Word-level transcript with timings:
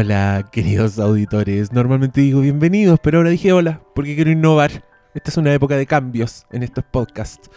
Hola, 0.00 0.48
queridos 0.52 1.00
auditores. 1.00 1.72
Normalmente 1.72 2.20
digo 2.20 2.40
bienvenidos, 2.40 3.00
pero 3.02 3.18
ahora 3.18 3.30
dije 3.30 3.52
hola 3.52 3.82
porque 3.96 4.14
quiero 4.14 4.30
innovar. 4.30 4.70
Esta 5.12 5.30
es 5.30 5.36
una 5.36 5.52
época 5.52 5.76
de 5.76 5.86
cambios 5.86 6.46
en 6.52 6.62
estos 6.62 6.84
podcasts. 6.84 7.50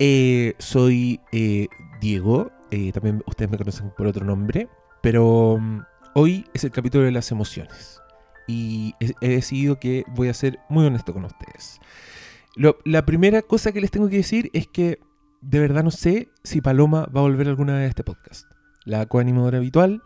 Eh, 0.00 0.54
soy 0.58 1.20
eh, 1.30 1.68
Diego, 2.00 2.50
eh, 2.72 2.90
también 2.90 3.22
ustedes 3.28 3.48
me 3.48 3.58
conocen 3.58 3.92
por 3.96 4.08
otro 4.08 4.24
nombre, 4.24 4.68
pero 5.04 5.58
mm, 5.60 5.82
hoy 6.16 6.46
es 6.52 6.64
el 6.64 6.72
capítulo 6.72 7.04
de 7.04 7.12
las 7.12 7.30
emociones. 7.30 8.00
Y 8.48 8.96
he, 8.98 9.28
decidido 9.28 9.78
que 9.78 10.02
voy 10.16 10.30
a 10.30 10.34
ser 10.34 10.58
muy 10.68 10.84
honesto 10.84 11.12
con 11.12 11.26
ustedes. 11.26 11.78
La 12.84 13.06
primera 13.06 13.40
cosa 13.40 13.70
que 13.70 13.80
les 13.80 13.92
tengo 13.92 14.08
que 14.08 14.16
decir 14.16 14.50
es 14.52 14.66
que 14.66 14.98
de 15.42 15.60
verdad 15.60 15.84
no 15.84 15.92
sé 15.92 16.28
si 16.42 16.60
Paloma 16.60 17.06
va 17.14 17.20
a 17.20 17.22
volver 17.22 17.46
alguna 17.46 17.74
vez 17.74 17.84
a 17.84 17.88
este 17.90 18.02
podcast. 18.02 18.50
La 18.84 19.06
coanimadora 19.06 19.58
habitual 19.58 20.02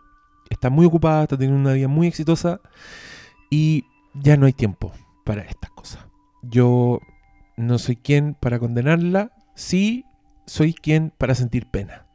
está 0.52 0.70
muy 0.70 0.87
ocupada, 0.87 1.23
está 1.23 1.37
teniendo 1.37 1.61
una 1.61 1.74
vida 1.74 1.88
muy 1.88 2.06
exitosa 2.06 2.61
y 3.51 3.84
ya 4.15 4.37
no 4.37 4.47
hay 4.47 4.52
tiempo 4.52 4.92
para 5.25 5.42
estas 5.42 5.70
cosas. 5.70 6.06
Yo 6.42 7.01
no 7.56 7.78
soy 7.78 7.97
quien 7.97 8.34
para 8.34 8.59
condenarla, 8.59 9.33
sí 9.55 10.05
soy 10.47 10.75
quien 10.75 11.12
para 11.16 11.34
sentir 11.34 11.66
pena. 11.66 12.06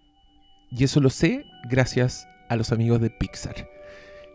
Y 0.70 0.84
eso 0.84 1.00
lo 1.00 1.10
sé 1.10 1.46
gracias 1.70 2.28
a 2.50 2.56
los 2.56 2.72
amigos 2.72 3.02
de 3.02 3.10
Pixar, 3.10 3.56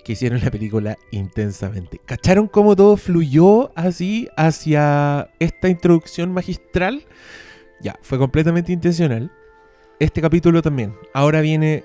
que 0.05 0.12
hicieron 0.12 0.41
la 0.41 0.50
película 0.50 0.97
intensamente. 1.11 2.00
¿Cacharon 2.05 2.48
cómo 2.48 2.75
todo 2.75 2.97
fluyó 2.97 3.72
así 3.77 4.28
hacia 4.37 5.31
esta 5.39 5.69
introducción 5.69 6.33
magistral? 6.33 7.05
Ya, 7.81 7.98
fue 8.03 8.19
completamente 8.19 8.72
intencional. 8.72 9.31
Este 9.98 10.20
capítulo 10.20 10.62
también. 10.62 10.94
Ahora 11.12 11.41
viene 11.41 11.84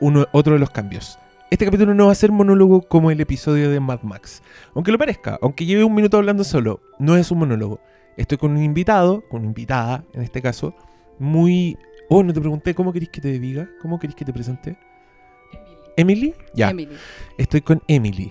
uno, 0.00 0.26
otro 0.32 0.54
de 0.54 0.58
los 0.58 0.70
cambios. 0.70 1.18
Este 1.50 1.64
capítulo 1.64 1.94
no 1.94 2.06
va 2.06 2.12
a 2.12 2.14
ser 2.14 2.30
monólogo 2.30 2.82
como 2.82 3.10
el 3.10 3.22
episodio 3.22 3.70
de 3.70 3.80
Mad 3.80 4.02
Max. 4.02 4.42
Aunque 4.74 4.92
lo 4.92 4.98
parezca, 4.98 5.38
aunque 5.40 5.64
lleve 5.64 5.82
un 5.82 5.94
minuto 5.94 6.18
hablando 6.18 6.44
solo, 6.44 6.82
no 6.98 7.16
es 7.16 7.30
un 7.30 7.38
monólogo. 7.38 7.80
Estoy 8.18 8.36
con 8.36 8.50
un 8.50 8.62
invitado, 8.62 9.22
con 9.30 9.40
una 9.40 9.48
invitada 9.48 10.04
en 10.12 10.20
este 10.20 10.42
caso, 10.42 10.74
muy... 11.18 11.78
Oh, 12.10 12.22
no 12.22 12.34
te 12.34 12.40
pregunté, 12.40 12.74
¿cómo 12.74 12.92
querés 12.92 13.08
que 13.08 13.22
te 13.22 13.38
diga? 13.38 13.66
¿Cómo 13.80 13.98
querés 13.98 14.14
que 14.14 14.26
te 14.26 14.32
presente? 14.32 14.76
¿Emily? 15.96 16.34
Ya. 16.52 16.68
Emily. 16.68 16.94
Estoy 17.38 17.62
con 17.62 17.82
Emily, 17.88 18.30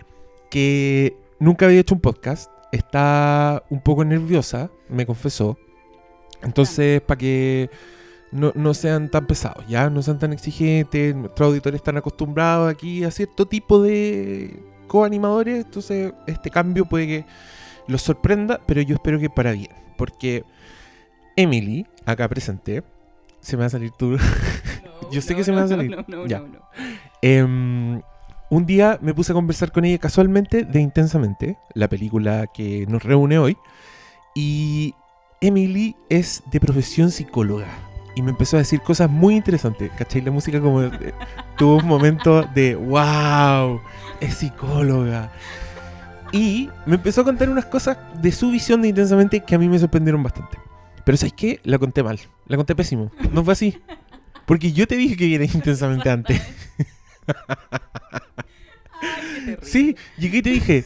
que 0.52 1.18
nunca 1.40 1.66
había 1.66 1.80
hecho 1.80 1.96
un 1.96 2.02
podcast. 2.02 2.52
Está 2.72 3.64
un 3.72 3.82
poco 3.82 4.06
nerviosa, 4.06 4.70
me 4.90 5.08
confesó. 5.08 5.58
Entonces, 6.44 7.02
para 7.02 7.18
que 7.18 7.72
no, 8.32 8.52
no 8.56 8.74
sean 8.74 9.10
tan 9.10 9.26
pesados, 9.26 9.66
¿ya? 9.68 9.90
No 9.90 10.02
sean 10.02 10.20
tan 10.20 10.34
exigentes. 10.34 11.16
Nuestros 11.16 11.48
auditores 11.48 11.80
están 11.80 11.98
acostumbrados 11.98 12.70
aquí 12.70 13.04
a 13.04 13.12
cierto 13.12 13.46
tipo 13.46 13.82
de 13.82 14.64
coanimadores. 14.88 15.66
Entonces, 15.66 16.14
este 16.26 16.50
cambio 16.50 16.86
puede 16.86 17.08
que 17.08 17.26
los 17.88 18.02
sorprenda, 18.02 18.60
pero 18.66 18.82
yo 18.82 18.96
espero 18.96 19.20
que 19.20 19.30
para 19.30 19.52
bien. 19.52 19.72
Porque 19.98 20.44
Emily, 21.36 21.86
acá 22.06 22.28
presente, 22.28 22.84
se 23.40 23.56
me 23.56 23.62
va 23.62 23.68
a 23.68 23.70
salir 23.70 23.92
tu... 23.92 24.18
Yo 25.12 25.22
sé 25.22 25.36
que 25.36 25.44
se 25.44 25.52
me 25.52 25.60
va 25.60 25.64
a 25.64 25.68
salir. 25.70 25.96
Ya. 26.28 26.44
Em, 27.22 28.02
un 28.50 28.66
día 28.66 29.00
me 29.02 29.14
puse 29.14 29.32
a 29.32 29.36
conversar 29.36 29.72
con 29.72 29.86
ella 29.86 30.00
casualmente 30.00 30.64
de 30.64 30.82
Intensamente, 30.82 31.58
la 31.74 31.88
película 31.88 32.48
que 32.48 32.86
nos 32.88 33.04
reúne 33.04 33.40
hoy. 33.40 33.56
Y 34.36 34.96
Emily 35.40 35.96
es 36.10 36.44
de 36.52 36.60
profesión 36.60 37.10
psicóloga. 37.10 37.87
Y 38.18 38.24
me 38.24 38.32
empezó 38.32 38.58
a 38.58 38.62
decir 38.62 38.82
cosas 38.82 39.12
muy 39.12 39.36
interesantes. 39.36 39.92
¿Cachai? 39.96 40.22
La 40.22 40.32
música 40.32 40.60
como 40.60 40.82
eh, 40.82 41.14
tuvo 41.56 41.76
un 41.76 41.86
momento 41.86 42.42
de 42.56 42.74
wow, 42.74 43.80
es 44.20 44.34
psicóloga. 44.34 45.32
Y 46.32 46.68
me 46.88 46.96
empezó 46.96 47.22
a 47.22 47.26
contar 47.26 47.48
unas 47.48 47.68
cosas 47.68 47.96
de 48.20 48.32
su 48.32 48.50
visión 48.50 48.82
de 48.82 48.88
Intensamente 48.88 49.42
que 49.42 49.54
a 49.54 49.60
mí 49.60 49.70
me 49.70 49.78
sorprendieron 49.78 50.24
bastante. 50.24 50.58
Pero 51.06 51.16
¿sabes 51.16 51.34
qué? 51.34 51.60
La 51.64 51.78
conté 51.78 52.02
mal. 52.02 52.20
La 52.48 52.58
conté 52.58 52.74
pésimo. 52.74 53.12
No 53.32 53.44
fue 53.44 53.54
así. 53.54 53.78
Porque 54.48 54.72
yo 54.72 54.88
te 54.88 54.96
dije 54.96 55.16
que 55.16 55.28
vieras 55.28 55.54
Intensamente 55.54 56.10
antes. 56.10 56.42
Ay, 59.00 59.26
qué 59.36 59.42
terrible. 59.42 59.60
Sí, 59.62 59.96
llegué 60.18 60.40
y 60.40 60.42
te 60.42 60.50
dije, 60.50 60.86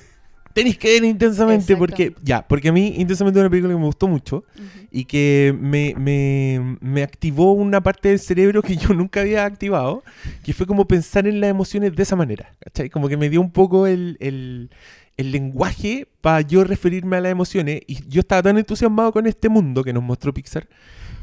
tenéis 0.53 0.78
que 0.78 0.94
ver 0.94 1.03
intensamente 1.03 1.75
porque, 1.75 2.13
ya, 2.23 2.47
porque 2.47 2.69
a 2.69 2.72
mí 2.72 2.94
intensamente 2.97 3.39
es 3.39 3.41
una 3.41 3.50
película 3.50 3.73
que 3.73 3.79
me 3.79 3.85
gustó 3.85 4.07
mucho 4.07 4.44
y 4.91 5.06
que 5.06 5.56
me, 5.59 5.94
me, 5.97 6.78
me 6.81 7.03
activó 7.03 7.53
una 7.53 7.81
parte 7.81 8.09
del 8.09 8.19
cerebro 8.19 8.62
que 8.62 8.75
yo 8.78 8.94
nunca 8.94 9.22
había 9.22 9.45
activado, 9.45 10.03
que 10.44 10.53
fue 10.53 10.66
como 10.67 10.88
pensar 10.88 11.28
en 11.28 11.39
las 11.41 11.50
emociones 11.50 11.95
de 11.95 12.03
esa 12.03 12.16
manera, 12.16 12.53
¿cachai? 12.59 12.89
Como 12.89 13.07
que 13.07 13.17
me 13.17 13.29
dio 13.29 13.41
un 13.41 13.51
poco 13.51 13.88
el, 13.88 14.17
el, 14.19 14.69
el 15.17 15.31
lenguaje 15.31 16.07
para 16.22 16.41
yo 16.41 16.63
referirme 16.63 17.18
a 17.18 17.22
las 17.22 17.31
emociones 17.31 17.81
y 17.88 18.07
yo 18.07 18.22
estaba 18.22 18.44
tan 18.44 18.57
entusiasmado 18.57 19.12
con 19.12 19.28
este 19.28 19.50
mundo 19.50 19.83
que 19.83 19.94
nos 19.94 20.03
mostró 20.03 20.33
Pixar 20.33 20.68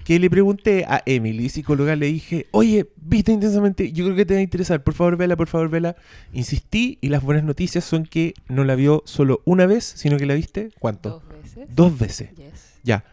que 0.09 0.19
le 0.19 0.31
pregunté 0.31 0.87
a 0.87 1.03
Emily, 1.05 1.51
psicóloga, 1.51 1.95
le 1.95 2.07
dije, 2.07 2.47
oye, 2.53 2.89
viste 2.97 3.31
intensamente, 3.31 3.93
yo 3.93 4.07
creo 4.07 4.17
que 4.17 4.25
te 4.25 4.33
va 4.33 4.41
a 4.41 4.43
interesar, 4.43 4.83
por 4.83 4.95
favor 4.95 5.19
vela, 5.19 5.37
por 5.37 5.49
favor 5.49 5.69
vela. 5.69 5.97
Insistí 6.33 6.97
y 7.03 7.11
las 7.11 7.23
buenas 7.23 7.45
noticias 7.45 7.85
son 7.85 8.07
que 8.07 8.33
no 8.49 8.65
la 8.65 8.75
vio 8.75 9.03
solo 9.05 9.43
una 9.45 9.67
vez, 9.67 9.85
sino 9.85 10.17
que 10.17 10.25
la 10.25 10.33
viste, 10.33 10.71
¿cuánto? 10.79 11.11
Dos 11.11 11.29
veces. 11.29 11.69
Dos 11.77 11.99
veces. 11.99 12.31
Yes. 12.37 12.79
Ya. 12.83 13.05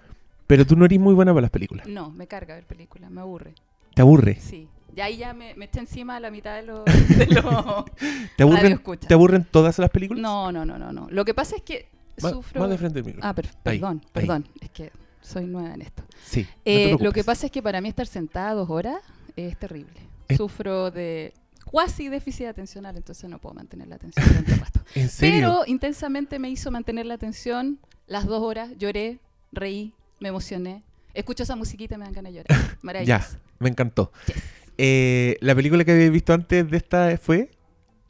Pero 0.47 0.65
tú 0.65 0.77
no 0.77 0.85
eres 0.85 0.97
muy 0.97 1.13
buena 1.13 1.33
para 1.33 1.41
las 1.41 1.51
películas. 1.51 1.85
No, 1.85 2.11
me 2.11 2.27
carga 2.27 2.55
ver 2.55 2.63
películas, 2.63 3.11
me 3.11 3.19
aburre. 3.19 3.55
¿Te 3.93 4.01
aburre? 4.01 4.37
Sí. 4.39 4.69
Y 4.95 5.01
ahí 5.01 5.17
ya 5.17 5.33
me, 5.33 5.53
me 5.55 5.65
eché 5.65 5.81
encima 5.81 6.17
la 6.21 6.31
mitad 6.31 6.55
de 6.55 6.61
los... 6.63 6.85
de 6.85 7.25
¿Te 8.37 8.43
aburren. 8.43 8.79
¿Te 9.05 9.13
aburren 9.13 9.43
todas 9.51 9.77
las 9.79 9.89
películas? 9.89 10.21
No, 10.21 10.49
no, 10.53 10.65
no, 10.65 10.77
no, 10.79 10.93
no. 10.93 11.07
Lo 11.09 11.25
que 11.25 11.33
pasa 11.33 11.57
es 11.57 11.61
que 11.61 11.89
sufro... 12.17 12.61
más 12.61 12.69
de 12.69 12.77
frente 12.77 13.01
del 13.01 13.05
micro. 13.05 13.19
Ah, 13.21 13.33
per- 13.35 13.47
Ahí, 13.65 13.79
perdón, 13.79 14.01
ahí. 14.05 14.11
perdón. 14.13 14.47
Es 14.61 14.69
que 14.69 14.91
soy 15.25 15.45
nueva 15.47 15.73
en 15.73 15.81
esto. 15.81 16.03
sí. 16.25 16.41
no 16.43 16.47
te 16.63 16.91
Eh, 16.93 16.97
lo 16.99 17.11
que 17.11 17.23
pasa 17.23 17.45
es 17.47 17.51
que 17.51 17.61
para 17.61 17.81
mí 17.81 17.89
estar 17.89 18.07
sentada 18.07 18.53
dos 18.53 18.69
horas 18.69 18.97
es 19.35 19.57
terrible. 19.57 19.99
Es- 20.27 20.37
Sufro 20.37 20.91
de 20.91 21.33
cuasi 21.65 22.07
déficit 22.09 22.45
atencional, 22.47 22.95
entonces 22.95 23.29
no 23.29 23.39
puedo 23.39 23.55
mantener 23.55 23.87
la 23.87 23.95
atención 23.95 24.25
tanto 24.27 24.55
rato. 24.55 24.79
¿En 24.95 25.09
serio? 25.09 25.35
Pero 25.35 25.63
intensamente 25.67 26.39
me 26.39 26.49
hizo 26.49 26.71
mantener 26.71 27.05
la 27.05 27.15
atención 27.15 27.79
las 28.07 28.25
dos 28.25 28.41
horas. 28.41 28.71
Lloré, 28.77 29.19
reí, 29.51 29.93
me 30.19 30.29
emocioné. 30.29 30.83
Escucho 31.13 31.43
esa 31.43 31.55
musiquita 31.55 31.95
y 31.95 31.97
me 31.97 32.05
dan 32.05 32.13
ganas 32.13 32.33
de 32.33 32.37
llorar. 32.39 32.59
ya, 32.71 32.77
Maravilloso. 32.81 33.37
me 33.59 33.69
encantó. 33.69 34.11
Yes. 34.27 34.37
Eh, 34.77 35.37
la 35.41 35.55
película 35.55 35.83
que 35.85 35.91
había 35.93 36.09
visto 36.09 36.33
antes 36.33 36.69
de 36.69 36.77
esta 36.77 37.17
fue, 37.17 37.49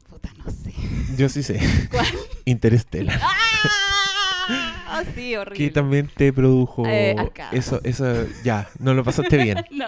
Puta, 0.08 0.32
no 0.38 0.50
sé. 0.50 0.72
yo 1.16 1.28
sí 1.28 1.42
sé, 1.42 1.60
¿Cuál? 1.90 2.06
Interstellar. 2.44 3.20
Ah, 3.22 3.34
sí, 5.14 5.36
horrible. 5.36 5.58
que 5.66 5.70
también 5.72 6.10
te 6.14 6.32
produjo 6.32 6.84
Eh, 6.86 7.14
eso, 7.52 7.80
eso, 7.84 8.06
ya, 8.44 8.68
no 8.78 8.94
lo 8.94 9.02
pasaste 9.04 9.36
bien. 9.36 9.58
No. 9.70 9.86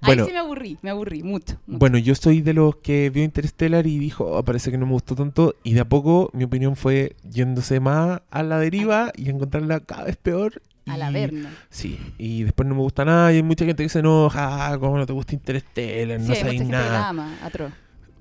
Bueno. 0.00 0.22
Ahí 0.24 0.28
sí 0.28 0.32
me 0.32 0.38
aburrí, 0.38 0.78
me 0.82 0.90
aburrí 0.90 1.22
mucho. 1.22 1.56
mucho. 1.66 1.78
Bueno, 1.78 1.98
yo 1.98 2.14
soy 2.14 2.40
de 2.40 2.54
los 2.54 2.76
que 2.76 3.10
vio 3.10 3.22
Interstellar 3.22 3.86
y 3.86 3.98
dijo, 3.98 4.24
"Oh, 4.26 4.44
parece 4.44 4.70
que 4.70 4.78
no 4.78 4.86
me 4.86 4.92
gustó 4.92 5.14
tanto. 5.14 5.54
Y 5.62 5.74
de 5.74 5.80
a 5.80 5.84
poco 5.88 6.30
mi 6.32 6.44
opinión 6.44 6.74
fue 6.76 7.14
yéndose 7.28 7.78
más 7.80 8.20
a 8.30 8.42
la 8.42 8.58
deriva 8.58 9.12
y 9.16 9.30
encontrarla 9.30 9.80
cada 9.80 10.04
vez 10.04 10.16
peor. 10.16 10.60
Y- 10.84 10.90
Averno. 10.90 11.48
Sí, 11.70 11.98
y 12.18 12.42
después 12.42 12.68
no 12.68 12.74
me 12.74 12.80
gusta 12.80 13.04
nada 13.04 13.32
y 13.32 13.36
hay 13.36 13.42
mucha 13.44 13.64
gente 13.64 13.84
que 13.84 13.88
se 13.88 14.00
enoja, 14.00 14.72
"Ah, 14.72 14.78
¿cómo 14.78 14.98
no 14.98 15.06
te 15.06 15.12
gusta 15.12 15.34
Interstellar? 15.34 16.20
Sí, 16.20 16.58
no 16.58 16.64
la 16.64 16.64
nada. 16.64 17.08
ama, 17.08 17.38
atroz. 17.42 17.72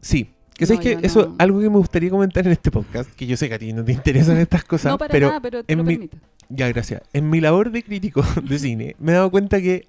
Sí, 0.01 0.29
que 0.55 0.65
No, 0.65 0.79
que 0.79 0.97
eso 1.01 1.21
es 1.21 1.27
no. 1.29 1.35
algo 1.39 1.59
que 1.59 1.69
me 1.69 1.77
gustaría 1.77 2.09
comentar 2.09 2.45
en 2.45 2.51
este 2.51 2.69
podcast, 2.71 3.09
que 3.11 3.25
yo 3.25 3.35
sé 3.37 3.49
que 3.49 3.55
a 3.55 3.59
ti 3.59 3.73
no 3.73 3.83
te 3.83 3.91
interesan 3.93 4.37
estas 4.37 4.63
cosas, 4.63 4.91
No 4.91 4.97
para 4.97 5.11
pero 5.11 5.27
nada, 5.27 5.39
pero 5.41 5.63
te 5.63 5.71
en 5.73 5.77
lo 5.79 5.83
mi- 5.83 5.93
permito. 5.95 6.17
ya, 6.49 6.67
gracias. 6.67 7.01
En 7.13 7.29
mi 7.29 7.41
labor 7.41 7.71
de 7.71 7.83
crítico 7.83 8.23
de 8.43 8.59
cine, 8.59 8.95
me 8.99 9.11
he 9.11 9.15
dado 9.15 9.31
cuenta 9.31 9.59
que, 9.61 9.87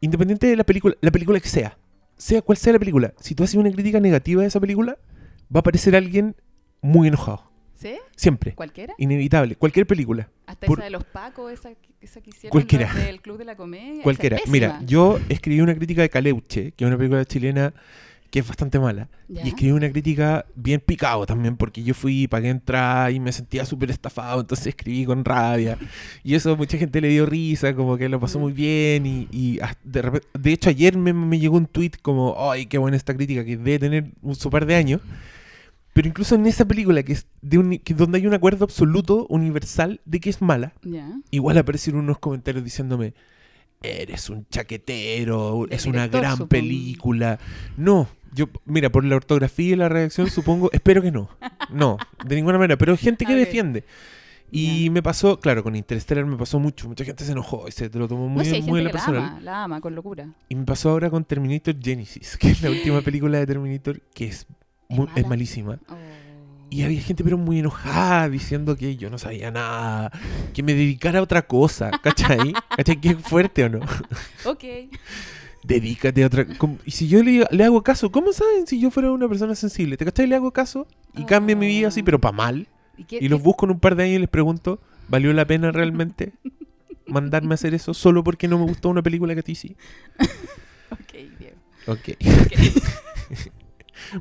independiente 0.00 0.46
de 0.46 0.56
la 0.56 0.64
película, 0.64 0.94
la 1.00 1.10
película 1.10 1.40
que 1.40 1.48
sea, 1.48 1.76
sea 2.16 2.42
cual 2.42 2.56
sea 2.58 2.72
la 2.74 2.78
película, 2.78 3.12
si 3.20 3.34
tú 3.34 3.42
haces 3.44 3.56
una 3.56 3.70
crítica 3.72 3.98
negativa 4.00 4.42
de 4.42 4.48
esa 4.48 4.60
película, 4.60 4.96
va 5.54 5.58
a 5.58 5.60
aparecer 5.60 5.96
alguien 5.96 6.36
muy 6.80 7.08
enojado. 7.08 7.50
¿Sí? 7.74 7.96
Siempre. 8.16 8.54
¿Cualquiera? 8.54 8.94
Inevitable. 8.98 9.56
Cualquier 9.56 9.86
película. 9.86 10.28
Hasta 10.46 10.66
Por- 10.66 10.78
esa 10.78 10.84
de 10.84 10.90
los 10.90 11.04
Pacos, 11.04 11.52
esa, 11.52 11.70
esa 12.00 12.20
que 12.20 12.30
hicieron 12.30 12.50
Cualquiera. 12.52 12.86
los 12.94 13.04
del 13.04 13.20
Club 13.20 13.36
de 13.38 13.44
la 13.44 13.56
Comedia. 13.56 13.88
esa 13.90 13.98
es 13.98 14.02
Cualquiera. 14.04 14.38
Mira, 14.46 14.80
yo 14.86 15.18
escribí 15.28 15.60
una 15.60 15.74
crítica 15.74 16.00
de 16.00 16.08
Caleuche, 16.08 16.72
que 16.72 16.84
es 16.84 16.88
una 16.88 16.96
película 16.96 17.24
chilena 17.24 17.74
que 18.34 18.40
es 18.40 18.48
bastante 18.48 18.80
mala. 18.80 19.08
Ya. 19.28 19.44
Y 19.44 19.50
escribí 19.50 19.70
una 19.70 19.88
crítica 19.92 20.44
bien 20.56 20.80
picado 20.80 21.24
también, 21.24 21.56
porque 21.56 21.84
yo 21.84 21.94
fui, 21.94 22.26
pagué 22.26 22.48
entrar 22.48 23.12
y 23.12 23.20
me 23.20 23.30
sentía 23.30 23.64
súper 23.64 23.92
estafado, 23.92 24.40
entonces 24.40 24.66
escribí 24.66 25.04
con 25.04 25.24
rabia. 25.24 25.78
Y 26.24 26.34
eso 26.34 26.50
a 26.52 26.56
mucha 26.56 26.76
gente 26.76 27.00
le 27.00 27.06
dio 27.10 27.26
risa, 27.26 27.76
como 27.76 27.96
que 27.96 28.08
lo 28.08 28.18
pasó 28.18 28.40
muy 28.40 28.52
bien. 28.52 29.06
Y, 29.06 29.28
y 29.30 29.60
de, 29.84 30.02
repente- 30.02 30.26
de 30.36 30.52
hecho, 30.52 30.68
ayer 30.68 30.96
me, 30.98 31.12
me 31.12 31.38
llegó 31.38 31.56
un 31.56 31.66
tweet 31.66 31.92
como, 32.02 32.34
ay, 32.50 32.66
qué 32.66 32.76
buena 32.78 32.96
esta 32.96 33.14
crítica, 33.14 33.44
que 33.44 33.56
debe 33.56 33.78
tener 33.78 34.06
un 34.20 34.34
su 34.34 34.50
par 34.50 34.66
de 34.66 34.74
años. 34.74 35.00
Pero 35.92 36.08
incluso 36.08 36.34
en 36.34 36.44
esa 36.46 36.64
película, 36.64 37.04
que 37.04 37.12
es 37.12 37.28
de 37.40 37.58
un, 37.58 37.78
que 37.78 37.94
donde 37.94 38.18
hay 38.18 38.26
un 38.26 38.34
acuerdo 38.34 38.64
absoluto, 38.64 39.26
universal, 39.28 40.00
de 40.06 40.18
que 40.18 40.28
es 40.30 40.42
mala, 40.42 40.72
Ya. 40.82 41.08
igual 41.30 41.56
aparecieron 41.56 42.00
unos 42.02 42.18
comentarios 42.18 42.64
diciéndome, 42.64 43.14
eres 43.80 44.28
un 44.28 44.44
chaquetero, 44.48 45.66
es 45.70 45.86
una 45.86 46.08
gran 46.08 46.32
supongo. 46.32 46.48
película. 46.48 47.38
No, 47.76 48.08
Yo, 48.34 48.48
mira, 48.64 48.90
por 48.90 49.04
la 49.04 49.16
ortografía 49.16 49.72
y 49.72 49.76
la 49.76 49.88
redacción 49.88 50.28
supongo, 50.28 50.70
espero 50.72 51.00
que 51.02 51.10
no. 51.12 51.28
No, 51.70 51.98
de 52.24 52.34
ninguna 52.36 52.58
manera, 52.58 52.76
pero 52.76 52.92
hay 52.92 52.98
gente 52.98 53.24
que 53.24 53.34
defiende. 53.34 53.84
Y 54.50 54.88
me 54.90 55.02
pasó, 55.02 55.40
claro, 55.40 55.62
con 55.64 55.74
Interstellar 55.74 56.24
me 56.26 56.36
pasó 56.36 56.60
mucho. 56.60 56.86
Mucha 56.88 57.04
gente 57.04 57.24
se 57.24 57.32
enojó 57.32 57.66
y 57.66 57.72
se 57.72 57.88
te 57.90 57.98
lo 57.98 58.06
tomó 58.06 58.28
muy, 58.28 58.46
no 58.46 58.60
muy 58.66 58.80
en 58.80 58.84
la 58.84 58.90
que 58.92 58.98
la 58.98 59.04
ama, 59.04 59.40
la 59.40 59.64
ama 59.64 59.80
con 59.80 59.94
locura. 59.94 60.28
Y 60.48 60.54
me 60.54 60.64
pasó 60.64 60.90
ahora 60.90 61.10
con 61.10 61.24
Terminator 61.24 61.74
Genesis, 61.80 62.36
que 62.36 62.50
es 62.50 62.62
la 62.62 62.70
última 62.72 63.00
película 63.00 63.38
de 63.38 63.46
Terminator 63.46 64.00
que 64.14 64.26
es, 64.26 64.46
muy- 64.88 65.08
es 65.16 65.26
malísima. 65.26 65.78
Oh. 65.88 65.94
Y 66.70 66.82
había 66.82 67.00
gente 67.00 67.22
pero 67.24 67.36
muy 67.38 67.58
enojada 67.60 68.28
diciendo 68.28 68.76
que 68.76 68.96
yo 68.96 69.10
no 69.10 69.18
sabía 69.18 69.50
nada, 69.50 70.10
que 70.52 70.62
me 70.62 70.74
dedicara 70.74 71.18
a 71.20 71.22
otra 71.22 71.42
cosa, 71.42 71.90
¿cachai? 72.02 72.52
¿Cachai? 72.76 73.00
¿Qué 73.00 73.14
fuerte 73.16 73.64
o 73.64 73.68
no? 73.68 73.80
Ok. 74.44 74.64
Dedícate 75.66 76.22
a 76.22 76.26
otra... 76.26 76.46
Y 76.84 76.90
si 76.90 77.08
yo 77.08 77.22
le, 77.22 77.46
le 77.50 77.64
hago 77.64 77.82
caso, 77.82 78.10
¿cómo 78.12 78.32
saben 78.32 78.66
si 78.66 78.78
yo 78.78 78.90
fuera 78.90 79.10
una 79.10 79.28
persona 79.28 79.54
sensible? 79.54 79.96
¿Te 79.96 80.04
cachai? 80.04 80.26
Le 80.26 80.36
hago 80.36 80.50
caso 80.52 80.86
y 81.16 81.24
cambia 81.24 81.56
mi 81.56 81.66
vida 81.66 81.88
así, 81.88 82.02
pero 82.02 82.20
para 82.20 82.36
mal. 82.36 82.66
¿Y, 82.98 83.04
qué- 83.04 83.18
Y 83.20 83.28
los 83.28 83.40
qué- 83.40 83.44
busco 83.44 83.66
en 83.66 83.72
un 83.72 83.80
par 83.80 83.96
de 83.96 84.04
años 84.04 84.16
y 84.16 84.20
les 84.20 84.28
pregunto, 84.28 84.78
¿valió 85.08 85.32
la 85.32 85.46
pena 85.46 85.72
realmente 85.72 86.32
mandarme 87.06 87.52
a 87.52 87.56
hacer 87.56 87.74
eso 87.74 87.94
solo 87.94 88.22
porque 88.22 88.46
no 88.48 88.58
me 88.58 88.64
gustó 88.64 88.88
una 88.90 89.02
película 89.02 89.32
que 89.34 89.40
a 89.40 89.42
ti 89.42 89.54
sí? 89.54 89.74
Ok, 90.90 91.12
Diego. 91.38 91.56
Ok. 91.86 92.08
Ok. 92.44 93.52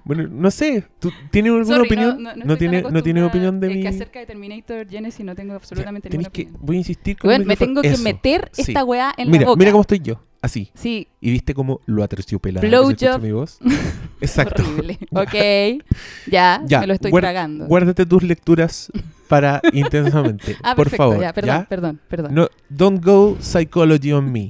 Bueno, 0.05 0.27
no 0.29 0.49
sé, 0.49 0.85
¿tú 0.99 1.11
tienes 1.29 1.51
alguna 1.51 1.75
Sorry, 1.75 1.87
opinión? 1.87 2.23
No, 2.23 2.35
no, 2.35 2.45
No, 2.45 2.53
estoy 2.53 2.55
tan 2.55 2.57
tiene, 2.57 2.81
no 2.91 3.03
tienes 3.03 3.23
acostumbrada. 3.23 3.27
opinión 3.27 3.59
de 3.59 3.67
Es 3.67 3.75
mí. 3.75 3.81
que 3.81 3.87
acerca 3.89 4.19
de 4.19 4.25
Terminator 4.25 4.87
Genesis 4.89 5.25
no 5.25 5.35
tengo 5.35 5.53
absolutamente 5.55 6.09
ninguna 6.09 6.29
que, 6.29 6.43
opinión. 6.43 6.61
voy 6.65 6.75
a 6.75 6.79
insistir 6.79 7.17
con 7.17 7.45
me 7.45 7.57
tengo 7.57 7.81
que 7.81 7.89
Eso. 7.89 8.03
meter 8.03 8.49
sí. 8.53 8.61
esta 8.61 8.83
weá 8.85 9.13
en 9.17 9.29
Mira, 9.29 9.41
la 9.41 9.47
boca. 9.47 9.59
mira 9.59 9.71
cómo 9.71 9.81
estoy 9.81 9.99
yo, 9.99 10.23
así. 10.43 10.69
Sí, 10.75 11.07
¿Y 11.19 11.31
viste 11.31 11.55
cómo 11.55 11.81
lo 11.87 12.03
aterciopelado 12.03 12.67
Blow 12.67 12.89
que 12.89 12.97
se 12.99 13.05
escucha 13.05 13.13
job. 13.13 13.21
mi 13.23 13.31
voz? 13.31 13.57
Exacto. 14.21 14.61
horrible. 14.61 14.99
ok, 15.11 15.83
ya, 16.29 16.61
Ya, 16.67 16.81
me 16.81 16.87
lo 16.87 16.93
estoy 16.93 17.11
tragando. 17.11 17.65
Guárdate 17.65 18.05
tus 18.05 18.21
lecturas 18.21 18.91
para 19.27 19.59
intensamente. 19.73 20.55
ah, 20.61 20.75
por 20.75 20.85
perfecto, 20.85 20.97
favor. 21.03 21.21
ya, 21.21 21.33
perdón, 21.33 21.55
¿ya? 21.55 21.65
perdón, 21.67 21.99
perdón. 22.07 22.35
No, 22.35 22.47
don't 22.69 23.03
go 23.03 23.35
psychology 23.39 24.11
on 24.11 24.31
me, 24.31 24.49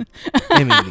Emily. 0.59 0.89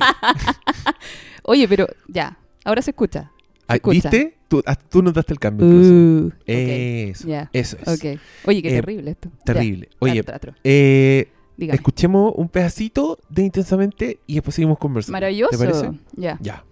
Oye, 1.45 1.69
pero 1.69 1.87
ya, 2.09 2.39
ahora 2.65 2.81
se 2.83 2.91
escucha. 2.93 3.31
Ah, 3.69 3.77
escucha. 3.77 4.09
¿Viste? 4.11 4.37
Tú, 4.49 4.63
ah, 4.67 4.77
tú 4.77 5.03
notaste 5.03 5.33
el 5.33 5.39
cambio. 5.39 5.67
Uh, 5.67 6.27
ok, 6.27 6.33
Eso, 6.47 7.29
eso 7.53 7.77
es. 7.85 7.89
ok. 7.89 8.21
Oye, 8.45 8.63
qué 8.63 8.69
Eh, 8.69 8.73
terrible 8.81 9.11
esto. 9.13 9.31
Ya, 9.39 9.45
Terrible. 9.45 9.89
Oye, 9.99 10.25
eh, 10.65 11.29
Dígame. 11.57 11.77
escuchemos 11.77 12.33
un 12.37 12.49
pedacito 12.49 13.19
de 13.29 13.43
Intensamente 13.43 14.21
y 14.27 14.35
después 14.35 14.55
seguimos 14.55 14.79
conversando. 14.79 15.13
Maravilloso. 15.13 15.51
¿Te 15.51 15.59
parece? 15.59 15.91
Ya. 16.13 16.39
Ya. 16.41 16.65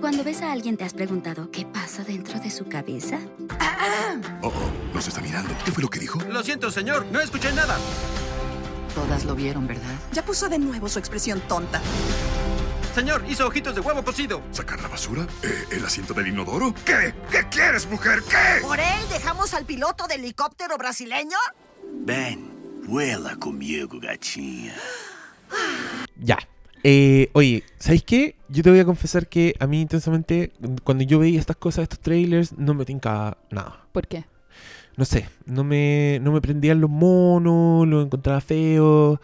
Cuando 0.00 0.24
ves 0.24 0.42
a 0.42 0.50
alguien 0.50 0.76
te 0.76 0.84
has 0.84 0.94
preguntado 0.94 1.50
qué 1.50 1.64
pasa 1.64 2.02
dentro 2.02 2.40
de 2.40 2.50
su 2.50 2.66
cabeza. 2.66 3.20
Oh, 4.42 4.48
oh, 4.48 4.94
nos 4.94 5.06
está 5.06 5.20
mirando. 5.20 5.54
¿Qué 5.64 5.70
fue 5.70 5.82
lo 5.82 5.88
que 5.88 6.00
dijo? 6.00 6.18
Lo 6.28 6.42
siento, 6.42 6.70
señor, 6.70 7.06
no 7.12 7.20
escuché 7.20 7.52
nada. 7.52 7.76
Todas 8.94 9.24
lo 9.24 9.34
vieron, 9.34 9.66
¿verdad? 9.66 9.94
Ya 10.12 10.24
puso 10.24 10.48
de 10.48 10.58
nuevo 10.58 10.88
su 10.88 10.98
expresión 10.98 11.40
tonta. 11.48 11.80
Señor, 12.94 13.24
hizo 13.28 13.46
ojitos 13.46 13.74
de 13.74 13.80
huevo 13.80 14.04
cocido. 14.04 14.42
¿Sacar 14.50 14.82
la 14.82 14.88
basura? 14.88 15.26
Eh, 15.42 15.64
¿El 15.70 15.84
asiento 15.84 16.12
del 16.12 16.26
inodoro? 16.28 16.74
¿Qué? 16.84 17.14
¿Qué 17.30 17.48
quieres, 17.48 17.88
mujer? 17.88 18.22
¿Qué? 18.28 18.60
¿Por 18.60 18.78
él 18.78 19.08
dejamos 19.10 19.54
al 19.54 19.64
piloto 19.64 20.06
del 20.08 20.20
helicóptero 20.20 20.76
brasileño? 20.76 21.38
Ven, 21.90 22.50
vuela 22.86 23.36
conmigo, 23.36 23.98
gatinha. 24.00 24.74
Ya. 26.20 26.38
Eh, 26.84 27.30
oye, 27.32 27.62
¿sabéis 27.78 28.02
qué? 28.02 28.34
Yo 28.48 28.62
te 28.62 28.70
voy 28.70 28.80
a 28.80 28.84
confesar 28.84 29.28
que 29.28 29.54
a 29.60 29.66
mí 29.66 29.80
intensamente, 29.80 30.52
cuando 30.82 31.04
yo 31.04 31.20
veía 31.20 31.38
estas 31.38 31.56
cosas, 31.56 31.84
estos 31.84 32.00
trailers, 32.00 32.58
no 32.58 32.74
me 32.74 32.84
tincaba 32.84 33.38
nada. 33.50 33.86
¿Por 33.92 34.08
qué? 34.08 34.24
No 34.96 35.04
sé, 35.04 35.28
no 35.46 35.64
me, 35.64 36.18
no 36.22 36.32
me 36.32 36.40
prendían 36.40 36.80
los 36.80 36.90
monos, 36.90 37.86
los 37.86 38.04
encontraba 38.04 38.40
feos, 38.40 39.20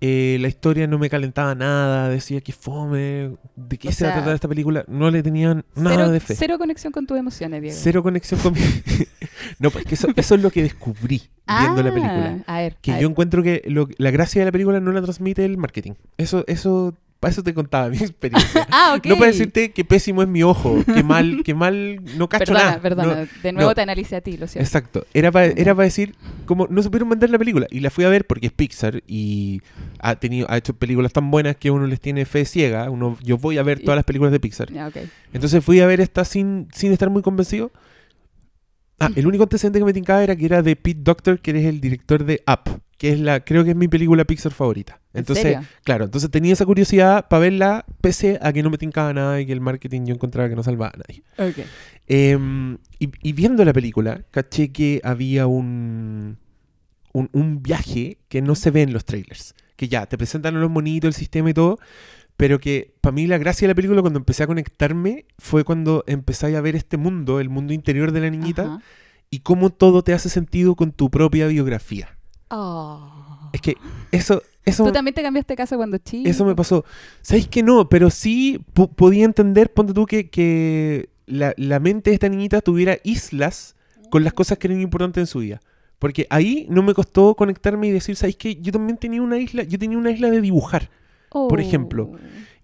eh, 0.00 0.36
la 0.40 0.46
historia 0.46 0.86
no 0.86 0.96
me 0.96 1.10
calentaba 1.10 1.56
nada, 1.56 2.08
decía 2.08 2.40
que 2.40 2.52
fome, 2.52 3.32
de 3.56 3.78
qué 3.78 3.88
O 3.88 3.92
se 3.92 4.04
va 4.04 4.10
a 4.12 4.14
tratar 4.14 4.34
esta 4.34 4.46
película, 4.46 4.84
no 4.86 5.10
le 5.10 5.24
tenían 5.24 5.64
nada 5.74 5.96
cero, 5.96 6.10
de 6.10 6.20
fe. 6.20 6.36
cero 6.36 6.58
conexión 6.58 6.92
con 6.92 7.06
tus 7.06 7.18
emociones, 7.18 7.62
Diego. 7.62 7.76
Cero 7.80 8.02
conexión 8.04 8.38
con 8.40 8.52
mi... 8.52 8.60
no, 9.58 9.70
pues 9.70 9.84
que 9.84 9.94
eso, 9.94 10.08
eso 10.16 10.34
es 10.34 10.42
lo 10.42 10.50
que 10.50 10.62
descubrí 10.62 11.22
viendo 11.46 11.82
la 11.82 11.90
película. 11.92 12.38
Ah, 12.46 12.56
A 12.56 12.60
ver, 12.60 12.76
Que 12.80 12.92
a 12.92 12.94
yo 12.96 13.00
ver. 13.08 13.10
encuentro 13.10 13.42
que 13.42 13.62
lo- 13.66 13.88
la 13.98 14.10
gracia 14.10 14.40
de 14.42 14.46
la 14.46 14.52
película 14.52 14.80
no 14.80 14.92
la 14.92 15.02
transmite 15.02 15.44
el 15.44 15.56
marketing. 15.56 15.92
Eso, 16.18 16.44
eso, 16.46 16.94
para 17.20 17.32
eso 17.32 17.42
te 17.42 17.54
contaba 17.54 17.88
mi 17.88 17.96
experiencia. 18.00 18.66
Ah, 18.70 18.94
ok. 18.98 19.06
No 19.06 19.14
para 19.16 19.28
decirte 19.28 19.70
que 19.72 19.84
pésimo 19.84 20.22
es 20.22 20.28
mi 20.28 20.42
ojo, 20.42 20.84
que 20.84 21.02
mal, 21.02 21.42
que 21.44 21.54
mal, 21.54 22.00
no 22.18 22.28
cacho 22.28 22.52
Perdona, 22.52 22.64
nada. 22.64 22.80
perdona. 22.82 23.14
No, 23.22 23.28
de 23.42 23.52
nuevo 23.52 23.70
no. 23.70 23.74
te 23.74 23.80
analicé 23.80 24.16
a 24.16 24.20
ti, 24.20 24.36
lo 24.36 24.46
siento. 24.46 24.66
Exacto. 24.66 25.06
Era 25.14 25.32
para 25.32 25.46
era 25.46 25.74
para 25.74 25.84
decir, 25.84 26.14
como 26.44 26.66
no 26.68 26.82
supieron 26.82 27.08
vender 27.08 27.30
la 27.30 27.38
película. 27.38 27.66
Y 27.70 27.80
la 27.80 27.88
fui 27.90 28.04
a 28.04 28.08
ver 28.10 28.26
porque 28.26 28.46
es 28.48 28.52
Pixar 28.52 29.02
y 29.06 29.62
ha 30.00 30.16
tenido, 30.16 30.46
ha 30.50 30.58
hecho 30.58 30.74
películas 30.74 31.12
tan 31.14 31.30
buenas 31.30 31.56
que 31.56 31.70
uno 31.70 31.86
les 31.86 31.98
tiene 32.00 32.26
fe 32.26 32.44
ciega. 32.44 32.90
Uno, 32.90 33.16
yo 33.22 33.38
voy 33.38 33.56
a 33.58 33.62
ver 33.62 33.80
todas 33.80 33.96
las 33.96 34.04
películas 34.04 34.32
de 34.32 34.38
Pixar. 34.40 34.68
Entonces 35.32 35.64
fui 35.64 35.80
a 35.80 35.86
ver 35.86 36.00
esta 36.02 36.24
sin, 36.26 36.68
sin 36.74 36.92
estar 36.92 37.08
muy 37.10 37.22
convencido. 37.22 37.70
Ah, 39.00 39.10
el 39.14 39.26
único 39.26 39.44
antecedente 39.44 39.78
que 39.78 39.84
me 39.84 39.92
tincaba 39.92 40.24
era 40.24 40.34
que 40.34 40.44
era 40.44 40.62
de 40.62 40.74
Pete 40.74 41.00
Doctor, 41.02 41.40
que 41.40 41.50
eres 41.52 41.66
el 41.66 41.80
director 41.80 42.24
de 42.24 42.42
Up, 42.48 42.80
que 42.96 43.12
es 43.12 43.20
la, 43.20 43.40
creo 43.44 43.62
que 43.62 43.70
es 43.70 43.76
mi 43.76 43.86
película 43.86 44.24
Pixar 44.24 44.52
favorita. 44.52 45.00
¿En 45.12 45.20
Entonces, 45.20 45.42
serio? 45.44 45.62
claro, 45.84 46.04
entonces 46.04 46.30
tenía 46.30 46.52
esa 46.52 46.66
curiosidad 46.66 47.28
para 47.28 47.40
verla, 47.40 47.84
pese 48.00 48.38
a 48.42 48.52
que 48.52 48.62
no 48.62 48.70
me 48.70 48.78
tincaba 48.78 49.12
nada 49.12 49.40
y 49.40 49.46
que 49.46 49.52
el 49.52 49.60
marketing 49.60 50.06
yo 50.06 50.14
encontraba 50.14 50.48
que 50.48 50.56
no 50.56 50.62
salvaba 50.64 50.92
a 50.94 50.98
nadie. 50.98 51.22
Ok. 51.38 51.64
Em, 52.08 52.78
y, 52.98 53.10
y 53.22 53.32
viendo 53.34 53.64
la 53.64 53.72
película, 53.72 54.24
caché 54.32 54.72
que 54.72 55.00
había 55.04 55.46
un, 55.46 56.38
un, 57.12 57.30
un 57.32 57.62
viaje 57.62 58.18
que 58.28 58.42
no 58.42 58.54
se 58.54 58.70
ve 58.72 58.82
en 58.82 58.92
los 58.92 59.04
trailers. 59.04 59.54
Que 59.76 59.86
ya, 59.88 60.06
te 60.06 60.18
presentan 60.18 60.56
a 60.56 60.58
los 60.58 60.70
monitos, 60.70 61.06
el 61.08 61.14
sistema 61.14 61.50
y 61.50 61.54
todo, 61.54 61.78
pero 62.38 62.60
que 62.60 62.94
para 63.00 63.12
mí 63.12 63.26
la 63.26 63.36
gracia 63.36 63.66
de 63.66 63.72
la 63.72 63.74
película 63.74 64.00
cuando 64.00 64.20
empecé 64.20 64.44
a 64.44 64.46
conectarme 64.46 65.26
fue 65.38 65.64
cuando 65.64 66.04
empecé 66.06 66.56
a 66.56 66.60
ver 66.60 66.76
este 66.76 66.96
mundo, 66.96 67.40
el 67.40 67.48
mundo 67.50 67.72
interior 67.74 68.12
de 68.12 68.20
la 68.20 68.30
niñita, 68.30 68.62
Ajá. 68.62 68.82
y 69.28 69.40
cómo 69.40 69.70
todo 69.70 70.02
te 70.02 70.14
hace 70.14 70.28
sentido 70.28 70.74
con 70.76 70.92
tu 70.92 71.10
propia 71.10 71.48
biografía. 71.48 72.16
Oh. 72.50 73.50
Es 73.52 73.60
que 73.60 73.76
eso... 74.12 74.42
eso 74.64 74.84
¿Tú 74.84 74.92
también 74.92 75.14
te 75.14 75.22
cambiaste 75.22 75.56
casa 75.56 75.76
cuando 75.76 75.98
chico? 75.98 76.28
eso 76.28 76.44
me 76.44 76.54
pasó. 76.54 76.84
¿Sabéis 77.22 77.48
que 77.48 77.62
no? 77.62 77.88
Pero 77.88 78.08
sí 78.08 78.60
po- 78.72 78.88
podía 78.92 79.24
entender, 79.24 79.72
ponte 79.72 79.92
tú, 79.92 80.06
que, 80.06 80.30
que 80.30 81.10
la, 81.26 81.54
la 81.56 81.80
mente 81.80 82.10
de 82.10 82.14
esta 82.14 82.28
niñita 82.28 82.60
tuviera 82.60 82.98
islas 83.04 83.74
con 84.10 84.22
las 84.24 84.32
cosas 84.32 84.58
que 84.58 84.68
eran 84.68 84.80
importantes 84.80 85.20
en 85.22 85.26
su 85.26 85.40
vida. 85.40 85.60
Porque 85.98 86.26
ahí 86.30 86.66
no 86.70 86.82
me 86.82 86.94
costó 86.94 87.34
conectarme 87.34 87.88
y 87.88 87.90
decir, 87.90 88.14
¿sabéis 88.14 88.36
que 88.36 88.54
Yo 88.60 88.70
también 88.70 88.96
tenía 88.96 89.20
una 89.22 89.38
isla, 89.38 89.64
yo 89.64 89.78
tenía 89.78 89.98
una 89.98 90.10
isla 90.12 90.30
de 90.30 90.40
dibujar. 90.40 90.88
Por 91.30 91.60
ejemplo. 91.60 92.10
Oh. 92.12 92.18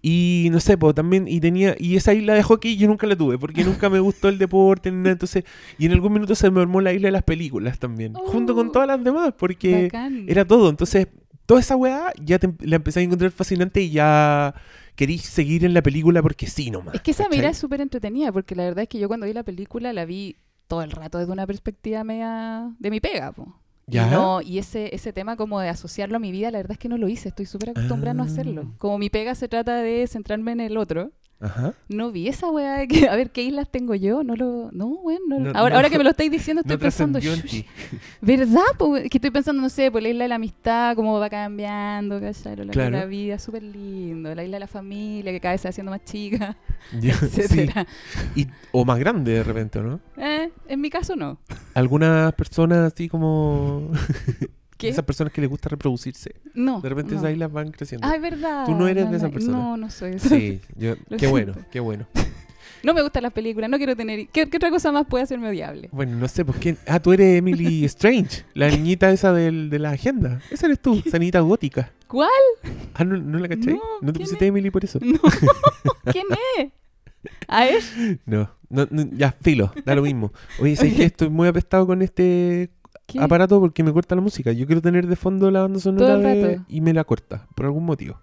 Y 0.07 0.49
no 0.53 0.61
sé, 0.61 0.77
pues 0.77 0.95
también, 0.95 1.27
y 1.27 1.41
tenía, 1.41 1.75
y 1.79 1.97
esa 1.97 2.13
isla 2.13 2.35
de 2.35 2.43
hockey 2.43 2.77
yo 2.77 2.87
nunca 2.89 3.07
la 3.07 3.17
tuve, 3.17 3.39
porque 3.39 3.65
nunca 3.65 3.89
me 3.89 4.01
gustó 4.01 4.29
el 4.29 4.37
deporte, 4.37 4.91
nada, 4.93 5.13
entonces, 5.13 5.45
y 5.79 5.87
en 5.87 5.93
algún 5.93 6.13
minuto 6.13 6.35
se 6.35 6.51
me 6.51 6.61
armó 6.61 6.83
la 6.83 6.93
isla 6.93 7.09
de 7.09 7.13
las 7.13 7.23
películas 7.23 7.79
también, 7.79 8.13
junto 8.13 8.55
con 8.55 8.69
Oh. 8.69 8.73
todas 8.73 8.87
las 8.89 9.03
demás, 9.03 9.33
porque 9.39 9.85
Bacán. 9.85 10.27
era 10.29 10.45
todo. 10.45 10.69
Entonces, 10.69 11.09
toda 11.47 11.61
esa 11.61 11.77
weá 11.77 12.13
ya 12.23 12.39
te, 12.39 12.53
la 12.61 12.77
empecé 12.77 13.01
a 13.01 13.03
encontrar 13.03 13.31
fascinante 13.31 13.81
y 13.81 13.91
ya 13.93 14.55
querí 14.95 15.17
seguir 15.17 15.65
en 15.65 15.73
la 15.73 15.83
película 15.83 16.21
porque 16.21 16.47
sí 16.49 16.71
nomás. 16.71 16.97
Es 16.97 17.01
que 17.01 17.13
esa 17.13 17.29
mira 17.31 17.49
es 17.49 17.57
súper 17.57 17.81
entretenida, 17.81 18.31
porque 18.31 18.55
la 18.55 18.65
verdad 18.65 18.83
es 18.83 18.89
que 18.91 18.99
yo 18.99 19.09
cuando 19.09 19.25
vi 19.25 19.33
la 19.33 19.43
película 19.43 19.95
la 19.95 20.05
vi 20.05 20.37
todo 20.69 20.83
el 20.83 20.91
rato 20.91 21.17
desde 21.19 21.33
una 21.33 21.47
perspectiva 21.47 22.05
media 22.05 22.71
de 22.79 22.91
mi 22.91 23.01
pega, 23.01 23.33
po. 23.33 23.59
¿Ya? 23.87 24.07
Y, 24.07 24.11
no, 24.11 24.41
y 24.41 24.59
ese, 24.59 24.95
ese 24.95 25.13
tema 25.13 25.37
como 25.37 25.61
de 25.61 25.69
asociarlo 25.69 26.17
a 26.17 26.21
mi 26.21 26.33
vida, 26.33 26.51
la 26.51 26.59
verdad 26.59 26.73
es 26.73 26.79
que 26.79 26.89
no 26.89 26.97
lo 26.97 27.09
hice, 27.09 27.29
estoy 27.29 27.47
súper 27.47 27.71
acostumbrada 27.71 28.13
a 28.13 28.15
no 28.15 28.23
hacerlo. 28.23 28.63
Ah. 28.67 28.75
Como 28.79 28.99
mi 28.99 29.11
pega 29.11 29.35
se 29.35 29.49
trata 29.49 29.77
de 29.77 30.07
centrarme 30.07 30.53
en 30.53 30.61
el 30.61 30.77
otro, 30.77 31.13
Ajá. 31.45 31.75
no 31.89 32.11
vi 32.11 32.29
esa 32.29 32.51
weá 32.51 32.79
de 32.79 32.89
que, 32.89 33.07
a 33.09 33.15
ver, 33.17 33.31
¿qué 33.31 33.43
islas 33.43 33.69
tengo 33.71 33.95
yo? 33.95 34.25
No 34.25 34.35
lo, 34.35 34.71
no, 34.73 34.99
No- 35.29 35.51
ahora, 35.55 35.71
no- 35.71 35.77
ahora 35.77 35.91
que 35.91 35.99
me 35.99 36.05
lo 36.05 36.11
estáis 36.11 36.31
diciendo 36.31 36.63
estoy 36.63 36.77
pensando. 36.79 37.19
¿verdad? 38.21 38.63
que 39.11 39.19
estoy 39.19 39.31
pensando, 39.31 39.61
no 39.63 39.69
sé, 39.69 39.91
por 39.91 40.03
la 40.03 40.09
isla 40.09 40.25
de 40.25 40.29
la 40.29 40.35
amistad, 40.37 40.97
cómo 40.97 41.19
va 41.19 41.29
cambiando, 41.29 42.21
¿cachai? 42.21 42.57
De 42.57 42.67
Claro. 42.69 42.91
la 42.97 43.05
vida, 43.07 43.39
súper 43.39 43.63
lindo, 43.63 44.35
la 44.35 44.43
isla 44.45 44.57
de 44.57 44.61
la 44.61 44.67
familia, 44.67 45.33
que 45.33 45.41
cada 45.41 45.53
vez 45.53 45.61
se 45.61 45.69
va 45.69 45.71
haciendo 45.71 45.91
más 45.91 46.05
chica, 46.05 46.57
Ya, 47.01 47.15
sí. 47.19 47.41
etcétera. 47.43 47.87
Y- 48.35 48.47
o 48.73 48.85
más 48.85 48.99
grande 48.99 49.33
de 49.33 49.43
repente, 49.43 49.81
¿no? 49.81 50.01
Eh, 50.17 50.51
en 50.69 50.81
mi 50.81 50.91
caso 50.91 51.15
no. 51.17 51.39
Algunas 51.75 52.33
personas 52.35 52.93
así 52.93 53.09
como... 53.09 53.91
¿Qué? 54.85 54.91
Esas 54.91 55.05
personas 55.05 55.33
que 55.33 55.41
les 55.41 55.51
gusta 55.51 55.69
reproducirse. 55.69 56.35
No. 56.55 56.81
De 56.81 56.89
repente 56.89 57.15
no. 57.15 57.21
esas 57.21 57.33
islas 57.33 57.53
van 57.53 57.71
creciendo. 57.71 58.07
Ah, 58.07 58.15
es 58.15 58.23
verdad. 58.23 58.67
Tú 58.67 58.75
no 58.75 58.87
eres 58.87 59.05
de 59.05 59.11
no, 59.11 59.17
esas 59.17 59.31
personas. 59.31 59.61
No, 59.61 59.77
no 59.77 59.91
soy. 59.91 60.13
esa. 60.13 60.29
Sí, 60.29 60.61
yo, 60.77 60.95
qué 61.19 61.27
bueno, 61.27 61.55
qué 61.71 61.81
bueno. 61.81 62.07
No 62.85 62.93
me 62.93 63.01
gustan 63.01 63.23
las 63.23 63.33
películas, 63.33 63.71
no 63.71 63.79
quiero 63.79 63.97
tener... 63.97 64.29
¿Qué, 64.29 64.47
qué 64.51 64.59
otra 64.59 64.69
cosa 64.69 64.93
más 64.93 65.07
puede 65.07 65.25
hacerme 65.25 65.49
odiable? 65.49 65.89
Bueno, 65.91 66.17
no 66.19 66.29
sé, 66.29 66.45
pues 66.45 66.59
quién. 66.59 66.77
Ah, 66.87 67.01
tú 67.01 67.15
eres 67.15 67.39
Emily 67.39 67.83
Strange, 67.87 68.45
la 68.53 68.69
niñita 68.69 69.11
esa 69.11 69.33
del, 69.33 69.71
de 69.71 69.79
la 69.79 69.93
agenda. 69.93 70.43
Esa 70.51 70.67
eres 70.67 70.81
tú, 70.81 71.03
esa 71.05 71.19
niñita 71.19 71.41
gótica. 71.41 71.91
¿Cuál? 72.07 72.29
Ah, 72.93 73.05
¿no, 73.05 73.17
no 73.17 73.39
la 73.39 73.49
caché? 73.49 73.73
No, 73.73 73.81
¿No 74.03 74.13
te 74.13 74.19
¿quién 74.19 74.27
pusiste 74.27 74.47
Emily 74.47 74.71
por 74.71 74.85
eso? 74.85 74.99
No. 75.03 75.19
¿Quién 76.13 76.27
es? 76.59 76.73
¿A 77.49 77.65
ver? 77.65 77.83
No, 78.27 78.51
No, 78.69 78.87
no, 78.91 79.09
ya, 79.13 79.35
filo, 79.41 79.73
da 79.87 79.95
lo 79.95 80.03
mismo. 80.03 80.33
Oye, 80.61 80.77
¿sabes 80.77 80.95
que 80.95 81.05
Estoy 81.05 81.31
muy 81.31 81.49
apestado 81.49 81.87
con 81.87 82.03
este 82.03 82.71
¿Qué? 83.07 83.21
aparato 83.21 83.61
porque 83.61 83.83
me 83.83 83.93
corta 83.93 84.15
la 84.15 84.21
música. 84.21 84.53
Yo 84.53 84.67
quiero 84.67 84.81
tener 84.81 85.07
de 85.07 85.17
fondo 85.17 85.51
la 85.51 85.63
banda 85.63 85.79
sonora 85.81 86.17
de- 86.17 86.61
y 86.69 86.81
me 86.81 86.93
la 86.95 87.05
corta, 87.05 87.47
por 87.55 87.67
algún 87.67 87.85
motivo. 87.85 88.19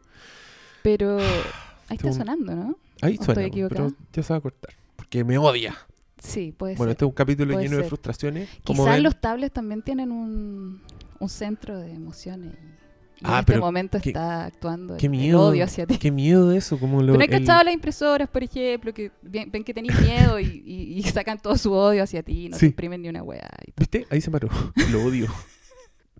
Pero 0.83 1.17
ahí 1.19 1.25
está 1.97 2.07
un- 2.07 2.13
sonando, 2.13 2.55
¿no? 2.55 2.75
Ahí 3.01 3.17
¿O 3.19 3.23
suena, 3.23 3.41
pero 3.69 3.91
ya 4.13 4.23
se 4.23 4.33
va 4.33 4.37
a 4.37 4.41
cortar. 4.41 4.73
Porque 4.95 5.23
me 5.23 5.37
odia. 5.37 5.75
Sí, 6.21 6.53
puede 6.55 6.75
Bueno, 6.75 6.89
ser. 6.89 6.95
este 6.97 7.05
es 7.05 7.09
un 7.09 7.15
capítulo 7.15 7.53
Puede 7.53 7.65
lleno 7.65 7.77
de 7.77 7.83
ser. 7.83 7.89
frustraciones. 7.89 8.49
Como 8.63 8.83
Quizás 8.83 8.95
ven. 8.95 9.03
los 9.03 9.19
tablets 9.19 9.53
también 9.53 9.81
tienen 9.81 10.11
un, 10.11 10.81
un 11.19 11.29
centro 11.29 11.79
de 11.79 11.93
emociones. 11.93 12.53
Y 12.53 12.80
Ah, 13.23 13.33
en 13.33 13.39
este 13.41 13.51
pero 13.53 13.61
momento 13.65 13.99
qué- 14.01 14.09
está 14.09 14.45
actuando 14.45 14.97
Qué 14.97 15.05
el- 15.07 15.13
el 15.13 15.19
miedo. 15.19 15.41
odio 15.41 15.63
hacia 15.63 15.85
ti. 15.85 15.97
Qué 15.97 16.11
miedo 16.11 16.51
eso. 16.51 16.79
Como 16.79 17.01
lo, 17.01 17.13
¿Tú 17.13 17.19
no 17.19 17.23
has 17.25 17.29
el- 17.31 17.39
cachado 17.39 17.63
las 17.63 17.73
impresoras, 17.73 18.29
por 18.29 18.43
ejemplo, 18.43 18.93
que 18.93 19.11
ven, 19.21 19.51
ven 19.51 19.63
que 19.63 19.73
tenéis 19.73 19.99
miedo 20.01 20.39
y, 20.39 20.63
y- 20.65 20.99
y 20.99 21.03
sacan 21.23 21.39
todo 21.39 21.57
su 21.57 21.71
odio 21.73 22.03
hacia 22.03 22.23
ti, 22.23 22.49
no 22.49 22.55
Sí. 22.57 22.61
te 22.61 22.65
imprimen 22.67 23.01
ni 23.01 23.09
una 23.09 23.23
weá. 23.23 23.49
y. 23.67 23.73
¿Viste? 23.77 24.07
Ahí 24.09 24.21
se 24.21 24.31
paró. 24.31 24.49
Lo 24.91 25.03
odio. 25.03 25.27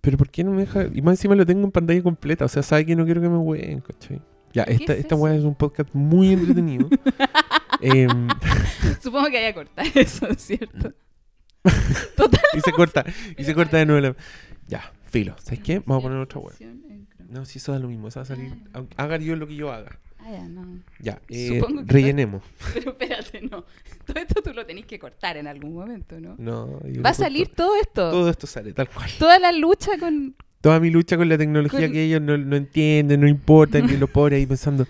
Pero 0.02 0.18
¿por 0.18 0.30
qué 0.30 0.44
no 0.44 0.52
me 0.52 0.62
deja? 0.62 0.88
Y 0.94 1.02
más 1.02 1.14
encima 1.14 1.36
lo 1.36 1.46
tengo 1.46 1.64
en 1.64 1.72
pantalla 1.72 2.02
completa. 2.02 2.46
O 2.46 2.48
sea, 2.48 2.64
sabe 2.64 2.86
que 2.86 2.96
no 2.96 3.06
quiero 3.06 3.22
que 3.22 3.30
me 3.30 3.38
hueen, 3.38 3.82
¿cachai? 3.82 4.20
Ya, 4.54 4.66
¿Qué 4.66 4.74
esta, 4.74 4.94
es 4.94 5.00
esta 5.00 5.16
weá 5.16 5.36
es 5.36 5.44
un 5.44 5.56
podcast 5.56 5.90
muy 5.94 6.34
entretenido. 6.34 6.90
Em, 7.82 8.28
Supongo 9.02 9.28
que 9.30 9.38
haya 9.40 9.54
cortado 9.56 9.88
eso, 9.96 10.28
¿cierto? 10.38 10.94
y 12.54 12.60
se 12.62 12.72
corta. 12.72 13.06
Y 13.38 13.44
se 13.44 13.54
corta 13.56 13.78
de 13.78 13.86
nuevo. 13.86 14.02
la- 14.02 14.16
Ya, 14.68 14.92
filo. 15.06 15.36
¿Sabes 15.42 15.60
qué? 15.62 15.80
Vamos 15.86 16.04
a 16.04 16.08
poner 16.08 16.18
otra 16.20 16.40
weá. 16.40 16.56
No, 17.32 17.46
si 17.46 17.60
eso 17.60 17.72
da 17.72 17.80
lo 17.80 17.88
mismo. 17.88 18.08
Eso 18.10 18.20
va 18.20 18.24
a 18.24 18.26
salir. 18.26 18.54
aunque 18.74 18.94
Haga 18.98 19.18
yo 19.18 19.36
lo 19.36 19.48
que 19.48 19.56
yo 19.56 19.72
haga. 19.72 19.98
Ah, 20.20 20.32
ya, 20.32 20.48
no. 20.48 20.80
Ya, 21.00 21.20
eh, 21.30 21.62
rellenemos. 21.88 22.44
Pero 22.74 22.92
espérate, 22.92 23.42
no. 23.42 23.64
Todo 24.06 24.20
esto 24.22 24.42
tú 24.44 24.54
lo 24.54 24.66
tenés 24.66 24.86
que 24.86 25.00
cortar 25.00 25.38
en 25.38 25.48
algún 25.48 25.74
momento, 25.74 26.20
¿no? 26.20 26.36
No, 26.38 26.80
Va 27.04 27.10
a 27.10 27.14
salir 27.14 27.48
todo 27.56 27.76
esto. 27.82 28.12
Todo 28.12 28.30
esto 28.30 28.46
sale 28.46 28.74
tal 28.74 28.88
cual. 28.90 29.10
Toda 29.18 29.40
la 29.40 29.52
lucha 29.52 29.98
con... 30.00 30.36
Toda 30.60 30.80
mi 30.80 30.92
lucha 30.92 31.18
con 31.18 31.28
la 31.28 31.38
tecnología 31.40 31.80
Con- 31.88 31.92
que 31.94 32.04
ellos 32.04 32.22
no, 32.22 32.38
no 32.38 32.56
entienden, 32.56 33.22
no 33.22 33.28
importa, 33.28 33.80
ni 33.80 33.98
los 33.98 34.10
pobres 34.12 34.38
ahí 34.38 34.46
pensando, 34.46 34.86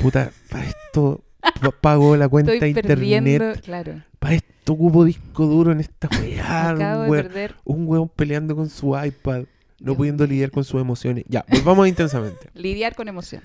puta, 0.00 0.32
para 0.50 0.64
esto 0.66 1.22
pa- 1.40 1.70
pago 1.70 2.16
la 2.16 2.28
cuenta 2.28 2.52
Estoy 2.54 2.70
internet, 2.70 2.88
perdiendo... 2.98 3.52
Claro. 3.62 4.02
para 4.18 4.34
esto 4.34 4.72
ocupo 4.72 5.04
disco 5.04 5.46
duro 5.46 5.70
en 5.70 5.78
esta 5.80 6.08
weá. 6.20 6.72
Un, 6.74 7.08
weón- 7.08 7.22
perder... 7.22 7.54
un 7.64 7.86
weón 7.86 8.08
peleando 8.08 8.56
con 8.56 8.68
su 8.68 8.98
iPad, 8.98 9.44
no 9.82 9.92
Dios 9.92 9.96
pudiendo 9.98 10.26
lidiar 10.26 10.50
con 10.50 10.64
sus 10.64 10.80
emociones. 10.80 11.24
Ya, 11.28 11.44
volvamos 11.48 11.86
intensamente. 11.88 12.48
Lidiar 12.54 12.94
con 12.94 13.08
emoción. 13.08 13.42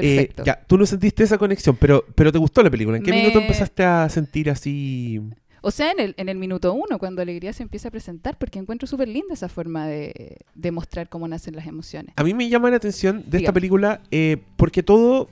Eh, 0.00 0.16
Perfecto. 0.16 0.44
ya, 0.44 0.62
tú 0.66 0.78
no 0.78 0.86
sentiste 0.86 1.24
esa 1.24 1.38
conexión, 1.38 1.76
pero, 1.76 2.04
pero 2.14 2.30
te 2.30 2.38
gustó 2.38 2.62
la 2.62 2.70
película. 2.70 2.96
¿En 2.96 3.02
qué 3.02 3.10
Me- 3.10 3.18
minuto 3.22 3.40
empezaste 3.40 3.82
a 3.84 4.08
sentir 4.08 4.48
así? 4.48 5.20
O 5.60 5.72
sea, 5.72 5.90
en 5.90 5.98
el, 5.98 6.14
en 6.18 6.28
el 6.28 6.38
minuto 6.38 6.72
uno, 6.72 7.00
cuando 7.00 7.20
Alegría 7.20 7.52
se 7.52 7.64
empieza 7.64 7.88
a 7.88 7.90
presentar, 7.90 8.38
porque 8.38 8.60
encuentro 8.60 8.86
súper 8.86 9.08
linda 9.08 9.34
esa 9.34 9.48
forma 9.48 9.88
de, 9.88 10.36
de 10.54 10.70
mostrar 10.70 11.08
cómo 11.08 11.26
nacen 11.26 11.56
las 11.56 11.66
emociones. 11.66 12.12
A 12.16 12.22
mí 12.22 12.32
me 12.32 12.48
llama 12.48 12.70
la 12.70 12.76
atención 12.76 13.24
de 13.26 13.38
esta 13.38 13.52
película 13.52 14.00
eh, 14.12 14.36
porque 14.56 14.84
todo 14.84 15.28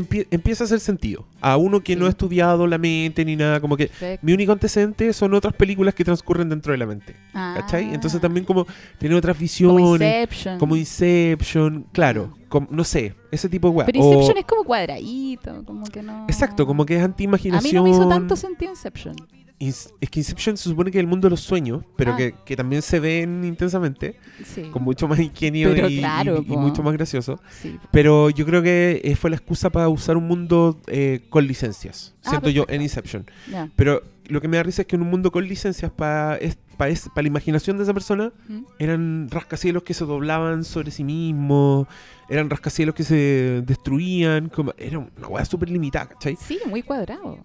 te 0.00 0.08
empie- 0.08 0.26
empieza 0.30 0.64
a 0.64 0.66
hacer 0.66 0.80
sentido. 0.80 1.26
A 1.40 1.56
uno 1.56 1.80
que 1.80 1.94
Sí. 1.94 1.98
no 1.98 2.06
ha 2.06 2.08
estudiado 2.08 2.66
la 2.66 2.78
mente 2.78 3.24
ni 3.24 3.36
nada, 3.36 3.60
como 3.60 3.76
que 3.76 3.86
Perfecto. 3.86 4.24
mi 4.26 4.32
único 4.32 4.52
antecedente 4.52 5.12
son 5.12 5.34
otras 5.34 5.54
películas 5.54 5.94
que 5.94 6.04
transcurren 6.04 6.48
dentro 6.48 6.72
de 6.72 6.78
la 6.78 6.86
mente. 6.86 7.14
¿Cachai? 7.32 7.94
Entonces 7.94 8.18
Ah, 8.18 8.22
también 8.22 8.44
como 8.44 8.66
tiene 8.98 9.14
otras 9.14 9.36
Como 9.36 9.42
visiones, 9.42 10.00
Inception. 10.00 10.58
como 10.58 10.76
Inception, 10.76 11.86
claro, 11.92 12.34
como- 12.48 12.68
no 12.70 12.84
sé, 12.84 13.14
ese 13.30 13.48
tipo 13.48 13.68
de 13.68 13.74
weá. 13.76 13.86
Pero 13.86 14.00
O- 14.00 14.12
Inception 14.12 14.38
es 14.38 14.44
como 14.44 14.64
cuadradito, 14.64 15.64
como 15.64 15.84
que 15.86 16.02
no... 16.02 16.24
Exacto, 16.28 16.66
como 16.66 16.84
que 16.86 16.96
es 16.96 17.02
A 17.02 17.04
anti-imaginación. 17.06 17.70
mí 17.72 17.76
no 17.76 17.82
me 17.84 17.90
hizo 17.90 18.08
tanto 18.08 18.36
sentido 18.36 18.70
Inception. 18.72 19.14
Es 19.60 19.92
que 20.10 20.20
Inception 20.20 20.56
se 20.56 20.68
supone 20.68 20.90
que 20.92 20.98
es 20.98 21.00
el 21.00 21.08
mundo 21.08 21.26
de 21.26 21.30
los 21.30 21.40
sueños, 21.40 21.82
pero 21.96 22.12
Ah. 22.12 22.16
que, 22.16 22.34
que 22.44 22.54
también 22.54 22.80
se 22.80 23.00
ven 23.00 23.44
intensamente, 23.44 24.14
Sí. 24.44 24.62
con 24.70 24.82
mucho 24.84 25.08
más 25.08 25.18
ingenio 25.18 25.74
y, 25.88 25.98
claro, 25.98 26.42
mucho 26.46 26.82
más 26.84 26.92
gracioso. 26.92 27.40
sí. 27.50 27.76
Pero 27.90 28.30
yo 28.30 28.46
creo 28.46 28.62
que 28.62 29.00
eh, 29.02 29.16
fue 29.16 29.30
la 29.30 29.36
excusa 29.36 29.70
para 29.70 29.88
usar 29.88 30.16
un 30.16 30.28
mundo 30.28 30.80
eh, 30.86 31.22
con 31.28 31.46
licencias. 31.46 32.14
Ah, 32.24 32.30
Siento 32.30 32.50
yo 32.50 32.66
en 32.68 32.82
Inception. 32.82 33.26
Pero 33.74 34.02
lo 34.28 34.40
que 34.40 34.46
me 34.48 34.58
da 34.58 34.62
risa 34.62 34.82
es 34.82 34.86
que 34.88 34.94
en 34.96 35.02
un 35.02 35.10
mundo 35.10 35.32
con 35.32 35.44
licencias, 35.48 35.90
para 35.90 36.38
la 36.38 37.26
imaginación 37.26 37.76
de 37.78 37.82
esa 37.82 37.94
persona, 37.94 38.32
¿Mm? 38.48 38.58
eran 38.78 39.28
rascacielos 39.30 39.82
que 39.82 39.94
se 39.94 40.04
doblaban 40.04 40.62
sobre 40.64 40.90
sí 40.92 41.02
mismos, 41.02 41.88
eran 42.28 42.48
rascacielos 42.48 42.94
que 42.94 43.02
se 43.02 43.62
destruían. 43.66 44.48
Como, 44.50 44.72
era 44.78 44.98
una 44.98 45.26
weá 45.28 45.44
súper 45.44 45.70
limitada, 45.70 46.06
¿cachai? 46.10 46.36
Sí, 46.36 46.58
muy 46.68 46.82
cuadrado. 46.82 47.38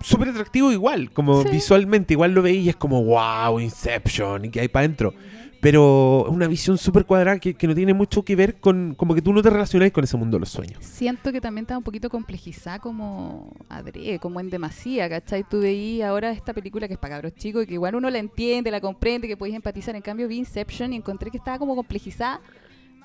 Súper 0.00 0.28
atractivo 0.30 0.72
igual, 0.72 1.10
como 1.12 1.42
Sí. 1.42 1.48
visualmente, 1.50 2.14
igual 2.14 2.32
lo 2.32 2.42
veías 2.42 2.64
y 2.64 2.68
es 2.70 2.76
como, 2.76 3.04
wow, 3.04 3.60
Inception, 3.60 4.46
y 4.46 4.50
que 4.50 4.60
hay 4.60 4.68
para 4.68 4.84
adentro. 4.84 5.14
Pero 5.60 6.24
es 6.26 6.32
una 6.32 6.46
visión 6.48 6.78
súper 6.78 7.04
cuadrada 7.04 7.38
que, 7.38 7.52
que 7.52 7.66
no 7.66 7.74
tiene 7.74 7.92
mucho 7.92 8.22
que 8.24 8.34
ver 8.34 8.56
con, 8.60 8.94
como 8.94 9.14
que 9.14 9.20
tú 9.20 9.30
no 9.34 9.42
te 9.42 9.50
relacionas 9.50 9.90
con 9.90 10.02
ese 10.04 10.16
mundo 10.16 10.36
de 10.36 10.40
los 10.40 10.48
sueños. 10.48 10.82
Siento 10.82 11.32
que 11.32 11.40
también 11.42 11.64
está 11.64 11.76
un 11.76 11.84
poquito 11.84 12.08
complejizada 12.08 12.78
como 12.78 13.52
adrede, 13.68 14.18
como 14.18 14.40
en 14.40 14.48
demasía, 14.48 15.06
¿cachai? 15.10 15.44
Tú 15.44 15.60
veí 15.60 16.00
ahora 16.00 16.30
esta 16.30 16.54
película 16.54 16.88
que 16.88 16.94
es 16.94 16.98
para 16.98 17.16
cabros 17.16 17.34
chicos 17.34 17.64
y 17.64 17.66
que 17.66 17.74
igual 17.74 17.94
uno 17.94 18.08
la 18.08 18.18
entiende, 18.18 18.70
la 18.70 18.80
comprende, 18.80 19.28
que 19.28 19.36
podéis 19.36 19.56
empatizar. 19.56 19.94
En 19.94 20.00
cambio 20.00 20.28
vi 20.28 20.38
Inception 20.38 20.94
y 20.94 20.96
encontré 20.96 21.30
que 21.30 21.36
estaba 21.36 21.58
como 21.58 21.76
complejizada. 21.76 22.40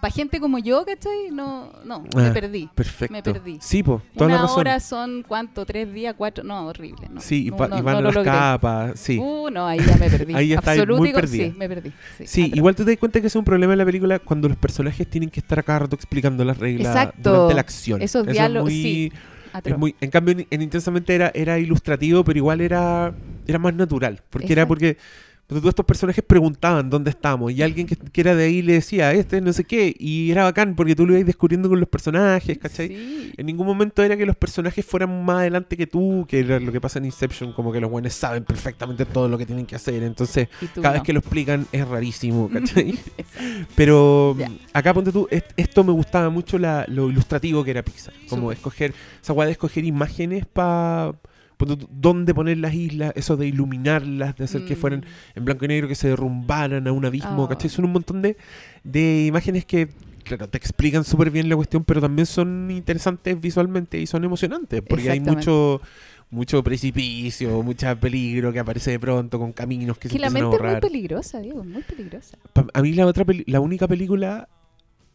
Para 0.02 0.14
gente 0.14 0.40
como 0.40 0.60
yo, 0.60 0.86
¿cachai? 0.86 1.30
No, 1.32 1.72
no, 1.84 2.02
me 2.16 2.28
Ah, 2.28 2.32
perdí. 2.34 2.70
Perfecto. 2.76 3.12
Me 3.14 3.24
perdí. 3.24 3.58
Sí, 3.62 3.82
po, 3.82 4.02
toda 4.14 4.28
Una 4.28 4.36
la 4.36 4.42
razón. 4.44 4.60
hora 4.60 4.80
son, 4.80 5.26
¿cuánto? 5.28 5.66
¿Tres 5.66 5.92
días? 5.94 6.14
¿Cuatro? 6.18 6.44
No, 6.44 6.68
horrible. 6.68 7.08
No, 7.10 7.22
sí, 7.22 7.48
y, 7.48 7.50
no, 7.52 7.56
y 7.78 7.82
van 7.82 8.04
las 8.04 8.18
capas, 8.18 9.00
sí. 9.00 9.18
Uh, 9.18 9.50
no, 9.50 9.66
ahí 9.66 9.80
ya 9.80 9.98
me 9.98 10.10
perdí. 10.10 10.34
Ahí 10.36 10.48
ya 10.50 10.56
está 10.60 10.86
muy 10.86 11.12
perdida. 11.12 11.46
Sí, 11.46 11.54
me 11.58 11.68
perdí. 11.68 11.92
Sí, 12.26 12.52
igual 12.54 12.76
tú 12.76 12.84
te 12.86 12.92
das 12.92 13.00
cuenta 13.00 13.20
que 13.22 13.28
es 13.28 13.36
un 13.36 13.44
problema 13.46 13.74
en 13.74 13.80
la 13.80 13.86
película 13.86 14.20
cuando 14.20 14.48
los 14.48 14.58
personajes 14.58 15.10
tienen 15.10 15.30
que 15.30 15.40
estar 15.40 15.58
a 15.60 15.64
cada 15.64 15.80
rato 15.80 15.96
explicando 15.96 16.44
las 16.46 16.58
reglas 16.58 16.88
Exacto. 16.96 17.32
durante 17.32 17.54
la 17.56 17.62
acción. 17.62 18.02
Esos 18.02 18.22
Eso 18.24 18.30
es 18.30 18.34
diálogos, 18.34 18.70
muy- 18.72 18.82
sí. 18.82 19.12
es 19.64 19.78
muy- 19.78 19.96
en 20.02 20.10
cambio, 20.12 20.34
en, 20.38 20.48
en 20.52 20.62
Intensamente 20.62 21.16
era, 21.16 21.32
era 21.34 21.58
ilustrativo, 21.58 22.24
pero 22.24 22.38
igual 22.38 22.62
era, 22.62 23.14
era 23.48 23.58
más 23.60 23.74
natural. 23.74 24.22
Porque 24.30 24.52
era 24.52 24.68
porque 24.68 24.98
porque 25.48 25.60
todos 25.62 25.72
estos 25.74 25.86
personajes 25.86 26.24
preguntaban 26.26 26.90
dónde 26.90 27.12
estamos 27.12 27.52
y 27.52 27.62
alguien 27.62 27.86
que, 27.86 27.96
que 27.96 28.22
era 28.22 28.34
de 28.36 28.46
ahí 28.46 28.62
le 28.64 28.74
decía, 28.74 29.12
este 29.14 29.38
es 29.38 29.44
no 29.44 29.54
sé 29.54 29.64
qué, 29.64 29.96
y 30.00 30.32
era 30.32 30.44
bacán 30.44 30.76
porque 30.76 30.96
tú 30.96 31.06
lo 31.06 31.14
ibas 31.14 31.26
descubriendo 31.28 31.70
con 31.70 31.80
los 31.80 31.88
personajes, 31.88 32.58
¿cachai? 32.58 32.88
Sí. 32.88 33.34
En 33.38 33.46
ningún 33.46 33.68
momento 33.68 34.02
era 34.02 34.18
que 34.18 34.26
los 34.26 34.36
personajes 34.36 34.84
fueran 34.86 35.24
más 35.24 35.38
adelante 35.42 35.78
que 35.78 35.86
tú, 35.88 36.26
que 36.28 36.40
era 36.40 36.60
lo 36.60 36.72
que 36.72 36.82
pasa 36.82 36.98
en 37.00 37.06
Inception, 37.06 37.54
como 37.54 37.72
que 37.72 37.80
los 37.80 37.92
buenos 37.92 38.14
saben 38.14 38.44
perfectamente 38.44 39.06
todo 39.06 39.28
lo 39.30 39.38
que 39.38 39.46
tienen 39.46 39.66
que 39.68 39.76
hacer. 39.76 40.02
Entonces, 40.04 40.48
cada 40.76 40.88
no. 40.90 40.94
vez 40.94 41.04
que 41.04 41.14
lo 41.14 41.20
explican 41.20 41.68
es 41.72 41.88
rarísimo, 41.88 42.50
¿cachai? 42.54 42.98
Pero 43.76 44.36
mm, 44.38 44.42
acá 44.74 44.94
ponte 44.94 45.12
tú, 45.12 45.28
est- 45.30 45.52
esto 45.58 45.84
me 45.84 45.92
gustaba 45.92 46.30
mucho 46.30 46.58
la- 46.58 46.86
lo 46.88 47.10
ilustrativo 47.10 47.64
que 47.64 47.72
era 47.72 47.84
Pixar. 47.84 48.14
Como 48.30 48.52
escoger, 48.52 48.94
esa 49.22 49.34
weá 49.34 49.46
de 49.46 49.52
escoger 49.54 49.84
imágenes 49.86 50.46
para 50.46 51.14
dónde 51.58 52.34
poner 52.34 52.58
las 52.58 52.74
islas, 52.74 53.14
eso 53.16 53.38
de 53.38 53.48
iluminarlas, 53.48 54.36
de 54.36 54.44
hacer 54.44 54.66
que 54.66 54.76
Mm. 54.76 54.78
fueran 54.78 55.06
en 55.36 55.46
blanco 55.46 55.66
y 55.66 55.68
negro, 55.70 55.88
que 55.88 55.96
se 55.96 56.08
derrumbaran 56.10 56.88
a 56.88 56.92
un 56.92 57.06
abismo, 57.06 57.44
Oh. 57.44 57.48
¿cachai? 57.48 57.70
Son 57.70 57.86
un 57.86 57.94
montón 57.94 58.22
de, 58.22 58.38
de 58.84 59.26
imágenes 59.28 59.66
que, 59.66 59.90
claro, 60.24 60.50
te 60.50 60.58
explican 60.58 61.04
súper 61.04 61.32
bien 61.32 61.48
la 61.50 61.56
cuestión, 61.56 61.84
pero 61.84 62.02
también 62.02 62.26
son 62.26 62.70
interesantes 62.72 63.40
visualmente 63.40 64.00
y 64.00 64.08
son 64.08 64.24
emocionantes, 64.24 64.82
porque 64.82 65.10
hay 65.12 65.20
mucho 65.20 65.82
mucho 66.32 66.64
precipicio, 66.64 67.62
mucho 67.62 67.96
peligro 68.00 68.52
que 68.52 68.60
aparece 68.60 68.92
de 68.92 69.00
pronto 69.00 69.38
con 69.40 69.54
caminos 69.54 69.98
que, 70.00 70.10
Que 70.10 70.16
se 70.16 70.20
la 70.20 70.28
empiezan 70.28 70.48
a 70.48 70.52
mente 70.52 70.66
es 70.68 70.72
muy 70.74 70.82
peligrosa, 70.82 71.40
Diego, 71.40 71.64
muy 71.64 71.84
peligrosa. 71.84 72.38
A 72.74 72.82
mí 72.82 72.94
la 72.94 73.06
otra 73.06 73.24
la 73.46 73.60
única 73.62 73.88
película 73.88 74.50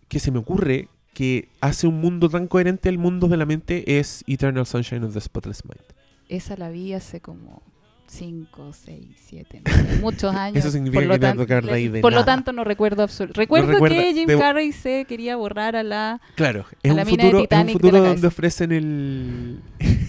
que 0.09 0.21
se 0.21 0.31
me 0.31 0.39
ocurre 0.39 0.89
que 1.13 1.49
hace 1.61 1.89
un 1.89 2.01
mundo 2.01 2.29
tan 2.31 2.47
coherente 2.47 2.89
al 2.89 2.97
mundo 2.97 3.27
de 3.27 3.37
la 3.37 3.45
mente 3.45 3.99
es 3.99 4.23
Eternal 4.29 4.65
Sunshine 4.65 5.03
of 5.05 5.13
the 5.13 5.21
Spotless 5.21 5.65
Mind. 5.65 5.83
Esa 6.31 6.57
la 6.57 6.71
vi 6.71 6.93
hace 6.95 7.21
como 7.21 7.63
5, 8.07 8.73
6, 8.73 9.07
7, 9.29 9.63
muchos 10.01 10.35
años. 10.35 10.57
Eso 10.57 10.71
significa 10.71 11.01
por 11.01 11.07
lo 11.09 11.15
que 11.15 11.19
no 11.21 11.27
tanto, 11.27 11.43
acordáis 11.43 11.93
de 11.93 12.01
Por 12.01 12.13
lo 12.13 12.25
tanto, 12.25 12.53
no 12.53 12.65
recuerdo 12.65 13.03
absolutamente. 13.03 13.41
Recuerdo 13.41 13.73
recuerda- 13.73 13.97
que 14.01 14.15
Jim 14.15 14.27
de- 14.27 14.39
Carrey 14.39 14.73
se 14.73 15.05
quería 15.07 15.37
borrar 15.37 15.77
a 15.77 15.83
la... 15.83 16.21
Claro, 16.37 16.65
es 16.83 16.91
A 16.91 16.95
un 16.95 16.97
la 16.99 17.05
mina 17.05 17.25
de 17.25 17.31
futuro, 17.31 17.47
es 17.51 17.59
un 17.61 17.67
de 17.67 17.73
futuro 17.73 17.99
la 18.03 18.09
donde 18.09 18.27
ofrecen 18.27 18.73
el... 18.73 19.61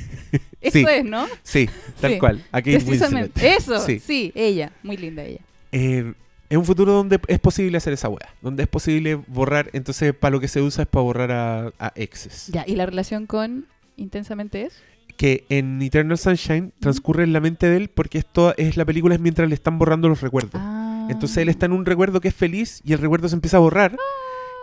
Eso 0.62 0.78
Sí. 0.80 0.86
es, 0.90 1.04
¿no? 1.04 1.26
Sí, 1.44 1.70
tal 2.00 2.14
Sí, 2.14 2.20
cual. 2.20 2.44
a 2.52 2.62
Kate 2.62 2.80
Precisamente. 2.80 3.56
Eso, 3.56 3.80
Sí. 3.80 4.00
sí. 4.00 4.32
ella. 4.36 4.72
Muy 4.84 4.96
linda 4.96 5.24
ella. 5.24 5.42
Eh, 5.72 6.14
es 6.50 6.58
un 6.58 6.66
futuro 6.66 6.94
donde 6.94 7.20
es 7.28 7.40
posible 7.40 7.78
hacer 7.78 7.94
esa 7.94 8.10
weá, 8.10 8.30
donde 8.42 8.64
es 8.64 8.70
posible 8.70 9.16
borrar, 9.16 9.70
entonces 9.74 10.14
para 10.14 10.32
lo 10.32 10.40
que 10.40 10.48
se 10.48 10.62
usa 10.62 10.84
es 10.84 10.88
para 10.88 11.04
borrar 11.04 11.32
a, 11.32 11.74
a 11.80 11.92
exes. 11.96 12.48
Ya, 12.48 12.64
¿y 12.68 12.76
la 12.76 12.86
relación 12.86 13.26
con 13.26 13.66
Intensamente 13.98 14.64
es? 14.64 14.74
Que 15.22 15.46
en 15.50 15.80
Eternal 15.84 16.18
Sunshine 16.18 16.74
transcurre 16.80 17.24
en 17.24 17.32
la 17.32 17.40
mente 17.40 17.70
de 17.70 17.78
él 17.78 17.90
porque 17.90 18.18
esto 18.18 18.56
es 18.58 18.76
la 18.76 18.86
película 18.86 19.14
es 19.14 19.22
mientras 19.22 19.48
le 19.48 19.54
están 19.54 19.78
borrando 19.78 20.10
los 20.10 20.20
recuerdos. 20.22 20.56
Ah. 20.56 21.06
Entonces 21.12 21.38
él 21.38 21.50
está 21.50 21.68
en 21.68 21.74
un 21.74 21.86
recuerdo 21.86 22.22
que 22.22 22.30
es 22.30 22.34
feliz 22.34 22.82
y 22.84 22.94
el 22.94 22.98
recuerdo 22.98 23.30
se 23.30 23.36
empieza 23.36 23.58
a 23.58 23.60
borrar. 23.60 23.96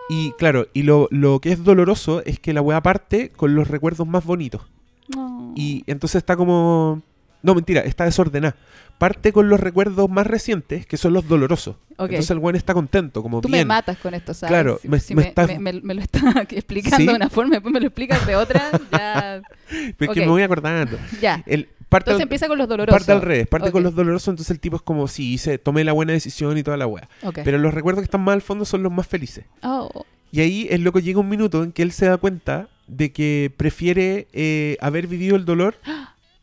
Y 0.09 0.33
claro, 0.33 0.67
y 0.73 0.83
lo, 0.83 1.07
lo 1.11 1.39
que 1.39 1.53
es 1.53 1.63
doloroso 1.63 2.21
es 2.25 2.41
que 2.41 2.51
la 2.51 2.59
weá 2.59 2.83
parte 2.83 3.29
con 3.29 3.55
los 3.55 3.69
recuerdos 3.69 4.05
más 4.05 4.25
bonitos. 4.25 4.63
Y 5.55 5.85
entonces 5.87 6.17
está 6.17 6.35
como 6.35 7.03
No, 7.41 7.55
mentira, 7.55 7.81
está 7.81 8.05
desordenada. 8.05 8.55
Parte 8.97 9.31
con 9.31 9.47
los 9.47 9.59
recuerdos 9.61 10.09
más 10.09 10.27
recientes, 10.27 10.85
que 10.85 10.97
son 10.97 11.13
los 11.13 11.25
dolorosos. 11.27 11.77
Entonces 11.91 12.29
el 12.31 12.37
weón 12.39 12.55
está 12.57 12.73
contento, 12.73 13.23
como 13.23 13.39
Tú 13.41 13.47
bien. 13.47 13.59
me 13.61 13.65
matas 13.65 13.97
con 13.97 14.13
esto, 14.13 14.33
¿sabes? 14.33 14.51
Claro, 14.51 14.79
Si- 14.81 14.87
me- 14.89 14.99
si 14.99 15.15
me 15.15 15.23
lo 15.93 16.01
está 16.01 16.41
explicando 16.49 16.97
¿Sí? 16.97 17.05
de 17.07 17.13
una 17.13 17.29
forma, 17.29 17.53
después 17.55 17.71
me 17.73 17.79
lo 17.79 17.87
explicas 17.87 18.25
de 18.27 18.35
otra, 18.35 18.69
ya. 18.91 19.41
Pero 19.97 20.11
es 20.11 20.15
que 20.15 20.21
ok. 20.21 20.25
me 20.25 20.27
voy 20.27 20.41
acordando. 20.41 20.97
ya. 21.21 21.41
El, 21.45 21.69
parte 21.87 22.11
Entonces 22.11 22.15
al- 22.15 22.21
empieza 22.23 22.47
con 22.49 22.57
los 22.57 22.67
dolorosos. 22.67 22.99
Parte 22.99 23.11
al 23.13 23.21
revés, 23.21 23.47
parte 23.47 23.71
con 23.71 23.83
los 23.83 23.95
dolorosos, 23.95 24.27
entonces 24.27 24.51
el 24.51 24.59
tipo 24.59 24.75
es 24.75 24.81
como, 24.81 25.07
sí, 25.07 25.33
hice, 25.33 25.57
tomé 25.57 25.85
la 25.85 25.93
buena 25.93 26.11
decisión 26.13 26.57
y 26.57 26.63
toda 26.63 26.75
la 26.75 26.85
wea. 26.87 27.07
Ok. 27.23 27.39
Pero 27.45 27.57
los 27.57 27.73
recuerdos 27.73 28.01
que 28.01 28.05
están 28.05 28.21
más 28.21 28.33
al 28.33 28.41
fondo 28.41 28.65
son 28.65 28.83
los 28.83 28.91
más 28.91 29.07
felices. 29.07 29.45
Oh, 29.63 30.05
Y 30.31 30.41
ahí 30.41 30.67
el 30.71 30.83
loco 30.83 30.99
llega 30.99 31.19
un 31.21 31.29
minuto 31.29 31.63
en 31.63 31.71
que 31.71 31.83
él 31.83 31.93
se 31.93 32.05
da 32.05 32.17
cuenta 32.17 32.67
de 32.87 33.11
que 33.13 33.51
prefiere 33.55 34.27
eh, 34.33 34.77
haber 34.81 35.07
vivido 35.07 35.35
el 35.37 35.45
dolor, 35.45 35.75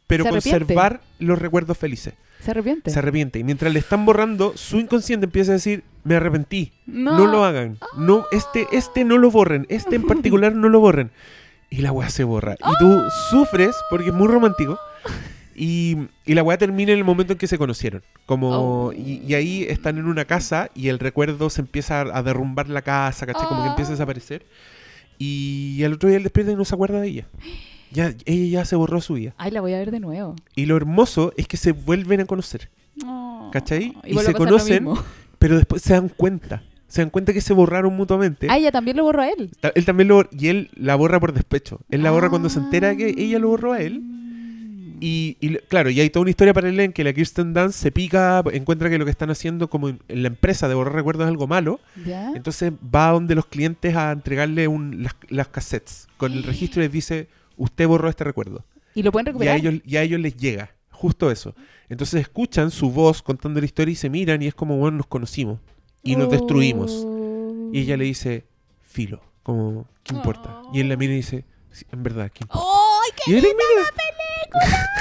pero 0.06 0.24
Se 0.24 0.30
conservar 0.30 1.00
los 1.18 1.38
recuerdos 1.38 1.76
felices. 1.78 2.14
¿Se 2.40 2.50
arrepiente? 2.50 2.90
Se 2.90 2.98
arrepiente. 2.98 3.38
Y 3.38 3.44
mientras 3.44 3.72
le 3.72 3.78
están 3.80 4.04
borrando, 4.06 4.52
su 4.56 4.78
inconsciente 4.78 5.26
empieza 5.26 5.52
a 5.52 5.54
decir, 5.54 5.82
me 6.04 6.14
arrepentí. 6.16 6.72
no. 6.86 7.16
No, 7.18 7.26
lo 7.26 7.44
hagan. 7.44 7.78
No, 7.96 8.26
este, 8.30 8.66
este 8.72 9.04
no 9.04 9.18
lo 9.18 9.30
borren. 9.30 9.66
Este 9.68 9.96
en 9.96 10.02
particular 10.06 10.54
no 10.54 10.68
lo 10.68 10.80
borren. 10.80 11.10
Y 11.70 11.78
la 11.78 11.90
weá 11.92 12.08
se 12.10 12.22
borra. 12.24 12.54
Y 12.54 12.78
tú 12.78 13.02
sufres 13.30 13.74
porque 13.90 14.08
es 14.10 14.14
muy 14.14 14.28
romántico. 14.28 14.78
Y, 15.58 15.96
y 16.26 16.34
la 16.34 16.42
weá 16.42 16.58
termina 16.58 16.92
en 16.92 16.98
el 16.98 17.04
momento 17.04 17.32
en 17.32 17.38
que 17.38 17.46
se 17.46 17.56
conocieron. 17.56 18.02
Como, 18.26 18.50
Oh. 18.88 18.92
y, 18.92 19.22
y 19.26 19.32
ahí 19.32 19.62
están 19.62 19.96
en 19.96 20.04
una 20.04 20.26
casa 20.26 20.68
y 20.74 20.88
el 20.88 20.98
recuerdo 20.98 21.48
se 21.48 21.62
empieza 21.62 22.02
a, 22.02 22.18
a 22.18 22.22
derrumbar 22.22 22.68
la 22.68 22.82
casa, 22.82 23.24
¿cachai? 23.24 23.46
Como 23.48 23.62
que 23.62 23.70
empieza 23.70 23.88
a 23.90 23.94
Oh. 23.94 23.96
desaparecer. 23.96 24.44
Y 25.16 25.82
al 25.82 25.94
otro 25.94 26.10
día 26.10 26.18
él 26.18 26.24
despierta 26.24 26.52
y 26.52 26.56
no 26.56 26.66
se 26.66 26.74
acuerda 26.74 27.00
de 27.00 27.08
ella. 27.08 27.26
Ya, 27.96 28.12
ella 28.26 28.60
ya 28.60 28.64
se 28.66 28.76
borró 28.76 29.00
su 29.00 29.14
vida. 29.14 29.32
Ay, 29.38 29.50
la 29.50 29.62
voy 29.62 29.72
a 29.72 29.78
ver 29.78 29.90
de 29.90 30.00
nuevo. 30.00 30.36
Y 30.54 30.66
lo 30.66 30.76
hermoso 30.76 31.32
es 31.38 31.48
que 31.48 31.56
se 31.56 31.72
vuelven 31.72 32.20
a 32.20 32.26
conocer. 32.26 32.68
Oh. 33.06 33.48
¿Cachai? 33.54 33.94
Y, 34.04 34.14
se 34.18 34.32
a 34.32 34.34
conocen. 34.34 34.86
Pero 35.38 35.56
después 35.56 35.80
se 35.80 35.94
dan 35.94 36.10
cuenta. 36.10 36.62
Se 36.88 37.00
dan 37.00 37.08
cuenta 37.08 37.32
que 37.32 37.40
se 37.40 37.54
borraron 37.54 37.96
mutuamente. 37.96 38.48
Ah, 38.50 38.58
ella 38.58 38.70
también 38.70 38.98
lo 38.98 39.04
borró 39.04 39.22
a 39.22 39.28
él. 39.28 39.50
Ta- 39.60 39.72
Él 39.74 39.86
también 39.86 40.08
lo 40.08 40.28
y 40.30 40.48
él 40.48 40.70
la 40.74 40.94
borra 40.94 41.18
por 41.18 41.32
despecho. 41.32 41.80
Él 41.88 42.02
la 42.02 42.10
borra 42.10 42.28
cuando 42.28 42.50
se 42.50 42.58
entera 42.58 42.94
que 42.94 43.14
ella 43.16 43.38
lo 43.38 43.48
borró 43.48 43.72
a 43.72 43.80
él. 43.80 44.02
Y, 45.00 45.34
claro, 45.68 45.88
y 45.88 45.98
hay 46.00 46.10
toda 46.10 46.22
una 46.22 46.30
historia 46.30 46.52
paralela 46.52 46.82
en 46.82 46.92
que 46.92 47.02
la 47.04 47.14
Kirsten 47.14 47.54
Dunst 47.54 47.78
se 47.78 47.90
pica, 47.92 48.42
encuentra 48.52 48.90
que 48.90 48.98
lo 48.98 49.04
que 49.06 49.10
están 49.10 49.30
haciendo 49.30 49.68
como 49.68 49.88
en 49.88 49.98
la 50.08 50.28
empresa 50.28 50.68
de 50.68 50.74
borrar 50.74 50.94
recuerdos 50.94 51.24
es 51.24 51.30
algo 51.30 51.46
malo. 51.46 51.80
¿Ya? 52.04 52.32
Entonces 52.34 52.72
va 52.94 53.10
donde 53.10 53.34
los 53.34 53.46
clientes 53.46 53.96
a 53.96 54.12
entregarle 54.12 54.68
un, 54.68 55.02
las, 55.02 55.16
las 55.28 55.48
cassettes 55.48 56.08
con 56.18 56.32
el 56.32 56.42
registro 56.44 56.82
y 56.82 56.86
les 56.86 56.92
dice, 56.92 57.28
usted 57.56 57.86
borró 57.86 58.08
este 58.08 58.24
recuerdo. 58.24 58.64
¿Y 58.94 59.02
lo 59.02 59.12
pueden 59.12 59.26
Y 59.26 59.28
a, 59.28 59.32
recuperar? 59.32 59.56
ellos, 59.58 59.74
y 59.84 59.96
a 59.96 60.02
ellos 60.02 60.20
les 60.20 60.36
llega, 60.36 60.74
justo 60.90 61.30
eso. 61.30 61.54
Entonces 61.88 62.20
escuchan 62.22 62.70
su 62.70 62.90
voz 62.90 63.22
contando 63.22 63.60
la 63.60 63.66
historia 63.66 63.92
y 63.92 63.96
se 63.96 64.08
miran 64.10 64.42
y 64.42 64.46
es 64.46 64.54
como, 64.54 64.76
bueno, 64.78 64.96
nos 64.98 65.06
conocimos 65.06 65.60
y 66.02 66.16
nos 66.16 66.30
destruimos. 66.30 67.06
Y 67.72 67.80
ella 67.80 67.96
le 67.96 68.04
dice, 68.04 68.44
filo, 68.82 69.20
como, 69.42 69.86
¿qué 70.02 70.14
importa? 70.14 70.62
Y 70.72 70.80
él 70.80 70.88
la 70.88 70.96
mira 70.96 71.12
y 71.12 71.16
dice, 71.16 71.44
"Sí, 71.70 71.84
en 71.92 72.02
verdad, 72.02 72.30
¿qué 72.32 72.44
importa? 72.44 72.64
¡Ay, 72.66 73.10
qué 73.24 73.30
Y 73.32 73.34
él 73.36 73.42
linda 73.42 73.58
mira. 73.74 73.82
la 73.82 74.62
película! 74.62 74.86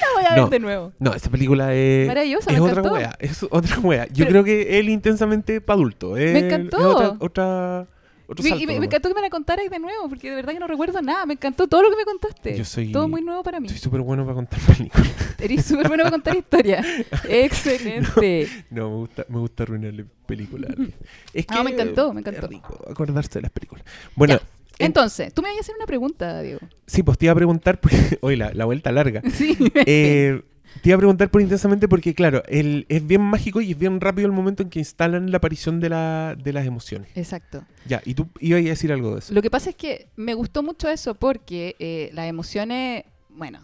La 0.00 0.06
voy 0.14 0.24
a 0.26 0.28
ver 0.34 0.38
No. 0.38 0.48
de 0.48 0.58
nuevo. 0.58 0.92
No, 0.98 1.14
esta 1.14 1.30
película 1.30 1.74
es, 1.74 2.06
Maravillosa, 2.06 2.50
es 2.50 2.56
me 2.56 2.60
otra 2.60 2.80
encantó. 2.80 2.92
wea, 2.94 3.16
es 3.18 3.42
otra 3.50 3.78
wea. 3.80 4.06
Yo 4.08 4.26
Pero- 4.26 4.28
creo 4.30 4.44
que 4.44 4.78
él 4.78 4.88
intensamente 4.90 5.60
para 5.62 5.76
adulto. 5.78 6.16
es- 6.18 6.42
encantó. 6.42 6.78
Es 6.78 6.84
otra, 6.84 7.16
otra, 7.20 7.86
otro 8.26 8.44
Y- 8.44 8.48
salto 8.50 8.62
y 8.64 8.66
me, 8.66 8.74
encantó 8.86 9.08
que 9.08 9.14
me 9.14 9.20
la 9.20 9.30
contaras 9.30 9.68
de 9.70 9.78
nuevo, 9.78 10.08
porque 10.08 10.30
de 10.30 10.36
verdad 10.36 10.52
que 10.52 10.58
no 10.58 10.66
recuerdo 10.66 11.00
nada. 11.02 11.26
Me 11.26 11.34
encantó 11.34 11.66
todo 11.68 11.82
lo 11.82 11.90
que 11.90 11.96
me 11.96 12.04
contaste. 12.04 12.56
Yo 12.58 12.64
soy- 12.64 12.92
Todo 12.92 13.08
muy 13.08 13.22
nuevo 13.22 13.42
para 13.42 13.60
mí. 13.60 13.68
Soy 13.68 13.78
súper 13.78 14.00
bueno 14.02 14.24
para 14.24 14.34
contar 14.34 14.58
películas. 14.60 15.10
Eres 15.38 15.64
súper 15.64 15.88
bueno 15.88 16.02
para 16.04 16.10
contar 16.12 16.36
historias. 16.36 16.84
Excelente. 17.28 18.48
No, 18.70 18.90
me 18.90 18.96
gusta, 18.96 19.26
me 19.28 19.38
gusta 19.38 19.62
arruinarle 19.64 20.04
películas. 20.26 20.70
Es 21.32 21.46
No, 21.50 21.62
me 21.64 21.70
encantó, 21.70 22.12
me 22.12 22.20
encantó. 22.20 22.46
Es 22.46 22.50
rico 22.50 22.84
acordarse 22.90 23.38
de 23.38 23.42
las 23.42 23.50
películas. 23.50 23.84
Bueno, 24.14 24.34
Ya. 24.78 24.84
Entonces, 24.86 25.32
tú 25.32 25.40
me 25.40 25.48
ibas 25.48 25.58
a 25.58 25.60
hacer 25.62 25.76
una 25.76 25.86
pregunta, 25.86 26.42
Diego. 26.42 26.60
sí, 26.86 27.02
pues 27.02 27.16
te 27.16 27.24
iba 27.24 27.32
a 27.32 27.34
preguntar, 27.34 27.80
porque, 27.80 28.18
oye, 28.20 28.36
la, 28.36 28.52
la 28.52 28.66
vuelta 28.66 28.92
larga. 28.92 29.22
Sí. 29.32 29.56
Eh, 29.86 30.42
te 30.82 30.88
iba 30.90 30.96
a 30.96 30.98
preguntar 30.98 31.30
por 31.30 31.40
intensamente 31.42 31.88
porque, 31.88 32.14
claro, 32.14 32.42
el, 32.48 32.86
es 32.88 33.06
bien 33.06 33.20
mágico 33.22 33.60
y 33.60 33.72
es 33.72 33.78
bien 33.78 34.00
rápido 34.00 34.26
el 34.26 34.32
momento 34.32 34.62
en 34.62 34.70
que 34.70 34.78
instalan 34.78 35.30
la 35.30 35.38
aparición 35.38 35.80
de, 35.80 35.88
la, 35.88 36.36
de 36.36 36.52
las 36.52 36.66
emociones. 36.66 37.08
Exacto. 37.14 37.64
Ya, 37.86 38.02
y 38.04 38.14
tú 38.14 38.28
ibas 38.40 38.60
a 38.60 38.64
decir 38.64 38.92
algo 38.92 39.12
de 39.14 39.18
eso. 39.20 39.34
Lo 39.34 39.42
que 39.42 39.50
pasa 39.50 39.70
es 39.70 39.76
que 39.76 40.08
me 40.16 40.34
gustó 40.34 40.62
mucho 40.62 40.88
eso 40.88 41.14
porque 41.14 41.76
eh, 41.78 42.10
las 42.14 42.26
emociones, 42.26 43.04
bueno, 43.30 43.60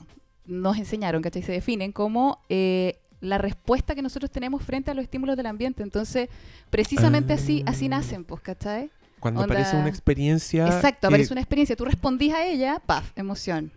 nos 0.46 0.76
enseñaron, 0.78 1.22
¿cachai? 1.22 1.42
Se 1.42 1.52
definen 1.52 1.92
como 1.92 2.40
eh, 2.48 2.98
la 3.20 3.38
respuesta 3.38 3.94
que 3.94 4.02
nosotros 4.02 4.30
tenemos 4.30 4.62
frente 4.64 4.90
a 4.90 4.94
los 4.94 5.04
estímulos 5.04 5.36
del 5.36 5.46
ambiente. 5.46 5.82
Entonces, 5.82 6.28
precisamente 6.70 7.32
así, 7.32 7.62
así 7.66 7.86
Ah. 7.86 7.90
nacen, 7.90 8.24
pues, 8.24 8.40
¿cachai? 8.42 8.90
Cuando 9.20 9.40
onda- 9.42 9.54
aparece 9.54 9.76
una 9.76 9.88
experiencia. 9.88 10.66
Exacto, 10.66 11.02
que- 11.02 11.06
aparece 11.14 11.32
una 11.32 11.40
experiencia, 11.40 11.76
tú 11.76 11.84
respondís 11.84 12.32
a 12.34 12.44
ella, 12.44 12.82
paf, 12.84 13.12
emoción. 13.16 13.70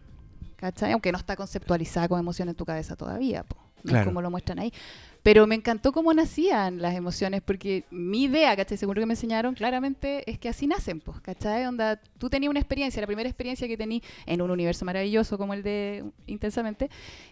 ¿Cachai? 0.71 0.93
Aunque 0.93 1.12
no 1.12 1.17
está 1.19 1.36
conceptualizada 1.36 2.08
como 2.08 2.19
emoción 2.19 2.49
en 2.49 2.56
tu 2.56 2.65
cabeza 2.65 2.95
todavía, 2.95 3.43
po. 3.43 3.56
No 3.84 3.89
es 3.89 3.93
Claro. 3.93 4.06
como 4.08 4.21
lo 4.21 4.32
muestran 4.32 4.58
ahí. 4.58 4.73
Pero 5.21 5.45
me 5.45 5.54
encantó 5.54 5.91
cómo 5.91 6.12
nacían 6.12 6.82
las 6.82 6.95
emociones, 6.95 7.41
porque 7.43 7.84
mi 7.91 8.23
idea, 8.23 8.56
¿cachai? 8.56 8.78
Seguro 8.78 8.99
que 8.99 9.06
me 9.06 9.13
enseñaron 9.13 9.54
claramente, 9.54 10.28
es 10.30 10.39
que 10.39 10.49
así 10.49 10.65
nacen, 10.65 11.01
pues, 11.01 11.19
¿cachai? 11.21 11.65
Onda, 11.65 11.99
tú 12.17 12.28
tenías 12.30 12.49
una 12.49 12.60
experiencia, 12.60 12.99
la 12.99 13.06
primera 13.08 13.30
experiencia 13.30 13.67
que 13.67 13.78
tenías 13.78 14.01
en 14.25 14.41
un 14.41 14.49
universo 14.49 14.86
maravilloso 14.86 15.38
como 15.38 15.54
el 15.54 15.62
de 15.62 16.04
Intensamente, 16.25 16.89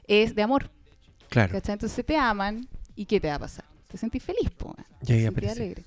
es 0.08 0.36
de 0.36 0.41
amor, 0.43 0.69
Claro. 1.30 1.54
¿cachai? 1.54 1.74
Entonces 1.74 2.06
te 2.06 2.15
aman, 2.15 2.67
¿y 2.96 3.06
qué 3.06 3.19
te 3.19 3.30
va 3.30 3.36
a 3.36 3.39
pasar? 3.39 3.65
Te 3.88 3.98
sentís 3.98 4.22
feliz, 4.22 4.52
pues. 4.56 4.76
Ahí 4.78 5.06
Te 5.06 5.22
sentís 5.24 5.50
alegre. 5.52 5.84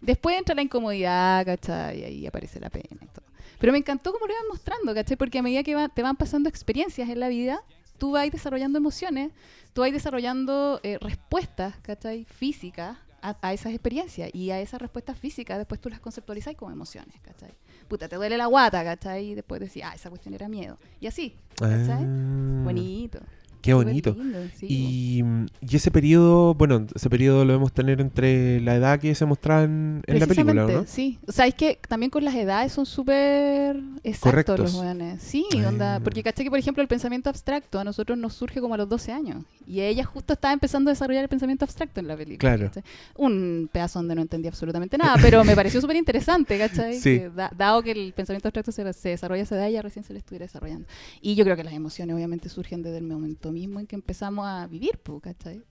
Después 0.00 0.38
entra 0.38 0.54
la 0.54 0.62
incomodidad, 0.62 1.44
¿cachai? 1.44 2.00
Y 2.00 2.04
ahí 2.04 2.26
aparece 2.26 2.60
la 2.60 2.70
pena 2.70 2.86
todo. 3.12 3.26
Pero 3.58 3.72
me 3.72 3.78
encantó 3.78 4.12
cómo 4.12 4.26
lo 4.26 4.32
iban 4.32 4.46
mostrando, 4.48 4.94
¿cachai? 4.94 5.16
Porque 5.16 5.38
a 5.38 5.42
medida 5.42 5.62
que 5.62 5.74
va- 5.74 5.88
te 5.88 6.02
van 6.02 6.16
pasando 6.16 6.48
experiencias 6.48 7.08
en 7.08 7.20
la 7.20 7.28
vida, 7.28 7.62
tú 7.98 8.12
vas 8.12 8.30
desarrollando 8.30 8.78
emociones, 8.78 9.32
tú 9.72 9.80
vas 9.82 9.92
desarrollando 9.92 10.80
eh, 10.82 10.98
respuestas, 11.00 11.74
¿cachai? 11.82 12.24
Físicas 12.24 12.96
a, 13.20 13.36
a 13.42 13.52
esas 13.52 13.72
experiencias. 13.72 14.30
Y 14.32 14.50
a 14.52 14.60
esas 14.60 14.80
respuestas 14.80 15.18
físicas 15.18 15.58
después 15.58 15.80
tú 15.80 15.88
las 15.88 15.98
conceptualizas 16.00 16.54
como 16.54 16.70
emociones, 16.70 17.14
¿cachai? 17.22 17.52
Puta, 17.88 18.08
te 18.08 18.16
duele 18.16 18.36
la 18.36 18.46
guata, 18.46 18.84
¿cachai? 18.84 19.30
Y 19.30 19.34
después 19.34 19.60
decís, 19.60 19.82
ah, 19.84 19.92
esa 19.94 20.08
cuestión 20.10 20.34
era 20.34 20.48
miedo. 20.48 20.78
Y 21.00 21.06
así, 21.08 21.34
¿cachai? 21.56 22.04
Ah, 22.04 22.62
Bonito. 22.64 23.18
Qué 23.60 23.74
bonito. 23.74 24.14
lindo, 24.18 24.38
sí, 24.56 24.66
Y, 24.68 25.22
y 25.60 25.76
ese 25.76 25.90
periodo, 25.90 26.54
bueno, 26.54 26.86
ese 26.94 27.10
periodo 27.10 27.44
lo 27.44 27.52
debemos 27.52 27.72
tener 27.72 28.00
entre 28.00 28.60
la 28.60 28.74
edad 28.76 29.00
que 29.00 29.14
se 29.14 29.24
mostraba 29.26 29.64
en, 29.64 30.02
en 30.06 30.20
la 30.20 30.26
película, 30.26 30.64
¿o 30.64 30.66
Precisamente, 30.66 30.74
¿no? 30.74 30.84
Sí, 30.86 31.18
o 31.26 31.32
sea, 31.32 31.46
es 31.46 31.54
que 31.54 31.78
también 31.88 32.10
con 32.10 32.24
las 32.24 32.34
edades 32.34 32.72
son 32.72 32.86
súper 32.86 33.76
exactos 34.02 34.20
Correctos. 34.20 34.58
los 34.60 34.74
weones. 34.74 35.22
Sí, 35.22 35.44
Ah. 35.64 35.68
onda, 35.68 36.00
porque 36.00 36.22
caché 36.22 36.44
que, 36.44 36.50
por 36.50 36.58
ejemplo, 36.58 36.82
el 36.82 36.88
pensamiento 36.88 37.28
abstracto 37.30 37.78
a 37.78 37.84
nosotros 37.84 38.16
nos 38.18 38.34
surge 38.34 38.60
como 38.60 38.74
a 38.74 38.76
los 38.78 38.88
12 38.88 39.12
años. 39.12 39.44
Y 39.66 39.80
ella 39.80 40.04
justo 40.04 40.32
estaba 40.32 40.54
empezando 40.54 40.90
a 40.90 40.92
desarrollar 40.92 41.22
el 41.24 41.28
pensamiento 41.28 41.64
abstracto 41.64 42.00
en 42.00 42.08
la 42.08 42.16
película. 42.16 42.56
Claro. 42.56 42.70
Un 43.16 43.68
pedazo 43.70 43.98
donde 43.98 44.14
no 44.14 44.22
entendía 44.22 44.50
absolutamente 44.50 44.96
nada, 44.96 45.16
pero 45.20 45.44
me 45.44 45.54
pareció 45.54 45.80
súper 45.80 45.96
interesante, 45.96 46.56
¿cachai? 46.58 46.94
Sí. 46.98 47.18
Que 47.18 47.30
da- 47.30 47.52
dado 47.56 47.82
que 47.82 47.90
el 47.92 48.12
pensamiento 48.14 48.48
abstracto 48.48 48.72
se, 48.72 48.90
se 48.92 49.08
desarrolla 49.10 49.40
a 49.40 49.44
esa 49.44 49.56
edad, 49.56 49.66
ella 49.68 49.82
recién 49.82 50.04
se 50.04 50.12
lo 50.12 50.18
estuviera 50.18 50.46
desarrollando. 50.46 50.86
Y 51.20 51.34
yo 51.34 51.44
creo 51.44 51.56
que 51.56 51.64
las 51.64 51.74
emociones 51.74 52.14
obviamente 52.14 52.48
surgen 52.48 52.82
desde 52.82 52.98
el 52.98 53.04
momento 53.04 53.47
mismo 53.52 53.80
en 53.80 53.86
que 53.86 53.96
empezamos 53.96 54.46
a 54.46 54.66
vivir, 54.66 55.00
¿cachai? 55.22 55.62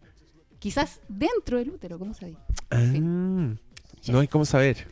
Quizás 0.59 1.01
dentro 1.07 1.57
del 1.57 1.69
útero, 1.69 1.99
¿cómo 1.99 2.13
sabéis? 2.13 2.37
Ah, 2.71 2.77
no 4.11 4.19
hay 4.19 4.27
cómo 4.27 4.45
saber. 4.45 4.87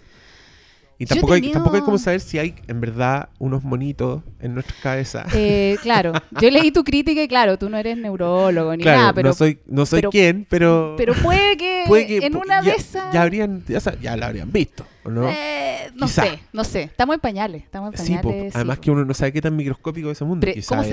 Y 0.97 1.05
tampoco, 1.05 1.33
hay, 1.33 1.51
tampoco 1.51 1.75
hay 1.75 1.81
cómo 1.81 1.97
saber 1.97 2.21
si 2.21 2.39
hay 2.39 2.55
en 2.67 2.79
verdad 2.79 3.27
unos 3.37 3.63
monitos 3.65 4.23
en 4.39 4.53
nuestras 4.53 4.79
cabezas. 4.79 5.27
Eh, 5.35 5.75
claro, 5.81 6.13
yo 6.39 6.49
leí 6.49 6.71
tu 6.71 6.85
crítica 6.85 7.21
y 7.21 7.27
claro, 7.27 7.57
tú 7.57 7.69
no 7.69 7.77
eres 7.77 7.97
neurólogo 7.97 8.73
ni 8.77 8.83
claro, 8.83 8.99
nada, 9.01 9.13
pero, 9.13 9.27
no 9.29 9.33
soy, 9.35 9.59
no 9.65 9.85
soy 9.85 9.99
pero- 9.99 10.09
quien, 10.09 10.45
pero, 10.49 10.93
pero 10.97 11.13
puede 11.15 11.57
que, 11.57 11.83
puede 11.87 12.07
que 12.07 12.25
en 12.25 12.37
una 12.37 12.61
ya, 12.63 12.71
de 12.71 12.77
esas... 12.77 13.13
ya 13.13 13.23
habrían, 13.23 13.65
ya, 13.67 13.79
ya 14.01 14.15
la 14.15 14.27
habrían 14.27 14.49
visto, 14.53 14.85
¿o 15.03 15.09
no? 15.09 15.29
Eh, 15.29 15.91
no 15.95 16.05
Quizá. 16.05 16.23
sé, 16.27 16.39
no 16.53 16.63
sé. 16.63 16.83
Estamos 16.83 17.15
en 17.15 17.19
pañales, 17.19 17.63
estamos 17.63 17.93
en 17.99 18.05
sí, 18.05 18.17
po, 18.21 18.31
sí, 18.31 18.49
además 18.53 18.79
que 18.79 18.89
uno 18.91 19.03
no 19.03 19.13
sabe 19.13 19.33
qué 19.33 19.41
tan 19.41 19.53
microscópico 19.57 20.09
es 20.11 20.17
ese 20.17 20.23
mundo. 20.23 20.45
Pre- 20.45 20.53
quizá, 20.53 20.77
¿Cómo? 20.77 20.89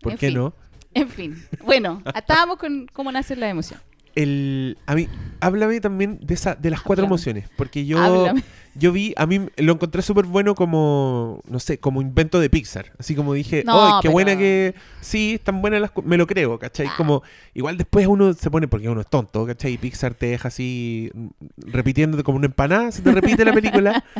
¿Por 0.00 0.12
En 0.12 0.18
qué 0.18 0.28
fin. 0.28 0.36
no? 0.36 0.52
En 0.96 1.08
fin, 1.08 1.36
bueno, 1.64 2.02
estábamos 2.14 2.56
con 2.58 2.86
cómo 2.92 3.12
nace 3.12 3.36
la 3.36 3.48
emoción. 3.48 3.80
El, 4.14 4.78
a 4.86 4.94
mí, 4.94 5.08
háblame 5.40 5.78
también 5.82 6.18
de 6.22 6.32
esa, 6.32 6.54
de 6.54 6.70
las 6.70 6.80
cuatro 6.80 7.02
Háblame. 7.04 7.14
emociones, 7.16 7.50
porque 7.54 7.84
yo, 7.84 7.98
Háblame. 7.98 8.42
yo 8.74 8.90
vi, 8.90 9.12
a 9.18 9.26
mí 9.26 9.40
lo 9.58 9.74
encontré 9.74 10.00
súper 10.00 10.24
bueno 10.24 10.54
como, 10.54 11.42
no 11.46 11.60
sé, 11.60 11.76
como 11.78 12.00
invento 12.00 12.40
de 12.40 12.48
Pixar. 12.48 12.92
Así 12.98 13.14
como 13.14 13.34
dije, 13.34 13.62
No, 13.66 13.74
¡ay, 13.78 13.92
qué 14.00 14.08
pero- 14.08 14.12
buena 14.12 14.38
que, 14.38 14.74
sí, 15.02 15.34
están 15.34 15.60
buenas 15.60 15.82
las, 15.82 15.90
me 16.02 16.16
lo 16.16 16.26
creo, 16.26 16.58
¿cachai? 16.58 16.86
Ah. 16.86 16.94
Como, 16.96 17.22
igual 17.52 17.76
después 17.76 18.06
uno 18.06 18.32
se 18.32 18.50
pone, 18.50 18.68
porque 18.68 18.88
uno 18.88 19.02
es 19.02 19.06
tonto, 19.06 19.44
¿cachai? 19.44 19.74
Y 19.74 19.78
Pixar 19.78 20.14
te 20.14 20.26
deja 20.28 20.48
así, 20.48 21.10
mm, 21.12 21.26
repitiéndote 21.66 22.22
como 22.24 22.38
una 22.38 22.46
empanada, 22.46 22.92
se 22.92 23.02
te 23.02 23.12
repite 23.12 23.44
la 23.44 23.52
película. 23.52 24.02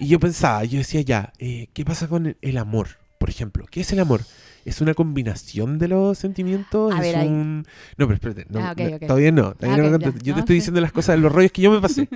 Y 0.00 0.06
yo 0.06 0.20
pensaba, 0.20 0.62
yo 0.64 0.78
decía 0.78 1.00
ya, 1.00 1.32
eh, 1.40 1.66
¿qué 1.72 1.84
pasa 1.84 2.06
con 2.06 2.26
el, 2.26 2.36
el 2.40 2.56
amor, 2.58 2.86
por 3.18 3.30
ejemplo? 3.30 3.66
¿Qué 3.68 3.80
es 3.80 3.92
el 3.92 3.98
amor? 3.98 4.20
Es 4.68 4.80
una 4.80 4.94
combinación 4.94 5.78
de 5.78 5.88
los 5.88 6.18
sentimientos. 6.18 6.92
A 6.92 6.96
es 6.96 7.00
ver, 7.02 7.16
ahí. 7.16 7.28
un... 7.28 7.64
No, 7.96 8.06
pero 8.06 8.14
espérate. 8.14 8.46
No, 8.48 8.60
Ah, 8.60 8.74
no. 8.76 8.98
Todavía 8.98 9.32
no. 9.32 9.54
todavía 9.54 9.84
Ah, 9.84 9.90
no. 9.98 10.12
Yo 10.22 10.34
te 10.34 10.40
estoy 10.40 10.56
diciendo 10.56 10.80
las 10.80 10.92
cosas, 10.92 11.18
los 11.20 11.32
rollos 11.32 11.52
que 11.52 11.62
yo 11.62 11.70
me 11.70 11.80
pasé. 11.80 12.08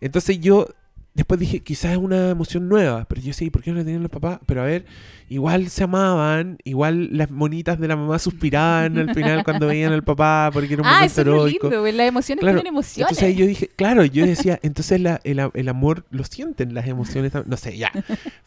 Entonces 0.00 0.38
yo 0.40 0.68
después 1.16 1.40
dije, 1.40 1.60
quizás 1.60 1.92
es 1.92 1.96
una 1.98 2.30
emoción 2.30 2.68
nueva, 2.68 3.06
pero 3.08 3.20
yo 3.22 3.32
sí, 3.32 3.50
¿por 3.50 3.62
qué 3.62 3.70
no 3.72 3.78
la 3.78 3.84
tenían 3.84 4.02
los 4.02 4.10
papás? 4.10 4.38
Pero 4.46 4.62
a 4.62 4.66
ver, 4.66 4.84
igual 5.28 5.68
se 5.70 5.82
amaban, 5.84 6.58
igual 6.64 7.08
las 7.10 7.30
monitas 7.30 7.80
de 7.80 7.88
la 7.88 7.96
mamá 7.96 8.18
suspiraban 8.18 8.96
al 8.98 9.12
final 9.14 9.42
cuando 9.42 9.66
veían 9.68 9.92
al 9.92 10.04
papá 10.04 10.50
porque 10.52 10.74
era 10.74 10.82
un 10.82 10.88
Ah, 10.88 10.92
momento 10.94 11.20
heroico. 11.22 11.66
lindo, 11.68 11.80
pues, 11.82 11.94
las 11.94 12.06
emociones 12.08 12.42
Claro, 12.42 12.58
tienen 12.58 12.72
emociones. 12.74 13.10
Entonces 13.10 13.36
yo 13.36 13.46
dije, 13.46 13.68
claro, 13.74 14.04
yo 14.04 14.26
decía, 14.26 14.60
entonces 14.62 15.00
la- 15.00 15.20
el, 15.24 15.40
el 15.54 15.68
amor 15.68 16.04
lo 16.10 16.22
sienten 16.24 16.74
las 16.74 16.86
emociones, 16.86 17.32
no 17.46 17.56
sé, 17.56 17.76
ya. 17.78 17.90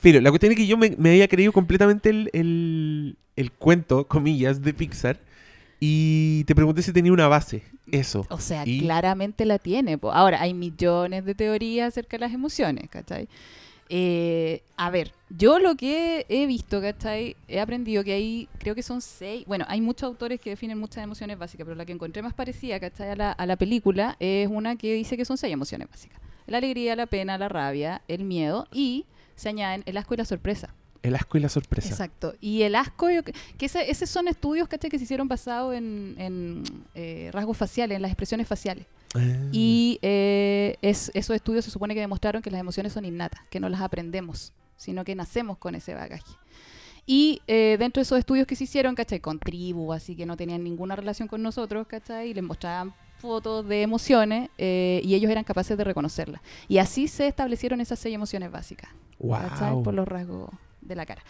Pero 0.02 0.22
la 0.22 0.30
cuestión 0.30 0.52
es 0.52 0.58
que 0.58 0.68
yo 0.68 0.78
me, 0.78 0.96
me 0.98 1.10
había 1.10 1.28
creído 1.28 1.52
completamente 1.52 2.10
el, 2.10 2.30
el, 2.34 3.18
el 3.36 3.52
cuento, 3.52 4.08
comillas, 4.08 4.62
de 4.62 4.74
Pixar 4.74 5.20
y 5.80 6.44
te 6.46 6.56
pregunté 6.56 6.82
si 6.82 6.92
tenía 6.94 7.14
una 7.14 7.28
base, 7.28 7.64
eso. 7.92 8.26
O 8.30 8.40
sea, 8.40 8.64
Y- 8.66 8.80
claramente 8.82 9.46
la 9.46 9.60
tiene. 9.60 9.98
Ahora, 10.02 10.42
hay 10.42 10.54
millones 10.54 11.26
de 11.26 11.36
teorías 11.36 11.88
acerca 11.90 12.18
de 12.18 12.22
las 12.22 12.34
emociones, 12.34 12.90
¿cachai? 12.90 13.28
Eh, 13.92 14.62
a 14.78 14.92
ver, 14.92 15.14
yo 15.30 15.58
lo 15.58 15.76
que 15.76 16.26
he 16.30 16.46
visto, 16.46 16.80
¿cachai? 16.80 17.36
He 17.48 17.60
aprendido 17.60 18.04
que 18.04 18.14
hay, 18.14 18.48
creo 18.60 18.76
que 18.76 18.84
son 18.84 19.02
seis, 19.02 19.46
bueno, 19.48 19.66
hay 19.68 19.82
muchos 19.82 20.04
autores 20.04 20.40
que 20.40 20.52
definen 20.52 20.78
muchas 20.78 21.04
emociones 21.04 21.40
básicas, 21.40 21.66
pero 21.66 21.76
la 21.76 21.86
que 21.86 21.94
encontré 21.94 22.22
más 22.22 22.36
parecida, 22.36 22.80
¿cachai? 22.80 23.10
A 23.10 23.16
la, 23.16 23.32
a 23.32 23.46
la 23.48 23.56
película 23.56 24.16
es 24.20 24.48
una 24.48 24.76
que 24.76 24.94
dice 24.94 25.18
que 25.18 25.26
son 25.26 25.38
seis 25.40 25.52
emociones 25.54 25.90
básicas. 25.90 26.20
La 26.46 26.60
alegría, 26.60 26.96
la 26.96 27.08
pena, 27.08 27.38
la 27.40 27.50
rabia, 27.50 28.02
el 28.08 28.26
miedo 28.26 28.68
y 28.72 29.06
se 29.36 29.50
añaden 29.50 29.82
el 29.88 29.98
asco 29.98 30.14
y 30.14 30.18
la 30.18 30.26
sorpresa. 30.26 30.74
El 31.02 31.16
asco 31.16 31.38
y 31.38 31.42
la 31.42 31.50
sorpresa. 31.50 31.90
Exacto. 31.90 32.34
Y 32.42 32.64
el 32.64 32.76
asco, 32.76 33.08
que 33.58 33.66
ese- 33.66 33.90
esos 33.90 34.10
son 34.10 34.28
estudios, 34.28 34.68
¿cachai? 34.68 34.90
Que 34.90 34.98
se 34.98 35.06
hicieron 35.06 35.28
basados 35.28 35.74
en, 35.76 36.16
en, 36.18 36.64
eh, 36.96 37.30
rasgos 37.32 37.56
faciales, 37.58 37.96
en 37.96 38.02
las 38.02 38.12
expresiones 38.12 38.48
faciales. 38.48 38.86
Ah. 39.16 39.20
Y 39.52 39.98
eh, 40.02 40.76
es, 40.82 41.10
esos 41.14 41.36
estudios 41.36 41.66
se 41.66 41.72
supone 41.72 41.94
que 41.94 42.02
demostraron 42.02 42.42
que 42.42 42.52
las 42.52 42.60
emociones 42.60 42.94
son 42.94 43.06
innatas, 43.06 43.42
que 43.50 43.60
no 43.60 43.70
las 43.70 43.82
aprendemos, 43.82 44.52
sino 44.76 45.04
que 45.06 45.16
nacemos 45.16 45.58
con 45.58 45.74
ese 45.76 45.94
bagaje. 45.94 46.34
Y 47.06 47.42
eh, 47.48 47.78
dentro 47.80 48.02
de 48.02 48.04
esos 48.04 48.20
estudios 48.20 48.46
que 48.46 48.56
se 48.56 48.66
hicieron, 48.66 48.94
¿cachai? 48.94 49.20
Con 49.20 49.40
tribu, 49.40 49.94
así 49.94 50.16
que 50.16 50.26
no 50.26 50.38
tenían 50.38 50.64
ninguna 50.64 50.96
relación 50.96 51.28
con 51.28 51.42
nosotros, 51.42 51.88
¿cachai? 51.88 52.30
Y 52.30 52.34
les 52.34 52.44
mostraban 52.44 52.94
fotos 53.18 53.68
de 53.68 53.82
emociones 53.82 54.50
eh, 54.58 55.02
y 55.04 55.16
ellos 55.16 55.32
eran 55.32 55.44
capaces 55.44 55.78
de 55.78 55.84
reconocerlas. 55.84 56.42
Y 56.68 56.78
así 56.78 57.08
se 57.08 57.28
establecieron 57.28 57.82
esas 57.82 58.00
seis 58.00 58.14
emociones 58.14 58.52
básicas. 58.52 58.92
¿cachai? 59.20 59.72
Wow. 59.74 59.84
Por 59.84 59.94
los 59.96 60.08
rasgos 60.08 60.50
de 60.90 60.96
la 60.96 61.06
cara. 61.06 61.22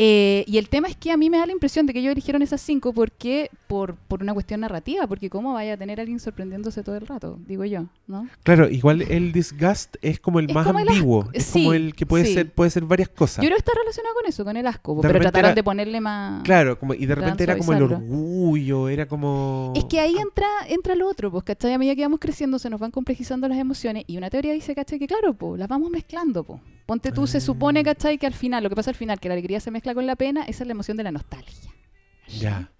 Eh, 0.00 0.44
y 0.46 0.58
el 0.58 0.68
tema 0.68 0.86
es 0.86 0.94
que 0.94 1.10
a 1.10 1.16
mí 1.16 1.28
me 1.28 1.38
da 1.38 1.46
la 1.46 1.50
impresión 1.52 1.84
de 1.84 1.92
que 1.92 1.98
ellos 1.98 2.12
eligieron 2.12 2.40
esas 2.40 2.60
cinco 2.60 2.92
porque 2.92 3.50
por, 3.66 3.96
por 3.96 4.22
una 4.22 4.32
cuestión 4.32 4.60
narrativa, 4.60 5.08
porque 5.08 5.28
cómo 5.28 5.54
vaya 5.54 5.74
a 5.74 5.76
tener 5.76 5.98
a 5.98 6.02
alguien 6.02 6.20
sorprendiéndose 6.20 6.84
todo 6.84 6.94
el 6.96 7.04
rato, 7.04 7.36
digo 7.48 7.64
yo, 7.64 7.86
¿no? 8.06 8.28
Claro, 8.44 8.68
igual 8.70 9.02
el 9.02 9.32
disgust 9.32 9.96
es 10.00 10.20
como 10.20 10.38
el 10.38 10.48
Es 10.50 10.54
más 10.54 10.66
como 10.68 10.78
ambiguo. 10.78 11.28
Es 11.32 11.46
Sí, 11.46 11.64
como 11.64 11.74
el 11.74 11.96
que 11.96 12.06
puede 12.06 12.26
sí. 12.26 12.34
ser 12.34 12.52
puede 12.52 12.70
ser 12.70 12.84
varias 12.84 13.08
cosas. 13.08 13.38
Yo 13.42 13.48
creo 13.48 13.56
que 13.56 13.58
está 13.58 13.72
relacionado 13.76 14.14
con 14.14 14.26
eso, 14.26 14.44
con 14.44 14.56
el 14.56 14.66
asco, 14.68 14.94
De 14.94 15.02
pero 15.08 15.18
trataron 15.18 15.48
era- 15.50 15.54
de 15.56 15.64
ponerle 15.64 16.00
más... 16.00 16.44
Claro, 16.44 16.78
como, 16.78 16.94
y 16.94 17.04
de 17.04 17.14
repente 17.16 17.42
era 17.42 17.58
como 17.58 17.72
el 17.72 17.82
orgullo, 17.82 18.88
era 18.88 19.06
como... 19.06 19.72
Es 19.74 19.84
que 19.86 19.98
ahí 19.98 20.16
entra, 20.16 20.46
entra 20.68 20.94
lo 20.94 21.08
otro, 21.08 21.30
pues, 21.32 21.42
¿cachai? 21.42 21.72
A 21.72 21.78
medida 21.78 21.96
que 21.96 22.02
vamos 22.02 22.20
creciendo 22.20 22.60
se 22.60 22.70
nos 22.70 22.78
van 22.78 22.92
complejizando 22.92 23.48
las 23.48 23.58
emociones 23.58 24.04
y 24.06 24.16
una 24.16 24.30
teoría 24.30 24.52
dice, 24.52 24.76
¿cachai? 24.76 25.00
Que 25.00 25.08
claro, 25.08 25.34
pues, 25.34 25.58
las 25.58 25.68
vamos 25.68 25.90
mezclando, 25.90 26.44
pues. 26.44 26.60
Ponte 26.86 27.12
tú, 27.12 27.26
se 27.26 27.36
Ah. 27.36 27.40
supone, 27.42 27.82
¿cachai? 27.84 28.16
Que 28.16 28.26
al 28.26 28.32
final, 28.32 28.62
lo 28.62 28.70
que 28.70 28.76
pasa 28.76 28.90
al 28.90 28.96
final, 28.96 29.20
que 29.20 29.28
la 29.28 29.34
alegría 29.34 29.60
se 29.60 29.70
mezcla 29.70 29.87
con 29.94 30.06
la 30.06 30.16
pena, 30.16 30.42
esa 30.44 30.64
es 30.64 30.66
la 30.66 30.72
emoción 30.72 30.96
de 30.96 31.02
la 31.04 31.12
nostalgia. 31.12 31.70
Ya. 32.38 32.70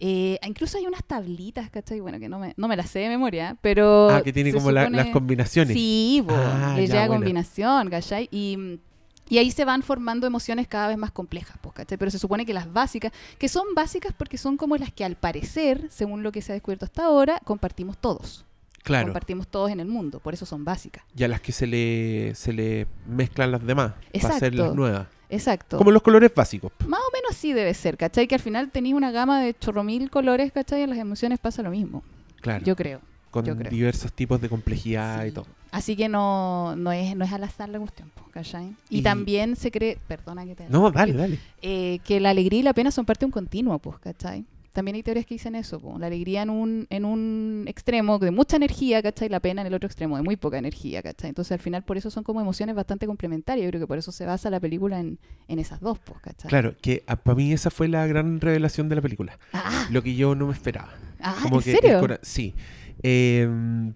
Eh, 0.00 0.38
incluso 0.46 0.78
hay 0.78 0.86
unas 0.86 1.04
tablitas, 1.04 1.70
¿cachai? 1.70 2.00
Bueno, 2.00 2.18
que 2.18 2.28
no 2.28 2.38
me, 2.38 2.54
no 2.56 2.66
me 2.66 2.76
las 2.76 2.90
sé 2.90 2.98
de 3.00 3.08
memoria, 3.08 3.56
pero... 3.62 4.10
Ah, 4.10 4.22
que 4.22 4.32
tiene 4.32 4.52
como 4.52 4.70
la- 4.72 4.90
las 4.90 5.08
combinaciones. 5.08 5.74
Sí, 5.76 6.24
po, 6.26 6.34
Ah, 6.36 6.76
ya, 6.80 7.06
combinación, 7.06 7.88
¿cachai? 7.88 8.28
Y, 8.32 8.80
y 9.28 9.38
ahí 9.38 9.52
se 9.52 9.64
van 9.64 9.82
formando 9.84 10.26
emociones 10.26 10.66
cada 10.66 10.88
vez 10.88 10.98
más 10.98 11.12
complejas, 11.12 11.56
pues, 11.60 11.74
¿cachai? 11.74 11.98
Pero 11.98 12.10
se 12.10 12.18
supone 12.18 12.44
que 12.44 12.52
las 12.52 12.72
básicas, 12.72 13.12
que 13.38 13.48
son 13.48 13.74
básicas 13.76 14.12
porque 14.16 14.38
son 14.38 14.56
como 14.56 14.76
las 14.76 14.92
que 14.92 15.04
al 15.04 15.14
parecer, 15.16 15.86
según 15.90 16.24
lo 16.24 16.32
que 16.32 16.42
se 16.42 16.50
ha 16.50 16.54
descubierto 16.54 16.84
hasta 16.84 17.04
ahora, 17.04 17.40
compartimos 17.44 17.96
todos. 17.96 18.44
Claro. 18.82 19.06
Compartimos 19.06 19.46
todos 19.46 19.70
en 19.70 19.78
el 19.78 19.86
mundo, 19.86 20.18
por 20.18 20.34
eso 20.34 20.44
son 20.44 20.64
básicas. 20.64 21.04
Y 21.16 21.22
a 21.22 21.28
las 21.28 21.40
que 21.40 21.52
se 21.52 21.68
le, 21.68 22.34
se 22.34 22.52
le 22.52 22.88
mezclan 23.06 23.52
las 23.52 23.64
demás 23.64 23.92
para 24.20 24.34
hacer 24.34 24.52
las 24.56 24.74
nuevas. 24.74 25.06
Exacto. 25.32 25.78
Como 25.78 25.90
los 25.90 26.02
colores 26.02 26.32
básicos. 26.34 26.70
Más 26.86 27.00
o 27.00 27.10
menos 27.12 27.30
así 27.30 27.52
debe 27.52 27.72
ser, 27.74 27.96
¿cachai? 27.96 28.28
Que 28.28 28.34
al 28.34 28.40
final 28.40 28.70
tenéis 28.70 28.94
una 28.94 29.10
gama 29.10 29.40
de 29.40 29.54
chorromil 29.58 30.10
colores, 30.10 30.52
¿cachai? 30.52 30.80
Y 30.80 30.82
en 30.84 30.90
las 30.90 30.98
emociones 30.98 31.38
pasa 31.38 31.62
lo 31.62 31.70
mismo, 31.70 32.02
Claro. 32.40 32.64
yo 32.64 32.76
creo. 32.76 33.00
con 33.30 33.46
yo 33.46 33.56
creo. 33.56 33.70
diversos 33.70 34.12
tipos 34.12 34.42
de 34.42 34.50
complejidad 34.50 35.24
y 35.24 35.28
Sí. 35.30 35.34
todo. 35.34 35.46
Así 35.70 35.96
que 35.96 36.06
no, 36.10 36.76
no, 36.76 36.92
es, 36.92 37.16
no 37.16 37.24
es 37.24 37.32
al 37.32 37.42
azar 37.44 37.66
la 37.70 37.78
cuestión, 37.78 38.10
¿cachai? 38.30 38.74
Y, 38.90 38.98
Y- 38.98 39.02
también 39.02 39.56
se 39.56 39.70
cree, 39.70 39.96
perdona 40.06 40.44
que 40.44 40.54
te... 40.54 40.68
No, 40.68 40.90
dale, 40.90 41.14
dale. 41.14 41.38
eh, 41.62 41.98
que 42.04 42.20
la 42.20 42.28
alegría 42.28 42.60
y 42.60 42.62
la 42.62 42.74
pena 42.74 42.90
son 42.90 43.06
parte 43.06 43.20
de 43.20 43.26
un 43.28 43.32
continuo, 43.32 43.78
pues, 43.78 43.96
¿cachai? 44.00 44.44
También 44.72 44.94
hay 44.94 45.02
teorías 45.02 45.26
que 45.26 45.34
dicen 45.34 45.54
eso, 45.54 45.78
po, 45.80 45.98
la 45.98 46.06
alegría 46.06 46.42
en 46.42 46.50
un, 46.50 46.86
en 46.90 47.04
un 47.04 47.64
extremo 47.68 48.18
de 48.18 48.30
mucha 48.30 48.56
energía, 48.56 49.02
¿cachai? 49.02 49.28
La 49.28 49.40
pena 49.40 49.60
en 49.60 49.66
el 49.66 49.74
otro 49.74 49.86
extremo 49.86 50.16
de 50.16 50.22
muy 50.22 50.36
poca 50.36 50.58
energía, 50.58 51.02
¿cachai? 51.02 51.28
Entonces 51.28 51.52
al 51.52 51.58
final 51.58 51.82
por 51.84 51.96
eso 51.98 52.10
son 52.10 52.24
como 52.24 52.40
emociones 52.40 52.74
bastante 52.74 53.06
complementarias, 53.06 53.64
yo 53.64 53.70
creo 53.70 53.80
que 53.82 53.86
por 53.86 53.98
eso 53.98 54.12
se 54.12 54.24
basa 54.24 54.48
la 54.50 54.60
película 54.60 54.98
en, 54.98 55.18
en 55.48 55.58
esas 55.58 55.80
dos, 55.80 55.98
pues, 55.98 56.20
¿cachai? 56.20 56.48
Claro, 56.48 56.74
que 56.80 57.02
para 57.22 57.34
mí 57.36 57.52
esa 57.52 57.70
fue 57.70 57.88
la 57.88 58.06
gran 58.06 58.40
revelación 58.40 58.88
de 58.88 58.96
la 58.96 59.02
película. 59.02 59.38
Ah, 59.52 59.86
Lo 59.90 60.02
que 60.02 60.14
yo 60.14 60.34
no 60.34 60.46
me 60.46 60.52
esperaba. 60.54 60.92
ah, 61.20 61.36
Como 61.42 61.56
¿en 61.58 61.62
que 61.62 61.72
serio? 61.72 62.18
sí. 62.22 62.54
Eh, 63.02 63.48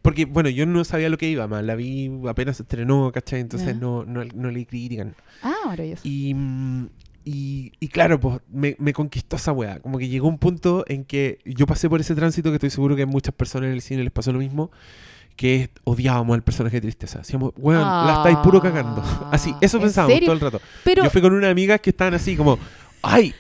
porque, 0.03 0.25
bueno, 0.25 0.49
yo 0.49 0.67
no 0.67 0.83
sabía 0.85 1.09
lo 1.09 1.17
que 1.19 1.29
iba, 1.29 1.47
más 1.47 1.63
la 1.65 1.75
vi 1.75 2.11
apenas 2.29 2.57
se 2.57 2.65
estrenó, 2.65 3.13
¿cachai? 3.13 3.41
Entonces 3.41 3.77
no, 3.77 4.05
no, 4.05 4.25
no 4.25 4.51
le 4.51 4.67
critican. 4.67 5.15
Ah, 5.43 5.55
maravilloso. 5.67 6.03
Y, 6.05 6.35
mm, 6.35 6.89
y, 7.27 7.73
y 7.81 7.89
claro, 7.89 8.19
pues 8.21 8.39
me, 8.49 8.77
me 8.79 8.93
conquistó 8.95 9.37
esa 9.37 9.53
weá. 9.53 9.81
Como 9.81 9.99
que 9.99 10.09
llegó 10.09 10.29
un 10.29 10.39
punto 10.39 10.85
en 10.87 11.05
que 11.05 11.41
yo 11.45 11.67
pasé 11.67 11.91
por 11.91 12.01
ese 12.01 12.15
tránsito 12.15 12.49
que 12.51 12.55
estoy 12.55 12.71
seguro 12.71 12.97
que 12.97 13.03
a 13.03 13.07
muchas 13.07 13.35
personas 13.35 13.67
en 13.67 13.75
el 13.75 13.83
cine 13.83 14.03
les 14.05 14.13
pasó 14.13 14.33
lo 14.33 14.39
mismo. 14.39 14.71
Que 15.35 15.63
es- 15.65 15.71
odiábamos 15.85 16.35
al 16.35 16.43
personaje 16.43 16.77
de 16.77 16.83
tristeza. 16.83 17.19
Decíamos, 17.19 17.53
weón, 17.59 17.83
la 17.83 18.15
estáis 18.19 18.39
puro 18.39 18.61
cagando. 18.63 19.03
Así, 19.33 19.53
eso 19.61 19.77
Ah, 19.77 19.81
¿en 19.81 19.83
pensábamos 19.87 20.15
serio? 20.15 20.27
todo 20.29 20.35
el 20.35 20.41
rato. 20.41 20.61
Pero, 20.85 21.03
Yo 21.05 21.11
fui 21.11 21.21
con 21.21 21.35
una 21.35 21.51
amiga 21.51 21.77
que 21.79 21.91
estaban 21.91 22.15
así 22.15 22.37
como, 22.37 22.59
¡ay! 23.03 23.35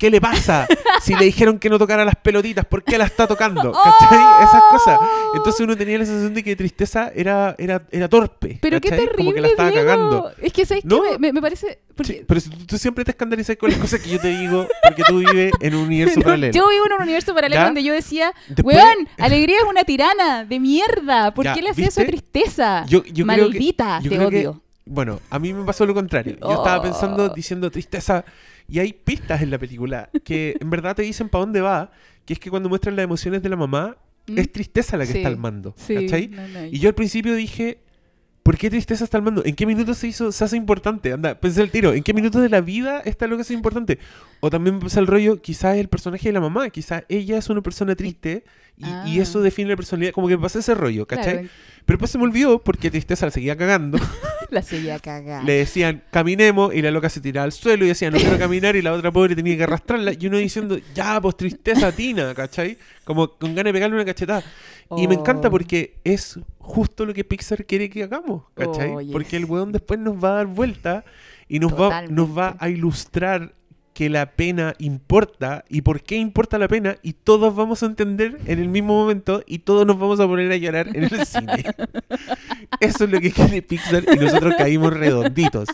¿Qué 0.00 0.10
le 0.10 0.20
pasa? 0.20 0.66
Si 1.02 1.14
le 1.14 1.24
dijeron 1.24 1.58
que 1.58 1.70
no 1.70 1.78
tocara 1.78 2.04
las 2.04 2.14
pelotitas, 2.16 2.64
¿por 2.66 2.82
qué 2.84 2.98
la 2.98 3.04
está 3.06 3.26
tocando? 3.26 3.72
¿Cachai? 3.84 4.44
Esas 4.44 4.62
cosas. 4.70 4.98
Entonces 5.34 5.60
uno 5.62 5.74
tenía 5.76 5.98
la 5.98 6.04
sensación 6.04 6.34
de 6.34 6.42
que 6.44 6.54
tristeza 6.56 7.10
era, 7.14 7.54
era, 7.58 7.82
era 7.90 8.06
torpe. 8.08 8.58
pero 8.60 8.80
qué 8.82 8.90
terrible, 8.90 9.14
Como 9.16 9.32
que 9.32 9.40
la 9.40 9.48
estaba 9.48 9.70
Diego. 9.70 9.86
cagando. 9.86 10.32
Es 10.42 10.52
que, 10.52 10.66
¿sabes 10.66 10.82
qué? 10.82 10.88
No. 10.88 11.02
Me, 11.02 11.18
me- 11.18 11.32
me 11.32 11.40
parece... 11.40 11.78
porque- 11.96 12.12
Sí, 12.12 12.24
pero 12.26 12.38
si 12.40 12.50
tú, 12.50 12.66
tú 12.66 12.76
siempre 12.78 13.02
te 13.04 13.12
escandalizas 13.12 13.56
con 13.56 13.70
las 13.70 13.78
cosas 13.78 14.00
que 14.00 14.10
yo 14.10 14.18
te 14.20 14.28
digo 14.28 14.66
porque 14.82 15.02
tú 15.06 15.18
vives 15.20 15.52
en 15.60 15.74
un 15.74 15.84
universo 15.84 16.16
No, 16.20 16.24
paralelo. 16.24 16.52
Yo 16.52 16.68
vivo 16.68 16.84
en 16.86 16.92
un 16.92 17.02
universo 17.02 17.34
paralelo 17.34 17.60
¿Ya? 17.60 17.64
donde 17.66 17.82
yo 17.82 17.92
decía, 17.94 18.34
Después- 18.48 18.76
weón, 18.76 19.08
alegría 19.18 19.56
es 19.58 19.64
una 19.64 19.84
tirana 19.84 20.44
de 20.44 20.60
mierda. 20.60 21.32
¿Por 21.32 21.46
Ya, 21.46 21.54
qué 21.54 21.62
le 21.62 21.70
hacía 21.70 21.88
eso 21.88 22.02
a 22.02 22.04
tristeza? 22.04 22.84
Yo- 22.86 23.04
yo 23.04 23.24
creo 23.26 23.36
que- 23.36 23.42
Maldita, 23.54 24.00
yo 24.02 24.10
te 24.10 24.16
creo 24.16 24.30
que- 24.30 24.36
odio. 24.48 24.62
Bueno, 24.86 25.20
a 25.30 25.38
mí 25.38 25.52
me 25.54 25.64
pasó 25.64 25.86
lo 25.86 25.94
contrario. 25.94 26.36
Yo 26.40 26.50
estaba 26.50 26.78
Oh. 26.78 26.82
pensando, 26.82 27.28
diciendo 27.28 27.70
tristeza, 27.70 28.24
y 28.70 28.78
hay 28.78 28.92
pistas 28.92 29.42
en 29.42 29.50
la 29.50 29.58
película 29.58 30.08
que 30.24 30.56
en 30.60 30.70
verdad 30.70 30.94
te 30.96 31.02
dicen 31.02 31.28
para 31.28 31.40
dónde 31.44 31.60
va, 31.60 31.90
que 32.24 32.34
es 32.34 32.38
que 32.38 32.50
cuando 32.50 32.68
muestran 32.68 32.96
las 32.96 33.04
emociones 33.04 33.42
de 33.42 33.48
la 33.48 33.56
mamá, 33.56 33.96
¿Mm? 34.28 34.38
es 34.38 34.52
tristeza 34.52 34.96
la 34.96 35.04
que 35.06 35.12
Sí, 35.12 35.18
está 35.18 35.28
al 35.28 35.36
mando. 35.36 35.74
Sí, 35.76 35.94
¿Cachai? 35.94 36.28
no, 36.28 36.46
no, 36.48 36.66
Y 36.66 36.78
yo 36.78 36.88
al 36.88 36.94
principio 36.94 37.34
dije, 37.34 37.78
¿por 38.42 38.56
qué 38.56 38.70
tristeza 38.70 39.02
está 39.04 39.16
al 39.18 39.22
mando? 39.24 39.44
¿En 39.44 39.54
qué 39.56 39.66
minuto 39.66 39.92
se 39.94 40.06
hizo, 40.08 40.30
se 40.32 40.44
hace 40.44 40.56
importante? 40.56 41.12
Anda, 41.12 41.38
pensé 41.40 41.62
el 41.62 41.70
tiro, 41.70 41.92
¿en 41.92 42.02
qué 42.02 42.14
minuto 42.14 42.40
de 42.40 42.48
la 42.48 42.60
vida 42.60 43.00
está 43.00 43.26
lo 43.26 43.36
que 43.36 43.42
es 43.42 43.50
importante? 43.50 43.98
O 44.40 44.50
también 44.50 44.76
me 44.76 44.82
pasa 44.82 45.00
el 45.00 45.06
rollo, 45.06 45.40
quizás 45.42 45.76
el 45.76 45.88
personaje 45.88 46.28
de 46.28 46.32
la 46.32 46.40
mamá, 46.40 46.70
quizás 46.70 47.04
ella 47.08 47.38
es 47.38 47.48
una 47.50 47.60
persona 47.62 47.94
triste 47.96 48.44
y, 48.76 48.84
y 48.84 48.88
Ah. 49.18 49.22
eso 49.22 49.42
define 49.42 49.68
la 49.70 49.76
personalidad, 49.76 50.12
como 50.12 50.28
que 50.28 50.36
me 50.36 50.42
pasa 50.42 50.60
ese 50.60 50.74
rollo, 50.74 51.06
¿cachai? 51.06 51.32
Claro, 51.32 51.48
Pero 51.84 51.96
después 51.96 52.10
se 52.10 52.18
me 52.18 52.24
olvidó 52.24 52.60
porque 52.62 52.90
tristeza 52.90 53.26
la 53.26 53.32
seguía 53.32 53.56
cagando. 53.56 53.98
la 54.54 54.62
seguía 54.62 54.98
cagada. 54.98 55.42
Le 55.42 55.54
decían, 55.54 56.02
caminemos, 56.10 56.74
y 56.74 56.82
la 56.82 56.90
loca 56.90 57.08
se 57.08 57.20
tiraba 57.20 57.44
al 57.44 57.52
suelo 57.52 57.84
y 57.84 57.88
decía, 57.88 58.10
no 58.10 58.18
quiero 58.18 58.38
caminar, 58.38 58.76
y 58.76 58.82
la 58.82 58.92
otra 58.92 59.10
pobre 59.10 59.34
tenía 59.34 59.56
que 59.56 59.62
arrastrarla. 59.64 60.12
Y 60.18 60.26
uno 60.26 60.38
diciendo, 60.38 60.78
ya, 60.94 61.20
pues 61.20 61.36
tristeza, 61.36 61.92
Tina, 61.92 62.34
¿cachai? 62.34 62.78
Como 63.04 63.28
con 63.28 63.54
ganas 63.54 63.70
de 63.70 63.72
pegarle 63.72 63.96
una 63.96 64.04
cachetada. 64.04 64.42
Y 64.96 65.06
me 65.06 65.14
encanta 65.14 65.48
Oh. 65.48 65.50
porque 65.50 66.00
es 66.04 66.38
justo 66.58 67.06
lo 67.06 67.14
que 67.14 67.24
Pixar 67.24 67.64
quiere 67.64 67.88
que 67.88 68.02
hagamos, 68.02 68.44
¿cachai? 68.54 68.90
Oh, 68.90 69.00
yes. 69.00 69.12
Porque 69.12 69.36
el 69.36 69.44
weón 69.44 69.72
después 69.72 70.00
nos 70.00 70.22
va 70.22 70.30
a 70.30 70.34
dar 70.34 70.46
vuelta 70.46 71.04
y 71.48 71.58
nos 71.60 71.72
va, 71.72 72.02
nos 72.02 72.36
va 72.36 72.56
a 72.58 72.68
ilustrar 72.68 73.54
que 74.00 74.08
la 74.08 74.30
pena 74.30 74.74
importa 74.78 75.62
y 75.68 75.82
por 75.82 76.00
qué 76.02 76.16
importa 76.16 76.56
la 76.56 76.68
pena 76.68 76.96
y 77.02 77.12
todos 77.12 77.54
vamos 77.54 77.82
a 77.82 77.86
entender 77.86 78.38
en 78.46 78.58
el 78.58 78.66
mismo 78.66 78.94
momento 78.94 79.42
y 79.46 79.58
todos 79.58 79.86
nos 79.86 79.98
vamos 79.98 80.18
a 80.20 80.26
poner 80.26 80.50
a 80.50 80.56
llorar 80.56 80.88
en 80.96 81.04
el 81.04 81.26
cine. 81.26 81.66
Eso 82.80 83.04
es 83.04 83.10
lo 83.10 83.20
que 83.20 83.30
quiere 83.30 83.60
Pixar 83.60 84.02
y 84.10 84.16
nosotros 84.16 84.54
caímos 84.56 84.94
redonditos. 84.94 85.68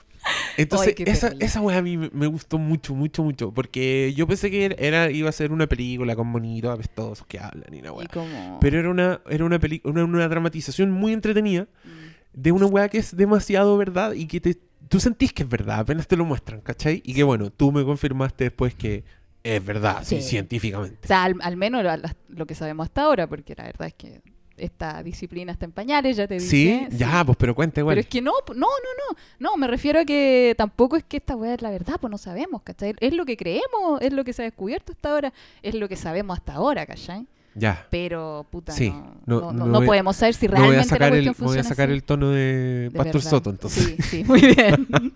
Entonces, 0.56 0.94
Ay, 0.96 1.04
esa, 1.08 1.32
esa 1.40 1.60
weá 1.60 1.78
a 1.78 1.82
mí 1.82 1.96
me, 1.96 2.28
gustó 2.28 2.56
mucho, 2.56 2.94
mucho, 2.94 3.24
mucho. 3.24 3.50
Porque 3.50 4.14
yo 4.14 4.28
pensé 4.28 4.48
que 4.48 4.76
era, 4.78 5.10
iba 5.10 5.28
a 5.28 5.32
ser 5.32 5.50
una 5.50 5.66
película 5.66 6.14
con 6.14 6.28
monitos 6.28 6.72
apestosos 6.72 7.26
que 7.26 7.40
hablan 7.40 7.74
y 7.74 7.80
una 7.80 7.90
Y 8.00 8.06
como... 8.06 8.60
Pero 8.60 8.78
era 8.78 8.90
una, 8.90 9.20
era 9.28 9.44
una, 9.44 9.58
una, 9.82 10.04
una 10.04 10.28
dramatización 10.28 10.92
muy 10.92 11.12
entretenida 11.12 11.66
Mm. 11.84 12.40
de 12.40 12.52
una 12.52 12.66
weá 12.66 12.88
que 12.88 12.98
es 12.98 13.16
demasiado 13.16 13.76
verdad 13.76 14.12
y 14.12 14.26
que 14.26 14.40
te, 14.40 14.58
tú 14.92 15.00
sentís 15.00 15.32
que 15.32 15.42
es 15.42 15.48
verdad, 15.48 15.78
apenas 15.78 16.06
te 16.06 16.16
lo 16.18 16.26
muestran, 16.26 16.60
¿cachai? 16.60 17.00
Y 17.02 17.14
que 17.14 17.22
bueno, 17.22 17.48
tú 17.50 17.72
me 17.72 17.82
confirmaste 17.82 18.44
después 18.44 18.74
que 18.74 19.04
es 19.42 19.64
verdad, 19.64 20.02
sí, 20.04 20.20
Sí. 20.20 20.28
científicamente. 20.28 20.98
O 21.04 21.06
sea, 21.06 21.24
al, 21.24 21.36
al 21.40 21.56
menos 21.56 21.82
lo, 21.82 21.90
lo 22.28 22.44
que 22.46 22.54
sabemos 22.54 22.84
hasta 22.84 23.04
ahora, 23.04 23.26
porque 23.26 23.54
la 23.56 23.64
verdad 23.64 23.88
es 23.88 23.94
que 23.94 24.20
esta 24.58 25.02
disciplina 25.02 25.50
está 25.50 25.64
en 25.64 25.72
pañales, 25.72 26.18
ya 26.18 26.28
te 26.28 26.34
dije. 26.34 26.46
Sí, 26.46 26.86
ya, 26.90 27.24
pues, 27.24 27.38
pero 27.38 27.54
cuenta 27.54 27.80
igual. 27.80 27.94
Pero 27.94 28.02
es 28.02 28.06
que 28.06 28.20
no, 28.20 28.32
no, 28.48 28.54
no, 28.54 28.66
no. 28.68 29.16
No, 29.38 29.56
me 29.56 29.66
refiero 29.66 29.98
a 30.00 30.04
que 30.04 30.54
tampoco 30.58 30.96
es 30.96 31.04
que 31.04 31.16
esta 31.16 31.36
weá 31.36 31.54
es 31.54 31.62
la 31.62 31.70
verdad, 31.70 31.94
pues 31.98 32.10
no 32.10 32.18
sabemos, 32.18 32.60
¿cachai? 32.60 32.94
Es 33.00 33.14
lo 33.14 33.24
que 33.24 33.38
creemos, 33.38 34.02
es 34.02 34.12
lo 34.12 34.24
que 34.24 34.34
se 34.34 34.42
ha 34.42 34.44
descubierto 34.44 34.92
hasta 34.92 35.10
ahora, 35.10 35.32
es 35.62 35.74
lo 35.74 35.88
que 35.88 35.96
sabemos 35.96 36.36
hasta 36.36 36.52
ahora, 36.52 36.84
¿cachai? 36.84 37.26
Ya. 37.54 37.86
Pero, 37.90 38.46
puta, 38.50 38.72
Sí, 38.72 38.90
no, 38.90 39.12
no- 39.26 39.40
no, 39.40 39.52
no 39.52 39.52
no- 39.52 39.66
no 39.66 39.78
voy- 39.80 39.86
podemos 39.86 40.16
saber 40.16 40.34
si 40.34 40.48
Me 40.48 40.54
realmente 40.56 40.88
voy 40.88 40.96
a 40.96 40.98
la 41.00 41.06
el, 41.08 41.12
me 41.12 41.20
voy 41.20 41.28
a 41.30 41.34
funciona 41.34 41.68
sacar 41.68 41.88
así. 41.88 41.94
el 41.94 42.02
tono 42.02 42.30
de, 42.30 42.44
De 42.44 42.90
Pastor 42.92 43.14
verdad. 43.14 43.30
Soto, 43.30 43.50
entonces. 43.50 43.84
Sí, 43.84 43.96
sí, 44.02 44.24
muy 44.24 44.40
bien. 44.40 44.88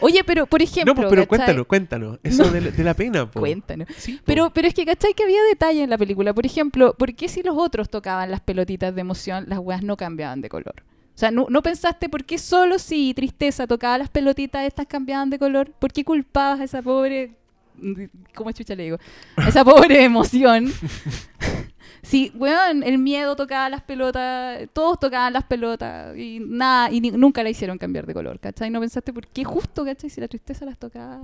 Oye, 0.00 0.22
pero 0.24 0.46
por 0.46 0.60
ejemplo, 0.60 0.92
no, 0.92 0.96
pues, 0.96 1.08
pero 1.08 1.22
¿cachai? 1.22 1.28
cuéntanos, 1.28 1.66
cuéntanos. 1.66 2.18
Eso 2.22 2.50
de, 2.50 2.60
la- 2.60 2.70
de 2.70 2.84
la 2.84 2.94
pena, 2.94 3.30
po. 3.30 3.40
Cuéntanos. 3.40 3.88
Sí, 3.96 4.14
po. 4.14 4.22
Pero, 4.26 4.50
pero 4.50 4.68
es 4.68 4.74
que, 4.74 4.84
¿cachai? 4.84 5.14
Que 5.14 5.22
había 5.22 5.42
detalle 5.44 5.82
en 5.82 5.88
la 5.90 5.96
película. 5.96 6.34
Por 6.34 6.44
ejemplo, 6.44 6.94
¿por 6.98 7.14
qué 7.14 7.28
si 7.28 7.42
los 7.42 7.54
otros 7.56 7.88
tocaban 7.88 8.30
las 8.30 8.40
pelotitas 8.40 8.94
de 8.94 9.00
emoción, 9.00 9.44
las 9.48 9.60
weas 9.60 9.82
no 9.82 9.96
cambiaban 9.96 10.40
de 10.42 10.48
color? 10.48 10.74
O 11.14 11.16
sea, 11.18 11.30
¿no, 11.30 11.46
no 11.48 11.62
pensaste 11.62 12.08
por 12.08 12.24
qué 12.24 12.38
solo 12.38 12.78
si 12.80 13.14
tristeza 13.14 13.66
tocaba 13.68 13.96
las 13.96 14.10
pelotitas 14.10 14.66
estas 14.66 14.86
cambiaban 14.86 15.30
de 15.30 15.38
color? 15.38 15.70
¿Por 15.78 15.92
qué 15.92 16.04
culpabas 16.04 16.60
a 16.60 16.64
esa 16.64 16.82
pobre... 16.82 17.36
¿Cómo 18.34 18.52
chucha 18.52 18.74
le 18.74 18.84
digo? 18.84 18.98
Esa 19.36 19.64
pobre 19.64 20.04
emoción. 20.04 20.72
Sí, 22.02 22.32
weón, 22.34 22.82
el 22.82 22.98
miedo 22.98 23.34
tocaba 23.36 23.68
las 23.68 23.82
pelotas, 23.82 24.60
todos 24.72 24.98
tocaban 25.00 25.32
las 25.32 25.44
pelotas 25.44 26.16
y 26.16 26.40
nada, 26.40 26.90
y 26.90 27.00
ni- 27.00 27.10
nunca 27.10 27.42
la 27.42 27.50
hicieron 27.50 27.78
cambiar 27.78 28.06
de 28.06 28.14
color, 28.14 28.38
¿cachai? 28.40 28.70
¿No 28.70 28.80
pensaste 28.80 29.12
por 29.12 29.26
qué 29.26 29.44
justo, 29.44 29.84
¿cachai? 29.84 30.10
Si 30.10 30.20
la 30.20 30.28
tristeza 30.28 30.64
las 30.64 30.78
tocaba, 30.78 31.20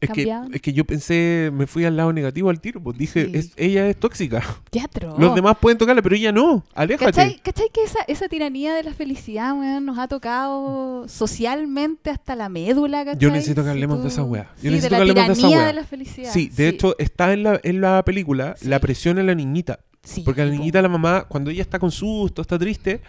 es, 0.00 0.10
que, 0.10 0.30
es 0.52 0.60
que 0.60 0.72
yo 0.72 0.84
pensé, 0.84 1.50
me 1.52 1.66
fui 1.66 1.84
al 1.84 1.96
lado 1.96 2.12
negativo 2.12 2.50
al 2.50 2.60
tiro, 2.60 2.82
pues 2.82 2.98
dije, 2.98 3.24
Sí. 3.26 3.30
es, 3.34 3.52
ella 3.56 3.88
es 3.88 3.96
tóxica. 3.98 4.42
Teatro. 4.70 5.14
Los 5.18 5.34
demás 5.34 5.56
pueden 5.60 5.78
tocarla, 5.78 6.02
pero 6.02 6.14
ella 6.16 6.32
no. 6.32 6.64
Aléjate. 6.74 7.06
¿Cachai, 7.12 7.38
¿Cachai 7.40 7.68
que 7.72 7.82
esa, 7.84 8.00
esa 8.08 8.28
tiranía 8.28 8.74
de 8.74 8.82
la 8.82 8.92
felicidad, 8.92 9.56
weón, 9.56 9.84
nos 9.84 9.98
ha 9.98 10.08
tocado 10.08 11.06
socialmente 11.08 12.10
hasta 12.10 12.34
la 12.36 12.48
médula, 12.48 13.04
¿cachai? 13.04 13.20
Yo 13.20 13.30
necesito 13.30 13.62
que 13.62 13.66
Si 13.68 13.70
hablemos 13.70 13.98
tú- 13.98 14.02
de 14.02 14.08
esa 14.08 14.22
wea. 14.24 14.50
Yo 14.56 14.62
Sí, 14.62 14.70
necesito 14.70 14.86
de 14.86 14.90
la 14.90 14.96
que 14.96 15.10
hablemos 15.20 15.26
de 15.28 15.32
esa 15.32 15.34
tiranía 15.40 15.56
wea. 15.58 15.66
de 15.68 15.72
la 15.72 15.84
felicidad. 15.84 16.30
Sí, 16.32 16.48
de 16.48 16.68
hecho, 16.68 16.96
está 16.98 17.32
en 17.32 17.42
la, 17.42 17.60
en 17.62 17.80
la 17.80 18.02
película 18.04 18.54
la 18.62 18.78
presión 18.80 19.18
en 19.18 19.26
la 19.26 19.34
niñita. 19.34 19.80
Sí, 20.04 20.22
Porque 20.24 20.42
a 20.42 20.44
la 20.44 20.50
niñita, 20.52 20.80
la 20.82 20.88
mamá, 20.88 21.24
cuando 21.28 21.50
ella 21.50 21.62
está 21.62 21.78
con 21.78 21.90
susto, 21.90 22.42
está 22.42 22.58
triste, 22.58 23.00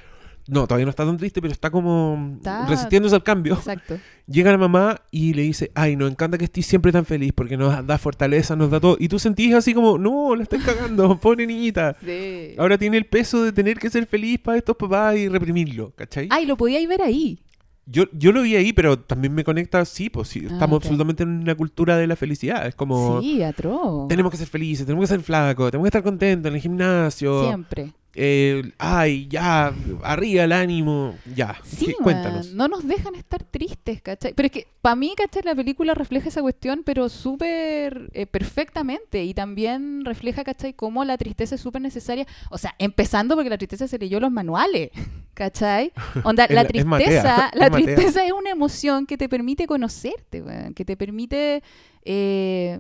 no, 0.48 0.68
todavía 0.68 0.86
no 0.86 0.92
está 0.92 1.04
tan 1.06 1.18
triste, 1.18 1.42
pero 1.42 1.52
está 1.52 1.72
como 1.72 2.36
Está- 2.38 2.68
resistiéndose 2.68 3.16
al 3.16 3.24
cambio. 3.24 3.56
Exacto. 3.56 3.98
Llega 4.28 4.52
la 4.52 4.58
mamá 4.58 5.02
y 5.12 5.34
le 5.34 5.42
dice, 5.44 5.72
ay, 5.76 5.96
nos 5.96 6.10
encanta 6.10 6.38
que 6.38 6.46
estés 6.46 6.66
siempre 6.66 6.92
tan 6.92 7.06
feliz 7.06 7.32
porque 7.36 7.58
nos 7.58 7.86
da 7.86 7.98
fortaleza, 7.98 8.56
nos 8.56 8.70
da 8.72 8.80
todo. 8.80 8.96
Y 9.00 9.08
tú 9.08 9.18
sentís 9.20 9.54
así 9.54 9.74
como, 9.74 9.98
no, 9.98 10.36
la 10.36 10.44
estás 10.44 10.64
cagando, 10.64 11.18
pobre 11.22 11.46
niñita. 11.48 11.96
Sí. 12.04 12.54
Ahora 12.58 12.78
tiene 12.78 12.98
el 12.98 13.06
peso 13.06 13.44
de 13.44 13.52
tener 13.52 13.78
que 13.80 13.90
ser 13.90 14.06
feliz 14.08 14.40
para 14.40 14.58
estos 14.58 14.76
papás 14.76 15.16
y 15.18 15.28
reprimirlo, 15.28 15.92
¿cachai? 15.96 16.28
Ay, 16.32 16.46
lo 16.46 16.58
podíais 16.58 16.88
ver 16.88 17.02
ahí. 17.02 17.40
Yo, 17.88 18.06
yo 18.14 18.32
lo 18.32 18.42
vi 18.42 18.56
ahí, 18.56 18.74
pero 18.74 18.98
también 18.98 19.34
me 19.34 19.44
conecta, 19.44 19.86
sí, 19.86 20.10
pues 20.10 20.28
sí, 20.30 20.46
Ah, 20.50 20.54
estamos 20.54 20.78
absolutamente 20.78 21.22
en 21.24 21.30
una 21.30 21.54
cultura 21.56 21.98
de 21.98 22.08
la 22.08 22.16
felicidad. 22.16 22.66
Es 22.66 22.74
como, 22.76 23.22
Sí, 23.22 23.44
atroz. 23.44 24.08
tenemos 24.08 24.32
que 24.32 24.38
ser 24.38 24.48
felices, 24.48 24.86
tenemos 24.88 25.04
que 25.04 25.16
ser 25.16 25.22
flacos, 25.22 25.70
tenemos 25.70 25.86
que 25.86 25.90
estar 25.90 26.04
contentos 26.04 26.50
en 26.50 26.56
el 26.56 26.62
gimnasio. 26.62 27.46
Siempre. 27.48 27.94
Eh, 28.18 28.72
ay, 28.78 29.28
ya, 29.28 29.74
arriba 30.04 30.46
el 30.46 30.52
ánimo, 30.54 31.16
ya. 31.36 31.60
Sí, 31.64 31.88
¿Qué- 31.88 31.92
weón, 31.92 32.04
cuéntanos. 32.04 32.54
no 32.54 32.68
nos 32.70 32.88
dejan 32.88 33.14
estar 33.16 33.44
tristes, 33.44 34.02
¿cachai? 34.02 34.34
Pero 34.34 34.46
es 34.48 34.52
que 34.54 34.68
para 34.82 34.96
mí, 34.96 35.14
¿cachai? 35.18 35.44
La 35.44 35.54
película 35.54 35.94
refleja 35.94 36.30
esa 36.30 36.42
cuestión, 36.42 36.84
pero 36.86 37.10
súper 37.10 38.10
eh, 38.14 38.26
perfectamente. 38.26 39.24
Y 39.24 39.34
también 39.34 40.06
refleja, 40.06 40.44
¿cachai? 40.44 40.74
Cómo 40.74 41.04
la 41.04 41.18
tristeza 41.18 41.56
es 41.56 41.62
súper 41.62 41.82
necesaria. 41.82 42.26
O 42.50 42.58
sea, 42.58 42.74
empezando 42.80 43.36
porque 43.36 43.50
la 43.50 43.58
tristeza 43.58 43.88
se 43.88 43.98
leyó 43.98 44.20
los 44.20 44.32
manuales, 44.32 44.92
¿cachai? 45.34 45.92
Onda, 46.24 46.48
la 46.50 46.64
tristeza, 46.68 47.50
es 47.54 47.60
la 47.60 47.70
tristeza 47.72 48.26
es 48.26 48.32
una 48.32 48.50
emoción 48.52 49.06
que 49.06 49.18
te 49.18 49.28
permite 49.28 49.68
conocerte, 49.68 50.42
que 50.74 50.86
te 50.86 50.96
permite 50.96 51.64
eh, 52.06 52.80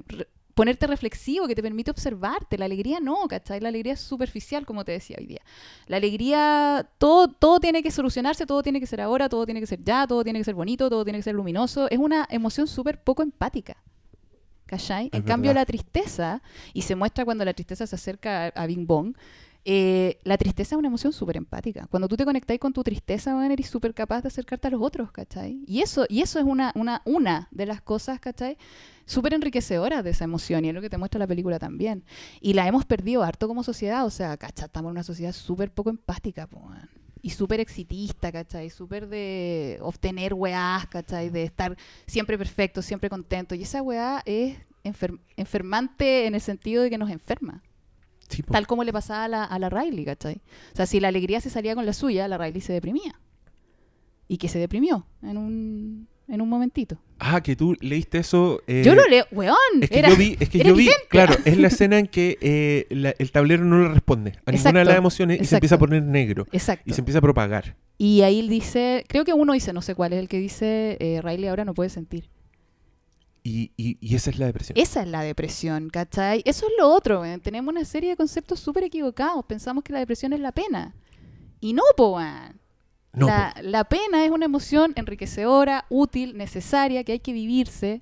ponerte 0.56 0.88
reflexivo, 0.88 1.48
que 1.48 1.54
te 1.54 1.62
permite 1.62 1.92
observarte. 1.92 2.58
La 2.58 2.66
alegría 2.66 3.00
no, 3.00 3.28
¿cachai? 3.28 3.60
La 3.60 3.70
alegría 3.70 3.94
es 3.94 4.00
superficial, 4.00 4.66
como 4.66 4.84
te 4.84 4.94
decía 4.94 5.18
hoy 5.20 5.28
día. 5.28 5.42
La 5.86 5.98
alegría, 5.98 6.90
todo, 6.98 7.28
todo 7.28 7.60
tiene 7.60 7.84
que 7.84 7.92
solucionarse, 7.92 8.46
todo 8.46 8.64
tiene 8.64 8.80
que 8.80 8.88
ser 8.88 9.02
ahora, 9.02 9.30
todo 9.30 9.46
tiene 9.46 9.60
que 9.60 9.68
ser 9.68 9.84
ya, 9.84 10.08
todo 10.08 10.24
tiene 10.24 10.40
que 10.40 10.46
ser 10.46 10.56
bonito, 10.56 10.90
todo 10.90 11.04
tiene 11.04 11.20
que 11.20 11.24
ser 11.24 11.36
luminoso. 11.36 11.88
Es 11.92 12.00
una 12.00 12.26
emoción 12.32 12.68
súper 12.68 13.04
poco 13.04 13.22
empática. 13.22 13.78
¿Cachai? 14.66 15.12
en 15.14 15.22
cambio, 15.22 15.54
la 15.54 15.64
tristeza, 15.64 16.42
y 16.74 16.82
se 16.82 16.96
muestra 16.96 17.24
cuando 17.24 17.46
la 17.46 17.54
tristeza 17.54 17.86
se 17.86 17.96
acerca 17.96 18.46
a, 18.46 18.48
a 18.48 18.66
Bing 18.66 18.88
Bong, 18.88 19.16
eh, 19.66 20.20
la 20.24 20.38
tristeza 20.38 20.76
es 20.76 20.80
una 20.80 20.88
emoción 20.88 21.12
súper 21.12 21.38
empática. 21.38 21.88
Cuando 21.88 22.08
tú 22.08 22.16
te 22.16 22.24
conectáis 22.24 22.60
con 22.60 22.72
tu 22.72 22.84
tristeza, 22.84 23.46
eres 23.46 23.68
súper 23.68 23.94
capaz 23.94 24.22
de 24.22 24.28
acercarte 24.28 24.68
a 24.68 24.72
los 24.72 24.82
otros, 24.82 25.12
¿cachai? 25.12 25.64
Y 25.66 25.82
eso, 25.82 26.06
y 26.08 26.22
eso 26.22 26.40
es 26.40 26.46
una, 26.46 26.72
una, 26.76 27.02
una 27.06 27.48
de 27.52 27.66
las 27.66 27.82
cosas, 27.82 28.20
¿cachai? 28.20 28.58
Súper 29.06 29.34
enriquecedoras 29.34 30.04
de 30.04 30.12
esa 30.12 30.24
emoción, 30.24 30.64
y 30.64 30.70
es 30.70 30.74
lo 30.76 30.82
que 30.82 30.90
te 30.90 30.98
muestra 30.98 31.20
la 31.20 31.28
película 31.28 31.60
también. 31.60 32.04
Y 32.42 32.54
la 32.54 32.68
hemos 32.68 32.86
perdido 32.86 33.24
harto 33.24 33.48
como 33.48 33.64
sociedad, 33.64 34.06
o 34.06 34.10
sea, 34.10 34.38
¿cachai? 34.38 34.66
Estamos 34.68 34.90
en 34.90 34.94
una 34.94 35.04
sociedad 35.04 35.34
súper 35.34 35.72
poco 35.72 35.90
empática, 35.90 36.48
weón. 36.52 36.90
Y 37.22 37.32
súper 37.32 37.60
exitista, 37.60 38.32
¿cachai? 38.32 38.70
Súper 38.70 39.08
de 39.08 39.80
obtener 39.82 40.36
weás, 40.36 40.86
¿cachai? 40.86 41.30
De 41.32 41.42
estar 41.42 41.76
siempre 42.06 42.38
perfecto, 42.38 42.84
siempre 42.84 43.10
contento. 43.10 43.56
Y 43.56 43.64
esa 43.64 43.82
weá 43.82 44.22
es 44.26 44.60
enfer- 44.84 45.20
enfermante 45.36 46.28
en 46.28 46.36
el 46.36 46.42
sentido 46.42 46.84
de 46.84 46.92
que 46.92 47.00
nos 47.00 47.10
enferma. 47.10 47.64
Sí. 48.30 48.42
Tal 48.44 48.66
como 48.68 48.84
le 48.84 48.92
pasaba 48.92 49.26
a 49.26 49.28
la, 49.28 49.44
a 49.44 49.60
la 49.60 49.70
Riley, 49.70 50.04
¿cachai? 50.06 50.42
O 50.74 50.76
sea, 50.76 50.86
si 50.86 51.00
la 51.00 51.10
alegría 51.10 51.42
se 51.42 51.50
salía 51.50 51.76
con 51.76 51.86
la 51.86 51.94
suya, 51.94 52.28
la 52.28 52.38
Riley 52.38 52.62
se 52.62 52.74
deprimía. 52.74 53.20
Y 54.28 54.38
que 54.38 54.48
se 54.48 54.58
deprimió 54.58 55.06
en 55.22 55.38
un, 55.38 56.08
en 56.28 56.42
un 56.42 56.50
momentito. 56.50 56.98
Ah, 57.20 57.42
que 57.42 57.56
tú 57.56 57.78
leíste 57.80 58.18
eso. 58.18 58.62
eh, 58.66 58.82
yo 58.84 58.96
lo 58.96 59.06
leo, 59.08 59.26
weón. 59.32 59.56
Es 59.82 59.90
que 59.92 60.00
era- 60.00 60.10
yo 60.10 60.16
vi, 60.16 60.36
es 60.40 60.50
que 60.50 60.60
yo 60.64 60.74
vi, 60.74 60.90
claro, 61.10 61.36
es 61.46 61.58
la 61.60 61.68
escena 61.68 62.00
en 62.00 62.08
que 62.08 62.38
eh, 62.42 62.88
la- 62.90 63.14
el 63.20 63.32
tablero 63.32 63.64
no 63.64 63.84
le 63.84 63.90
responde 63.90 64.34
a 64.46 64.52
ninguna 64.52 64.80
de 64.80 64.86
las 64.86 64.98
emociones 64.98 65.40
y 65.42 65.46
se 65.46 65.56
empieza 65.58 65.76
a 65.76 65.80
poner 65.80 66.02
negro 66.04 66.48
Exacto. 66.52 66.84
y 66.90 66.94
se 66.94 67.02
empieza 67.02 67.20
a 67.20 67.22
propagar. 67.22 67.76
Y 68.00 68.22
ahí 68.24 68.40
él 68.40 68.50
dice, 68.50 69.06
creo 69.08 69.24
que 69.24 69.34
uno 69.34 69.54
dice, 69.54 69.72
no 69.72 69.82
sé 69.84 69.94
cuál 69.96 70.14
es 70.14 70.20
el 70.20 70.28
que 70.28 70.40
dice, 70.40 70.98
eh, 71.00 71.22
Riley 71.24 71.48
ahora 71.48 71.64
no 71.64 71.74
puede 71.76 71.90
sentir. 71.92 72.30
Y, 73.48 73.72
y- 73.78 74.00
y 74.02 74.16
esa 74.16 74.32
es 74.32 74.40
la 74.40 74.48
depresión. 74.48 74.76
Esa 74.76 75.04
es 75.04 75.08
la 75.08 75.22
depresión, 75.22 75.92
¿cachai? 75.92 76.42
Eso 76.46 76.66
es 76.66 76.74
lo 76.80 76.90
otro, 76.90 77.22
weón. 77.22 77.40
Tenemos 77.42 77.72
una 77.72 77.86
serie 77.86 78.10
de 78.10 78.16
conceptos 78.16 78.60
súper 78.60 78.86
equivocados. 78.86 79.46
Pensamos 79.46 79.84
que 79.84 79.94
la 79.94 80.00
depresión 80.00 80.34
es 80.34 80.40
la 80.40 80.52
pena. 80.52 80.96
Y 81.60 81.74
no, 81.74 81.84
po. 81.96 82.20
No, 83.14 83.28
la, 83.28 83.54
po. 83.56 83.62
la 83.62 83.84
pena 83.84 84.26
es 84.26 84.32
una 84.32 84.46
emoción 84.46 84.94
enriquecedora, 84.96 85.86
útil, 85.90 86.36
necesaria, 86.36 87.04
que 87.04 87.12
hay 87.12 87.20
que 87.20 87.34
vivirse. 87.34 88.02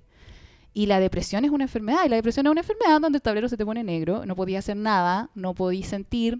Y 0.73 0.85
la 0.85 1.01
depresión 1.01 1.43
es 1.43 1.51
una 1.51 1.65
enfermedad. 1.65 2.05
Y 2.05 2.09
la 2.09 2.15
depresión 2.15 2.45
es 2.47 2.51
una 2.51 2.61
enfermedad 2.61 3.01
donde 3.01 3.17
el 3.17 3.21
tablero 3.21 3.49
se 3.49 3.57
te 3.57 3.65
pone 3.65 3.83
negro, 3.83 4.25
no 4.25 4.37
podías 4.37 4.63
hacer 4.63 4.77
nada, 4.77 5.29
no 5.35 5.53
podías 5.53 5.89
sentir, 5.89 6.39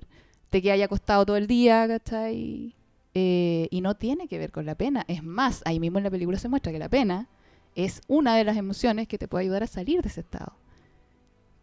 te 0.50 0.62
quedas 0.62 0.80
acostado 0.82 1.26
todo 1.26 1.36
el 1.36 1.48
día, 1.48 1.86
¿cachai? 1.90 2.74
Eh, 3.14 3.68
y 3.70 3.82
no 3.82 3.96
tiene 3.96 4.30
que 4.30 4.38
ver 4.38 4.54
con 4.54 4.66
la 4.66 4.76
pena. 4.76 5.04
Es 5.10 5.24
más, 5.24 5.62
ahí 5.66 5.82
mismo 5.82 5.98
en 5.98 6.06
la 6.06 6.10
película 6.10 6.40
se 6.40 6.48
muestra 6.48 6.72
que 6.72 6.80
la 6.80 6.88
pena 6.88 7.28
es 7.76 8.02
una 8.08 8.36
de 8.36 8.44
las 8.44 8.58
emociones 8.58 9.08
que 9.08 9.18
te 9.18 9.28
puede 9.28 9.44
ayudar 9.44 9.64
a 9.64 9.68
salir 9.68 10.02
de 10.02 10.10
ese 10.10 10.22
estado. 10.22 10.54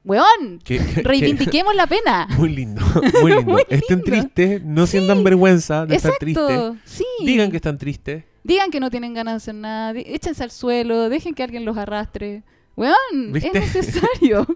¡Weón! 0.04 0.58
Que- 0.64 0.78
que- 0.78 1.02
Reivindiquemos 1.02 1.74
la 1.74 1.86
pena. 1.86 2.26
Muy 2.38 2.48
lindo, 2.50 2.82
muy 3.22 3.32
lindo. 3.32 3.42
Muy 3.52 3.62
Estén 3.68 4.02
tristes, 4.02 4.64
no 4.64 4.86
Sí, 4.86 4.92
sientan 4.98 5.22
vergüenza 5.24 5.84
de 5.86 5.96
estar 5.96 6.12
tristes. 6.18 6.72
Sí. 6.84 7.04
Digan 7.24 7.50
que 7.50 7.56
están 7.56 7.76
tristes. 7.78 8.24
Digan 8.42 8.70
que 8.70 8.80
no 8.80 8.90
tienen 8.90 9.12
ganas 9.12 9.34
de 9.34 9.36
hacer 9.36 9.54
nada, 9.54 9.92
échense 10.00 10.42
al 10.42 10.50
suelo, 10.50 11.10
dejen 11.10 11.34
que 11.34 11.42
alguien 11.42 11.64
los 11.66 11.76
arrastre. 11.76 12.42
Weón, 12.76 12.94
¿Viste? 13.32 13.48
es 13.48 13.74
necesario. 13.74 14.46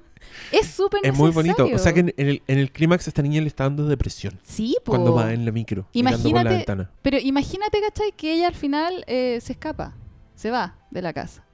es 0.50 0.66
súper 0.68 1.00
Es 1.02 1.12
necesario. 1.12 1.14
muy 1.18 1.30
bonito. 1.30 1.68
O 1.74 1.78
sea 1.78 1.92
que 1.92 2.00
en 2.00 2.14
el, 2.16 2.42
en 2.46 2.58
el 2.58 2.72
clímax 2.72 3.06
esta 3.06 3.20
niña 3.20 3.42
le 3.42 3.48
está 3.48 3.64
dando 3.64 3.86
depresión 3.86 4.40
Sí, 4.42 4.76
po. 4.82 4.92
cuando 4.92 5.12
va 5.12 5.34
en 5.34 5.44
la 5.44 5.52
micro, 5.52 5.86
mirando 5.92 6.22
por 6.22 6.32
la 6.32 6.40
Imagínate- 6.40 6.56
ventana. 6.56 6.90
Pero 7.02 7.18
imagínate, 7.18 7.78
¿cachai? 7.82 8.12
Que 8.16 8.32
ella 8.32 8.48
al 8.48 8.54
final 8.54 9.04
eh, 9.06 9.38
se 9.42 9.52
escapa, 9.52 9.94
se 10.34 10.50
va 10.50 10.78
de 10.94 11.02
la 11.02 11.12
casa. 11.12 11.44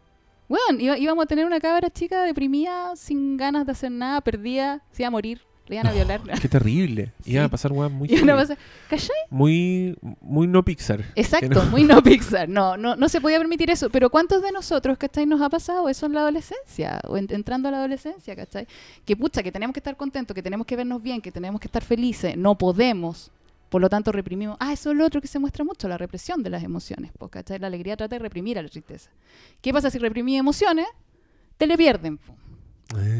Weón, 0.49 0.81
iba- 0.81 0.99
íbamos 0.99 1.25
a 1.25 1.27
tener 1.27 1.45
una 1.47 1.59
cabra 1.61 1.91
chica 1.91 2.23
deprimida, 2.23 2.95
sin 2.97 3.37
ganas 3.37 3.67
de 3.67 3.73
hacer 3.73 3.91
nada, 3.91 4.21
perdida, 4.21 4.83
se 4.93 5.03
iba 5.03 5.09
a 5.09 5.11
morir, 5.13 5.41
le 5.69 5.77
iban 5.77 5.87
a 5.87 5.93
violar. 5.93 6.21
Qué 6.41 6.49
terrible. 6.49 7.13
Iban 7.25 7.45
a 7.45 7.47
Sí. 7.47 7.51
pasar 7.53 7.71
weas 7.71 7.93
muy 7.93 8.09
cosa, 8.09 8.57
¿cachai? 8.89 9.17
muy 9.31 9.97
muy 10.21 10.49
no 10.49 10.65
Pixar. 10.65 11.05
Exacto, 11.15 11.63
no- 11.65 11.71
muy 11.71 11.85
no 11.85 12.03
Pixar. 12.03 12.49
No, 12.49 12.77
no, 12.77 12.97
no 12.97 13.09
se 13.09 13.21
podía 13.21 13.39
permitir 13.39 13.71
eso. 13.71 13.91
Pero 13.91 14.11
¿cuántos 14.11 14.43
de 14.43 14.51
nosotros, 14.51 14.99
cachai, 14.99 15.25
nos 15.27 15.41
ha 15.41 15.49
pasado 15.49 15.89
eso 15.89 16.07
en 16.07 16.15
la 16.15 16.23
adolescencia? 16.23 17.01
O 17.07 17.17
en- 17.17 17.29
entrando 17.31 17.69
a 17.69 17.71
la 17.71 17.79
adolescencia, 17.79 18.35
cachai? 18.35 18.67
Que 19.05 19.17
pucha, 19.17 19.45
que 19.45 19.53
tenemos 19.53 19.73
que 19.73 19.79
estar 19.79 19.97
contentos, 19.97 20.35
que 20.35 20.43
tenemos 20.43 20.67
que 20.67 20.75
vernos 20.75 21.01
bien, 21.01 21.21
que 21.21 21.31
tenemos 21.31 21.61
que 21.61 21.69
estar 21.69 21.85
felices. 21.85 22.37
No 22.37 22.59
podemos. 22.59 23.31
Por 23.71 23.81
lo 23.81 23.89
tanto, 23.89 24.13
reprimimos. 24.13 24.57
Ah, 24.61 24.73
eso 24.73 24.91
es 24.91 24.97
lo 24.97 25.07
otro 25.07 25.21
que 25.21 25.29
se 25.29 25.39
muestra 25.39 25.65
mucho, 25.65 25.89
la 25.89 25.97
represión 25.97 26.43
de 26.43 26.51
las 26.51 26.63
emociones. 26.63 27.13
po, 27.13 27.29
¿cachai? 27.29 27.59
La 27.61 27.69
alegría 27.69 27.97
trata 27.97 28.17
de 28.17 28.19
reprimir 28.19 28.59
a 28.59 28.63
la 28.63 28.69
tristeza. 28.69 29.11
¿Qué 29.63 29.73
pasa 29.73 29.91
si 29.91 29.99
reprimí 29.99 30.37
emociones? 30.37 30.87
Te 31.57 31.67
le 31.67 31.79
pierden. 31.79 32.19
po. 32.19 32.35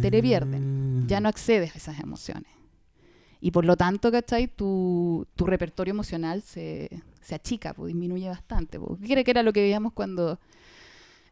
Te 0.03 0.11
le 0.11 0.21
pierden. 0.21 1.07
Ya 1.07 1.21
no 1.21 1.29
accedes 1.29 1.75
a 1.75 1.79
esas 1.79 2.01
emociones. 2.01 2.53
Y 3.41 3.53
por 3.53 3.65
lo 3.65 3.77
tanto, 3.77 4.11
¿cachai? 4.11 4.49
Tu, 4.49 5.27
tu 5.37 5.47
repertorio 5.47 5.93
emocional 5.93 6.43
se, 6.43 6.91
se 7.21 7.35
achica, 7.37 7.75
disminuye 7.87 8.29
bastante. 8.29 8.79
¿Qué 9.07 9.25
que 9.25 9.31
era 9.31 9.43
lo 9.45 9.53
que 9.53 9.61
veíamos 9.61 9.93
cuando 9.93 10.41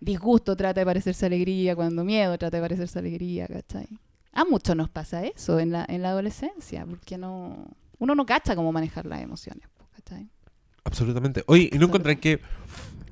disgusto 0.00 0.56
trata 0.56 0.80
de 0.80 0.86
parecerse 0.86 1.26
alegría, 1.26 1.74
cuando 1.74 2.04
miedo 2.04 2.38
trata 2.38 2.56
de 2.56 2.62
parecerse 2.62 2.98
alegría, 3.00 3.48
¿cachai? 3.48 3.88
A 4.32 4.44
muchos 4.44 4.76
nos 4.76 4.88
pasa 4.88 5.24
eso 5.24 5.58
en 5.58 5.72
la, 5.72 5.84
en 5.88 6.02
la 6.02 6.10
adolescencia, 6.10 6.86
porque 6.86 7.18
no 7.18 7.66
uno 7.98 8.14
no 8.14 8.26
cacha 8.26 8.54
cómo 8.56 8.72
manejar 8.72 9.06
las 9.06 9.20
emociones, 9.22 9.68
¿cachai? 9.94 10.28
Absolutamente. 10.84 11.44
Oye, 11.46 11.68
¿y 11.72 11.78
no 11.78 11.86
encontrás 11.86 12.16
que, 12.16 12.40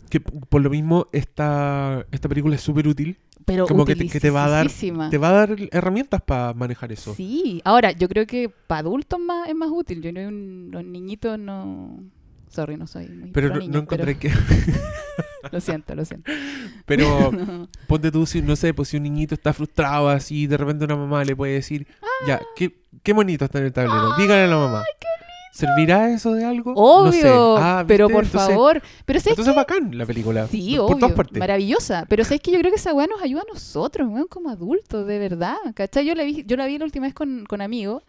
que 0.09 0.21
por 0.21 0.63
lo 0.63 0.71
mismo 0.71 1.07
esta, 1.13 2.07
esta 2.11 2.29
película 2.29 2.55
es 2.55 2.61
súper 2.63 2.89
útil? 2.89 3.19
Pero 3.45 3.67
Como 3.67 3.85
que 3.85 3.95
te, 3.95 4.09
que 4.09 4.19
te 4.19 4.31
va 4.31 4.47
a 4.47 4.49
dar 4.49 4.69
te 5.11 5.19
va 5.19 5.29
a 5.29 5.33
dar 5.33 5.57
herramientas 5.71 6.21
para 6.23 6.53
manejar 6.55 6.91
eso. 6.91 7.15
Sí, 7.15 7.61
ahora 7.65 7.93
yo 7.93 8.09
creo 8.09 8.27
que 8.27 8.49
para 8.49 8.81
adultos 8.81 9.21
más, 9.21 9.49
es 9.49 9.55
más 9.55 9.69
útil. 9.71 10.03
Yo 10.03 10.11
creo 10.11 10.29
un- 10.29 10.69
los 10.73 10.85
niñitos 10.85 11.39
no. 11.39 12.01
Sorry, 12.49 12.77
no 12.77 12.87
soy 12.87 13.09
muy 13.09 13.31
Pero 13.33 13.49
no, 13.51 13.57
niños, 13.59 13.75
no 13.75 13.79
encontré 13.81 14.19
que... 14.19 14.31
Lo 15.53 15.61
siento, 15.61 15.95
lo 15.95 16.05
siento. 16.05 16.31
Pero 16.87 17.31
No. 17.33 17.69
ponte 17.87 18.11
tú, 18.11 18.27
si, 18.27 18.43
no 18.43 18.57
sé, 18.57 18.75
pues 18.75 18.89
si 18.89 18.97
un 18.97 19.05
niñito 19.05 19.35
está 19.35 19.53
frustrado 19.53 20.09
así, 20.09 20.47
de 20.49 20.57
repente 20.57 20.85
una 20.85 20.97
mamá 20.97 21.23
le 21.25 21.37
puede 21.37 21.53
decir, 21.53 21.87
ya, 22.27 22.41
qué, 22.57 22.75
qué 23.03 23.13
bonito 23.13 23.45
está 23.45 23.59
en 23.59 23.67
el 23.67 23.73
tablero, 23.73 24.17
dígale 24.17 24.43
a 24.45 24.47
la 24.47 24.57
mamá. 24.57 24.85
¿Servirá 25.53 26.11
eso 26.11 26.35
de 26.35 26.45
algo? 26.45 26.75
No 26.75 27.11
sé. 27.13 27.21
Obvio, 27.31 27.57
Ah, 27.57 27.83
pero 27.89 28.11
por 28.11 28.25
Entonces- 28.25 28.51
favor. 28.51 28.83
Pero 29.07 29.21
¿sabes 29.21 29.39
Entonces 29.39 29.53
es 29.53 29.57
bacán 29.57 29.97
la 29.97 30.05
película. 30.05 30.47
Sí, 30.49 30.75
por 30.77 30.85
obvio, 30.93 30.97
todas 30.99 31.15
partes. 31.17 31.39
maravillosa. 31.39 32.05
Pero 32.11 32.25
sabes 32.25 32.43
que 32.43 32.51
yo 32.51 32.59
creo 32.59 32.71
que 32.71 32.77
esa 32.77 32.93
weá 32.93 33.07
nos 33.07 33.23
ayuda 33.23 33.41
a 33.41 33.53
nosotros, 33.55 34.07
weón, 34.07 34.27
como 34.29 34.51
adultos, 34.51 35.07
de 35.07 35.19
verdad. 35.19 35.57
¿Cachai? 35.75 36.05
Yo 36.05 36.15
la 36.15 36.25
vi, 36.25 36.45
yo 36.47 36.59
la 36.59 36.67
vi 36.67 36.77
la 36.77 36.85
última 36.85 37.07
vez 37.07 37.15
con, 37.15 37.47
con 37.49 37.63
amigos. 37.63 38.03